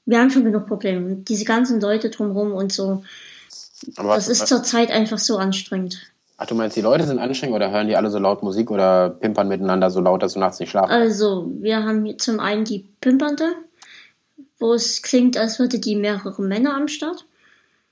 wir 0.06 0.18
haben 0.18 0.30
schon 0.30 0.44
genug 0.44 0.66
Probleme. 0.66 1.06
Und 1.06 1.28
diese 1.28 1.44
ganzen 1.44 1.80
Leute 1.80 2.10
drumherum 2.10 2.52
und 2.52 2.72
so, 2.72 3.04
Aber 3.96 4.16
das 4.16 4.28
was, 4.28 4.40
ist 4.40 4.48
zurzeit 4.48 4.90
einfach 4.90 5.18
so 5.18 5.36
anstrengend. 5.36 5.98
Ach, 6.36 6.46
du 6.46 6.54
meinst, 6.54 6.76
die 6.76 6.80
Leute 6.80 7.04
sind 7.04 7.18
anstrengend 7.18 7.56
oder 7.56 7.70
hören 7.70 7.86
die 7.88 7.96
alle 7.96 8.10
so 8.10 8.18
laut 8.18 8.42
Musik 8.42 8.70
oder 8.70 9.10
pimpern 9.10 9.48
miteinander 9.48 9.90
so 9.90 10.00
laut, 10.00 10.22
dass 10.22 10.34
du 10.34 10.40
nachts 10.40 10.58
nicht 10.60 10.70
schlafen 10.70 10.90
Also, 10.92 11.50
wir 11.60 11.82
haben 11.82 12.04
hier 12.04 12.18
zum 12.18 12.40
einen 12.40 12.64
die 12.64 12.86
Pimpernde, 13.00 13.52
wo 14.58 14.72
es 14.74 15.02
klingt, 15.02 15.36
als 15.36 15.58
würde 15.58 15.78
die 15.78 15.96
mehrere 15.96 16.40
Männer 16.42 16.74
am 16.74 16.88
Start. 16.88 17.24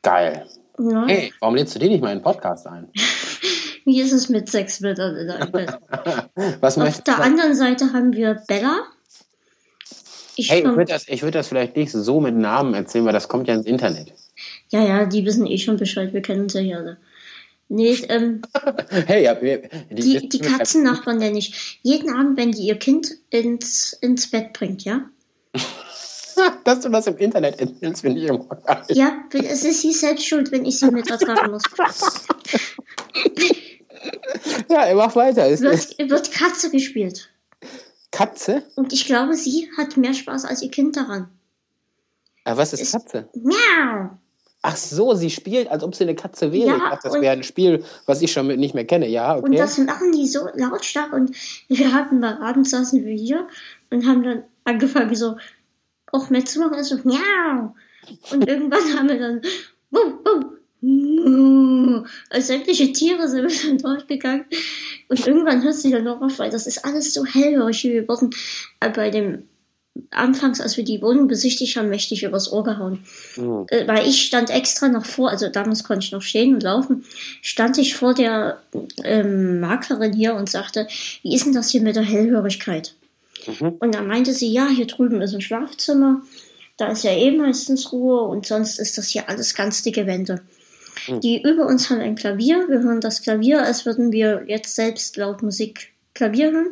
Geil. 0.03 0.47
Ja. 0.78 1.07
Hey, 1.07 1.32
warum 1.40 1.55
lädst 1.55 1.74
du 1.74 1.78
die 1.78 1.88
nicht 1.88 2.03
mal 2.03 2.12
in 2.12 2.18
den 2.18 2.24
Podcast 2.24 2.66
ein? 2.66 2.88
Wie 3.84 4.01
ist 4.01 4.12
es 4.12 4.28
mit 4.28 4.49
sechs 4.49 4.80
Männern 4.80 5.16
in 5.16 5.30
einem 5.30 5.51
Bett? 5.53 5.76
Was 6.61 6.78
Auf 6.78 7.01
der 7.03 7.16
du? 7.16 7.22
anderen 7.22 7.55
Seite 7.55 7.93
haben 7.93 8.12
wir 8.12 8.40
Bella. 8.47 8.84
Ich 10.36 10.51
Hey, 10.51 10.61
ich 10.61 10.64
würde 10.66 10.93
das, 10.93 11.09
ich 11.09 11.22
würd 11.22 11.34
das 11.34 11.49
vielleicht 11.49 11.76
nicht 11.76 11.93
so 11.93 12.20
mit 12.20 12.34
Namen 12.36 12.74
erzählen, 12.74 13.05
weil 13.05 13.12
das 13.12 13.28
kommt 13.28 13.49
ja 13.49 13.55
ins 13.55 13.66
Internet. 13.66 14.12
ja, 14.70 14.82
ja, 14.82 15.05
die 15.05 15.26
wissen 15.26 15.47
eh 15.47 15.59
schon 15.59 15.76
Bescheid, 15.76 16.12
wir 16.14 16.22
kennen 16.22 16.43
uns 16.45 16.55
ja 16.55 16.61
hier 16.61 16.78
alle. 16.78 16.97
Nee, 17.74 17.94
ähm, 18.10 18.42
Hey, 18.90 19.24
ja, 19.24 19.40
wir, 19.40 19.62
die, 19.90 20.28
die 20.28 20.38
Katzennachbarn 20.40 21.16
nenne 21.16 21.38
ich. 21.38 21.80
Jeden 21.82 22.10
Abend, 22.14 22.36
wenn 22.36 22.52
die 22.52 22.66
ihr 22.66 22.78
Kind 22.78 23.12
ins, 23.30 23.94
ins 23.94 24.30
Bett 24.30 24.52
bringt, 24.52 24.84
ja? 24.84 25.08
Dass 26.64 26.80
du 26.80 26.90
das 26.90 27.06
im 27.06 27.16
Internet 27.16 27.60
erzählst, 27.60 28.02
finde 28.02 28.20
ich 28.20 28.26
immer 28.26 28.44
geil. 28.44 28.84
Ja, 28.90 29.24
es 29.32 29.64
ist 29.64 29.80
sie 29.80 29.92
selbst 29.92 30.26
schuld, 30.26 30.52
wenn 30.52 30.66
ich 30.66 30.78
sie 30.78 30.90
mit 30.90 31.10
ertragen 31.10 31.50
muss. 31.50 31.62
Ja, 34.68 34.94
mach 34.94 35.14
weiter. 35.16 35.48
Ist 35.48 35.62
Wird, 35.62 36.10
wird 36.10 36.32
Katze 36.32 36.70
gespielt. 36.70 37.30
Katze? 38.10 38.64
Und 38.74 38.92
ich 38.92 39.06
glaube, 39.06 39.34
sie 39.34 39.70
hat 39.78 39.96
mehr 39.96 40.12
Spaß 40.14 40.44
als 40.44 40.60
ihr 40.62 40.70
Kind 40.70 40.96
daran. 40.96 41.28
Ah, 42.44 42.56
was 42.56 42.74
ist 42.74 42.80
Ist- 42.82 42.92
Katze? 42.92 43.28
Miau! 43.34 44.10
Ach 44.64 44.76
so, 44.76 45.14
sie 45.14 45.30
spielt, 45.30 45.68
als 45.68 45.82
ob 45.82 45.94
sie 45.96 46.04
eine 46.04 46.14
Katze 46.14 46.52
wäre. 46.52 46.68
Ja, 46.68 46.76
ich 46.76 46.82
dachte, 46.82 47.08
das 47.08 47.20
wäre 47.20 47.32
ein 47.32 47.42
Spiel, 47.42 47.84
was 48.06 48.22
ich 48.22 48.30
schon 48.30 48.46
mit 48.46 48.60
nicht 48.60 48.74
mehr 48.74 48.84
kenne. 48.84 49.08
Ja, 49.08 49.36
okay. 49.36 49.46
Und 49.46 49.58
das 49.58 49.76
machen 49.78 50.12
die 50.12 50.26
so 50.28 50.46
lautstark. 50.54 51.12
Und 51.12 51.34
wir 51.68 51.92
hatten 51.92 52.20
mal 52.20 52.40
abends 52.40 52.70
saßen 52.70 53.04
wir 53.04 53.12
hier 53.12 53.48
und 53.90 54.06
haben 54.06 54.22
dann 54.22 54.44
angefangen, 54.62 55.14
so 55.16 55.36
auch 56.12 56.30
mehr 56.30 56.44
zu 56.44 56.60
machen. 56.60 56.74
Also, 56.74 56.96
miau! 57.02 57.74
Und 58.30 58.46
irgendwann 58.48 58.96
haben 58.96 59.08
wir 59.08 59.18
dann, 59.18 59.42
wuh, 59.90 60.12
wuh. 60.80 62.04
als 62.30 62.46
sämtliche 62.46 62.92
Tiere 62.92 63.28
sind 63.28 63.50
wir 63.50 63.68
dann 63.68 63.78
durchgegangen. 63.78 64.44
Und 65.08 65.26
irgendwann 65.26 65.64
hört 65.64 65.74
sich 65.74 65.90
dann 65.90 66.04
noch 66.04 66.20
auf, 66.20 66.38
weil 66.38 66.50
das 66.50 66.68
ist 66.68 66.84
alles 66.84 67.12
so 67.12 67.24
hellhörig. 67.24 67.82
Wir 67.82 68.06
wurden 68.06 68.30
bei 68.78 69.10
dem, 69.10 69.48
anfangs, 70.11 70.61
als 70.61 70.76
wir 70.76 70.84
die 70.84 71.03
Wohnung 71.03 71.28
besichtigt 71.28 71.76
haben, 71.76 71.88
mächtig 71.88 72.22
übers 72.22 72.51
Ohr 72.51 72.64
gehauen. 72.64 73.05
Hm. 73.34 73.66
äh, 73.68 73.86
weil 73.86 74.07
ich 74.07 74.22
stand 74.22 74.51
extra 74.51 74.88
noch 74.88 75.05
vor, 75.05 75.30
also 75.30 75.49
damals 75.49 75.84
konnte 75.84 76.05
ich 76.05 76.12
noch 76.12 76.22
stehen 76.22 76.55
und 76.55 76.62
laufen, 76.62 77.05
stand 77.43 77.78
ich 77.78 77.95
vor 77.95 78.14
der 78.14 78.62
ähm, 79.05 79.61
Maklerin 79.61 80.12
hier 80.12 80.34
und 80.34 80.49
sagte, 80.49 80.86
wie 81.22 81.34
ist 81.34 81.47
denn 81.47 81.55
das 81.55 81.70
hier 81.70 81.82
mit 81.82 81.97
der 81.97 82.05
Hellhörigkeit? 82.05 82.95
Mhm. 83.47 83.76
Und 83.80 83.95
dann 83.95 84.07
meinte 84.07 84.32
sie, 84.32 84.51
ja, 84.51 84.68
hier 84.68 84.86
drüben 84.86 85.20
ist 85.20 85.34
ein 85.34 85.40
Schlafzimmer, 85.40 86.22
da 86.78 86.88
ist 86.88 87.05
ja 87.05 87.12
eh 87.12 87.30
meistens 87.30 87.93
Ruhe 87.93 88.22
und 88.22 88.47
sonst 88.47 88.78
ist 88.78 88.97
das 88.97 89.09
hier 89.09 89.28
alles 89.28 89.55
ganz 89.55 89.82
dicke 89.82 90.07
Wände. 90.07 90.40
Mhm. 91.09 91.20
Die 91.20 91.43
über 91.43 91.66
uns 91.66 91.90
haben 91.90 92.01
ein 92.01 92.14
Klavier, 92.14 92.66
wir 92.68 92.80
hören 92.80 93.01
das 93.01 93.22
Klavier, 93.22 93.62
als 93.62 93.84
würden 93.84 94.11
wir 94.11 94.45
jetzt 94.47 94.74
selbst 94.74 95.16
laut 95.16 95.43
Musik 95.43 95.93
Klavier 96.14 96.53
hören. 96.53 96.68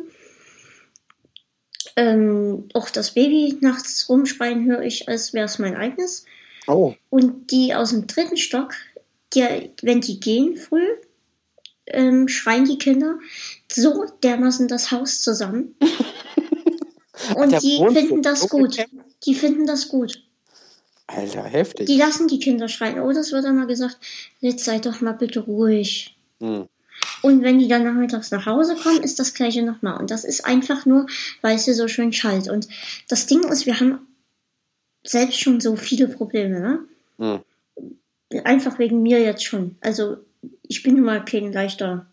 Ähm, 1.95 2.69
auch 2.73 2.89
das 2.89 3.11
Baby 3.11 3.57
nachts 3.61 4.07
rumschreien 4.09 4.65
höre 4.65 4.81
ich, 4.81 5.07
als 5.07 5.33
wäre 5.33 5.45
es 5.45 5.59
mein 5.59 5.75
eigenes. 5.75 6.25
Oh, 6.67 6.93
Und 7.09 7.51
die 7.51 7.73
aus 7.73 7.89
dem 7.89 8.07
dritten 8.07 8.37
Stock, 8.37 8.73
die, 9.33 9.71
wenn 9.81 10.01
die 10.01 10.19
gehen 10.19 10.57
früh, 10.57 10.87
ähm, 11.87 12.27
schreien 12.27 12.65
die 12.65 12.77
Kinder 12.77 13.19
so 13.71 14.05
dermaßen 14.23 14.67
das 14.67 14.91
Haus 14.91 15.21
zusammen. 15.21 15.75
Und 17.35 17.51
der 17.51 17.59
die 17.59 17.77
wohnt 17.77 17.97
finden 17.97 18.21
das 18.21 18.49
gut. 18.49 18.77
Die 19.25 19.35
finden 19.35 19.67
das 19.67 19.87
gut. 19.87 20.23
Alter, 21.07 21.43
heftig. 21.43 21.87
Die 21.87 21.97
lassen 21.97 22.27
die 22.27 22.39
Kinder 22.39 22.67
schreien. 22.67 22.99
Oh, 22.99 23.11
das 23.11 23.31
wird 23.31 23.43
dann 23.43 23.57
mal 23.57 23.67
gesagt, 23.67 23.97
jetzt 24.39 24.63
seid 24.63 24.85
doch 24.85 25.01
mal 25.01 25.13
bitte 25.13 25.41
ruhig. 25.41 26.15
Hm. 26.39 26.67
Und 27.21 27.43
wenn 27.43 27.59
die 27.59 27.67
dann 27.67 27.83
nachmittags 27.83 28.31
nach 28.31 28.45
Hause 28.45 28.75
kommen, 28.75 29.01
ist 29.03 29.19
das 29.19 29.33
gleiche 29.33 29.63
nochmal. 29.63 29.99
Und 29.99 30.11
das 30.11 30.23
ist 30.23 30.45
einfach 30.45 30.85
nur, 30.85 31.05
weil 31.41 31.55
es 31.55 31.65
hier 31.65 31.75
so 31.75 31.87
schön 31.87 32.13
schallt. 32.13 32.49
Und 32.49 32.67
das 33.07 33.27
Ding 33.27 33.43
ist, 33.43 33.65
wir 33.65 33.79
haben 33.79 33.99
selbst 35.03 35.39
schon 35.39 35.59
so 35.61 35.75
viele 35.75 36.07
Probleme, 36.07 36.59
ne? 36.59 36.79
Hm. 37.17 37.39
Einfach 38.43 38.79
wegen 38.79 39.01
mir 39.01 39.21
jetzt 39.21 39.43
schon. 39.43 39.75
Also, 39.81 40.17
ich 40.67 40.83
bin 40.83 41.01
mal 41.01 41.23
kein 41.25 41.51
leichter. 41.51 42.05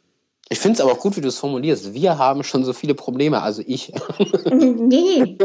Ich 0.51 0.59
finde 0.59 0.77
es 0.77 0.81
aber 0.81 0.93
auch 0.93 1.01
gut, 1.01 1.17
wie 1.17 1.21
du 1.21 1.29
es 1.29 1.39
formulierst. 1.39 1.95
Wir 1.95 2.19
haben 2.19 2.43
schon 2.43 2.65
so 2.65 2.73
viele 2.73 2.95
Probleme, 2.95 3.43
also 3.43 3.63
ich. 3.67 3.93
nee, 4.51 4.75
nee. 4.75 5.39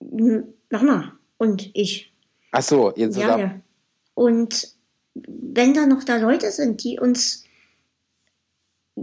Mama 0.70 1.12
und 1.38 1.70
ich. 1.74 2.12
Ach 2.52 2.62
so, 2.62 2.92
ihr 2.94 3.06
Ja, 3.06 3.12
zusammen. 3.12 3.40
ja. 3.40 3.60
Und 4.14 4.68
wenn 5.14 5.74
da 5.74 5.86
noch 5.86 6.04
da 6.04 6.16
Leute 6.16 6.50
sind, 6.50 6.82
die 6.84 6.98
uns 6.98 7.44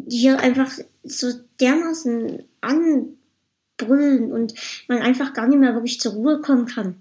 hier 0.07 0.39
einfach 0.39 0.71
so 1.03 1.27
dermaßen 1.59 2.43
anbrüllen 2.61 4.31
und 4.31 4.53
man 4.87 4.99
einfach 4.99 5.33
gar 5.33 5.47
nicht 5.47 5.59
mehr 5.59 5.73
wirklich 5.73 5.99
zur 5.99 6.13
Ruhe 6.13 6.41
kommen 6.41 6.65
kann. 6.65 6.95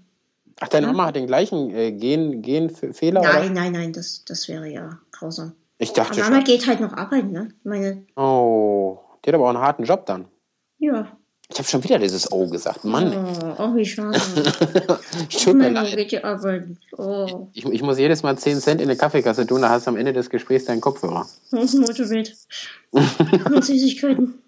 Ach, 0.59 0.67
deine 0.69 0.87
Ja. 0.87 0.91
Mama 0.93 1.07
hat 1.07 1.15
den 1.15 1.27
gleichen 1.27 1.69
äh, 1.71 1.91
Gen, 1.91 2.41
Genfehler? 2.41 3.21
Nein, 3.21 3.51
Oder? 3.51 3.61
nein, 3.61 3.71
nein, 3.73 3.93
das, 3.93 4.23
das 4.25 4.47
wäre 4.47 4.67
ja 4.69 4.99
grausam. 5.11 5.53
Ich 5.77 5.89
Aber 5.91 5.97
dachte 5.97 6.19
Mama 6.21 6.35
schon. 6.37 6.43
geht 6.45 6.65
halt 6.67 6.79
noch 6.79 6.93
arbeiten, 6.93 7.31
ne? 7.31 7.49
Meine, 7.63 8.05
Oh, 8.15 8.99
die 9.23 9.29
hat 9.29 9.35
aber 9.35 9.45
auch 9.45 9.49
einen 9.49 9.59
harten 9.59 9.83
Job 9.83 10.05
dann. 10.07 10.27
ja. 10.79 11.16
Ich 11.49 11.57
habe 11.59 11.67
schon 11.67 11.83
wieder 11.83 11.97
dieses 11.97 12.29
O 12.31 12.45
gesagt. 12.47 12.83
Mann, 12.83 13.13
Oh, 13.15 13.55
oh 13.63 13.75
wie 13.75 13.85
schade. 13.85 14.19
tut 15.43 15.55
mir 15.55 15.69
leid. 15.69 16.23
Oh, 16.97 17.47
Ich, 17.53 17.65
ich 17.65 17.81
muss 17.81 17.97
jedes 17.97 18.21
Mal 18.21 18.37
10 18.37 18.59
Cent 18.59 18.81
in 18.81 18.89
eine 18.89 18.97
Kaffeekasse 18.97 19.47
tun, 19.47 19.61
da 19.61 19.69
hast 19.69 19.87
du 19.87 19.91
am 19.91 19.97
Ende 19.97 20.11
des 20.13 20.29
Gesprächs 20.29 20.65
deinen 20.65 20.81
Kopfhörer. 20.81 21.25
Motorrad. 21.51 22.33
Und 22.91 23.65
Süßigkeiten. 23.65 24.41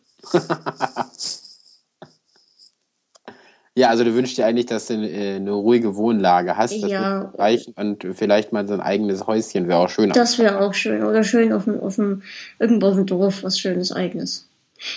Ja, 3.75 3.87
also 3.89 4.03
du 4.03 4.13
wünschst 4.13 4.37
dir 4.37 4.45
eigentlich, 4.45 4.65
dass 4.65 4.87
du 4.87 4.95
äh, 4.95 5.37
eine 5.37 5.51
ruhige 5.51 5.95
Wohnlage 5.95 6.57
hast. 6.57 6.83
Das 6.83 6.91
Ja. 6.91 7.31
reichen 7.37 7.73
und 7.77 8.05
vielleicht 8.13 8.51
mal 8.51 8.67
so 8.67 8.73
ein 8.73 8.81
eigenes 8.81 9.25
Häuschen 9.25 9.69
wäre 9.69 9.79
auch 9.79 9.89
schöner. 9.89 10.13
Das 10.13 10.37
wäre 10.37 10.59
auch 10.59 10.73
schön. 10.73 11.03
Oder 11.05 11.23
schön 11.23 11.53
auf 11.53 11.63
dem, 11.63 11.79
auf 11.79 11.95
dem, 11.95 12.23
irgendwo 12.59 12.87
auf 12.87 12.95
dem 12.95 13.05
Dorf, 13.05 13.43
was 13.43 13.57
Schönes 13.57 13.93
Eigenes. 13.93 14.49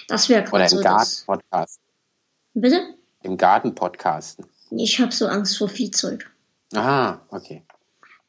Das 0.09 0.29
wäre 0.29 0.43
Oder 0.43 0.51
gerade 0.51 0.69
so 0.71 0.83
das. 0.83 1.25
Garten-Podcast. 1.27 1.79
Bitte? 2.55 2.81
Im 3.23 3.37
Garten-Podcasten. 3.37 4.47
Ich 4.71 5.01
habe 5.01 5.13
so 5.13 5.27
Angst 5.27 5.59
vor 5.59 5.69
Viehzeug. 5.69 6.31
Aha, 6.75 7.21
okay. 7.31 7.63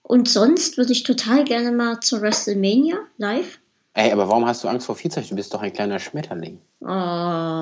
Und 0.02 0.28
sonst 0.30 0.78
würde 0.78 0.92
ich 0.92 1.04
total 1.04 1.44
gerne 1.44 1.72
mal 1.72 2.00
zur 2.02 2.22
WrestleMania 2.22 2.98
live. 3.18 3.60
Ey, 3.94 4.12
aber 4.12 4.28
warum 4.28 4.46
hast 4.46 4.64
du 4.64 4.68
Angst 4.68 4.88
vor 4.88 4.96
Viehzeug? 4.96 5.28
Du 5.30 5.36
bist 5.36 5.54
doch 5.54 5.62
ein 5.62 5.72
kleiner 5.72 6.00
Schmetterling. 6.00 6.60
Oh, 6.82 7.62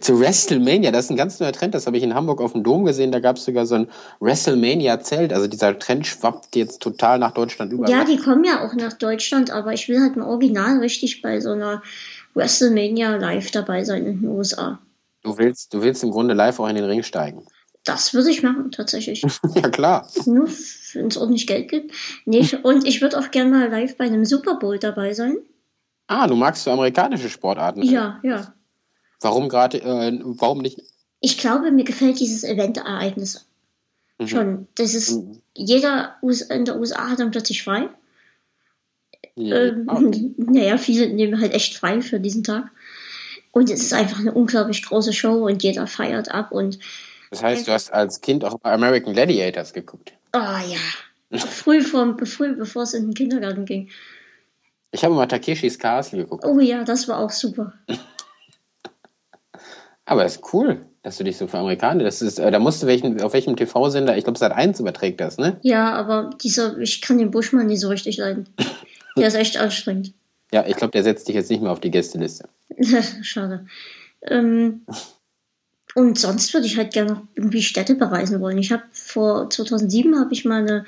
zu 0.00 0.18
WrestleMania, 0.18 0.90
das 0.90 1.06
ist 1.06 1.10
ein 1.10 1.16
ganz 1.16 1.40
neuer 1.40 1.52
Trend, 1.52 1.74
das 1.74 1.86
habe 1.86 1.96
ich 1.96 2.02
in 2.02 2.14
Hamburg 2.14 2.40
auf 2.40 2.52
dem 2.52 2.64
Dom 2.64 2.84
gesehen, 2.84 3.12
da 3.12 3.20
gab 3.20 3.36
es 3.36 3.44
sogar 3.44 3.66
so 3.66 3.76
ein 3.76 3.88
WrestleMania-Zelt, 4.20 5.32
also 5.32 5.46
dieser 5.46 5.78
Trend 5.78 6.06
schwappt 6.06 6.56
jetzt 6.56 6.80
total 6.80 7.18
nach 7.18 7.32
Deutschland 7.32 7.72
über. 7.72 7.88
Ja, 7.88 8.04
die 8.04 8.16
kommen 8.16 8.44
ja 8.44 8.64
auch 8.64 8.74
nach 8.74 8.94
Deutschland, 8.94 9.50
aber 9.50 9.72
ich 9.72 9.88
will 9.88 10.00
halt 10.00 10.16
ein 10.16 10.22
Original 10.22 10.78
richtig 10.78 11.22
bei 11.22 11.40
so 11.40 11.52
einer 11.52 11.82
WrestleMania 12.38 13.16
live 13.16 13.50
dabei 13.50 13.84
sein 13.84 14.06
in 14.06 14.22
den 14.22 14.30
USA. 14.30 14.78
Du 15.22 15.36
willst, 15.36 15.74
du 15.74 15.82
willst 15.82 16.02
im 16.04 16.10
Grunde 16.10 16.34
live 16.34 16.60
auch 16.60 16.68
in 16.68 16.76
den 16.76 16.84
Ring 16.84 17.02
steigen. 17.02 17.44
Das 17.84 18.14
würde 18.14 18.30
ich 18.30 18.42
machen, 18.42 18.70
tatsächlich. 18.70 19.22
ja, 19.54 19.68
klar. 19.68 20.08
Nur, 20.26 20.48
wenn 20.94 21.06
es 21.06 21.16
ordentlich 21.16 21.46
Geld 21.46 21.68
gibt. 21.68 21.92
Nee, 22.24 22.48
und 22.62 22.86
ich 22.86 23.02
würde 23.02 23.18
auch 23.18 23.30
gerne 23.30 23.50
mal 23.50 23.68
live 23.68 23.96
bei 23.96 24.04
einem 24.04 24.24
Super 24.24 24.56
Bowl 24.56 24.78
dabei 24.78 25.14
sein. 25.14 25.38
Ah, 26.06 26.26
du 26.26 26.36
magst 26.36 26.64
so 26.64 26.70
amerikanische 26.70 27.28
Sportarten? 27.28 27.82
Ja, 27.82 28.20
ja. 28.22 28.54
Warum 29.20 29.48
gerade, 29.48 29.78
äh, 29.82 30.20
warum 30.22 30.58
nicht? 30.58 30.80
Ich 31.20 31.38
glaube, 31.38 31.70
mir 31.70 31.84
gefällt 31.84 32.20
dieses 32.20 32.44
Event-Ereignis 32.44 33.46
mhm. 34.18 34.28
schon. 34.28 34.68
Das 34.76 34.94
ist, 34.94 35.16
mhm. 35.16 35.42
jeder 35.54 36.16
in 36.50 36.64
der 36.64 36.78
USA 36.78 37.10
hat 37.10 37.18
dann 37.18 37.30
plötzlich 37.30 37.64
frei. 37.64 37.88
Ja. 39.38 39.56
Ähm, 39.56 39.84
okay. 39.86 40.34
Naja, 40.36 40.78
viele 40.78 41.08
nehmen 41.08 41.40
halt 41.40 41.54
echt 41.54 41.76
frei 41.76 42.00
für 42.00 42.20
diesen 42.20 42.44
Tag. 42.44 42.70
Und 43.52 43.70
es 43.70 43.82
ist 43.82 43.94
einfach 43.94 44.20
eine 44.20 44.32
unglaublich 44.32 44.84
große 44.84 45.12
Show 45.12 45.46
und 45.46 45.62
jeder 45.62 45.86
feiert 45.86 46.30
ab 46.30 46.52
und 46.52 46.78
das 47.30 47.42
heißt, 47.42 47.68
du 47.68 47.72
hast 47.72 47.92
als 47.92 48.20
Kind 48.20 48.44
auch 48.44 48.58
American 48.62 49.12
Gladiators 49.12 49.72
geguckt. 49.72 50.12
Oh 50.32 50.38
ja. 50.38 50.78
früh, 51.38 51.82
vom, 51.82 52.18
früh 52.24 52.54
bevor 52.54 52.82
es 52.82 52.94
in 52.94 53.06
den 53.06 53.14
Kindergarten 53.14 53.64
ging. 53.64 53.90
Ich 54.90 55.04
habe 55.04 55.14
mal 55.14 55.26
Takeshis 55.26 55.78
Castle 55.78 56.20
geguckt. 56.20 56.44
Oh 56.46 56.58
ja, 56.58 56.84
das 56.84 57.08
war 57.08 57.18
auch 57.18 57.30
super. 57.30 57.74
Aber 60.06 60.24
es 60.24 60.36
ist 60.36 60.54
cool, 60.54 60.86
dass 61.02 61.18
du 61.18 61.24
dich 61.24 61.36
so 61.36 61.46
für 61.46 61.58
Amerikaner. 61.58 62.02
Das 62.02 62.22
ist, 62.22 62.38
äh, 62.38 62.50
da 62.50 62.58
musst 62.58 62.82
du 62.82 62.86
welchen, 62.86 63.20
auf 63.20 63.34
welchem 63.34 63.56
TV-Sender, 63.56 64.16
ich 64.16 64.24
glaube, 64.24 64.38
seit 64.38 64.52
1 64.52 64.80
überträgt 64.80 65.20
das, 65.20 65.36
ne? 65.36 65.58
Ja, 65.60 65.92
aber 65.92 66.30
dieser, 66.42 66.78
ich 66.78 67.02
kann 67.02 67.18
den 67.18 67.30
Buschmann 67.30 67.66
nicht 67.66 67.80
so 67.80 67.88
richtig 67.88 68.16
leiden. 68.16 68.48
Der 69.18 69.28
ist 69.28 69.34
echt 69.34 69.56
anstrengend. 69.56 70.12
Ja, 70.52 70.66
ich 70.66 70.76
glaube, 70.76 70.92
der 70.92 71.02
setzt 71.02 71.28
dich 71.28 71.34
jetzt 71.34 71.50
nicht 71.50 71.62
mehr 71.62 71.72
auf 71.72 71.80
die 71.80 71.90
Gästeliste. 71.90 72.48
Schade. 73.22 73.66
Ähm, 74.22 74.82
und 75.94 76.18
sonst 76.18 76.52
würde 76.54 76.66
ich 76.66 76.76
halt 76.76 76.92
gerne 76.92 77.12
noch 77.12 77.22
irgendwie 77.34 77.62
Städte 77.62 77.94
bereisen 77.94 78.40
wollen. 78.40 78.58
Ich 78.58 78.72
habe 78.72 78.84
vor 78.92 79.50
2007 79.50 80.18
habe 80.18 80.32
ich 80.32 80.44
mal 80.44 80.60
eine, 80.62 80.84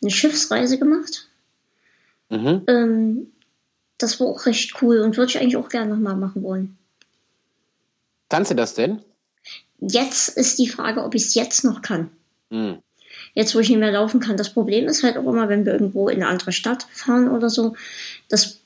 eine 0.00 0.10
Schiffsreise 0.10 0.78
gemacht. 0.78 1.28
Mhm. 2.30 2.62
Ähm, 2.66 3.32
das 3.98 4.18
war 4.20 4.26
auch 4.26 4.46
recht 4.46 4.80
cool 4.82 5.00
und 5.00 5.16
würde 5.16 5.30
ich 5.30 5.38
eigentlich 5.38 5.56
auch 5.56 5.68
gerne 5.68 5.94
nochmal 5.94 6.16
machen 6.16 6.42
wollen. 6.42 6.76
Kannst 8.28 8.50
du 8.50 8.54
das 8.54 8.74
denn? 8.74 9.00
Jetzt 9.80 10.30
ist 10.30 10.58
die 10.58 10.68
Frage, 10.68 11.04
ob 11.04 11.14
ich 11.14 11.22
es 11.22 11.34
jetzt 11.34 11.64
noch 11.64 11.82
kann. 11.82 12.10
Mhm. 12.50 12.78
Jetzt, 13.34 13.54
wo 13.54 13.58
ich 13.58 13.68
nicht 13.68 13.78
mehr 13.78 13.92
laufen 13.92 14.20
kann. 14.20 14.36
Das 14.36 14.52
Problem 14.52 14.86
ist 14.86 15.02
halt 15.02 15.16
auch 15.16 15.26
immer, 15.26 15.48
wenn 15.48 15.66
wir 15.66 15.72
irgendwo 15.72 16.08
in 16.08 16.22
eine 16.22 16.28
andere 16.28 16.52
Stadt 16.52 16.86
fahren 16.92 17.28
oder 17.28 17.50
so, 17.50 17.74
das, 18.28 18.60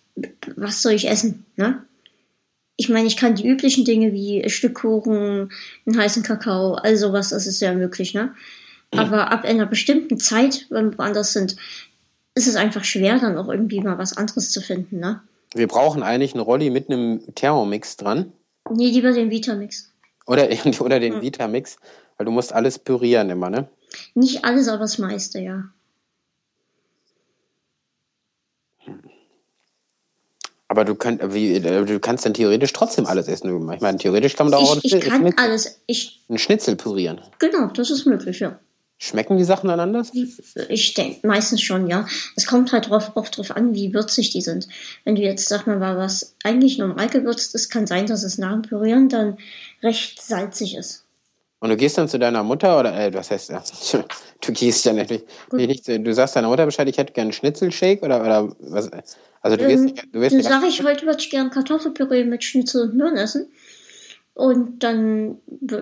was 0.57 0.83
soll 0.83 0.93
ich 0.93 1.09
essen? 1.09 1.47
Ne? 1.57 1.83
ich 2.79 2.89
meine, 2.89 3.09
ich 3.09 3.17
kann 3.17 3.35
die 3.35 3.47
üblichen 3.47 3.85
Dinge 3.85 4.13
wie 4.13 4.43
ein 4.43 4.51
Stück 4.51 4.75
Kuchen, 4.75 5.51
einen 5.85 5.99
heißen 5.99 6.23
Kakao, 6.23 6.75
all 6.75 6.97
sowas, 6.97 7.31
das 7.31 7.47
ist 7.47 7.61
ja 7.61 7.75
möglich, 7.75 8.15
ne? 8.15 8.35
Aber 8.93 9.33
ab 9.33 9.45
einer 9.45 9.67
bestimmten 9.67 10.19
Zeit, 10.19 10.67
wenn 10.71 10.93
wir 10.93 10.99
woanders 10.99 11.33
sind, 11.33 11.57
ist 12.35 12.47
es 12.47 12.55
einfach 12.55 12.85
schwer, 12.85 13.19
dann 13.19 13.37
auch 13.37 13.49
irgendwie 13.49 13.81
mal 13.81 13.99
was 13.99 14.17
anderes 14.17 14.53
zu 14.53 14.61
finden, 14.61 15.01
ne? 15.01 15.21
Wir 15.55 15.67
brauchen 15.67 16.05
eigentlich 16.05 16.35
eine 16.35 16.43
Rolli 16.43 16.71
mit 16.71 16.89
einem 16.89 17.21
Thermomix 17.35 17.97
dran. 17.97 18.33
Nee, 18.71 18.91
lieber 18.91 19.13
den 19.13 19.31
Vitamix. 19.31 19.93
Oder, 20.27 20.49
oder 20.81 21.01
den 21.01 21.15
hm. 21.15 21.23
Vitamix, 21.23 21.79
weil 22.19 22.27
du 22.27 22.33
musst 22.33 22.53
alles 22.53 22.79
pürieren 22.79 23.31
immer, 23.31 23.49
ne? 23.49 23.69
Nicht 24.15 24.45
alles, 24.45 24.69
aber 24.69 24.81
das 24.81 24.99
meiste, 24.99 25.39
ja. 25.39 25.65
Aber 30.71 30.85
du, 30.85 30.95
könnt, 30.95 31.33
wie, 31.33 31.61
du 31.61 31.99
kannst 31.99 32.27
dann 32.27 32.35
theoretisch 32.35 32.75
trotzdem 32.75 33.07
alles 33.07 33.27
essen. 33.27 33.73
Ich 33.73 33.81
meine, 33.81 33.97
theoretisch 33.97 34.37
kann 34.37 34.51
man 34.51 34.53
da 34.53 34.59
auch 34.59 34.77
ich, 34.83 34.93
ich 34.93 35.01
kann 35.01 35.23
Schnitzel, 35.23 35.43
alles. 35.43 35.81
Ich, 35.87 36.21
einen 36.29 36.39
Schnitzel 36.39 36.77
pürieren. 36.77 37.23
Genau, 37.39 37.69
das 37.69 37.89
ist 37.91 38.05
möglich, 38.05 38.41
ja. 38.41 38.59
Schmecken 38.99 39.39
die 39.39 39.45
Sachen 39.45 39.69
dann 39.69 39.81
anders? 39.81 40.13
Ich 40.69 40.93
denke, 40.93 41.27
meistens 41.27 41.63
schon, 41.63 41.87
ja. 41.87 42.07
Es 42.37 42.47
kommt 42.47 42.73
halt 42.73 42.91
drauf, 42.91 43.13
oft 43.15 43.39
drauf 43.39 43.53
an, 43.53 43.73
wie 43.75 43.95
würzig 43.95 44.31
die 44.31 44.43
sind. 44.43 44.69
Wenn 45.05 45.15
du 45.15 45.23
jetzt, 45.23 45.49
sag 45.49 45.67
mal, 45.67 45.81
was 45.97 46.35
eigentlich 46.43 46.77
normal 46.79 47.09
gewürzt 47.09 47.55
ist, 47.55 47.71
kann 47.71 47.87
sein, 47.87 48.07
dass 48.07 48.25
es 48.25 48.37
nach 48.37 48.53
dem 48.53 48.63
Pürieren 48.63 49.09
dann 49.09 49.39
recht 49.83 50.21
salzig 50.21 50.77
ist. 50.77 51.05
Und 51.61 51.71
du 51.71 51.77
gehst 51.77 51.99
dann 51.99 52.09
zu 52.09 52.19
deiner 52.19 52.43
Mutter 52.45 52.79
oder, 52.79 52.97
äh, 52.99 53.13
was 53.13 53.31
heißt, 53.31 53.51
ja, 53.51 53.63
du 54.41 54.53
gehst 54.53 54.85
ja 54.85 54.93
natürlich 54.93 55.25
nicht, 55.51 55.89
du 55.89 56.15
sagst 56.15 56.37
deiner 56.37 56.49
Mutter 56.49 56.67
Bescheid, 56.67 56.89
ich 56.89 56.99
hätte 56.99 57.13
gerne 57.13 57.27
einen 57.27 57.33
Schnitzelshake 57.33 58.05
oder, 58.05 58.21
oder 58.21 58.53
was? 58.61 58.91
Also 59.43 59.57
du 59.57 59.65
ähm, 59.65 59.87
wirst, 59.87 60.05
du 60.13 60.21
wirst 60.21 60.37
Dann 60.37 60.43
sage 60.43 60.67
ich, 60.67 60.83
heute 60.83 61.07
würde 61.07 61.19
ich 61.19 61.31
gerne 61.31 61.51
Kartoffelpüree 61.51 62.25
mit 62.25 62.45
Schnitzel 62.45 62.83
und 62.83 62.95
Möhren 62.95 63.17
essen. 63.17 63.51
Und 64.35 64.85
dann 64.85 65.39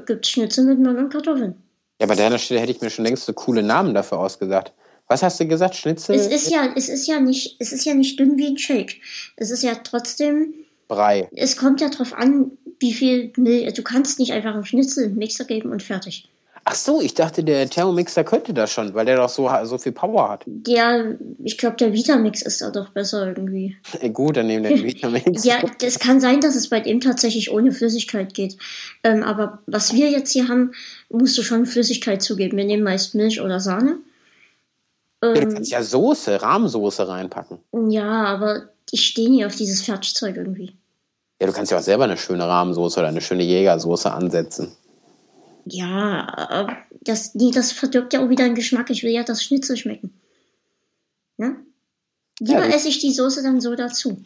gibt 0.06 0.24
es 0.24 0.30
Schnitzel 0.30 0.64
mit 0.64 0.78
Möhren 0.78 0.96
und 0.96 1.12
Kartoffeln. 1.12 1.56
Ja, 2.00 2.06
bei 2.06 2.14
deiner 2.14 2.38
Stelle 2.38 2.60
hätte 2.60 2.72
ich 2.72 2.80
mir 2.80 2.90
schon 2.90 3.04
längst 3.04 3.26
so 3.26 3.32
coole 3.34 3.62
Namen 3.62 3.94
dafür 3.94 4.18
ausgesagt. 4.18 4.72
Was 5.08 5.22
hast 5.22 5.38
du 5.38 5.46
gesagt? 5.46 5.76
Schnitzel? 5.76 6.14
Es 6.14 6.26
ist 6.26 6.50
ja, 6.50 6.72
es 6.74 6.88
ist 6.88 7.06
ja 7.06 7.20
nicht, 7.20 7.56
es 7.58 7.72
ist 7.72 7.84
ja 7.84 7.94
nicht 7.94 8.18
dünn 8.18 8.36
wie 8.38 8.46
ein 8.46 8.58
Shake. 8.58 9.00
Es 9.36 9.50
ist 9.50 9.62
ja 9.62 9.74
trotzdem. 9.74 10.54
Brei. 10.88 11.28
Es 11.32 11.56
kommt 11.56 11.80
ja 11.80 11.88
drauf 11.88 12.12
an, 12.12 12.52
wie 12.78 12.92
viel 12.92 13.32
Milch. 13.36 13.72
Du 13.74 13.82
kannst 13.82 14.18
nicht 14.18 14.32
einfach 14.32 14.54
einen 14.54 14.64
Schnitzel 14.64 15.04
im 15.04 15.16
Mixer 15.16 15.44
geben 15.44 15.70
und 15.70 15.82
fertig. 15.82 16.28
Ach 16.68 16.74
so, 16.74 17.00
ich 17.00 17.14
dachte, 17.14 17.44
der 17.44 17.70
Thermomixer 17.70 18.24
könnte 18.24 18.52
das 18.52 18.72
schon, 18.72 18.92
weil 18.92 19.06
der 19.06 19.14
doch 19.18 19.28
so, 19.28 19.48
so 19.62 19.78
viel 19.78 19.92
Power 19.92 20.28
hat. 20.28 20.44
Ja, 20.66 21.04
ich 21.44 21.58
glaube, 21.58 21.76
der 21.76 21.92
Vitamix 21.92 22.42
ist 22.42 22.60
da 22.60 22.70
doch 22.70 22.88
besser 22.88 23.28
irgendwie. 23.28 23.76
Gut, 24.12 24.36
dann 24.36 24.48
nehmen 24.48 24.64
wir 24.64 24.76
den 24.76 24.84
Vitamix. 24.84 25.44
ja, 25.44 25.62
es 25.80 26.00
kann 26.00 26.20
sein, 26.20 26.40
dass 26.40 26.56
es 26.56 26.68
bei 26.68 26.80
dem 26.80 27.00
tatsächlich 27.00 27.52
ohne 27.52 27.70
Flüssigkeit 27.70 28.34
geht. 28.34 28.56
Ähm, 29.04 29.22
aber 29.22 29.60
was 29.66 29.92
wir 29.92 30.10
jetzt 30.10 30.32
hier 30.32 30.48
haben, 30.48 30.72
musst 31.08 31.38
du 31.38 31.42
schon 31.42 31.66
Flüssigkeit 31.66 32.20
zugeben. 32.20 32.56
Wir 32.56 32.64
nehmen 32.64 32.82
meist 32.82 33.14
Milch 33.14 33.40
oder 33.40 33.60
Sahne. 33.60 33.98
Ähm, 35.22 35.34
ja, 35.36 35.40
du 35.42 35.52
kannst 35.52 35.70
ja 35.70 35.82
Soße, 35.84 36.42
Rahmsoße 36.42 37.06
reinpacken. 37.06 37.58
Ja, 37.90 38.24
aber 38.24 38.70
ich 38.90 39.06
stehe 39.06 39.30
nie 39.30 39.46
auf 39.46 39.54
dieses 39.54 39.82
Fertigzeug 39.82 40.36
irgendwie. 40.36 40.72
Ja, 41.40 41.46
du 41.46 41.52
kannst 41.52 41.70
ja 41.70 41.78
auch 41.78 41.82
selber 41.82 42.04
eine 42.04 42.16
schöne 42.16 42.46
Rahmsoße 42.48 42.98
oder 42.98 43.08
eine 43.08 43.20
schöne 43.20 43.42
Jägersoße 43.42 44.10
ansetzen. 44.10 44.72
Ja, 45.66 46.66
das, 47.02 47.34
nee, 47.34 47.50
das 47.50 47.72
verdirbt 47.72 48.12
ja 48.12 48.24
auch 48.24 48.28
wieder 48.28 48.44
den 48.44 48.54
Geschmack. 48.54 48.90
Ich 48.90 49.02
will 49.02 49.10
ja 49.10 49.24
das 49.24 49.42
Schnitzel 49.42 49.76
schmecken. 49.76 50.14
Ne? 51.36 51.56
Lieber 52.38 52.66
ja, 52.66 52.74
esse 52.74 52.88
ich 52.88 53.00
die 53.00 53.12
Soße 53.12 53.42
dann 53.42 53.60
so 53.60 53.74
dazu. 53.74 54.22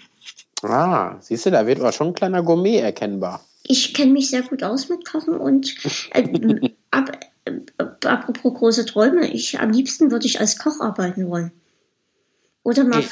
Ah, 0.63 1.17
siehst 1.21 1.47
du, 1.47 1.51
da 1.51 1.67
wird 1.67 1.81
aber 1.81 1.93
schon 1.93 2.09
ein 2.09 2.15
kleiner 2.15 2.43
Gourmet 2.43 2.79
erkennbar. 2.79 3.45
Ich 3.63 3.95
kenne 3.95 4.13
mich 4.13 4.31
sehr 4.31 4.43
gut 4.43 4.63
aus 4.63 4.89
mit 4.89 5.07
Kochen 5.07 5.37
und 5.37 5.75
äh, 6.13 6.73
ab, 6.91 7.19
äh, 7.45 7.53
apropos 8.07 8.55
große 8.55 8.85
Träume, 8.85 9.31
ich 9.31 9.61
am 9.61 9.71
liebsten 9.71 10.11
würde 10.11 10.27
ich 10.27 10.41
als 10.41 10.59
Koch 10.59 10.81
arbeiten 10.81 11.29
wollen. 11.31 11.53
Oder 12.63 12.85
mal. 12.85 13.03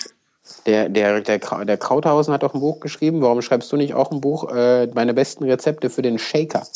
Der, 0.67 0.89
der, 0.89 1.21
der, 1.21 1.39
der 1.39 1.77
Krauthausen 1.79 2.33
hat 2.33 2.45
auch 2.45 2.55
ein 2.55 2.61
Buch 2.61 2.81
geschrieben. 2.81 3.23
Warum 3.23 3.43
schreibst 3.43 3.71
du 3.73 3.77
nicht 3.77 3.95
auch 3.95 4.11
ein 4.11 4.21
Buch, 4.21 4.51
äh, 4.53 4.87
meine 4.95 5.15
besten 5.15 5.45
Rezepte 5.45 5.91
für 5.91 6.03
den 6.03 6.19
Shaker? 6.19 6.67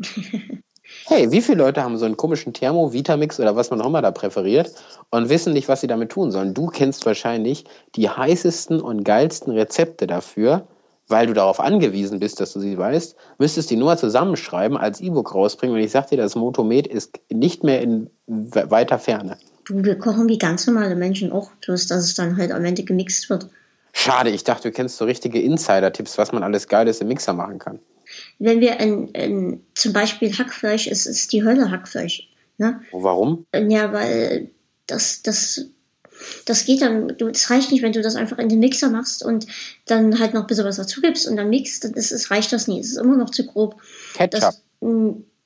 hey, 1.06 1.30
wie 1.30 1.42
viele 1.42 1.58
Leute 1.58 1.82
haben 1.82 1.98
so 1.98 2.04
einen 2.04 2.16
komischen 2.16 2.52
Thermo, 2.52 2.92
Vitamix 2.92 3.38
oder 3.38 3.56
was 3.56 3.70
man 3.70 3.80
auch 3.80 3.86
immer 3.86 4.02
da 4.02 4.10
präferiert 4.10 4.72
und 5.10 5.28
wissen 5.28 5.52
nicht, 5.52 5.68
was 5.68 5.80
sie 5.80 5.86
damit 5.86 6.10
tun 6.10 6.30
sollen? 6.30 6.54
Du 6.54 6.66
kennst 6.66 7.04
wahrscheinlich 7.06 7.64
die 7.96 8.08
heißesten 8.08 8.80
und 8.80 9.04
geilsten 9.04 9.52
Rezepte 9.52 10.06
dafür, 10.06 10.66
weil 11.08 11.26
du 11.26 11.34
darauf 11.34 11.60
angewiesen 11.60 12.20
bist, 12.20 12.40
dass 12.40 12.52
du 12.52 12.60
sie 12.60 12.78
weißt, 12.78 13.16
müsstest 13.38 13.70
die 13.70 13.76
nur 13.76 13.96
zusammenschreiben, 13.96 14.76
als 14.76 15.00
E-Book 15.00 15.34
rausbringen 15.34 15.76
und 15.76 15.82
ich 15.82 15.90
sag 15.90 16.08
dir, 16.08 16.16
das 16.16 16.34
Motomet 16.34 16.86
ist 16.86 17.20
nicht 17.30 17.64
mehr 17.64 17.80
in 17.82 18.10
weiter 18.26 18.98
Ferne. 18.98 19.36
Du, 19.64 19.84
wir 19.84 19.96
kochen 19.96 20.28
wie 20.28 20.38
ganz 20.38 20.66
normale 20.66 20.96
Menschen 20.96 21.32
auch, 21.32 21.52
bloß 21.64 21.86
dass 21.86 22.04
es 22.04 22.14
dann 22.14 22.36
halt 22.36 22.52
am 22.52 22.64
Ende 22.64 22.82
gemixt 22.82 23.30
wird. 23.30 23.48
Schade, 23.92 24.30
ich 24.30 24.42
dachte, 24.42 24.70
du 24.70 24.74
kennst 24.74 24.96
so 24.96 25.04
richtige 25.04 25.40
Insider-Tipps, 25.40 26.16
was 26.18 26.32
man 26.32 26.42
alles 26.42 26.66
Geiles 26.66 27.00
im 27.00 27.08
Mixer 27.08 27.34
machen 27.34 27.58
kann 27.58 27.78
wenn 28.38 28.60
wir 28.60 28.80
ein, 28.80 29.10
ein, 29.14 29.60
zum 29.74 29.92
Beispiel 29.92 30.36
Hackfleisch, 30.36 30.86
es 30.86 31.06
ist 31.06 31.32
die 31.32 31.44
Hölle 31.44 31.70
Hackfleisch. 31.70 32.28
Ne? 32.58 32.80
Warum? 32.92 33.46
Ja, 33.54 33.92
weil 33.92 34.50
das, 34.86 35.22
das, 35.22 35.66
das 36.44 36.64
geht 36.66 36.82
dann, 36.82 37.10
es 37.10 37.50
reicht 37.50 37.72
nicht, 37.72 37.82
wenn 37.82 37.92
du 37.92 38.02
das 38.02 38.16
einfach 38.16 38.38
in 38.38 38.48
den 38.48 38.58
Mixer 38.58 38.90
machst 38.90 39.24
und 39.24 39.46
dann 39.86 40.18
halt 40.18 40.34
noch 40.34 40.42
ein 40.42 40.46
bisschen 40.46 40.64
was 40.64 40.76
dazu 40.76 41.00
gibst 41.00 41.26
und 41.28 41.36
dann 41.36 41.50
mixt, 41.50 41.84
dann 41.84 41.94
ist, 41.94 42.12
es 42.12 42.30
reicht 42.30 42.52
das 42.52 42.68
nie. 42.68 42.80
Es 42.80 42.92
ist 42.92 42.98
immer 42.98 43.16
noch 43.16 43.30
zu 43.30 43.46
grob. 43.46 43.80
Ketchup. 44.14 44.40
Das, 44.40 44.62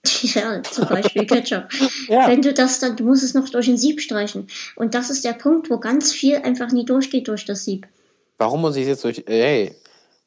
ja, 0.34 0.62
zum 0.62 0.88
Beispiel 0.88 1.26
Ketchup. 1.26 1.68
ja. 2.08 2.28
Wenn 2.28 2.42
du 2.42 2.52
das 2.52 2.78
dann, 2.80 2.96
du 2.96 3.04
musst 3.04 3.22
es 3.22 3.34
noch 3.34 3.48
durch 3.48 3.68
ein 3.68 3.78
Sieb 3.78 4.00
streichen. 4.00 4.48
Und 4.76 4.94
das 4.94 5.10
ist 5.10 5.24
der 5.24 5.32
Punkt, 5.32 5.70
wo 5.70 5.78
ganz 5.78 6.12
viel 6.12 6.36
einfach 6.36 6.72
nie 6.72 6.84
durchgeht 6.84 7.28
durch 7.28 7.44
das 7.44 7.64
Sieb. 7.64 7.86
Warum 8.38 8.60
muss 8.60 8.76
ich 8.76 8.86
jetzt 8.86 9.04
durch, 9.04 9.24
ey, 9.26 9.74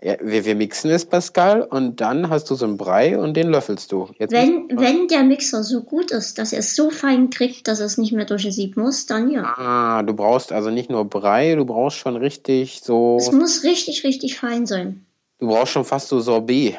Ja, 0.02 0.16
wir, 0.22 0.46
wir 0.46 0.56
mixen 0.56 0.92
es, 0.92 1.06
Pascal, 1.06 1.62
und 1.62 2.00
dann 2.00 2.30
hast 2.30 2.50
du 2.50 2.56
so 2.56 2.66
einen 2.66 2.78
Brei 2.78 3.18
und 3.18 3.36
den 3.36 3.50
löffelst 3.50 3.92
du. 3.92 4.08
Jetzt 4.18 4.32
wenn, 4.32 4.70
wenn 4.72 5.10
der 5.10 5.24
Mixer 5.24 5.62
so 5.62 5.82
gut 5.82 6.12
ist, 6.12 6.38
dass 6.38 6.54
er 6.54 6.60
es 6.60 6.74
so 6.74 6.90
fein 6.90 7.30
kriegt, 7.30 7.68
dass 7.68 7.82
er 7.82 7.86
es 7.86 7.98
nicht 7.98 8.14
mehr 8.14 8.24
durch 8.24 8.44
den 8.44 8.54
Sieb 8.54 8.78
muss, 8.78 9.08
dann 9.08 9.30
ja. 9.30 9.44
Ah, 9.58 10.04
du 10.04 10.14
brauchst 10.14 10.54
also 10.54 10.70
nicht 10.70 10.90
nur 10.90 11.04
Brei, 11.04 11.56
du 11.56 11.66
brauchst 11.66 11.98
schon 11.98 12.16
richtig 12.16 12.80
so. 12.82 13.18
Es 13.20 13.32
muss 13.34 13.64
richtig, 13.64 14.06
richtig 14.06 14.38
fein 14.40 14.66
sein. 14.66 15.06
Du 15.40 15.48
brauchst 15.48 15.74
schon 15.74 15.84
fast 15.84 16.08
so 16.08 16.22
Sorbet. 16.22 16.78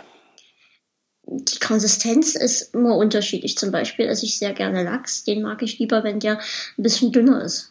Die 1.33 1.61
Konsistenz 1.61 2.35
ist 2.35 2.75
immer 2.75 2.97
unterschiedlich. 2.97 3.57
Zum 3.57 3.71
Beispiel 3.71 4.07
esse 4.07 4.27
ich 4.27 4.37
sehr 4.39 4.53
gerne 4.53 4.83
Lachs. 4.83 5.23
Den 5.23 5.43
mag 5.43 5.63
ich 5.63 5.79
lieber, 5.79 6.03
wenn 6.03 6.19
der 6.19 6.39
ein 6.39 6.83
bisschen 6.83 7.13
dünner 7.13 7.43
ist. 7.45 7.71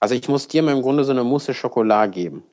Also 0.00 0.14
ich 0.14 0.28
muss 0.28 0.48
dir 0.48 0.62
mal 0.62 0.72
im 0.72 0.82
Grunde 0.82 1.02
so 1.04 1.12
eine 1.12 1.24
Mousse 1.24 1.54
Schokolade 1.54 2.12
geben. 2.12 2.44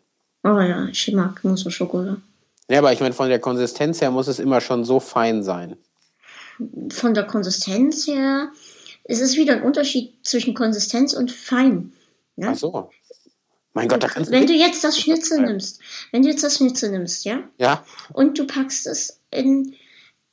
Oh 0.43 0.59
ja, 0.59 0.87
ich 0.87 1.11
mag 1.11 1.43
Mousse 1.43 1.69
Schokolade. 1.69 2.21
Ja, 2.69 2.79
aber 2.79 2.93
ich 2.93 3.01
meine, 3.01 3.13
von 3.13 3.27
der 3.27 3.39
Konsistenz 3.39 3.99
her 3.99 4.09
muss 4.09 4.27
es 4.27 4.39
immer 4.39 4.61
schon 4.61 4.85
so 4.85 5.01
fein 5.01 5.43
sein. 5.43 5.75
Von 6.91 7.13
der 7.13 7.25
Konsistenz 7.25 8.07
her 8.07 8.51
ist 9.03 9.21
es 9.21 9.35
wieder 9.35 9.53
ein 9.53 9.63
Unterschied 9.63 10.13
zwischen 10.23 10.53
Konsistenz 10.53 11.13
und 11.13 11.29
fein. 11.29 11.91
Ja? 12.37 12.51
Ach 12.51 12.55
so. 12.55 12.89
Mein 13.73 13.89
Gott, 13.89 14.01
da 14.01 14.07
kannst 14.07 14.31
du. 14.31 14.33
Wenn 14.33 14.47
du 14.47 14.53
jetzt 14.53 14.83
das 14.85 14.97
Schnitzel 14.97 15.41
nimmst, 15.41 15.81
wenn 16.13 16.21
du 16.21 16.29
jetzt 16.29 16.43
das 16.43 16.55
Schnitzel 16.55 16.91
nimmst, 16.91 17.25
ja? 17.25 17.43
Ja. 17.57 17.83
Und 18.13 18.39
du 18.39 18.47
packst 18.47 18.87
es 18.87 19.19
in 19.31 19.75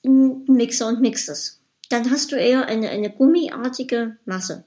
einen 0.04 0.44
Mixer 0.46 0.88
und 0.88 1.00
mixt 1.00 1.28
es, 1.28 1.60
dann 1.88 2.10
hast 2.10 2.32
du 2.32 2.36
eher 2.36 2.66
eine, 2.66 2.90
eine 2.90 3.10
gummiartige 3.10 4.16
Masse. 4.24 4.64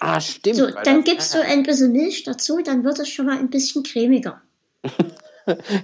Ah, 0.00 0.20
stimmt. 0.20 0.56
So, 0.56 0.68
dann 0.84 1.04
gibst 1.04 1.32
du 1.34 1.40
ein 1.40 1.62
bisschen 1.62 1.92
Milch 1.92 2.24
dazu, 2.24 2.60
dann 2.62 2.82
wird 2.82 2.98
es 2.98 3.08
schon 3.08 3.26
mal 3.26 3.38
ein 3.38 3.50
bisschen 3.50 3.84
cremiger. 3.84 4.42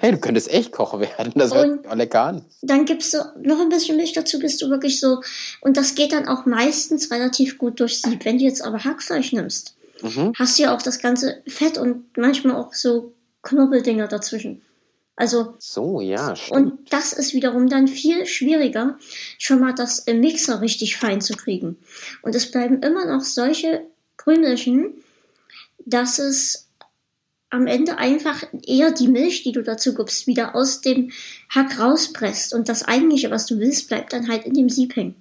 hey, 0.00 0.12
du 0.12 0.18
könntest 0.18 0.50
echt 0.50 0.72
Koch 0.72 0.98
werden. 0.98 1.32
Das 1.36 1.54
hört 1.54 1.84
sich 1.84 1.94
lecker 1.94 2.22
an. 2.22 2.44
Dann 2.62 2.84
gibst 2.84 3.14
du 3.14 3.18
noch 3.42 3.60
ein 3.60 3.68
bisschen 3.68 3.96
Milch 3.96 4.12
dazu, 4.12 4.38
bist 4.38 4.60
du 4.60 4.70
wirklich 4.70 4.98
so. 5.00 5.22
Und 5.60 5.76
das 5.76 5.94
geht 5.94 6.12
dann 6.12 6.26
auch 6.26 6.46
meistens 6.46 7.10
relativ 7.10 7.58
gut 7.58 7.80
durch 7.80 8.02
Sieb. 8.02 8.24
Wenn 8.24 8.38
du 8.38 8.44
jetzt 8.44 8.62
aber 8.62 8.82
Hackfleisch 8.82 9.32
nimmst, 9.32 9.76
mhm. 10.02 10.32
hast 10.36 10.58
du 10.58 10.64
ja 10.64 10.74
auch 10.74 10.82
das 10.82 10.98
ganze 11.00 11.42
Fett 11.46 11.78
und 11.78 12.16
manchmal 12.16 12.56
auch 12.56 12.74
so 12.74 13.12
Knubbeldinger 13.42 14.08
dazwischen. 14.08 14.62
Also. 15.18 15.56
So, 15.58 16.00
ja, 16.00 16.36
stimmt. 16.36 16.56
Und 16.56 16.92
das 16.92 17.12
ist 17.12 17.34
wiederum 17.34 17.68
dann 17.68 17.88
viel 17.88 18.24
schwieriger, 18.24 18.96
schon 19.36 19.58
mal 19.58 19.74
das 19.74 19.98
im 19.98 20.20
Mixer 20.20 20.60
richtig 20.60 20.96
fein 20.96 21.20
zu 21.20 21.34
kriegen. 21.34 21.76
Und 22.22 22.36
es 22.36 22.52
bleiben 22.52 22.82
immer 22.82 23.04
noch 23.04 23.24
solche 23.24 23.84
Krümelchen, 24.16 24.94
dass 25.84 26.20
es 26.20 26.68
am 27.50 27.66
Ende 27.66 27.98
einfach 27.98 28.44
eher 28.64 28.92
die 28.92 29.08
Milch, 29.08 29.42
die 29.42 29.50
du 29.50 29.62
dazu 29.62 29.92
gibst, 29.92 30.28
wieder 30.28 30.54
aus 30.54 30.82
dem 30.82 31.10
Hack 31.48 31.80
rauspresst. 31.80 32.54
Und 32.54 32.68
das 32.68 32.84
eigentliche, 32.84 33.32
was 33.32 33.46
du 33.46 33.58
willst, 33.58 33.88
bleibt 33.88 34.12
dann 34.12 34.28
halt 34.28 34.44
in 34.44 34.54
dem 34.54 34.68
Sieb 34.68 34.94
hängen. 34.94 35.16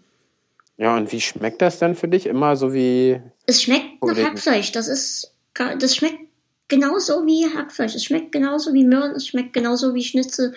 Ja, 0.78 0.96
und 0.96 1.12
wie 1.12 1.22
schmeckt 1.22 1.64
das 1.64 1.80
dann 1.80 1.96
für 1.96 2.08
dich? 2.08 2.28
Immer 2.28 2.56
so 2.56 2.72
wie. 2.72 3.20
Es 3.48 3.64
schmeckt 3.64 4.04
nach 4.04 4.16
Hackfleisch. 4.16 4.72
Das 4.74 4.88
ist, 4.88 5.34
das 5.56 5.96
schmeckt 5.96 6.27
genauso 6.68 7.26
wie 7.26 7.46
Hackfleisch. 7.46 7.96
Es 7.96 8.04
schmeckt 8.04 8.32
genauso 8.32 8.74
wie 8.74 8.84
Möhren. 8.84 9.12
Es 9.12 9.28
schmeckt 9.28 9.54
genauso 9.54 9.94
wie 9.94 10.04
Schnitzel. 10.04 10.54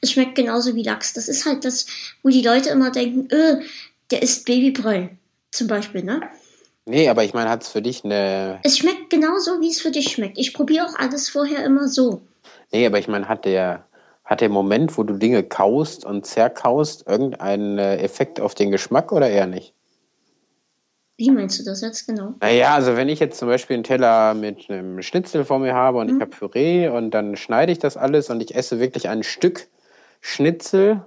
Es 0.00 0.12
schmeckt 0.12 0.34
genauso 0.34 0.74
wie 0.74 0.82
Lachs. 0.82 1.12
Das 1.12 1.28
ist 1.28 1.46
halt 1.46 1.64
das, 1.64 1.86
wo 2.22 2.28
die 2.28 2.42
Leute 2.42 2.70
immer 2.70 2.90
denken, 2.90 3.28
öh, 3.32 3.62
der 4.10 4.22
isst 4.22 4.46
Babybrei. 4.46 5.16
Zum 5.50 5.66
Beispiel, 5.66 6.02
ne? 6.02 6.22
Nee, 6.84 7.08
aber 7.08 7.22
ich 7.24 7.34
meine, 7.34 7.50
hat 7.50 7.62
es 7.62 7.68
für 7.68 7.82
dich 7.82 8.04
eine. 8.04 8.58
Es 8.64 8.78
schmeckt 8.78 9.10
genauso, 9.10 9.60
wie 9.60 9.70
es 9.70 9.80
für 9.80 9.90
dich 9.90 10.08
schmeckt. 10.08 10.38
Ich 10.38 10.52
probiere 10.52 10.86
auch 10.86 10.98
alles 10.98 11.28
vorher 11.28 11.64
immer 11.64 11.88
so. 11.88 12.22
Nee, 12.72 12.86
aber 12.86 12.98
ich 12.98 13.06
meine, 13.06 13.28
hat 13.28 13.44
der, 13.44 13.86
hat 14.24 14.40
der 14.40 14.48
Moment, 14.48 14.96
wo 14.96 15.04
du 15.04 15.14
Dinge 15.14 15.42
kaust 15.44 16.04
und 16.04 16.26
zerkaust, 16.26 17.06
irgendeinen 17.06 17.78
äh, 17.78 17.98
Effekt 17.98 18.40
auf 18.40 18.54
den 18.54 18.70
Geschmack 18.70 19.12
oder 19.12 19.28
eher 19.28 19.46
nicht? 19.46 19.74
Wie 21.22 21.30
meinst 21.30 21.56
du 21.60 21.62
das 21.62 21.82
jetzt 21.82 22.08
genau? 22.08 22.34
Naja, 22.40 22.74
also 22.74 22.96
wenn 22.96 23.08
ich 23.08 23.20
jetzt 23.20 23.38
zum 23.38 23.46
Beispiel 23.46 23.74
einen 23.74 23.84
Teller 23.84 24.34
mit 24.34 24.68
einem 24.68 25.02
Schnitzel 25.02 25.44
vor 25.44 25.60
mir 25.60 25.72
habe 25.72 25.98
und 25.98 26.10
mhm. 26.10 26.16
ich 26.16 26.20
habe 26.20 26.30
Püree 26.32 26.88
und 26.88 27.12
dann 27.12 27.36
schneide 27.36 27.70
ich 27.70 27.78
das 27.78 27.96
alles 27.96 28.28
und 28.28 28.42
ich 28.42 28.56
esse 28.56 28.80
wirklich 28.80 29.08
ein 29.08 29.22
Stück 29.22 29.68
Schnitzel 30.20 31.02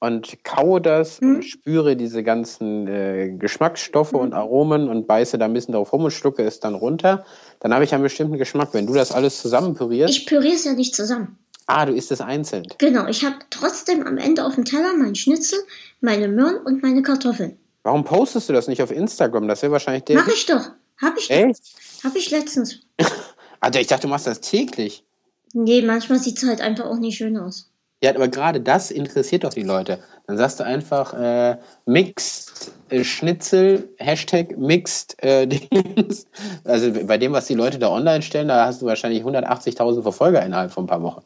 und 0.00 0.42
kaue 0.42 0.80
das 0.80 1.20
mhm. 1.20 1.36
und 1.36 1.44
spüre 1.44 1.94
diese 1.94 2.24
ganzen 2.24 2.88
äh, 2.88 3.30
Geschmacksstoffe 3.38 4.12
mhm. 4.12 4.18
und 4.18 4.34
Aromen 4.34 4.88
und 4.88 5.06
beiße 5.06 5.38
da 5.38 5.44
ein 5.44 5.52
bisschen 5.52 5.74
drauf 5.74 5.92
rum 5.92 6.02
und 6.02 6.10
schlucke 6.10 6.42
es 6.42 6.58
dann 6.58 6.74
runter, 6.74 7.24
dann 7.60 7.72
habe 7.72 7.84
ich 7.84 7.94
einen 7.94 8.02
bestimmten 8.02 8.38
Geschmack. 8.38 8.70
Wenn 8.72 8.88
du 8.88 8.94
das 8.94 9.12
alles 9.12 9.40
zusammen 9.40 9.74
pürierst. 9.74 10.12
Ich 10.12 10.26
püriere 10.26 10.54
es 10.54 10.64
ja 10.64 10.72
nicht 10.72 10.96
zusammen. 10.96 11.38
Ah, 11.68 11.86
du 11.86 11.92
isst 11.92 12.10
es 12.10 12.20
einzeln. 12.20 12.64
Genau, 12.78 13.06
ich 13.06 13.24
habe 13.24 13.36
trotzdem 13.50 14.04
am 14.04 14.18
Ende 14.18 14.44
auf 14.44 14.56
dem 14.56 14.64
Teller 14.64 14.96
meinen 14.96 15.14
Schnitzel, 15.14 15.60
meine 16.00 16.26
Möhren 16.26 16.56
und 16.64 16.82
meine 16.82 17.02
Kartoffeln. 17.02 17.56
Warum 17.88 18.04
postest 18.04 18.50
du 18.50 18.52
das 18.52 18.68
nicht 18.68 18.82
auf 18.82 18.90
Instagram? 18.90 19.48
Das 19.48 19.62
wäre 19.62 19.72
wahrscheinlich 19.72 20.04
der. 20.04 20.16
Mach 20.16 20.28
ich 20.28 20.44
doch. 20.44 20.60
Hab 21.00 21.16
ich 21.16 21.30
Echt? 21.30 21.62
Hab 22.04 22.14
ich 22.14 22.30
letztens. 22.30 22.80
Alter, 23.60 23.80
ich 23.80 23.86
dachte, 23.86 24.02
du 24.02 24.08
machst 24.08 24.26
das 24.26 24.42
täglich. 24.42 25.06
Nee, 25.54 25.80
manchmal 25.80 26.18
sieht 26.18 26.36
es 26.36 26.46
halt 26.46 26.60
einfach 26.60 26.84
auch 26.84 26.98
nicht 26.98 27.16
schön 27.16 27.38
aus. 27.38 27.70
Ja, 28.02 28.14
aber 28.14 28.28
gerade 28.28 28.60
das 28.60 28.90
interessiert 28.90 29.44
doch 29.44 29.54
die 29.54 29.62
Leute. 29.62 30.00
Dann 30.26 30.36
sagst 30.36 30.60
du 30.60 30.64
einfach 30.64 31.14
äh, 31.14 31.56
Mixed 31.86 32.72
äh, 32.90 33.02
Schnitzel, 33.04 33.88
Hashtag 33.96 34.58
Mixed 34.58 35.16
äh, 35.22 35.46
Dings. 35.48 36.26
Also 36.64 36.92
bei 37.06 37.16
dem, 37.16 37.32
was 37.32 37.46
die 37.46 37.54
Leute 37.54 37.78
da 37.78 37.88
online 37.88 38.20
stellen, 38.20 38.48
da 38.48 38.66
hast 38.66 38.82
du 38.82 38.86
wahrscheinlich 38.86 39.24
180.000 39.24 40.02
Verfolger 40.02 40.44
innerhalb 40.44 40.72
von 40.72 40.84
ein 40.84 40.88
paar 40.88 41.02
Wochen 41.02 41.22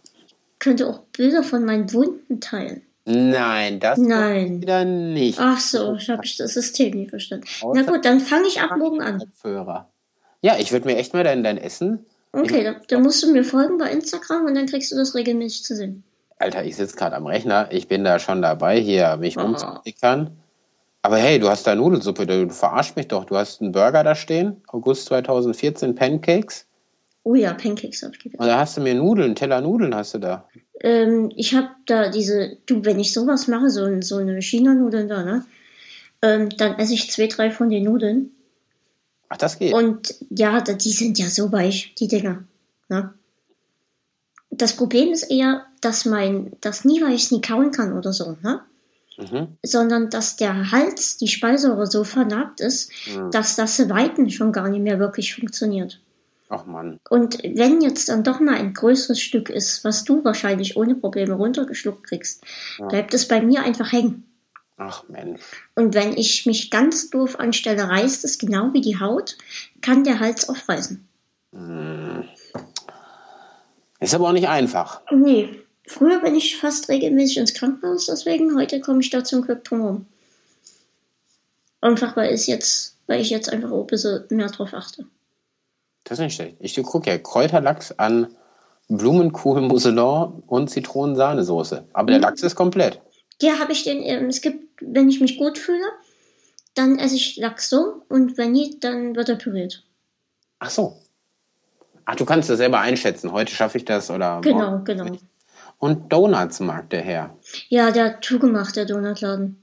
könnte 0.62 0.88
auch 0.88 1.00
Bilder 1.16 1.42
von 1.42 1.64
meinen 1.64 1.92
Wunden 1.92 2.40
teilen. 2.40 2.82
Nein, 3.04 3.80
das 3.80 3.98
Nein. 3.98 4.62
wieder 4.62 4.84
nicht. 4.84 5.38
Ach 5.40 5.58
so, 5.58 5.94
ich 5.96 6.08
habe 6.08 6.22
das 6.22 6.54
System 6.54 6.96
nicht 6.98 7.10
verstanden. 7.10 7.46
Na 7.74 7.82
gut, 7.82 8.04
dann 8.04 8.20
fange 8.20 8.46
ich 8.46 8.60
ab 8.60 8.76
morgen 8.78 9.02
an. 9.02 9.18
Kopfhörer. 9.18 9.90
Ja, 10.40 10.56
ich 10.58 10.72
würde 10.72 10.86
mir 10.86 10.96
echt 10.96 11.12
mal 11.12 11.24
dein, 11.24 11.42
dein 11.42 11.58
Essen. 11.58 12.06
Okay, 12.32 12.64
dann, 12.64 12.76
dann 12.88 13.02
musst 13.02 13.22
du 13.22 13.32
mir 13.32 13.44
folgen 13.44 13.76
bei 13.78 13.90
Instagram 13.90 14.46
und 14.46 14.54
dann 14.54 14.66
kriegst 14.66 14.92
du 14.92 14.96
das 14.96 15.14
regelmäßig 15.14 15.64
zu 15.64 15.76
sehen. 15.76 16.04
Alter, 16.38 16.64
ich 16.64 16.76
sitze 16.76 16.96
gerade 16.96 17.16
am 17.16 17.26
Rechner. 17.26 17.68
Ich 17.70 17.88
bin 17.88 18.04
da 18.04 18.18
schon 18.18 18.42
dabei, 18.42 18.80
hier 18.80 19.16
mich 19.16 19.36
oh. 19.36 19.42
umzuklickern. 19.42 20.36
Aber 21.02 21.16
hey, 21.16 21.38
du 21.38 21.48
hast 21.48 21.66
da 21.66 21.74
Nudelsuppe, 21.74 22.26
du, 22.26 22.46
du 22.46 22.54
verarsch 22.54 22.94
mich 22.94 23.08
doch. 23.08 23.24
Du 23.24 23.36
hast 23.36 23.60
einen 23.60 23.72
Burger 23.72 24.04
da 24.04 24.14
stehen, 24.14 24.62
August 24.68 25.06
2014, 25.06 25.94
Pancakes. 25.94 26.66
Oh 27.24 27.34
ja, 27.34 27.54
Pancakes 27.54 28.02
habe 28.02 28.14
ich 28.14 28.20
gegessen. 28.20 28.42
Und 28.42 28.48
da 28.48 28.58
hast 28.58 28.76
du 28.76 28.80
mir 28.80 28.94
Nudeln, 28.94 29.34
Teller 29.34 29.60
Nudeln 29.60 29.94
hast 29.94 30.14
du 30.14 30.18
da. 30.18 30.48
Ähm, 30.80 31.30
ich 31.36 31.54
habe 31.54 31.68
da 31.86 32.10
diese, 32.10 32.56
du, 32.66 32.84
wenn 32.84 32.98
ich 32.98 33.12
sowas 33.12 33.46
mache, 33.46 33.70
so, 33.70 34.00
so 34.02 34.16
eine 34.16 34.42
China-Nudeln 34.42 35.08
da, 35.08 35.22
ne? 35.22 35.44
Ähm, 36.20 36.50
dann 36.50 36.78
esse 36.78 36.94
ich 36.94 37.10
zwei, 37.10 37.28
drei 37.28 37.50
von 37.50 37.70
den 37.70 37.84
Nudeln. 37.84 38.30
Ach, 39.28 39.36
das 39.36 39.58
geht. 39.58 39.72
Und 39.72 40.14
ja, 40.30 40.60
die 40.60 40.92
sind 40.92 41.18
ja 41.18 41.30
so 41.30 41.50
weich, 41.52 41.94
die 41.94 42.08
Dinger. 42.08 42.44
Ne? 42.88 43.14
Das 44.50 44.76
Problem 44.76 45.10
ist 45.10 45.30
eher, 45.30 45.64
dass 45.80 46.04
mein, 46.04 46.52
das 46.60 46.84
nie, 46.84 47.00
weil 47.00 47.14
ich 47.14 47.24
es 47.24 47.30
nie 47.30 47.40
kauen 47.40 47.70
kann 47.70 47.96
oder 47.96 48.12
so, 48.12 48.36
ne? 48.42 48.60
Mhm. 49.16 49.56
Sondern 49.62 50.10
dass 50.10 50.36
der 50.36 50.70
Hals, 50.70 51.16
die 51.16 51.28
Speisäure 51.28 51.86
so 51.86 52.04
vernarbt 52.04 52.60
ist, 52.60 52.90
mhm. 53.06 53.30
dass 53.30 53.56
das 53.56 53.88
Weiten 53.88 54.30
schon 54.30 54.52
gar 54.52 54.68
nicht 54.68 54.82
mehr 54.82 54.98
wirklich 54.98 55.34
funktioniert. 55.34 56.00
Ach 56.54 56.66
Mann. 56.66 57.00
Und 57.08 57.42
wenn 57.42 57.80
jetzt 57.80 58.10
dann 58.10 58.24
doch 58.24 58.38
mal 58.38 58.56
ein 58.56 58.74
größeres 58.74 59.18
Stück 59.18 59.48
ist, 59.48 59.84
was 59.84 60.04
du 60.04 60.22
wahrscheinlich 60.22 60.76
ohne 60.76 60.94
Probleme 60.94 61.32
runtergeschluckt 61.32 62.04
kriegst, 62.04 62.44
ja. 62.78 62.88
bleibt 62.88 63.14
es 63.14 63.26
bei 63.26 63.40
mir 63.40 63.62
einfach 63.62 63.90
hängen. 63.90 64.30
Ach 64.76 65.02
Mensch. 65.08 65.40
Und 65.74 65.94
wenn 65.94 66.14
ich 66.14 66.44
mich 66.44 66.70
ganz 66.70 67.08
doof 67.08 67.40
anstelle, 67.40 67.88
reißt 67.88 68.22
es 68.26 68.36
genau 68.36 68.74
wie 68.74 68.82
die 68.82 69.00
Haut, 69.00 69.38
kann 69.80 70.04
der 70.04 70.20
Hals 70.20 70.46
aufreißen. 70.46 71.02
Hm. 71.54 72.24
Ist 74.00 74.14
aber 74.14 74.28
auch 74.28 74.32
nicht 74.32 74.48
einfach. 74.48 75.00
Nee. 75.10 75.58
Früher 75.86 76.20
bin 76.20 76.34
ich 76.34 76.58
fast 76.58 76.90
regelmäßig 76.90 77.38
ins 77.38 77.54
Krankenhaus, 77.54 78.06
deswegen 78.06 78.54
heute 78.58 78.80
komme 78.80 79.00
ich 79.00 79.08
da 79.08 79.24
zum 79.24 79.40
Glück 79.40 79.64
drum 79.64 79.80
herum. 79.80 80.06
Einfach 81.80 82.14
weil, 82.14 82.34
jetzt, 82.34 82.98
weil 83.06 83.22
ich 83.22 83.30
jetzt 83.30 83.50
einfach 83.50 83.70
auch 83.70 83.80
ein 83.80 83.86
bisschen 83.86 84.24
mehr 84.28 84.48
drauf 84.48 84.74
achte. 84.74 85.06
Das 86.04 86.18
ist 86.18 86.24
nicht 86.24 86.34
schlecht. 86.34 86.56
Ich 86.60 86.74
gucke 86.82 87.10
ja 87.10 87.18
Kräuterlachs 87.18 87.92
an 87.98 88.28
Blumenkohl, 88.88 89.60
Mousseline 89.62 90.42
und 90.46 90.68
Zitronensahnesoße. 90.68 91.84
Aber 91.92 92.06
der 92.08 92.18
mhm. 92.18 92.22
Lachs 92.22 92.42
ist 92.42 92.54
komplett. 92.54 93.00
Ja, 93.40 93.58
habe 93.58 93.72
ich 93.72 93.84
den. 93.84 94.02
Ähm, 94.02 94.26
es 94.26 94.40
gibt, 94.40 94.64
wenn 94.80 95.08
ich 95.08 95.20
mich 95.20 95.38
gut 95.38 95.58
fühle, 95.58 95.84
dann 96.74 96.98
esse 96.98 97.16
ich 97.16 97.36
Lachs 97.36 97.68
so 97.68 98.02
und 98.08 98.38
wenn 98.38 98.52
nicht, 98.52 98.84
dann 98.84 99.16
wird 99.16 99.28
er 99.28 99.36
püriert. 99.36 99.84
Ach 100.58 100.70
so. 100.70 100.96
Ach, 102.04 102.16
du 102.16 102.24
kannst 102.24 102.50
das 102.50 102.58
selber 102.58 102.80
einschätzen. 102.80 103.32
Heute 103.32 103.54
schaffe 103.54 103.78
ich 103.78 103.84
das 103.84 104.10
oder. 104.10 104.40
Genau, 104.42 104.70
morgen. 104.70 104.84
genau. 104.84 105.16
Und 105.78 106.12
Donuts 106.12 106.60
mag 106.60 106.90
der 106.90 107.02
Herr. 107.02 107.36
Ja, 107.68 107.90
der 107.90 108.04
hat 108.04 108.24
zugemacht, 108.24 108.76
der 108.76 108.84
Donutladen. 108.84 109.60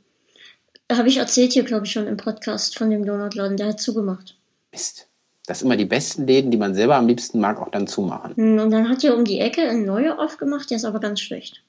Habe 0.91 1.07
ich 1.07 1.17
erzählt 1.17 1.53
hier, 1.53 1.63
glaube 1.63 1.85
ich, 1.85 1.91
schon 1.91 2.07
im 2.07 2.17
Podcast 2.17 2.77
von 2.77 2.89
dem 2.89 3.05
Donutladen. 3.05 3.57
Der 3.57 3.67
hat 3.67 3.79
zugemacht. 3.79 4.37
Mist. 4.71 5.08
Dass 5.49 5.63
immer 5.63 5.75
die 5.75 5.85
besten 5.85 6.27
Läden, 6.27 6.51
die 6.51 6.57
man 6.57 6.75
selber 6.75 6.95
am 6.95 7.07
liebsten 7.07 7.39
mag, 7.39 7.59
auch 7.59 7.71
dann 7.71 7.87
zumachen. 7.87 8.35
Hm, 8.35 8.59
Und 8.59 8.69
dann 8.69 8.87
hat 8.87 9.03
er 9.03 9.17
um 9.17 9.25
die 9.25 9.39
Ecke 9.39 9.67
ein 9.67 9.83
neuer 9.83 10.19
aufgemacht, 10.19 10.69
der 10.69 10.77
ist 10.77 10.85
aber 10.85 10.99
ganz 10.99 11.21
schlecht. 11.21 11.63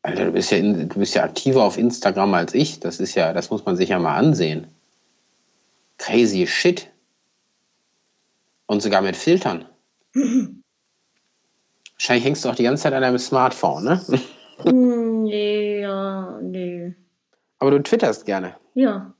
Alter, 0.00 0.24
du 0.24 0.32
bist 0.32 0.50
ja, 0.50 0.56
in, 0.56 0.88
du 0.88 0.98
bist 0.98 1.14
ja 1.14 1.22
aktiver 1.22 1.64
auf 1.64 1.76
Instagram 1.76 2.32
als 2.32 2.54
ich. 2.54 2.80
Das 2.80 2.98
ist 2.98 3.14
ja, 3.14 3.34
das 3.34 3.50
muss 3.50 3.66
man 3.66 3.76
sich 3.76 3.90
ja 3.90 3.98
mal 3.98 4.16
ansehen. 4.16 4.68
Crazy 5.98 6.46
shit. 6.46 6.88
Und 8.64 8.80
sogar 8.80 9.02
mit 9.02 9.16
Filtern. 9.16 9.66
Wahrscheinlich 11.94 12.24
hängst 12.24 12.44
du 12.44 12.48
auch 12.48 12.54
die 12.54 12.62
ganze 12.62 12.84
Zeit 12.84 12.94
an 12.94 13.02
deinem 13.02 13.18
Smartphone, 13.18 13.84
ne? 13.84 14.00
Hm, 14.64 15.24
nee, 15.24 15.82
ja, 15.82 16.40
nee. 16.40 16.94
Aber 17.58 17.70
du 17.70 17.82
twitterst 17.82 18.24
gerne. 18.24 18.56
Ja. 18.74 19.12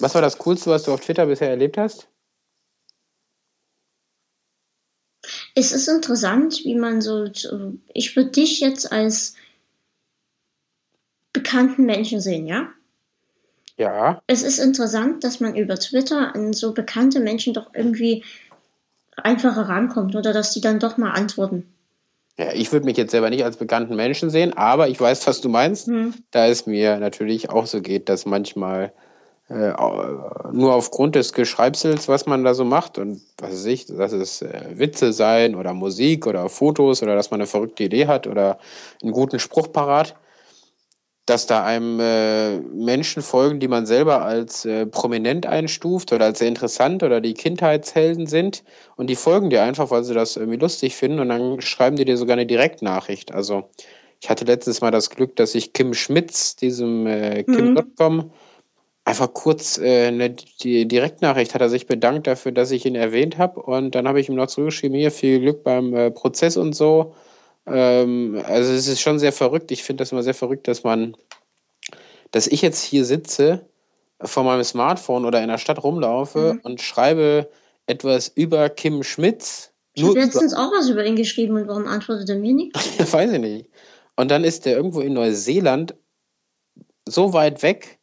Was 0.00 0.14
war 0.14 0.22
das 0.22 0.38
Coolste, 0.38 0.70
was 0.70 0.84
du 0.84 0.92
auf 0.92 1.00
Twitter 1.00 1.26
bisher 1.26 1.50
erlebt 1.50 1.76
hast? 1.76 2.08
Es 5.54 5.72
ist 5.72 5.88
interessant, 5.88 6.60
wie 6.64 6.76
man 6.76 7.00
so, 7.00 7.24
ich 7.92 8.16
würde 8.16 8.30
dich 8.30 8.60
jetzt 8.60 8.92
als 8.92 9.34
bekannten 11.32 11.84
Menschen 11.84 12.20
sehen, 12.20 12.46
ja? 12.46 12.68
Ja. 13.76 14.22
Es 14.26 14.42
ist 14.42 14.58
interessant, 14.58 15.22
dass 15.24 15.40
man 15.40 15.56
über 15.56 15.76
Twitter 15.76 16.34
an 16.34 16.52
so 16.52 16.72
bekannte 16.72 17.20
Menschen 17.20 17.54
doch 17.54 17.70
irgendwie 17.74 18.24
einfacher 19.16 19.68
rankommt 19.68 20.16
oder 20.16 20.32
dass 20.32 20.52
die 20.52 20.60
dann 20.60 20.80
doch 20.80 20.96
mal 20.96 21.12
antworten. 21.12 21.72
Ja, 22.38 22.52
ich 22.52 22.72
würde 22.72 22.86
mich 22.86 22.96
jetzt 22.96 23.10
selber 23.10 23.30
nicht 23.30 23.44
als 23.44 23.56
bekannten 23.56 23.96
Menschen 23.96 24.30
sehen, 24.30 24.52
aber 24.52 24.88
ich 24.88 25.00
weiß, 25.00 25.26
was 25.26 25.40
du 25.40 25.48
meinst. 25.48 25.88
Hm. 25.88 26.14
Da 26.30 26.46
es 26.46 26.66
mir 26.66 26.98
natürlich 26.98 27.50
auch 27.50 27.66
so 27.66 27.80
geht, 27.80 28.08
dass 28.08 28.26
manchmal 28.26 28.92
äh, 29.48 29.72
nur 30.52 30.74
aufgrund 30.74 31.14
des 31.14 31.32
Geschreibsels, 31.32 32.06
was 32.06 32.26
man 32.26 32.44
da 32.44 32.52
so 32.52 32.64
macht 32.64 32.98
und 32.98 33.22
was 33.38 33.52
weiß 33.52 33.64
ich, 33.66 33.86
dass 33.86 34.12
es 34.12 34.42
äh, 34.42 34.72
Witze 34.74 35.12
sein 35.12 35.54
oder 35.54 35.72
Musik 35.72 36.26
oder 36.26 36.48
Fotos 36.50 37.02
oder 37.02 37.14
dass 37.14 37.30
man 37.30 37.40
eine 37.40 37.46
verrückte 37.46 37.84
Idee 37.84 38.06
hat 38.06 38.26
oder 38.26 38.58
einen 39.02 39.12
guten 39.12 39.38
Spruch 39.38 39.72
parat, 39.72 40.14
dass 41.24 41.46
da 41.46 41.64
einem 41.64 41.98
äh, 41.98 42.58
Menschen 42.58 43.22
folgen, 43.22 43.58
die 43.58 43.68
man 43.68 43.86
selber 43.86 44.22
als 44.22 44.66
äh, 44.66 44.84
prominent 44.84 45.46
einstuft 45.46 46.12
oder 46.12 46.26
als 46.26 46.40
sehr 46.40 46.48
interessant 46.48 47.02
oder 47.02 47.22
die 47.22 47.34
Kindheitshelden 47.34 48.26
sind 48.26 48.64
und 48.96 49.08
die 49.08 49.16
folgen 49.16 49.48
dir 49.48 49.62
einfach, 49.62 49.90
weil 49.90 50.04
sie 50.04 50.14
das 50.14 50.36
irgendwie 50.36 50.58
lustig 50.58 50.94
finden 50.94 51.20
und 51.20 51.30
dann 51.30 51.60
schreiben 51.62 51.96
die 51.96 52.04
dir 52.04 52.18
sogar 52.18 52.34
eine 52.34 52.46
Direktnachricht. 52.46 53.32
Also 53.32 53.64
ich 54.20 54.28
hatte 54.28 54.44
letztens 54.44 54.80
mal 54.80 54.90
das 54.90 55.10
Glück, 55.10 55.36
dass 55.36 55.54
ich 55.54 55.72
Kim 55.72 55.94
Schmitz, 55.94 56.56
diesem 56.56 57.06
äh, 57.06 57.44
Kim.com, 57.44 58.30
einfach 59.08 59.32
kurz 59.32 59.78
äh, 59.78 60.08
eine 60.08 60.30
die 60.30 60.86
Direktnachricht 60.86 61.54
hat 61.54 61.62
er 61.62 61.70
sich 61.70 61.86
bedankt 61.86 62.26
dafür, 62.26 62.52
dass 62.52 62.70
ich 62.70 62.84
ihn 62.84 62.94
erwähnt 62.94 63.38
habe 63.38 63.62
und 63.62 63.94
dann 63.94 64.06
habe 64.06 64.20
ich 64.20 64.28
ihm 64.28 64.34
noch 64.34 64.48
zurückgeschrieben, 64.48 64.98
hier 64.98 65.10
viel 65.10 65.40
Glück 65.40 65.64
beim 65.64 65.94
äh, 65.94 66.10
Prozess 66.10 66.58
und 66.58 66.74
so. 66.74 67.14
Ähm, 67.66 68.40
also 68.46 68.70
es 68.70 68.86
ist 68.86 69.00
schon 69.00 69.18
sehr 69.18 69.32
verrückt. 69.32 69.70
Ich 69.70 69.82
finde 69.82 70.02
das 70.02 70.12
immer 70.12 70.22
sehr 70.22 70.34
verrückt, 70.34 70.68
dass 70.68 70.84
man, 70.84 71.16
dass 72.32 72.46
ich 72.46 72.60
jetzt 72.60 72.82
hier 72.84 73.06
sitze 73.06 73.66
vor 74.22 74.44
meinem 74.44 74.64
Smartphone 74.64 75.24
oder 75.24 75.40
in 75.42 75.48
der 75.48 75.58
Stadt 75.58 75.82
rumlaufe 75.82 76.54
Mhm. 76.54 76.60
und 76.64 76.80
schreibe 76.82 77.48
etwas 77.86 78.28
über 78.28 78.68
Kim 78.68 79.02
Schmitz. 79.02 79.72
Ich 79.94 80.04
habe 80.04 80.20
letztens 80.20 80.52
auch 80.52 80.70
was 80.72 80.88
über 80.90 81.04
ihn 81.04 81.16
geschrieben 81.16 81.56
und 81.56 81.66
warum 81.66 81.86
antwortet 81.86 82.28
er 82.28 82.36
mir 82.36 82.52
nicht? 82.52 82.74
Weiß 83.12 83.32
ich 83.32 83.40
nicht. 83.40 83.70
Und 84.16 84.30
dann 84.30 84.44
ist 84.44 84.66
der 84.66 84.76
irgendwo 84.76 85.00
in 85.00 85.14
Neuseeland 85.14 85.94
so 87.08 87.32
weit 87.32 87.62
weg 87.62 87.97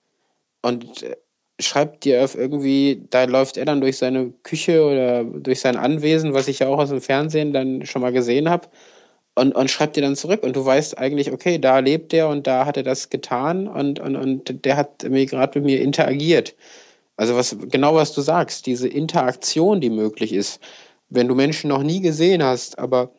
und 0.66 1.04
äh, 1.04 1.16
schreibt 1.60 2.04
dir 2.04 2.24
auf 2.24 2.36
irgendwie, 2.36 3.04
da 3.10 3.26
läuft 3.26 3.58
er 3.58 3.66
dann 3.66 3.82
durch 3.82 3.98
seine 3.98 4.32
Küche 4.44 4.84
oder 4.84 5.24
durch 5.24 5.62
sein 5.62 5.78
Anwesen, 5.78 6.34
was 6.34 6.48
ich 6.48 6.60
ja 6.60 6.68
auch 6.68 6.80
aus 6.80 6.90
dem 6.90 7.02
Fernsehen 7.02 7.54
dann 7.54 7.86
schon 7.86 8.02
mal 8.02 8.12
gesehen 8.12 8.50
habe, 8.50 8.68
und, 9.36 9.54
und 9.54 9.70
schreibt 9.70 9.96
dir 9.98 10.02
dann 10.02 10.16
zurück. 10.16 10.44
Und 10.44 10.56
du 10.56 10.66
weißt 10.66 10.98
eigentlich, 10.98 11.32
okay, 11.32 11.60
da 11.60 11.80
lebt 11.80 12.14
der 12.14 12.30
und 12.30 12.48
da 12.48 12.66
hat 12.66 12.78
er 12.78 12.84
das 12.84 13.10
getan 13.10 13.68
und, 13.68 14.00
und, 14.00 14.16
und 14.16 14.66
der 14.66 14.78
hat 14.78 15.04
mir 15.04 15.26
gerade 15.26 15.60
mit 15.60 15.66
mir 15.66 15.82
interagiert. 15.82 16.56
Also 17.18 17.36
was 17.36 17.56
genau 17.70 17.96
was 17.96 18.14
du 18.14 18.22
sagst, 18.22 18.66
diese 18.66 18.88
Interaktion, 18.88 19.82
die 19.82 19.90
möglich 19.90 20.34
ist, 20.34 20.62
wenn 21.10 21.28
du 21.28 21.36
Menschen 21.36 21.68
noch 21.70 21.84
nie 21.84 22.02
gesehen 22.02 22.44
hast, 22.44 22.80
aber 22.80 23.12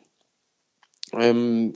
ähm, 1.12 1.74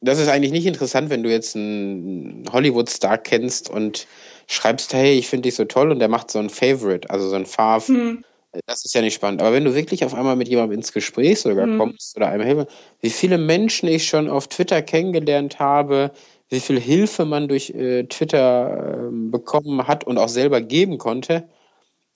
das 0.00 0.18
ist 0.18 0.28
eigentlich 0.28 0.52
nicht 0.52 0.66
interessant, 0.66 1.10
wenn 1.10 1.22
du 1.22 1.30
jetzt 1.30 1.56
einen 1.56 2.44
Hollywood-Star 2.52 3.18
kennst 3.18 3.70
und 3.70 4.06
schreibst, 4.46 4.92
hey, 4.94 5.18
ich 5.18 5.28
finde 5.28 5.48
dich 5.48 5.54
so 5.54 5.64
toll 5.64 5.90
und 5.90 5.98
der 5.98 6.08
macht 6.08 6.30
so 6.30 6.38
ein 6.38 6.50
Favorite, 6.50 7.10
also 7.10 7.28
so 7.28 7.36
ein 7.36 7.46
Fav. 7.46 7.88
Hm. 7.88 8.24
Das 8.66 8.84
ist 8.84 8.94
ja 8.94 9.00
nicht 9.00 9.14
spannend. 9.14 9.40
Aber 9.42 9.52
wenn 9.52 9.64
du 9.64 9.74
wirklich 9.74 10.04
auf 10.04 10.14
einmal 10.14 10.36
mit 10.36 10.48
jemandem 10.48 10.78
ins 10.78 10.92
Gespräch 10.92 11.40
sogar 11.40 11.66
Mhm. 11.66 11.78
kommst 11.78 12.16
oder 12.16 12.28
einem 12.28 12.46
Hilfe, 12.46 12.66
wie 13.00 13.10
viele 13.10 13.36
Menschen 13.36 13.88
ich 13.88 14.06
schon 14.06 14.30
auf 14.30 14.46
Twitter 14.46 14.80
kennengelernt 14.80 15.58
habe, 15.58 16.12
wie 16.50 16.60
viel 16.60 16.78
Hilfe 16.78 17.24
man 17.24 17.48
durch 17.48 17.70
äh, 17.70 18.04
Twitter 18.04 18.98
ähm, 19.08 19.32
bekommen 19.32 19.88
hat 19.88 20.04
und 20.04 20.18
auch 20.18 20.28
selber 20.28 20.60
geben 20.60 20.98
konnte, 20.98 21.48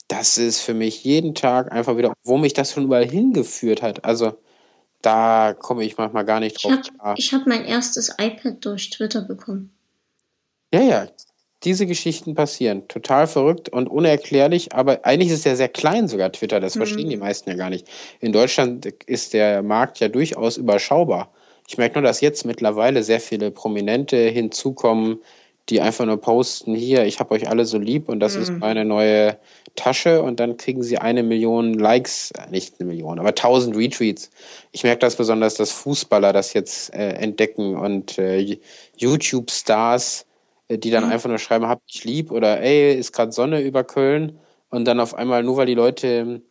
das 0.06 0.38
ist 0.38 0.60
für 0.60 0.74
mich 0.74 1.04
jeden 1.04 1.34
Tag 1.34 1.72
einfach 1.72 1.96
wieder, 1.96 2.12
wo 2.22 2.38
mich 2.38 2.52
das 2.54 2.72
schon 2.72 2.84
überall 2.84 3.04
hingeführt 3.06 3.82
hat. 3.82 4.04
Also 4.04 4.38
da 5.02 5.54
komme 5.54 5.84
ich 5.84 5.96
manchmal 5.96 6.24
gar 6.24 6.40
nicht 6.40 6.56
Ich 6.56 6.62
drauf 6.62 6.72
habe 7.00 7.14
ich 7.18 7.32
hab 7.32 7.46
mein 7.46 7.64
erstes 7.64 8.14
iPad 8.18 8.64
durch 8.64 8.90
Twitter 8.90 9.22
bekommen. 9.22 9.72
Ja, 10.72 10.82
ja, 10.82 11.06
diese 11.64 11.86
Geschichten 11.86 12.34
passieren. 12.34 12.86
Total 12.88 13.26
verrückt 13.26 13.68
und 13.68 13.88
unerklärlich, 13.88 14.72
aber 14.74 15.04
eigentlich 15.04 15.30
ist 15.30 15.40
es 15.40 15.44
ja 15.44 15.56
sehr 15.56 15.68
klein 15.68 16.08
sogar 16.08 16.30
Twitter, 16.32 16.60
das 16.60 16.74
Mhm. 16.74 16.78
verstehen 16.78 17.10
die 17.10 17.16
meisten 17.16 17.50
ja 17.50 17.56
gar 17.56 17.70
nicht. 17.70 17.88
In 18.20 18.32
Deutschland 18.32 18.86
ist 19.06 19.32
der 19.34 19.62
Markt 19.62 20.00
ja 20.00 20.08
durchaus 20.08 20.56
überschaubar. 20.56 21.30
Ich 21.68 21.76
merke 21.78 21.98
nur, 21.98 22.02
dass 22.08 22.20
jetzt 22.20 22.44
mittlerweile 22.46 23.02
sehr 23.02 23.20
viele 23.20 23.50
Prominente 23.50 24.16
hinzukommen, 24.16 25.18
die 25.68 25.82
einfach 25.82 26.06
nur 26.06 26.18
posten, 26.18 26.74
hier, 26.74 27.04
ich 27.04 27.20
habe 27.20 27.34
euch 27.34 27.46
alle 27.48 27.66
so 27.66 27.76
lieb 27.76 28.08
und 28.08 28.20
das 28.20 28.36
ist 28.36 28.52
Mhm. 28.54 28.58
meine 28.60 28.84
neue 28.86 29.36
Tasche 29.76 30.22
und 30.22 30.40
dann 30.40 30.56
kriegen 30.56 30.82
sie 30.82 30.96
eine 30.96 31.22
Million 31.22 31.74
Likes, 31.74 32.30
äh, 32.30 32.50
nicht 32.50 32.76
eine 32.80 32.88
Million, 32.88 33.18
aber 33.18 33.34
tausend 33.34 33.76
Retweets. 33.76 34.30
Ich 34.72 34.82
merke 34.82 35.00
das 35.00 35.16
besonders, 35.16 35.54
dass 35.56 35.70
Fußballer 35.72 36.32
das 36.32 36.54
jetzt 36.54 36.94
äh, 36.94 37.10
entdecken 37.10 37.76
und 37.76 38.18
äh, 38.18 38.58
YouTube-Stars, 38.96 40.24
die 40.70 40.90
dann 40.90 41.04
Mhm. 41.04 41.10
einfach 41.10 41.28
nur 41.28 41.38
schreiben, 41.38 41.66
hab 41.66 41.86
dich 41.86 42.04
lieb 42.04 42.30
oder 42.30 42.60
ey, 42.60 42.94
ist 42.94 43.12
gerade 43.12 43.32
Sonne 43.32 43.60
über 43.62 43.84
Köln 43.84 44.38
und 44.70 44.84
dann 44.84 45.00
auf 45.00 45.14
einmal, 45.14 45.42
nur 45.42 45.56
weil 45.56 45.66
die 45.66 45.74
Leute 45.74 46.42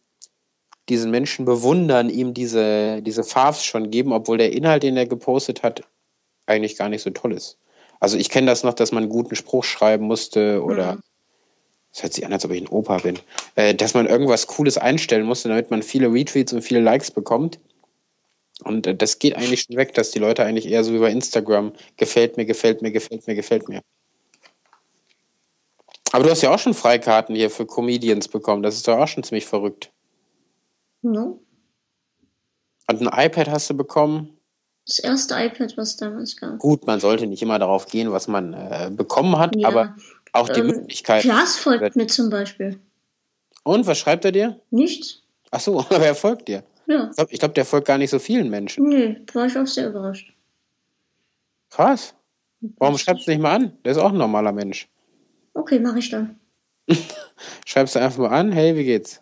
diesen 0.90 1.12
Menschen 1.12 1.46
bewundern, 1.46 2.10
ihm 2.10 2.34
diese, 2.34 3.02
diese 3.02 3.24
Favs 3.24 3.64
schon 3.66 3.92
geben, 3.92 4.14
obwohl 4.14 4.38
der 4.38 4.54
Inhalt, 4.54 4.84
den 4.84 4.98
er 4.98 5.06
gepostet 5.06 5.62
hat, 5.62 5.84
eigentlich 6.46 6.78
gar 6.78 6.90
nicht 6.90 7.02
so 7.04 7.10
toll 7.10 7.34
ist. 7.34 7.58
Also 8.00 8.18
ich 8.18 8.30
kenne 8.30 8.48
das 8.48 8.64
noch, 8.64 8.74
dass 8.74 8.92
man 8.92 9.04
einen 9.04 9.12
guten 9.12 9.36
Spruch 9.36 9.64
schreiben 9.64 10.06
musste 10.06 10.64
oder 10.64 10.94
Mhm. 10.94 11.02
es 11.92 12.04
hört 12.04 12.14
sich 12.14 12.26
an, 12.26 12.32
als 12.34 12.46
ob 12.46 12.52
ich 12.52 12.62
ein 12.62 12.68
Opa 12.68 13.00
bin, 13.00 13.20
äh, 13.56 13.76
dass 13.76 13.94
man 13.94 14.08
irgendwas 14.08 14.48
Cooles 14.48 14.78
einstellen 14.78 15.26
musste, 15.26 15.50
damit 15.50 15.72
man 15.72 15.84
viele 15.84 16.12
Retweets 16.12 16.54
und 16.54 16.62
viele 16.62 16.80
Likes 16.80 17.12
bekommt. 17.12 17.60
Und 18.64 18.88
äh, 18.88 18.96
das 18.96 19.20
geht 19.20 19.36
eigentlich 19.36 19.64
schon 19.64 19.76
weg, 19.78 19.94
dass 19.94 20.12
die 20.12 20.20
Leute 20.20 20.44
eigentlich 20.44 20.68
eher 20.68 20.84
so 20.84 20.94
wie 20.94 21.00
bei 21.00 21.12
Instagram 21.12 21.74
gefällt 21.98 22.38
mir, 22.38 22.46
gefällt 22.46 22.82
mir, 22.82 22.92
gefällt 22.92 23.28
mir, 23.28 23.36
gefällt 23.36 23.68
mir. 23.68 23.82
Aber 26.12 26.24
du 26.24 26.30
hast 26.30 26.42
ja 26.42 26.54
auch 26.54 26.60
schon 26.60 26.74
Freikarten 26.74 27.36
hier 27.36 27.50
für 27.50 27.66
Comedians 27.66 28.28
bekommen. 28.28 28.64
Das 28.64 28.76
ist 28.76 28.88
doch 28.88 28.98
auch 28.98 29.08
schon 29.08 29.24
ziemlich 29.24 29.46
verrückt. 29.46 29.92
No? 31.02 31.42
Und 32.90 33.02
ein 33.02 33.26
iPad 33.26 33.50
hast 33.50 33.70
du 33.70 33.76
bekommen. 33.76 34.38
Das 34.86 35.00
erste 35.00 35.36
iPad, 35.36 35.76
was 35.76 35.98
damals 35.98 36.38
gab. 36.38 36.60
Gut, 36.60 36.88
man 36.88 37.02
sollte 37.02 37.28
nicht 37.28 37.42
immer 37.42 37.60
darauf 37.60 37.88
gehen, 37.88 38.12
was 38.12 38.30
man 38.30 38.54
äh, 38.54 38.90
bekommen 38.92 39.38
hat, 39.38 39.54
Ja, 39.56 39.68
aber 39.68 39.96
auch 40.32 40.48
die 40.48 40.62
ähm, 40.62 40.68
Möglichkeit. 40.68 41.24
Klaas 41.24 41.58
folgt 41.58 41.96
mir 41.98 42.08
zum 42.08 42.30
Beispiel. 42.30 42.80
Und 43.64 43.86
was 43.86 43.98
schreibt 43.98 44.24
er 44.24 44.32
dir? 44.32 44.62
Nichts? 44.72 45.24
Ach 45.52 45.60
so, 45.60 45.80
aber 45.90 46.06
er 46.06 46.16
folgt 46.16 46.48
dir. 46.48 46.64
Ja. 46.86 47.10
Ich 47.10 47.16
glaube, 47.18 47.38
glaub, 47.38 47.54
der 47.56 47.66
folgt 47.66 47.88
gar 47.88 47.98
nicht 47.98 48.12
so 48.12 48.20
vielen 48.20 48.50
Menschen. 48.50 48.88
Nö, 48.88 49.16
war 49.34 49.46
ich 49.46 49.58
auch 49.58 49.68
sehr 49.68 49.90
überrascht. 49.90 50.34
Krass. 51.70 52.14
Warum 52.78 52.98
schreibst 52.98 53.28
du 53.28 53.32
nicht 53.32 53.42
mal 53.42 53.56
an? 53.56 53.78
Der 53.84 53.92
ist 53.92 53.98
auch 53.98 54.12
ein 54.12 54.18
normaler 54.18 54.54
Mensch. 54.54 54.88
Okay, 55.58 55.80
mache 55.80 56.00
ich 56.00 56.12
dann. 56.12 56.40
Schreibst 57.66 57.96
du 57.96 58.00
einfach 58.00 58.20
mal 58.20 58.30
an, 58.30 58.52
hey, 58.52 58.76
wie 58.76 58.84
geht's? 58.84 59.22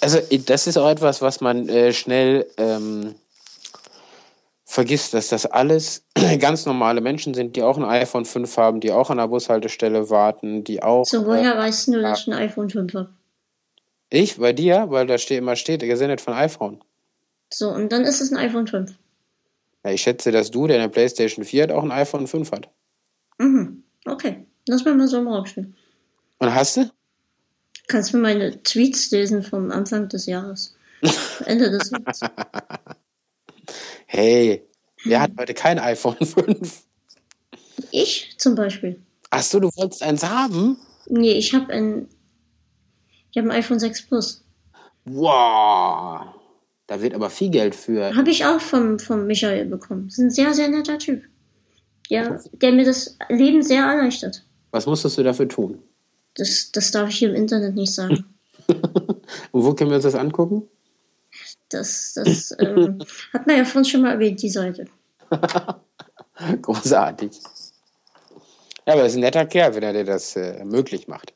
Also, 0.00 0.20
das 0.46 0.66
ist 0.66 0.76
auch 0.76 0.88
etwas, 0.88 1.20
was 1.22 1.40
man 1.40 1.68
äh, 1.68 1.92
schnell 1.92 2.46
ähm, 2.56 3.16
vergisst, 4.64 5.12
dass 5.12 5.28
das 5.28 5.44
alles 5.46 6.04
ganz 6.38 6.66
normale 6.66 7.00
Menschen 7.00 7.34
sind, 7.34 7.56
die 7.56 7.62
auch 7.62 7.76
ein 7.76 7.84
iPhone 7.84 8.24
5 8.24 8.56
haben, 8.56 8.80
die 8.80 8.92
auch 8.92 9.10
an 9.10 9.18
der 9.18 9.26
Bushaltestelle 9.26 10.08
warten, 10.08 10.62
die 10.62 10.82
auch. 10.82 11.04
So, 11.04 11.22
äh, 11.22 11.26
woher 11.26 11.58
weißt 11.58 11.88
du, 11.88 12.00
dass 12.00 12.20
ich 12.20 12.26
ein 12.28 12.34
iPhone 12.34 12.70
5 12.70 12.94
habe? 12.94 13.10
ich 14.08 14.36
bei 14.36 14.52
dir, 14.52 14.86
weil 14.90 15.08
da 15.08 15.18
steht 15.18 15.38
immer 15.38 15.56
steht, 15.56 15.80
gesendet 15.80 16.20
von 16.20 16.32
iPhone. 16.32 16.80
So, 17.52 17.70
und 17.70 17.90
dann 17.90 18.04
ist 18.04 18.20
es 18.20 18.30
ein 18.30 18.38
iPhone 18.38 18.68
5. 18.68 18.92
Ja, 19.84 19.90
ich 19.90 20.02
schätze, 20.02 20.30
dass 20.30 20.52
du, 20.52 20.68
der 20.68 20.76
eine 20.78 20.88
PlayStation 20.88 21.44
4 21.44 21.64
hat, 21.64 21.72
auch 21.72 21.82
ein 21.82 21.90
iPhone 21.90 22.28
5 22.28 22.52
hat. 22.52 22.68
Mhm. 23.38 23.82
Okay, 24.06 24.46
lass 24.68 24.84
mal 24.84 24.94
mal 24.94 25.08
so 25.08 25.18
im 25.18 25.28
Raum 25.28 25.46
stehen. 25.46 25.74
Und 26.38 26.54
hast 26.54 26.76
du? 26.76 26.90
Kannst 27.88 28.12
du 28.12 28.18
meine 28.18 28.62
Tweets 28.62 29.10
lesen 29.10 29.42
vom 29.42 29.70
Anfang 29.70 30.08
des 30.08 30.26
Jahres. 30.26 30.76
Ende 31.44 31.70
des 31.70 31.90
Jahres. 31.90 32.20
Hey, 34.06 34.66
wer 35.04 35.20
hat 35.20 35.32
heute 35.38 35.54
kein 35.54 35.78
iPhone 35.78 36.16
5? 36.26 36.84
Ich 37.90 38.34
zum 38.38 38.54
Beispiel. 38.54 39.00
Ach 39.30 39.42
so, 39.42 39.60
du 39.60 39.70
wolltest 39.76 40.02
eins 40.02 40.24
haben? 40.24 40.78
Nee, 41.08 41.32
ich 41.32 41.54
habe 41.54 41.72
ein. 41.72 42.08
Ich 43.30 43.38
habe 43.38 43.50
ein 43.50 43.58
iPhone 43.58 43.78
6 43.78 44.06
Plus. 44.06 44.44
Wow. 45.04 46.34
Da 46.86 47.02
wird 47.02 47.14
aber 47.14 47.30
viel 47.30 47.50
Geld 47.50 47.74
für. 47.74 48.14
Habe 48.14 48.30
ich 48.30 48.44
auch 48.44 48.60
vom, 48.60 48.98
vom 48.98 49.26
Michael 49.26 49.66
bekommen. 49.66 50.08
Ist 50.08 50.18
ein 50.18 50.30
sehr, 50.30 50.54
sehr 50.54 50.68
netter 50.68 50.98
Typ. 50.98 51.22
Ja, 52.08 52.40
der 52.52 52.72
mir 52.72 52.84
das 52.84 53.18
Leben 53.28 53.62
sehr 53.62 53.84
erleichtert. 53.84 54.45
Was 54.76 54.84
musstest 54.84 55.16
du 55.16 55.22
dafür 55.22 55.48
tun? 55.48 55.82
Das, 56.34 56.70
das 56.70 56.90
darf 56.90 57.08
ich 57.08 57.16
hier 57.16 57.30
im 57.30 57.34
Internet 57.34 57.74
nicht 57.74 57.94
sagen. 57.94 58.26
Und 58.68 59.64
wo 59.64 59.72
können 59.74 59.88
wir 59.90 59.96
uns 59.96 60.04
das 60.04 60.14
angucken? 60.14 60.68
Das, 61.70 62.12
das 62.14 62.54
ähm, 62.58 62.98
hat 63.32 63.46
man 63.46 63.56
ja 63.56 63.64
vorhin 63.64 63.86
schon 63.86 64.02
mal 64.02 64.12
erwähnt, 64.12 64.42
die 64.42 64.50
Seite. 64.50 64.84
Großartig. 66.62 67.32
Ja, 68.86 68.92
aber 68.92 69.00
er 69.00 69.06
ist 69.06 69.14
ein 69.14 69.20
netter 69.20 69.46
Kerl, 69.46 69.74
wenn 69.74 69.82
er 69.82 69.94
dir 69.94 70.04
das 70.04 70.36
äh, 70.36 70.62
möglich 70.64 71.08
macht. 71.08 71.32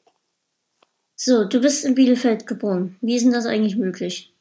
So, 1.17 1.45
du 1.45 1.61
bist 1.61 1.85
in 1.87 1.95
Bielefeld 1.95 2.47
geboren. 2.47 2.97
Wie 3.01 3.17
ist 3.17 3.25
denn 3.25 3.33
das 3.33 3.47
eigentlich 3.47 3.77
möglich? 3.77 4.35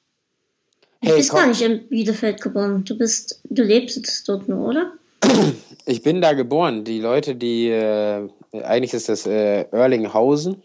Du 1.01 1.09
Hey, 1.09 1.17
bist 1.17 1.29
komm. 1.29 1.39
gar 1.39 1.47
nicht 1.47 1.61
in 1.61 1.87
Bielefeld 1.87 2.41
geboren. 2.41 2.83
Du 2.83 2.97
bist, 2.97 3.39
du 3.45 3.63
lebst 3.63 3.95
jetzt 3.95 4.27
dort 4.27 4.49
nur, 4.49 4.67
oder? 4.67 4.91
Ich 5.85 6.03
bin 6.03 6.19
da 6.21 6.33
geboren. 6.33 6.83
Die 6.83 6.99
Leute, 6.99 7.35
die, 7.35 7.69
äh, 7.69 8.27
eigentlich 8.53 8.93
ist 8.93 9.09
das 9.09 9.25
äh, 9.25 9.65
Erlinghausen. 9.71 10.63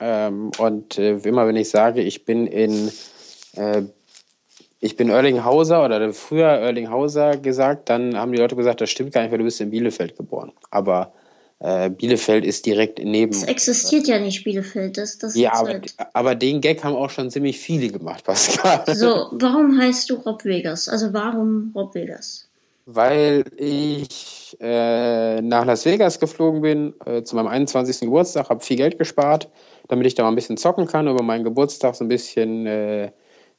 Ähm, 0.00 0.50
und 0.58 0.98
äh, 0.98 1.16
immer 1.18 1.46
wenn 1.46 1.56
ich 1.56 1.70
sage, 1.70 2.02
ich 2.02 2.24
bin 2.24 2.46
in, 2.46 2.90
äh, 3.54 3.82
ich 4.80 4.96
bin 4.96 5.08
Erlinghauser 5.08 5.84
oder 5.84 6.12
früher 6.12 6.48
Erlinghauser 6.48 7.36
gesagt, 7.36 7.88
dann 7.88 8.16
haben 8.16 8.32
die 8.32 8.38
Leute 8.38 8.56
gesagt, 8.56 8.80
das 8.80 8.90
stimmt 8.90 9.12
gar 9.12 9.22
nicht, 9.22 9.30
weil 9.30 9.38
du 9.38 9.44
bist 9.44 9.60
in 9.60 9.70
Bielefeld 9.70 10.16
geboren. 10.16 10.52
Aber 10.70 11.12
äh, 11.60 11.88
Bielefeld 11.88 12.44
ist 12.44 12.66
direkt 12.66 12.98
neben. 12.98 13.32
Es 13.32 13.44
existiert 13.44 14.06
ja 14.08 14.18
nicht 14.18 14.44
Bielefeld. 14.44 14.98
Das, 14.98 15.18
das 15.18 15.34
Ja, 15.36 15.52
ist 15.52 15.60
aber, 15.60 15.68
halt. 15.70 15.94
aber 16.12 16.34
den 16.34 16.60
Gag 16.60 16.84
haben 16.84 16.96
auch 16.96 17.10
schon 17.10 17.30
ziemlich 17.30 17.58
viele 17.58 17.88
gemacht, 17.88 18.24
Pascal. 18.26 18.84
So, 18.94 19.28
warum 19.32 19.80
heißt 19.80 20.10
du 20.10 20.16
Rob 20.16 20.44
Vegas? 20.44 20.88
Also 20.88 21.12
warum 21.12 21.72
Rob 21.74 21.94
Vegas? 21.94 22.43
Weil 22.86 23.44
ich 23.56 24.56
äh, 24.60 25.40
nach 25.40 25.64
Las 25.64 25.86
Vegas 25.86 26.20
geflogen 26.20 26.60
bin 26.60 26.94
äh, 27.06 27.22
zu 27.22 27.34
meinem 27.34 27.48
21. 27.48 28.00
Geburtstag, 28.00 28.50
habe 28.50 28.60
viel 28.60 28.76
Geld 28.76 28.98
gespart, 28.98 29.50
damit 29.88 30.06
ich 30.06 30.14
da 30.14 30.22
mal 30.22 30.28
ein 30.28 30.34
bisschen 30.34 30.58
zocken 30.58 30.86
kann, 30.86 31.08
über 31.08 31.22
meinen 31.22 31.44
Geburtstag 31.44 31.94
so 31.94 32.04
ein 32.04 32.08
bisschen 32.08 32.66
äh, 32.66 33.10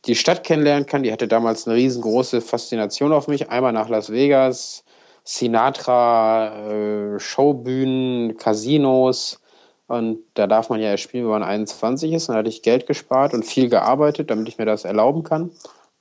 die 0.06 0.15
Stadt 0.15 0.43
kennenlernen 0.43 0.85
kann. 0.85 1.03
Die 1.03 1.11
hatte 1.11 1.27
damals 1.27 1.68
eine 1.68 1.76
riesengroße 1.76 2.41
Faszination 2.41 3.11
auf 3.11 3.27
mich. 3.27 3.49
Einmal 3.49 3.73
nach 3.73 3.89
Las 3.89 4.11
Vegas, 4.11 4.84
Sinatra, 5.23 6.69
äh, 7.15 7.19
Showbühnen, 7.19 8.38
Casinos. 8.38 9.41
Und 9.88 10.19
da 10.34 10.47
darf 10.47 10.69
man 10.69 10.80
ja 10.80 10.89
erst 10.89 11.03
spielen, 11.03 11.26
wenn 11.26 11.31
man 11.31 11.43
21 11.43 12.14
ist. 12.14 12.30
Und 12.30 12.34
da 12.34 12.39
hatte 12.39 12.49
ich 12.49 12.61
Geld 12.61 12.88
gespart 12.88 13.34
und 13.34 13.43
viel 13.43 13.69
gearbeitet, 13.69 14.30
damit 14.30 14.47
ich 14.47 14.57
mir 14.57 14.65
das 14.65 14.85
erlauben 14.85 15.23
kann. 15.23 15.52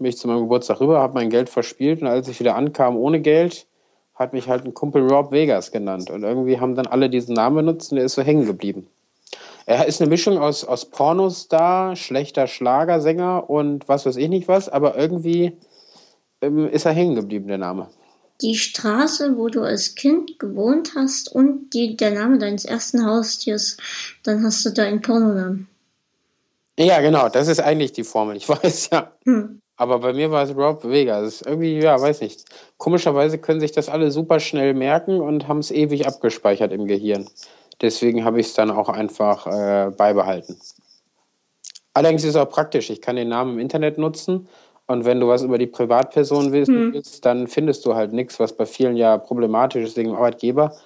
Bin 0.04 0.10
ich 0.10 0.18
zu 0.18 0.28
meinem 0.28 0.40
Geburtstag 0.40 0.82
rüber, 0.82 1.00
habe 1.00 1.14
mein 1.14 1.30
Geld 1.30 1.48
verspielt 1.48 2.02
und 2.02 2.08
als 2.08 2.28
ich 2.28 2.38
wieder 2.38 2.56
ankam 2.56 2.98
ohne 2.98 3.22
Geld, 3.22 3.64
hat 4.14 4.34
mich 4.34 4.48
halt 4.48 4.66
ein 4.66 4.74
Kumpel 4.74 5.10
Rob 5.10 5.32
Vegas 5.32 5.72
genannt. 5.72 6.10
Und 6.10 6.24
irgendwie 6.24 6.60
haben 6.60 6.74
dann 6.74 6.86
alle 6.86 7.08
diesen 7.08 7.34
Namen 7.34 7.56
benutzt 7.56 7.90
und 7.90 7.96
der 7.96 8.04
ist 8.04 8.12
so 8.12 8.20
hängen 8.20 8.44
geblieben. 8.44 8.86
Er 9.64 9.86
ist 9.86 10.02
eine 10.02 10.10
Mischung 10.10 10.36
aus, 10.36 10.62
aus 10.62 10.84
Pornostar, 10.84 11.96
schlechter 11.96 12.46
Schlagersänger 12.46 13.48
und 13.48 13.88
was 13.88 14.04
weiß 14.04 14.16
ich 14.16 14.28
nicht 14.28 14.46
was, 14.46 14.68
aber 14.68 14.94
irgendwie 14.94 15.56
ähm, 16.42 16.68
ist 16.68 16.84
er 16.84 16.92
hängen 16.92 17.14
geblieben, 17.14 17.48
der 17.48 17.56
Name. 17.56 17.88
Die 18.42 18.56
Straße, 18.56 19.38
wo 19.38 19.48
du 19.48 19.62
als 19.62 19.94
Kind 19.94 20.38
gewohnt 20.38 20.92
hast 20.96 21.34
und 21.34 21.70
die, 21.70 21.96
der 21.96 22.10
Name 22.10 22.36
deines 22.36 22.66
ersten 22.66 23.06
Haustiers, 23.06 23.78
dann 24.22 24.44
hast 24.44 24.66
du 24.66 24.70
da 24.70 24.82
einen 24.82 25.00
Pornonamen. 25.00 25.66
Ja, 26.78 27.00
genau, 27.00 27.30
das 27.30 27.48
ist 27.48 27.60
eigentlich 27.60 27.92
die 27.92 28.04
Formel, 28.04 28.36
ich 28.36 28.46
weiß 28.50 28.90
ja. 28.92 29.10
Hm. 29.24 29.62
Aber 29.76 29.98
bei 29.98 30.12
mir 30.12 30.30
war 30.30 30.44
es 30.44 30.56
Rob 30.56 30.84
Vegas. 30.84 31.42
Irgendwie, 31.42 31.80
ja, 31.80 32.00
weiß 32.00 32.20
nicht. 32.20 32.44
Komischerweise 32.78 33.38
können 33.38 33.60
sich 33.60 33.72
das 33.72 33.88
alle 33.88 34.10
super 34.10 34.38
schnell 34.38 34.74
merken 34.74 35.20
und 35.20 35.48
haben 35.48 35.58
es 35.58 35.70
ewig 35.70 36.06
abgespeichert 36.06 36.72
im 36.72 36.86
Gehirn. 36.86 37.28
Deswegen 37.80 38.24
habe 38.24 38.40
ich 38.40 38.46
es 38.46 38.54
dann 38.54 38.70
auch 38.70 38.88
einfach 38.88 39.46
äh, 39.46 39.90
beibehalten. 39.90 40.56
Allerdings 41.92 42.22
ist 42.22 42.30
es 42.30 42.36
auch 42.36 42.48
praktisch. 42.48 42.90
Ich 42.90 43.00
kann 43.00 43.16
den 43.16 43.28
Namen 43.28 43.54
im 43.54 43.58
Internet 43.58 43.98
nutzen 43.98 44.48
und 44.86 45.04
wenn 45.04 45.20
du 45.20 45.28
was 45.28 45.42
über 45.42 45.58
die 45.58 45.66
Privatperson 45.66 46.52
wissen 46.52 46.92
willst, 46.92 47.24
dann 47.24 47.46
findest 47.46 47.86
du 47.86 47.94
halt 47.94 48.12
nichts, 48.12 48.38
was 48.38 48.52
bei 48.52 48.66
vielen 48.66 48.96
ja 48.96 49.16
problematisch 49.16 49.84
ist 49.84 49.96
wegen 49.96 50.10
dem 50.10 50.16
Arbeitgeber. 50.16 50.76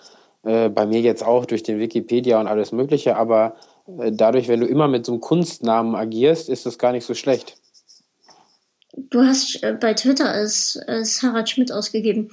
Äh, 0.45 0.69
bei 0.69 0.87
mir 0.87 1.01
jetzt 1.01 1.25
auch 1.25 1.47
durch 1.47 1.65
den 1.65 1.81
Wikipedia 1.81 2.41
und 2.41 2.47
alles 2.47 2.71
Mögliche, 2.71 3.17
aber 3.17 3.57
äh, 3.99 4.13
dadurch, 4.13 4.47
wenn 4.49 4.61
du 4.61 4.67
immer 4.67 4.87
mit 4.87 5.05
so 5.05 5.13
einem 5.13 5.21
Kunstnamen 5.21 5.97
agierst, 5.97 6.49
ist 6.49 6.65
das 6.65 6.79
gar 6.79 6.93
nicht 6.93 7.05
so 7.05 7.15
schlecht. 7.15 7.58
Du 9.11 9.23
hast 9.23 9.63
äh, 9.63 9.77
bei 9.79 9.95
Twitter 9.95 10.31
als, 10.31 10.79
als 10.87 11.23
Harald 11.23 11.49
Schmidt 11.49 11.73
ausgegeben. 11.73 12.31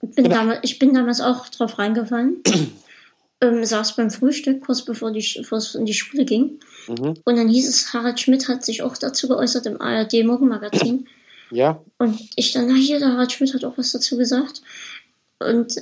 Ich 0.00 0.14
bin, 0.14 0.24
Genau. 0.24 0.36
damals, 0.36 0.60
ich 0.62 0.78
bin 0.78 0.94
damals 0.94 1.20
auch 1.20 1.48
drauf 1.48 1.78
reingefallen. 1.78 2.42
ähm, 3.40 3.64
saß 3.64 3.96
beim 3.96 4.10
Frühstück, 4.10 4.64
kurz 4.64 4.84
bevor, 4.84 5.10
die, 5.12 5.26
bevor 5.36 5.58
es 5.58 5.74
in 5.74 5.86
die 5.86 5.94
Schule 5.94 6.24
ging. 6.24 6.60
Mhm. 6.88 7.14
Und 7.24 7.36
dann 7.36 7.48
hieß 7.48 7.68
es, 7.68 7.92
Harald 7.92 8.20
Schmidt 8.20 8.48
hat 8.48 8.64
sich 8.64 8.82
auch 8.82 8.96
dazu 8.96 9.28
geäußert 9.28 9.66
im 9.66 9.80
ARD 9.80 10.24
Morgenmagazin. 10.24 11.06
Ja, 11.50 11.80
Und 11.96 12.20
ich 12.36 12.52
dann, 12.52 12.68
na 12.68 12.74
hier, 12.74 12.98
der 12.98 13.08
Harald 13.12 13.32
Schmidt 13.32 13.54
hat 13.54 13.64
auch 13.64 13.78
was 13.78 13.90
dazu 13.92 14.18
gesagt. 14.18 14.60
Und 15.38 15.76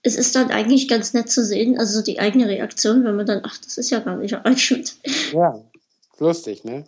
es 0.00 0.16
ist 0.16 0.34
dann 0.34 0.50
eigentlich 0.50 0.88
ganz 0.88 1.12
nett 1.12 1.28
zu 1.30 1.44
sehen, 1.44 1.78
also 1.78 2.00
die 2.00 2.20
eigene 2.20 2.48
Reaktion, 2.48 3.04
wenn 3.04 3.14
man 3.14 3.26
dann, 3.26 3.42
ach, 3.44 3.58
das 3.58 3.76
ist 3.76 3.90
ja 3.90 3.98
gar 3.98 4.16
nicht 4.16 4.32
Harald 4.32 4.58
Schmidt. 4.58 4.94
Ja, 5.34 5.60
lustig, 6.18 6.64
ne? 6.64 6.84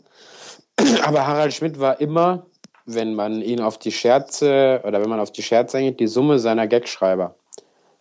Aber 1.03 1.27
Harald 1.27 1.53
Schmidt 1.53 1.79
war 1.79 2.01
immer, 2.01 2.47
wenn 2.87 3.15
man 3.15 3.43
ihn 3.43 3.61
auf 3.61 3.79
die 3.79 3.93
Scherze 3.93 4.81
oder 4.85 5.01
wenn 5.03 5.11
man 5.11 5.21
auf 5.21 5.33
die 5.33 5.43
Scherze 5.43 5.79
eingeht, 5.79 6.01
die 6.01 6.07
Summe 6.07 6.39
seiner 6.39 6.67
Gagschreiber. 6.67 7.35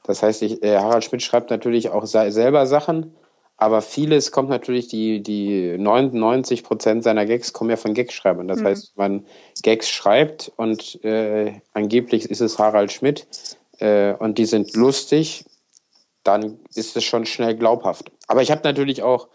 Das 0.04 0.22
heißt, 0.22 0.44
ich, 0.44 0.64
äh, 0.64 0.78
Harald 0.78 1.04
Schmidt 1.04 1.24
schreibt 1.24 1.50
natürlich 1.50 1.90
auch 1.90 2.06
se 2.06 2.32
selber 2.32 2.68
Sachen, 2.68 3.16
aber 3.58 3.82
vieles 3.82 4.32
kommt 4.32 4.50
natürlich, 4.50 4.88
die, 4.88 5.24
die 5.24 5.78
99 5.78 6.64
Prozent 6.64 7.04
seiner 7.04 7.26
Gags 7.26 7.54
kommen 7.54 7.70
ja 7.72 7.78
von 7.78 7.94
Gagschreibern. 7.94 8.48
Das 8.48 8.60
Mhm. 8.60 8.66
heißt, 8.66 8.94
wenn 8.96 9.12
man 9.14 9.26
Gags 9.64 9.90
schreibt 9.90 10.52
und 10.58 11.04
äh, 11.04 11.54
angeblich 11.74 12.30
ist 12.30 12.42
es 12.42 12.60
Harald 12.60 12.92
Schmidt 12.92 13.28
äh, 13.80 14.14
und 14.14 14.38
die 14.38 14.46
sind 14.46 14.76
lustig, 14.76 15.46
dann 16.24 16.60
ist 16.76 16.98
es 16.98 17.04
schon 17.04 17.26
schnell 17.26 17.56
glaubhaft. 17.56 18.12
Aber 18.28 18.42
ich 18.42 18.52
habe 18.52 18.62
natürlich 18.64 19.04
auch 19.04 19.30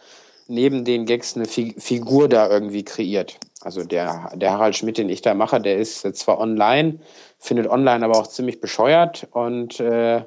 neben 0.50 0.84
den 0.84 1.06
Gags 1.06 1.36
eine 1.36 1.46
Fi 1.46 1.74
Figur 1.78 2.28
da 2.28 2.50
irgendwie 2.50 2.84
kreiert. 2.84 3.38
Also 3.62 3.84
der, 3.84 4.32
der 4.34 4.52
Harald 4.52 4.76
Schmidt, 4.76 4.98
den 4.98 5.08
ich 5.08 5.22
da 5.22 5.34
mache, 5.34 5.60
der 5.60 5.78
ist 5.78 6.00
zwar 6.16 6.38
online, 6.38 6.98
findet 7.38 7.68
online 7.68 8.04
aber 8.04 8.18
auch 8.18 8.26
ziemlich 8.26 8.60
bescheuert 8.60 9.28
und 9.32 9.80
äh, 9.80 10.22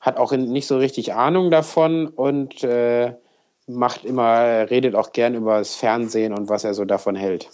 hat 0.00 0.16
auch 0.18 0.32
nicht 0.32 0.66
so 0.66 0.76
richtig 0.78 1.14
Ahnung 1.14 1.50
davon 1.50 2.08
und 2.08 2.62
äh, 2.64 3.14
macht 3.66 4.04
immer, 4.04 4.68
redet 4.68 4.94
auch 4.94 5.12
gern 5.12 5.34
über 5.34 5.58
das 5.58 5.74
Fernsehen 5.74 6.34
und 6.34 6.48
was 6.48 6.64
er 6.64 6.74
so 6.74 6.84
davon 6.84 7.14
hält. 7.14 7.48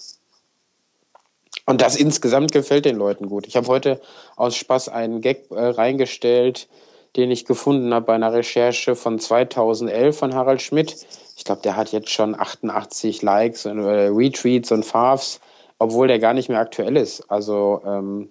Und 1.66 1.82
das 1.82 1.97
insgesamt 1.97 2.53
gefällt 2.53 2.86
den 2.86 2.97
Leuten 2.97 3.28
gut. 3.28 3.47
Ich 3.47 3.57
habe 3.57 3.66
heute 3.69 4.01
aus 4.36 4.57
Spaß 4.57 4.89
einen 4.89 5.20
Gag 5.20 5.51
äh, 5.51 5.61
reingestellt, 5.61 6.69
den 7.16 7.30
ich 7.30 7.44
gefunden 7.44 7.93
habe 7.94 8.06
bei 8.06 8.14
einer 8.14 8.32
Recherche 8.32 8.94
von 8.94 9.18
2011 9.18 10.16
von 10.16 10.35
Harald 10.35 10.62
Schmidt. 10.62 10.97
Ich 11.36 11.44
glaube, 11.44 11.62
der 11.62 11.76
hat 11.76 11.93
jetzt 11.93 12.10
schon 12.10 12.39
88 12.39 13.22
Likes 13.22 13.66
und 13.66 13.78
äh, 13.78 14.09
Retweets 14.09 14.72
und 14.72 14.85
Favs, 14.85 15.40
obwohl 15.78 16.09
der 16.09 16.18
gar 16.18 16.35
nicht 16.35 16.48
mehr 16.48 16.60
aktuell 16.60 16.97
ist. 16.97 17.22
Also 17.30 17.80
ähm, 17.86 18.28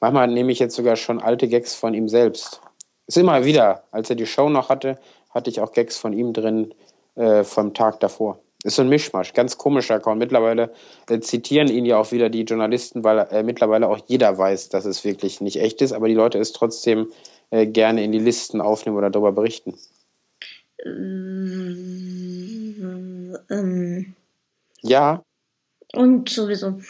manchmal 0.00 0.28
nehme 0.28 0.52
ich 0.52 0.58
jetzt 0.58 0.76
sogar 0.76 0.96
schon 0.96 1.20
alte 1.20 1.48
Gags 1.48 1.74
von 1.74 1.94
ihm 1.94 2.08
selbst. 2.08 2.60
Ist 3.06 3.18
immer 3.18 3.44
wieder, 3.44 3.84
als 3.92 4.10
er 4.10 4.16
die 4.16 4.26
Show 4.26 4.48
noch 4.48 4.68
hatte, 4.68 4.98
hatte 5.30 5.50
ich 5.50 5.60
auch 5.60 5.72
Gags 5.72 5.96
von 5.96 6.12
ihm 6.12 6.32
drin 6.32 6.74
äh, 7.14 7.44
vom 7.44 7.74
Tag 7.74 8.00
davor. 8.00 8.38
Ist 8.64 8.76
so 8.76 8.82
ein 8.82 8.88
Mischmasch, 8.88 9.32
ganz 9.32 9.58
komischer 9.58 9.96
Account. 9.96 10.18
Mittlerweile 10.18 10.72
äh, 11.08 11.20
zitieren 11.20 11.68
ihn 11.68 11.84
ja 11.84 11.98
auch 11.98 12.10
wieder 12.10 12.30
die 12.30 12.42
Journalisten, 12.42 13.04
weil 13.04 13.18
äh, 13.30 13.42
mittlerweile 13.42 13.88
auch 13.88 14.00
jeder 14.06 14.36
weiß, 14.36 14.70
dass 14.70 14.86
es 14.86 15.04
wirklich 15.04 15.40
nicht 15.40 15.60
echt 15.60 15.82
ist, 15.82 15.92
aber 15.92 16.08
die 16.08 16.14
Leute 16.14 16.38
es 16.38 16.52
trotzdem 16.52 17.08
äh, 17.50 17.66
gerne 17.66 18.04
in 18.04 18.12
die 18.12 18.18
Listen 18.18 18.60
aufnehmen 18.60 18.96
oder 18.96 19.10
darüber 19.10 19.32
berichten. 19.32 19.74
Ähm, 23.50 24.14
Ja, 24.82 25.22
und 25.94 26.28
sowieso. 26.28 26.80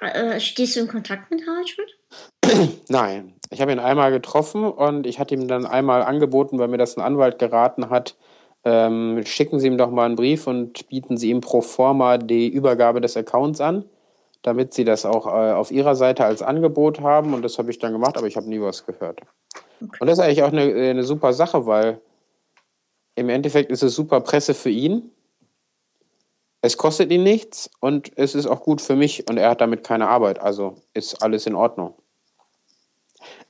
Äh, 0.00 0.40
stehst 0.40 0.76
du 0.76 0.80
in 0.80 0.88
Kontakt 0.88 1.30
mit 1.30 1.46
Harald 1.46 1.68
Schmidt? 1.68 1.98
nein. 2.88 3.34
Ich 3.50 3.60
habe 3.60 3.72
ihn 3.72 3.78
einmal 3.78 4.10
getroffen 4.10 4.64
und 4.64 5.06
ich 5.06 5.18
hatte 5.18 5.34
ihm 5.34 5.48
dann 5.48 5.66
einmal 5.66 6.02
angeboten, 6.02 6.58
weil 6.58 6.68
mir 6.68 6.78
das 6.78 6.96
ein 6.96 7.02
Anwalt 7.02 7.38
geraten 7.38 7.90
hat, 7.90 8.16
ähm, 8.64 9.22
schicken 9.24 9.60
Sie 9.60 9.68
ihm 9.68 9.78
doch 9.78 9.90
mal 9.90 10.06
einen 10.06 10.16
Brief 10.16 10.46
und 10.46 10.88
bieten 10.88 11.16
Sie 11.16 11.30
ihm 11.30 11.40
pro 11.40 11.60
forma 11.60 12.18
die 12.18 12.48
Übergabe 12.48 13.00
des 13.00 13.16
Accounts 13.16 13.60
an, 13.60 13.84
damit 14.42 14.74
Sie 14.74 14.84
das 14.84 15.04
auch 15.04 15.26
äh, 15.26 15.52
auf 15.52 15.70
Ihrer 15.70 15.94
Seite 15.94 16.24
als 16.24 16.42
Angebot 16.42 17.00
haben. 17.00 17.34
Und 17.34 17.42
das 17.42 17.58
habe 17.58 17.70
ich 17.70 17.78
dann 17.78 17.92
gemacht, 17.92 18.16
aber 18.16 18.26
ich 18.26 18.36
habe 18.36 18.48
nie 18.48 18.60
was 18.60 18.86
gehört. 18.86 19.20
Okay. 19.82 19.96
Und 20.00 20.06
das 20.06 20.18
ist 20.18 20.24
eigentlich 20.24 20.42
auch 20.42 20.52
eine, 20.52 20.62
eine 20.62 21.04
super 21.04 21.32
Sache, 21.32 21.66
weil 21.66 22.00
im 23.14 23.28
Endeffekt 23.28 23.70
ist 23.70 23.82
es 23.82 23.94
super 23.94 24.20
Presse 24.20 24.54
für 24.54 24.70
ihn. 24.70 25.10
Es 26.62 26.76
kostet 26.76 27.10
ihn 27.12 27.22
nichts 27.22 27.70
und 27.80 28.10
es 28.16 28.34
ist 28.34 28.46
auch 28.46 28.62
gut 28.62 28.80
für 28.80 28.96
mich 28.96 29.28
und 29.28 29.36
er 29.36 29.50
hat 29.50 29.60
damit 29.60 29.84
keine 29.84 30.08
Arbeit. 30.08 30.40
Also 30.40 30.76
ist 30.94 31.22
alles 31.22 31.46
in 31.46 31.54
Ordnung 31.54 31.94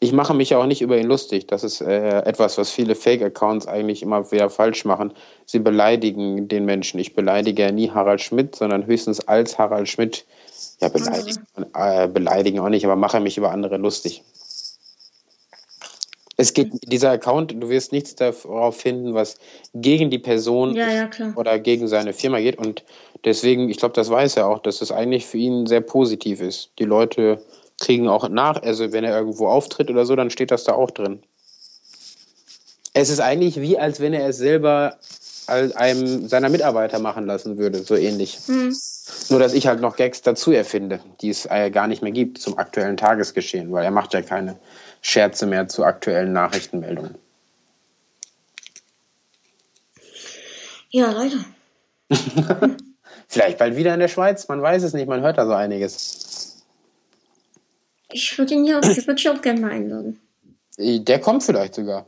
ich 0.01 0.13
mache 0.13 0.35
mich 0.35 0.55
auch 0.55 0.67
nicht 0.67 0.83
über 0.83 0.99
ihn 0.99 1.07
lustig. 1.07 1.47
Das 1.47 1.65
ist 1.65 1.81
äh, 1.81 2.21
etwas, 2.23 2.59
was 2.59 2.71
viele 2.71 2.95
Fake-Accounts 2.95 3.67
eigentlich 3.67 4.03
immer 4.03 4.31
wieder 4.31 4.51
falsch 4.51 4.85
machen. 4.85 5.13
Sie 5.47 5.59
beleidigen 5.59 6.49
den 6.49 6.65
Menschen. 6.65 7.01
Ich 7.01 7.15
beleidige 7.15 7.63
ja 7.63 7.73
nie 7.73 7.91
Harald 7.91 8.21
Schmidt, 8.21 8.57
sondern 8.57 8.87
höchstens 8.87 9.27
als 9.27 9.59
Harald 9.59 9.89
Schmidt. 9.89 10.27
Ja, 10.81 10.89
beleidigen, 10.89 11.47
äh, 11.75 12.09
beleidigen 12.09 12.59
auch 12.59 12.69
nicht, 12.69 12.85
aber 12.85 12.97
mache 12.97 13.21
mich 13.21 13.39
über 13.39 13.51
andere 13.51 13.79
lustig. 13.79 14.23
Es 16.39 16.53
geht, 16.53 16.71
dieser 16.83 17.13
Account, 17.13 17.53
du 17.53 17.71
wirst 17.71 17.93
nichts 17.93 18.15
darauf 18.15 18.77
finden, 18.77 19.15
was 19.15 19.39
gegen 19.73 20.11
die 20.11 20.19
Person 20.19 20.75
ja, 20.75 20.91
ja, 20.91 21.11
oder 21.35 21.59
gegen 21.59 21.89
seine 21.89 22.13
Firma 22.13 22.41
geht. 22.41 22.59
Und 22.59 22.85
deswegen, 23.25 23.71
ich 23.71 23.79
glaube, 23.79 23.95
das 23.95 24.11
weiß 24.11 24.37
er 24.37 24.49
auch, 24.49 24.59
dass 24.59 24.83
es 24.83 24.93
eigentlich 24.93 25.25
für 25.25 25.39
ihn 25.39 25.67
sehr 25.67 25.81
positiv 25.81 26.43
ist. 26.43 26.73
Die 26.79 26.85
Leute 26.85 27.43
kriegen 27.81 28.09
auch 28.09 28.29
nach, 28.29 28.63
also 28.63 28.93
wenn 28.93 29.05
er 29.05 29.17
irgendwo 29.17 29.49
auftritt 29.49 29.91
oder 29.91 30.05
so, 30.05 30.15
dann 30.15 30.29
steht 30.29 30.51
das 30.51 30.65
da 30.65 30.75
auch 30.75 30.91
drin. 30.91 31.23
Es 32.93 33.09
ist 33.09 33.21
eigentlich 33.21 33.61
wie, 33.61 33.79
als 33.79 34.01
wenn 34.01 34.13
er 34.13 34.29
es 34.29 34.37
selber 34.37 34.99
einem 35.47 36.29
seiner 36.29 36.49
Mitarbeiter 36.49 36.99
machen 36.99 37.27
lassen 37.27 37.59
würde, 37.59 37.83
so 37.83 37.97
ähnlich. 37.97 38.39
Mhm. 38.49 38.77
Nur, 39.31 39.39
dass 39.39 39.55
ich 39.55 39.67
halt 39.67 39.81
noch 39.81 39.97
Gags 39.97 40.23
dazu 40.23 40.53
erfinde, 40.53 41.01
die 41.21 41.31
es 41.31 41.47
äh, 41.47 41.71
gar 41.71 41.87
nicht 41.87 42.03
mehr 42.03 42.13
gibt 42.13 42.39
zum 42.39 42.59
aktuellen 42.59 42.97
Tagesgeschehen, 42.97 43.73
weil 43.73 43.85
er 43.85 43.91
macht 43.91 44.15
ja 44.15 44.23
keine 44.23 44.59
Scherze 45.01 45.47
mehr 45.47 45.69
zu 45.69 45.85
aktuellen 45.85 46.33
Nachrichtenmeldungen. 46.33 47.15
Ja, 50.91 51.11
leider. 51.11 51.45
Vielleicht 53.29 53.59
bald 53.59 53.77
wieder 53.77 53.93
in 53.93 54.01
der 54.01 54.09
Schweiz, 54.09 54.49
man 54.49 54.63
weiß 54.63 54.83
es 54.83 54.93
nicht, 54.95 55.09
man 55.09 55.21
hört 55.21 55.39
da 55.39 55.47
so 55.47 55.53
einiges. 55.53 56.65
Ich 58.11 58.39
würde 58.39 58.55
ihn 58.55 58.65
ja 58.65 58.81
ich 58.81 59.07
würde 59.07 59.33
auch 59.33 59.43
gerne 59.43 59.61
mal 59.61 59.73
einladen. 59.73 60.21
Der 60.79 61.21
kommt 61.21 61.43
vielleicht 61.43 61.75
sogar. 61.75 62.07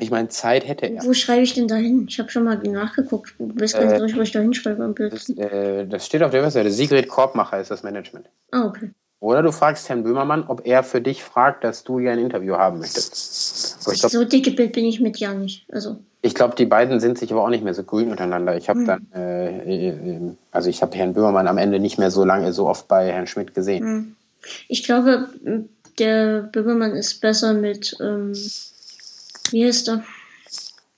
Ich 0.00 0.10
meine, 0.10 0.28
Zeit 0.28 0.66
hätte 0.66 0.86
er. 0.86 1.04
Wo 1.04 1.14
schreibe 1.14 1.42
ich 1.42 1.54
denn 1.54 1.68
da 1.68 1.76
hin? 1.76 2.06
Ich 2.08 2.18
habe 2.18 2.28
schon 2.28 2.44
mal 2.44 2.56
nachgeguckt. 2.56 3.34
Du 3.38 3.60
weißt 3.60 3.74
gar 3.74 3.84
nicht, 3.84 4.14
äh, 4.14 4.16
wo 4.16 4.22
ich 4.22 4.32
da 4.32 4.40
hinschreibe 4.40 4.82
am 4.82 4.94
Das, 4.94 5.28
äh, 5.30 5.86
das 5.86 6.06
steht 6.06 6.22
auf 6.22 6.32
der 6.32 6.42
Webseite. 6.42 6.70
Sigrid 6.70 7.08
Korbmacher 7.08 7.60
ist 7.60 7.70
das 7.70 7.84
Management. 7.84 8.26
Ah, 8.50 8.66
okay. 8.66 8.90
Oder 9.20 9.42
du 9.42 9.52
fragst 9.52 9.88
Herrn 9.88 10.02
Böhmermann, 10.02 10.44
ob 10.48 10.66
er 10.66 10.82
für 10.82 11.00
dich 11.00 11.24
fragt, 11.24 11.64
dass 11.64 11.84
du 11.84 11.98
hier 11.98 12.12
ein 12.12 12.18
Interview 12.18 12.56
haben 12.56 12.80
möchtest. 12.80 13.78
Glaub, 13.84 14.10
so 14.10 14.24
dicke 14.24 14.50
Bild 14.50 14.72
bin 14.72 14.84
ich 14.84 15.00
mit 15.00 15.16
ja 15.16 15.32
nicht. 15.32 15.64
Also. 15.72 15.96
Ich 16.20 16.34
glaube, 16.34 16.56
die 16.56 16.66
beiden 16.66 17.00
sind 17.00 17.16
sich 17.16 17.32
aber 17.32 17.42
auch 17.42 17.48
nicht 17.48 17.64
mehr 17.64 17.72
so 17.72 17.84
grün 17.84 18.10
untereinander. 18.10 18.56
Ich 18.56 18.68
habe 18.68 18.80
hm. 18.80 18.86
dann, 18.86 19.06
äh, 19.14 19.86
äh, 19.86 20.20
also 20.50 20.68
ich 20.68 20.82
habe 20.82 20.94
Herrn 20.96 21.14
Böhmermann 21.14 21.48
am 21.48 21.56
Ende 21.56 21.78
nicht 21.78 21.98
mehr 21.98 22.10
so 22.10 22.24
lange, 22.24 22.52
so 22.52 22.68
oft 22.68 22.86
bei 22.86 23.12
Herrn 23.12 23.26
Schmidt 23.26 23.54
gesehen. 23.54 23.84
Hm. 23.84 24.16
Ich 24.68 24.84
glaube, 24.84 25.28
der 25.98 26.42
Böhmermann 26.52 26.92
ist 26.92 27.20
besser 27.22 27.54
mit, 27.54 27.96
ähm, 28.00 28.34
wie 29.50 29.66
heißt 29.66 29.88
er? 29.88 30.04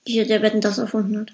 Hier, 0.05 0.27
der 0.27 0.43
Wetten 0.43 0.61
das 0.61 0.79
erfunden 0.79 1.19
hat. 1.19 1.33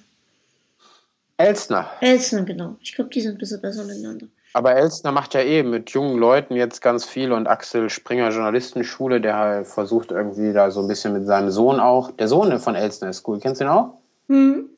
Elsner. 1.36 1.90
Elsner, 2.00 2.42
genau. 2.42 2.76
Ich 2.80 2.94
glaube, 2.94 3.10
die 3.10 3.20
sind 3.20 3.32
ein 3.32 3.38
bisschen 3.38 3.60
besser 3.60 3.84
miteinander. 3.84 4.26
Aber 4.54 4.74
Elsner 4.74 5.12
macht 5.12 5.34
ja 5.34 5.40
eh 5.40 5.62
mit 5.62 5.90
jungen 5.90 6.18
Leuten 6.18 6.54
jetzt 6.56 6.82
ganz 6.82 7.04
viel 7.04 7.32
und 7.32 7.46
Axel 7.46 7.88
Springer 7.88 8.30
Journalistenschule, 8.30 9.20
der 9.20 9.36
halt 9.36 9.66
versucht 9.66 10.10
irgendwie 10.10 10.52
da 10.52 10.70
so 10.70 10.80
ein 10.80 10.88
bisschen 10.88 11.14
mit 11.14 11.26
seinem 11.26 11.50
Sohn 11.50 11.80
auch. 11.80 12.10
Der 12.12 12.28
Sohn 12.28 12.58
von 12.58 12.74
Elsner 12.74 13.08
ist 13.08 13.26
cool. 13.26 13.40
Kennst 13.40 13.60
du 13.60 13.64
ihn 13.64 13.70
auch? 13.70 13.94
Mhm. 14.28 14.68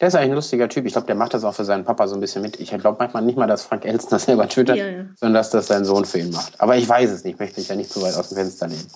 Der 0.00 0.08
ist 0.08 0.14
eigentlich 0.14 0.32
ein 0.32 0.34
lustiger 0.34 0.68
Typ. 0.68 0.84
Ich 0.84 0.92
glaube, 0.92 1.06
der 1.06 1.16
macht 1.16 1.32
das 1.32 1.44
auch 1.44 1.54
für 1.54 1.64
seinen 1.64 1.84
Papa 1.84 2.06
so 2.06 2.14
ein 2.14 2.20
bisschen 2.20 2.42
mit. 2.42 2.60
Ich 2.60 2.68
glaube 2.68 2.96
manchmal 2.98 3.22
nicht 3.22 3.38
mal, 3.38 3.46
dass 3.46 3.64
Frank 3.64 3.86
Elstner 3.86 4.18
selber 4.18 4.46
twittert, 4.48 4.76
ja, 4.76 4.86
ja. 4.86 5.04
sondern 5.14 5.34
dass 5.34 5.50
das 5.50 5.66
sein 5.68 5.86
Sohn 5.86 6.04
für 6.04 6.18
ihn 6.18 6.30
macht. 6.30 6.60
Aber 6.60 6.76
ich 6.76 6.86
weiß 6.86 7.10
es 7.10 7.24
nicht. 7.24 7.34
Ich 7.34 7.40
möchte 7.40 7.58
mich 7.58 7.68
ja 7.68 7.76
nicht 7.76 7.90
zu 7.90 8.02
weit 8.02 8.14
aus 8.14 8.28
dem 8.28 8.36
Fenster 8.36 8.66
nehmen. 8.66 8.86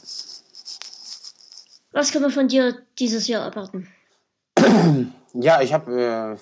Was 1.93 2.13
kann 2.13 2.23
man 2.23 2.31
von 2.31 2.49
dir 2.49 2.75
dieses 2.99 3.27
Jahr 3.29 3.45
erwarten? 3.45 3.89
Ja, 5.33 5.61
ich 5.61 5.73
habe 5.73 6.37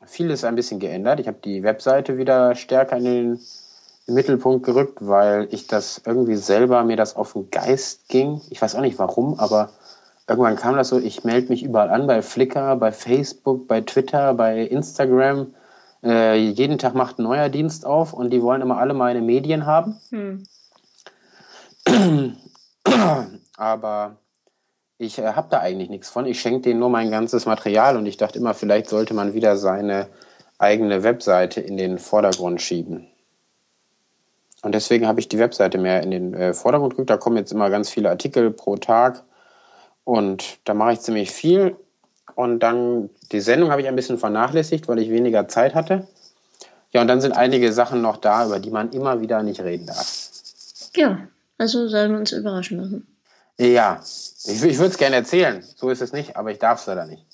äh, 0.00 0.06
vieles 0.06 0.44
ein 0.44 0.54
bisschen 0.54 0.80
geändert. 0.80 1.20
Ich 1.20 1.26
habe 1.26 1.38
die 1.44 1.62
Webseite 1.62 2.16
wieder 2.16 2.54
stärker 2.54 2.96
in 2.96 3.04
den, 3.04 3.40
den 4.06 4.14
Mittelpunkt 4.14 4.64
gerückt, 4.64 4.98
weil 5.00 5.48
ich 5.50 5.66
das 5.66 6.00
irgendwie 6.06 6.36
selber 6.36 6.82
mir 6.84 6.96
das 6.96 7.14
auf 7.14 7.34
den 7.34 7.50
Geist 7.50 8.08
ging. 8.08 8.40
Ich 8.48 8.62
weiß 8.62 8.74
auch 8.74 8.80
nicht 8.80 8.98
warum, 8.98 9.38
aber 9.38 9.68
irgendwann 10.26 10.56
kam 10.56 10.76
das 10.76 10.88
so, 10.88 10.98
ich 10.98 11.24
melde 11.24 11.50
mich 11.50 11.62
überall 11.62 11.90
an, 11.90 12.06
bei 12.06 12.22
Flickr, 12.22 12.76
bei 12.76 12.90
Facebook, 12.90 13.68
bei 13.68 13.82
Twitter, 13.82 14.32
bei 14.32 14.60
Instagram. 14.60 15.54
Äh, 16.02 16.36
jeden 16.38 16.78
Tag 16.78 16.94
macht 16.94 17.18
ein 17.18 17.24
neuer 17.24 17.50
Dienst 17.50 17.84
auf 17.84 18.14
und 18.14 18.30
die 18.30 18.40
wollen 18.40 18.62
immer 18.62 18.78
alle 18.78 18.94
meine 18.94 19.20
Medien 19.20 19.66
haben. 19.66 20.00
Hm. 20.08 20.46
Aber 23.58 24.16
ich 25.00 25.18
äh, 25.18 25.32
habe 25.32 25.48
da 25.50 25.60
eigentlich 25.60 25.88
nichts 25.88 26.10
von. 26.10 26.26
Ich 26.26 26.40
schenke 26.40 26.60
denen 26.60 26.78
nur 26.78 26.90
mein 26.90 27.10
ganzes 27.10 27.46
Material 27.46 27.96
und 27.96 28.06
ich 28.06 28.18
dachte 28.18 28.38
immer, 28.38 28.54
vielleicht 28.54 28.88
sollte 28.88 29.14
man 29.14 29.32
wieder 29.32 29.56
seine 29.56 30.08
eigene 30.58 31.02
Webseite 31.02 31.60
in 31.60 31.78
den 31.78 31.98
Vordergrund 31.98 32.60
schieben. 32.60 33.06
Und 34.62 34.74
deswegen 34.74 35.06
habe 35.06 35.18
ich 35.18 35.28
die 35.28 35.38
Webseite 35.38 35.78
mehr 35.78 36.02
in 36.02 36.10
den 36.10 36.34
äh, 36.34 36.52
Vordergrund 36.52 36.94
gerückt. 36.94 37.08
Da 37.08 37.16
kommen 37.16 37.38
jetzt 37.38 37.50
immer 37.50 37.70
ganz 37.70 37.88
viele 37.88 38.10
Artikel 38.10 38.50
pro 38.50 38.76
Tag 38.76 39.22
und 40.04 40.58
da 40.64 40.74
mache 40.74 40.92
ich 40.92 41.00
ziemlich 41.00 41.30
viel. 41.30 41.76
Und 42.34 42.60
dann 42.60 43.08
die 43.32 43.40
Sendung 43.40 43.70
habe 43.70 43.80
ich 43.80 43.88
ein 43.88 43.96
bisschen 43.96 44.18
vernachlässigt, 44.18 44.86
weil 44.86 44.98
ich 44.98 45.10
weniger 45.10 45.48
Zeit 45.48 45.74
hatte. 45.74 46.06
Ja, 46.92 47.00
und 47.00 47.08
dann 47.08 47.22
sind 47.22 47.32
einige 47.32 47.72
Sachen 47.72 48.02
noch 48.02 48.18
da, 48.18 48.46
über 48.46 48.58
die 48.58 48.70
man 48.70 48.90
immer 48.90 49.22
wieder 49.22 49.42
nicht 49.42 49.62
reden 49.62 49.86
darf. 49.86 50.28
Ja, 50.94 51.20
also 51.56 51.88
sollen 51.88 52.12
wir 52.12 52.18
uns 52.18 52.32
überraschen 52.32 52.78
lassen. 52.78 53.09
Ja, 53.60 54.00
ich, 54.46 54.64
ich 54.64 54.78
würde 54.78 54.90
es 54.90 54.96
gerne 54.96 55.16
erzählen. 55.16 55.62
So 55.76 55.90
ist 55.90 56.00
es 56.00 56.14
nicht, 56.14 56.34
aber 56.36 56.50
ich 56.50 56.58
darf 56.58 56.80
es 56.80 56.86
leider 56.86 57.04
nicht. 57.04 57.26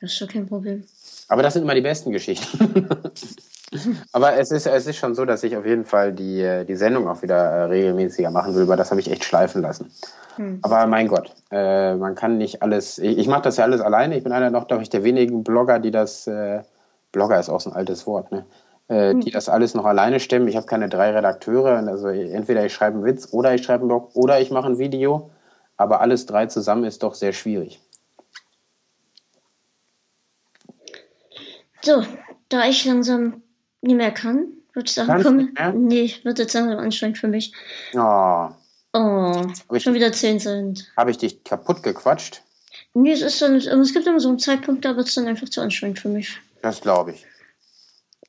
Das 0.00 0.12
ist 0.12 0.20
doch 0.20 0.28
kein 0.28 0.46
Problem. 0.46 0.84
Aber 1.26 1.42
das 1.42 1.54
sind 1.54 1.62
immer 1.62 1.74
die 1.74 1.80
besten 1.80 2.12
Geschichten. 2.12 2.88
aber 4.12 4.34
es 4.38 4.52
ist, 4.52 4.66
es 4.66 4.86
ist 4.86 4.96
schon 4.96 5.16
so, 5.16 5.24
dass 5.24 5.42
ich 5.42 5.56
auf 5.56 5.66
jeden 5.66 5.84
Fall 5.84 6.12
die, 6.12 6.64
die 6.68 6.76
Sendung 6.76 7.08
auch 7.08 7.22
wieder 7.22 7.36
äh, 7.36 7.62
regelmäßiger 7.64 8.30
machen 8.30 8.54
will, 8.54 8.68
weil 8.68 8.76
das 8.76 8.92
habe 8.92 9.00
ich 9.00 9.10
echt 9.10 9.24
schleifen 9.24 9.62
lassen. 9.62 9.90
Hm. 10.36 10.60
Aber 10.62 10.86
mein 10.86 11.08
Gott, 11.08 11.34
äh, 11.50 11.96
man 11.96 12.14
kann 12.14 12.38
nicht 12.38 12.62
alles. 12.62 12.98
Ich, 12.98 13.18
ich 13.18 13.26
mache 13.26 13.42
das 13.42 13.56
ja 13.56 13.64
alles 13.64 13.80
alleine. 13.80 14.16
Ich 14.16 14.22
bin 14.22 14.32
einer 14.32 14.50
noch, 14.50 14.68
glaube 14.68 14.84
ich, 14.84 14.90
der 14.90 15.02
wenigen 15.02 15.42
Blogger, 15.42 15.80
die 15.80 15.90
das. 15.90 16.28
Äh, 16.28 16.62
Blogger 17.10 17.40
ist 17.40 17.48
auch 17.48 17.60
so 17.60 17.70
ein 17.70 17.76
altes 17.76 18.06
Wort, 18.06 18.30
ne? 18.30 18.44
Äh, 18.88 19.12
hm. 19.12 19.20
Die 19.20 19.30
das 19.30 19.48
alles 19.48 19.74
noch 19.74 19.84
alleine 19.84 20.20
stemmen. 20.20 20.48
Ich 20.48 20.56
habe 20.56 20.66
keine 20.66 20.88
drei 20.88 21.10
Redakteure. 21.10 21.86
Also 21.86 22.08
entweder 22.08 22.64
ich 22.64 22.72
schreibe 22.72 22.96
einen 22.96 23.04
Witz 23.04 23.32
oder 23.32 23.54
ich 23.54 23.64
schreibe 23.64 23.80
einen 23.80 23.88
Blog 23.88 24.10
oder 24.14 24.40
ich 24.40 24.50
mache 24.50 24.68
ein 24.68 24.78
Video. 24.78 25.30
Aber 25.76 26.00
alles 26.00 26.26
drei 26.26 26.46
zusammen 26.46 26.84
ist 26.84 27.02
doch 27.02 27.14
sehr 27.14 27.32
schwierig. 27.32 27.80
So, 31.82 32.02
da 32.48 32.66
ich 32.66 32.84
langsam 32.84 33.42
nicht 33.80 33.96
mehr 33.96 34.10
kann, 34.10 34.48
würde 34.72 34.86
ich 34.86 34.94
sagen, 34.94 35.22
komm, 35.22 35.86
nee, 35.86 36.12
wird 36.24 36.38
jetzt 36.38 36.54
langsam 36.54 36.78
anstrengend 36.78 37.18
für 37.18 37.28
mich. 37.28 37.52
Oh. 37.94 38.48
Oh, 38.92 39.42
ich, 39.72 39.82
schon 39.82 39.94
wieder 39.94 40.10
10 40.10 40.40
sind. 40.40 40.92
Habe 40.96 41.10
ich 41.10 41.18
dich 41.18 41.44
kaputt 41.44 41.82
gequatscht? 41.82 42.42
Nee, 42.94 43.12
es 43.12 43.20
ist 43.20 43.42
dann, 43.42 43.56
es 43.56 43.92
gibt 43.92 44.06
immer 44.06 44.20
so 44.20 44.28
einen 44.28 44.38
Zeitpunkt, 44.38 44.84
da 44.84 44.96
wird 44.96 45.06
es 45.06 45.14
dann 45.14 45.26
einfach 45.26 45.48
zu 45.48 45.60
anstrengend 45.60 45.98
für 45.98 46.08
mich. 46.08 46.40
Das 46.62 46.80
glaube 46.80 47.12
ich. 47.12 47.26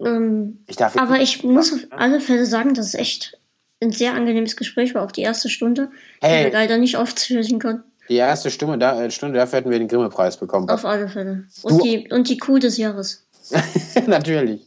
Ähm, 0.03 0.63
ich 0.67 0.75
darf 0.75 0.97
aber 0.97 1.19
ich 1.19 1.43
muss 1.43 1.73
auf 1.73 1.79
alle 1.91 2.19
Fälle 2.19 2.45
sagen, 2.45 2.73
dass 2.73 2.87
es 2.87 2.93
echt 2.93 3.39
ein 3.81 3.91
sehr 3.91 4.13
angenehmes 4.13 4.55
Gespräch 4.55 4.95
war, 4.95 5.03
auch 5.03 5.11
die 5.11 5.21
erste 5.21 5.49
Stunde, 5.49 5.89
hey. 6.21 6.39
die 6.39 6.45
wir 6.45 6.53
leider 6.53 6.77
nicht 6.77 6.97
aufzwischen 6.97 7.59
konnten. 7.59 7.83
Die 8.09 8.15
erste 8.15 8.49
Stunde, 8.49 8.77
da, 8.77 9.03
äh, 9.03 9.11
Stunde 9.11 9.37
dafür 9.37 9.59
hätten 9.59 9.69
wir 9.69 9.79
den 9.79 9.87
Grimme-Preis 9.87 10.37
bekommen. 10.37 10.69
Auf 10.69 10.85
alle 10.85 11.09
Fälle. 11.09 11.45
Und 11.61 11.83
die, 11.83 12.07
und 12.09 12.29
die 12.29 12.37
Kuh 12.37 12.57
des 12.57 12.77
Jahres. 12.77 13.27
Natürlich. 14.07 14.65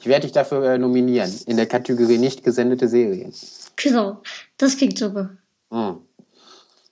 Ich 0.00 0.06
werde 0.06 0.22
dich 0.22 0.32
dafür 0.32 0.64
äh, 0.64 0.78
nominieren, 0.78 1.32
in 1.46 1.56
der 1.56 1.66
Kategorie 1.66 2.18
nicht 2.18 2.42
gesendete 2.42 2.88
Serien. 2.88 3.32
Genau, 3.76 4.22
das 4.56 4.76
klingt 4.76 4.98
super. 4.98 5.30
Hm. 5.70 5.98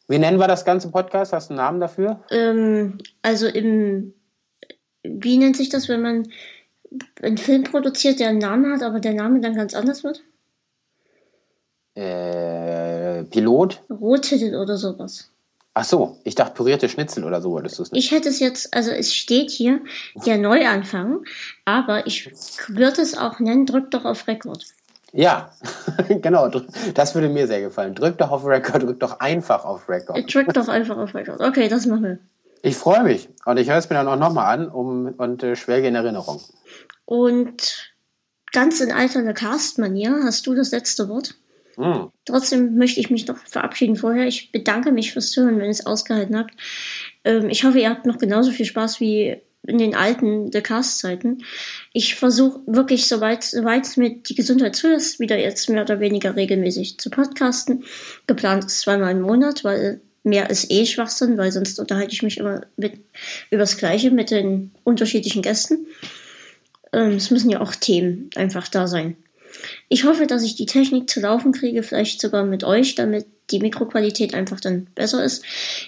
Wie 0.08 0.18
nennen 0.18 0.38
wir 0.38 0.46
das 0.46 0.64
ganze 0.64 0.90
Podcast? 0.90 1.32
Hast 1.32 1.50
du 1.50 1.54
einen 1.54 1.58
Namen 1.58 1.80
dafür? 1.80 2.20
Ähm, 2.30 2.98
also 3.22 3.48
im, 3.48 4.14
wie 5.02 5.38
nennt 5.38 5.56
sich 5.56 5.68
das, 5.68 5.88
wenn 5.88 6.02
man 6.02 6.28
einen 7.22 7.38
Film 7.38 7.64
produziert, 7.64 8.20
der 8.20 8.28
einen 8.28 8.38
Namen 8.38 8.72
hat, 8.72 8.82
aber 8.82 9.00
der 9.00 9.14
Name 9.14 9.40
dann 9.40 9.54
ganz 9.54 9.74
anders 9.74 10.04
wird? 10.04 10.22
Äh, 11.94 13.24
Pilot? 13.24 13.82
Rohtitel 13.90 14.54
oder 14.56 14.76
sowas. 14.76 15.30
Ach 15.78 15.84
so, 15.84 16.16
ich 16.24 16.34
dachte 16.34 16.54
pürierte 16.54 16.88
Schnitzel 16.88 17.24
oder 17.24 17.42
so 17.42 17.50
wolltest 17.50 17.78
du 17.78 17.82
es 17.82 17.92
nicht. 17.92 18.04
Ich 18.04 18.10
hätte 18.10 18.30
es 18.30 18.40
jetzt, 18.40 18.72
also 18.72 18.90
es 18.90 19.14
steht 19.14 19.50
hier 19.50 19.80
der 20.24 20.38
Neuanfang, 20.38 21.24
aber 21.66 22.06
ich 22.06 22.30
würde 22.68 23.02
es 23.02 23.16
auch 23.16 23.40
nennen, 23.40 23.66
drück 23.66 23.90
doch 23.90 24.06
auf 24.06 24.26
Rekord. 24.26 24.64
Ja, 25.12 25.50
genau, 26.22 26.48
das 26.94 27.14
würde 27.14 27.28
mir 27.28 27.46
sehr 27.46 27.60
gefallen. 27.60 27.94
Drück 27.94 28.16
doch 28.16 28.30
auf 28.30 28.46
Record, 28.46 28.84
drück 28.84 29.00
doch 29.00 29.20
einfach 29.20 29.66
auf 29.66 29.86
Record. 29.88 30.32
Drück 30.32 30.52
doch 30.54 30.68
einfach 30.68 30.96
auf 30.96 31.14
Record. 31.14 31.42
Okay, 31.42 31.68
das 31.68 31.84
machen 31.84 32.04
wir. 32.04 32.18
Ich 32.62 32.76
freue 32.76 33.02
mich 33.04 33.28
und 33.44 33.58
ich 33.58 33.68
höre 33.68 33.76
es 33.76 33.90
mir 33.90 33.96
dann 33.96 34.08
auch 34.08 34.16
nochmal 34.16 34.58
an 34.58 34.68
um, 34.68 35.14
und 35.18 35.42
äh, 35.42 35.56
schwelge 35.56 35.88
in 35.88 35.94
Erinnerung. 35.94 36.40
Und 37.06 37.94
ganz 38.52 38.80
in 38.80 38.92
alter 38.92 39.32
Cast-Manier 39.32 40.20
hast 40.24 40.46
du 40.46 40.54
das 40.54 40.72
letzte 40.72 41.08
Wort. 41.08 41.34
Mhm. 41.76 42.10
Trotzdem 42.24 42.76
möchte 42.76 43.00
ich 43.00 43.10
mich 43.10 43.26
noch 43.26 43.38
verabschieden 43.38 43.96
vorher. 43.96 44.26
Ich 44.26 44.52
bedanke 44.52 44.92
mich 44.92 45.12
fürs 45.12 45.30
Zuhören, 45.30 45.58
wenn 45.58 45.66
ihr 45.66 45.70
es 45.70 45.86
ausgehalten 45.86 46.36
habt. 46.36 46.52
Ähm, 47.24 47.48
ich 47.48 47.64
hoffe, 47.64 47.78
ihr 47.78 47.90
habt 47.90 48.06
noch 48.06 48.18
genauso 48.18 48.50
viel 48.50 48.66
Spaß 48.66 49.00
wie 49.00 49.36
in 49.66 49.78
den 49.78 49.94
alten 49.94 50.52
The 50.52 50.60
Cast-Zeiten. 50.60 51.42
Ich 51.92 52.14
versuche 52.14 52.60
wirklich, 52.66 53.08
soweit, 53.08 53.42
soweit 53.42 53.84
es 53.84 53.96
mir 53.96 54.10
die 54.10 54.34
Gesundheit 54.34 54.76
zulässt, 54.76 55.18
wieder 55.20 55.38
jetzt 55.38 55.68
mehr 55.68 55.82
oder 55.82 56.00
weniger 56.00 56.36
regelmäßig 56.36 56.98
zu 56.98 57.10
podcasten. 57.10 57.84
Geplant 58.26 58.66
ist 58.66 58.80
zweimal 58.80 59.12
im 59.12 59.22
Monat, 59.22 59.64
weil 59.64 60.00
mehr 60.22 60.50
ist 60.50 60.70
eh 60.70 60.86
Schwachsinn, 60.86 61.36
weil 61.36 61.52
sonst 61.52 61.78
unterhalte 61.78 62.12
ich 62.12 62.22
mich 62.22 62.38
immer 62.38 62.62
mit, 62.76 63.00
übers 63.50 63.76
Gleiche 63.76 64.10
mit 64.10 64.30
den 64.30 64.72
unterschiedlichen 64.84 65.42
Gästen. 65.42 65.86
Ähm, 66.96 67.12
es 67.12 67.30
müssen 67.30 67.50
ja 67.50 67.60
auch 67.60 67.74
Themen 67.74 68.30
einfach 68.34 68.68
da 68.68 68.88
sein. 68.88 69.16
Ich 69.88 70.04
hoffe, 70.04 70.26
dass 70.26 70.42
ich 70.42 70.56
die 70.56 70.66
Technik 70.66 71.08
zu 71.08 71.20
laufen 71.20 71.52
kriege, 71.52 71.82
vielleicht 71.82 72.20
sogar 72.20 72.44
mit 72.44 72.64
euch, 72.64 72.94
damit 72.94 73.26
die 73.50 73.60
Mikroqualität 73.60 74.34
einfach 74.34 74.60
dann 74.60 74.86
besser 74.94 75.22
ist. 75.22 75.44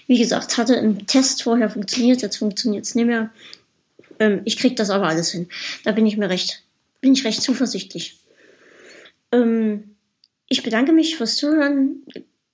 Wie 0.06 0.18
gesagt, 0.18 0.58
hatte 0.58 0.74
im 0.74 1.06
Test 1.06 1.42
vorher 1.42 1.70
funktioniert, 1.70 2.22
jetzt 2.22 2.36
funktioniert 2.36 2.84
es 2.84 2.94
nicht 2.94 3.06
mehr. 3.06 3.30
Ähm, 4.20 4.42
ich 4.44 4.58
kriege 4.58 4.74
das 4.74 4.90
aber 4.90 5.08
alles 5.08 5.32
hin. 5.32 5.48
Da 5.84 5.92
bin 5.92 6.06
ich 6.06 6.18
mir 6.18 6.28
recht, 6.28 6.62
bin 7.00 7.14
ich 7.14 7.24
recht 7.24 7.42
zuversichtlich. 7.42 8.18
Ähm, 9.32 9.96
ich 10.48 10.62
bedanke 10.62 10.92
mich 10.92 11.16
fürs 11.16 11.36
Zuhören. 11.36 12.04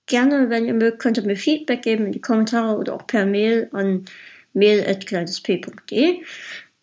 Gerne, 0.07 0.49
wenn 0.49 0.67
ihr 0.67 0.75
mögt, 0.75 1.01
könnt 1.01 1.17
ihr 1.17 1.25
mir 1.25 1.37
Feedback 1.37 1.83
geben 1.83 2.07
in 2.07 2.13
die 2.13 2.21
Kommentare 2.21 2.77
oder 2.77 2.95
auch 2.95 3.07
per 3.07 3.27
Mail 3.27 3.69
an 3.73 4.05
mail.kleidesp.de. 4.53 6.21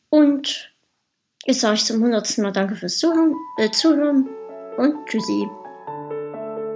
Und 0.10 0.71
ich 1.52 1.60
sage 1.60 1.74
euch 1.74 1.86
zum 1.86 2.02
hundertsten 2.02 2.46
Mal 2.46 2.52
Danke 2.52 2.76
fürs 2.76 2.98
Zuhören, 2.98 3.36
äh, 3.58 3.70
Zuhören 3.70 4.30
und 4.78 5.06
Tschüssi. 5.06 5.50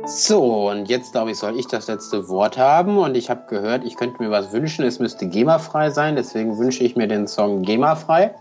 So, 0.05 0.69
und 0.69 0.89
jetzt 0.89 1.13
glaube 1.13 1.31
ich, 1.31 1.37
soll 1.37 1.57
ich 1.57 1.65
das 1.67 1.87
letzte 1.87 2.27
Wort 2.27 2.57
haben. 2.57 2.97
Und 2.97 3.15
ich 3.15 3.29
habe 3.29 3.43
gehört, 3.47 3.85
ich 3.85 3.95
könnte 3.95 4.21
mir 4.21 4.29
was 4.29 4.51
wünschen. 4.51 4.85
Es 4.85 4.99
müsste 4.99 5.27
GEMA-frei 5.27 5.89
sein. 5.91 6.17
Deswegen 6.17 6.57
wünsche 6.57 6.83
ich 6.83 6.97
mir 6.97 7.07
den 7.07 7.25
Song 7.25 7.61
GEMA-frei, 7.61 8.35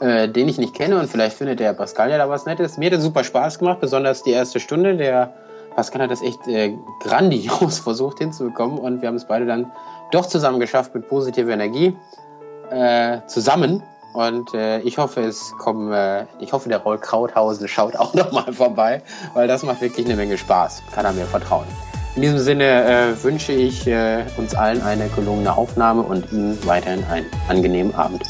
äh, 0.00 0.28
den 0.28 0.48
ich 0.48 0.56
nicht 0.56 0.72
kenne. 0.72 1.00
Und 1.00 1.10
vielleicht 1.10 1.36
findet 1.36 1.58
der 1.58 1.72
Pascal 1.72 2.10
ja 2.10 2.18
da 2.18 2.28
was 2.28 2.46
Nettes. 2.46 2.78
Mir 2.78 2.86
hat 2.90 2.98
es 2.98 3.02
super 3.02 3.24
Spaß 3.24 3.58
gemacht, 3.58 3.80
besonders 3.80 4.22
die 4.22 4.30
erste 4.30 4.60
Stunde. 4.60 4.96
Der 4.96 5.34
Pascal 5.74 6.02
hat 6.02 6.12
das 6.12 6.22
echt 6.22 6.46
äh, 6.46 6.78
grandios 7.00 7.78
versucht 7.80 8.18
hinzubekommen. 8.18 8.78
Und 8.78 9.02
wir 9.02 9.08
haben 9.08 9.16
es 9.16 9.26
beide 9.26 9.46
dann 9.46 9.70
doch 10.12 10.26
zusammen 10.26 10.60
geschafft 10.60 10.94
mit 10.94 11.08
positiver 11.08 11.50
Energie. 11.50 11.94
Äh, 12.70 13.18
zusammen 13.26 13.82
und 14.16 14.54
äh, 14.54 14.80
ich 14.80 14.96
hoffe, 14.96 15.20
es 15.20 15.52
kommen, 15.58 15.92
äh, 15.92 16.24
ich 16.40 16.54
hoffe, 16.54 16.70
der 16.70 16.78
Roll 16.78 16.98
Krauthausen 16.98 17.68
schaut 17.68 17.96
auch 17.96 18.14
nochmal 18.14 18.50
vorbei, 18.52 19.02
weil 19.34 19.46
das 19.46 19.62
macht 19.62 19.82
wirklich 19.82 20.06
eine 20.06 20.16
Menge 20.16 20.38
Spaß. 20.38 20.82
Kann 20.92 21.04
er 21.04 21.12
mir 21.12 21.26
vertrauen. 21.26 21.66
In 22.16 22.22
diesem 22.22 22.38
Sinne 22.38 22.64
äh, 22.64 23.22
wünsche 23.22 23.52
ich 23.52 23.86
äh, 23.86 24.24
uns 24.38 24.54
allen 24.54 24.80
eine 24.82 25.08
gelungene 25.10 25.54
Aufnahme 25.54 26.00
und 26.00 26.32
Ihnen 26.32 26.58
weiterhin 26.66 27.04
einen 27.04 27.26
angenehmen 27.46 27.94
Abend. 27.94 28.22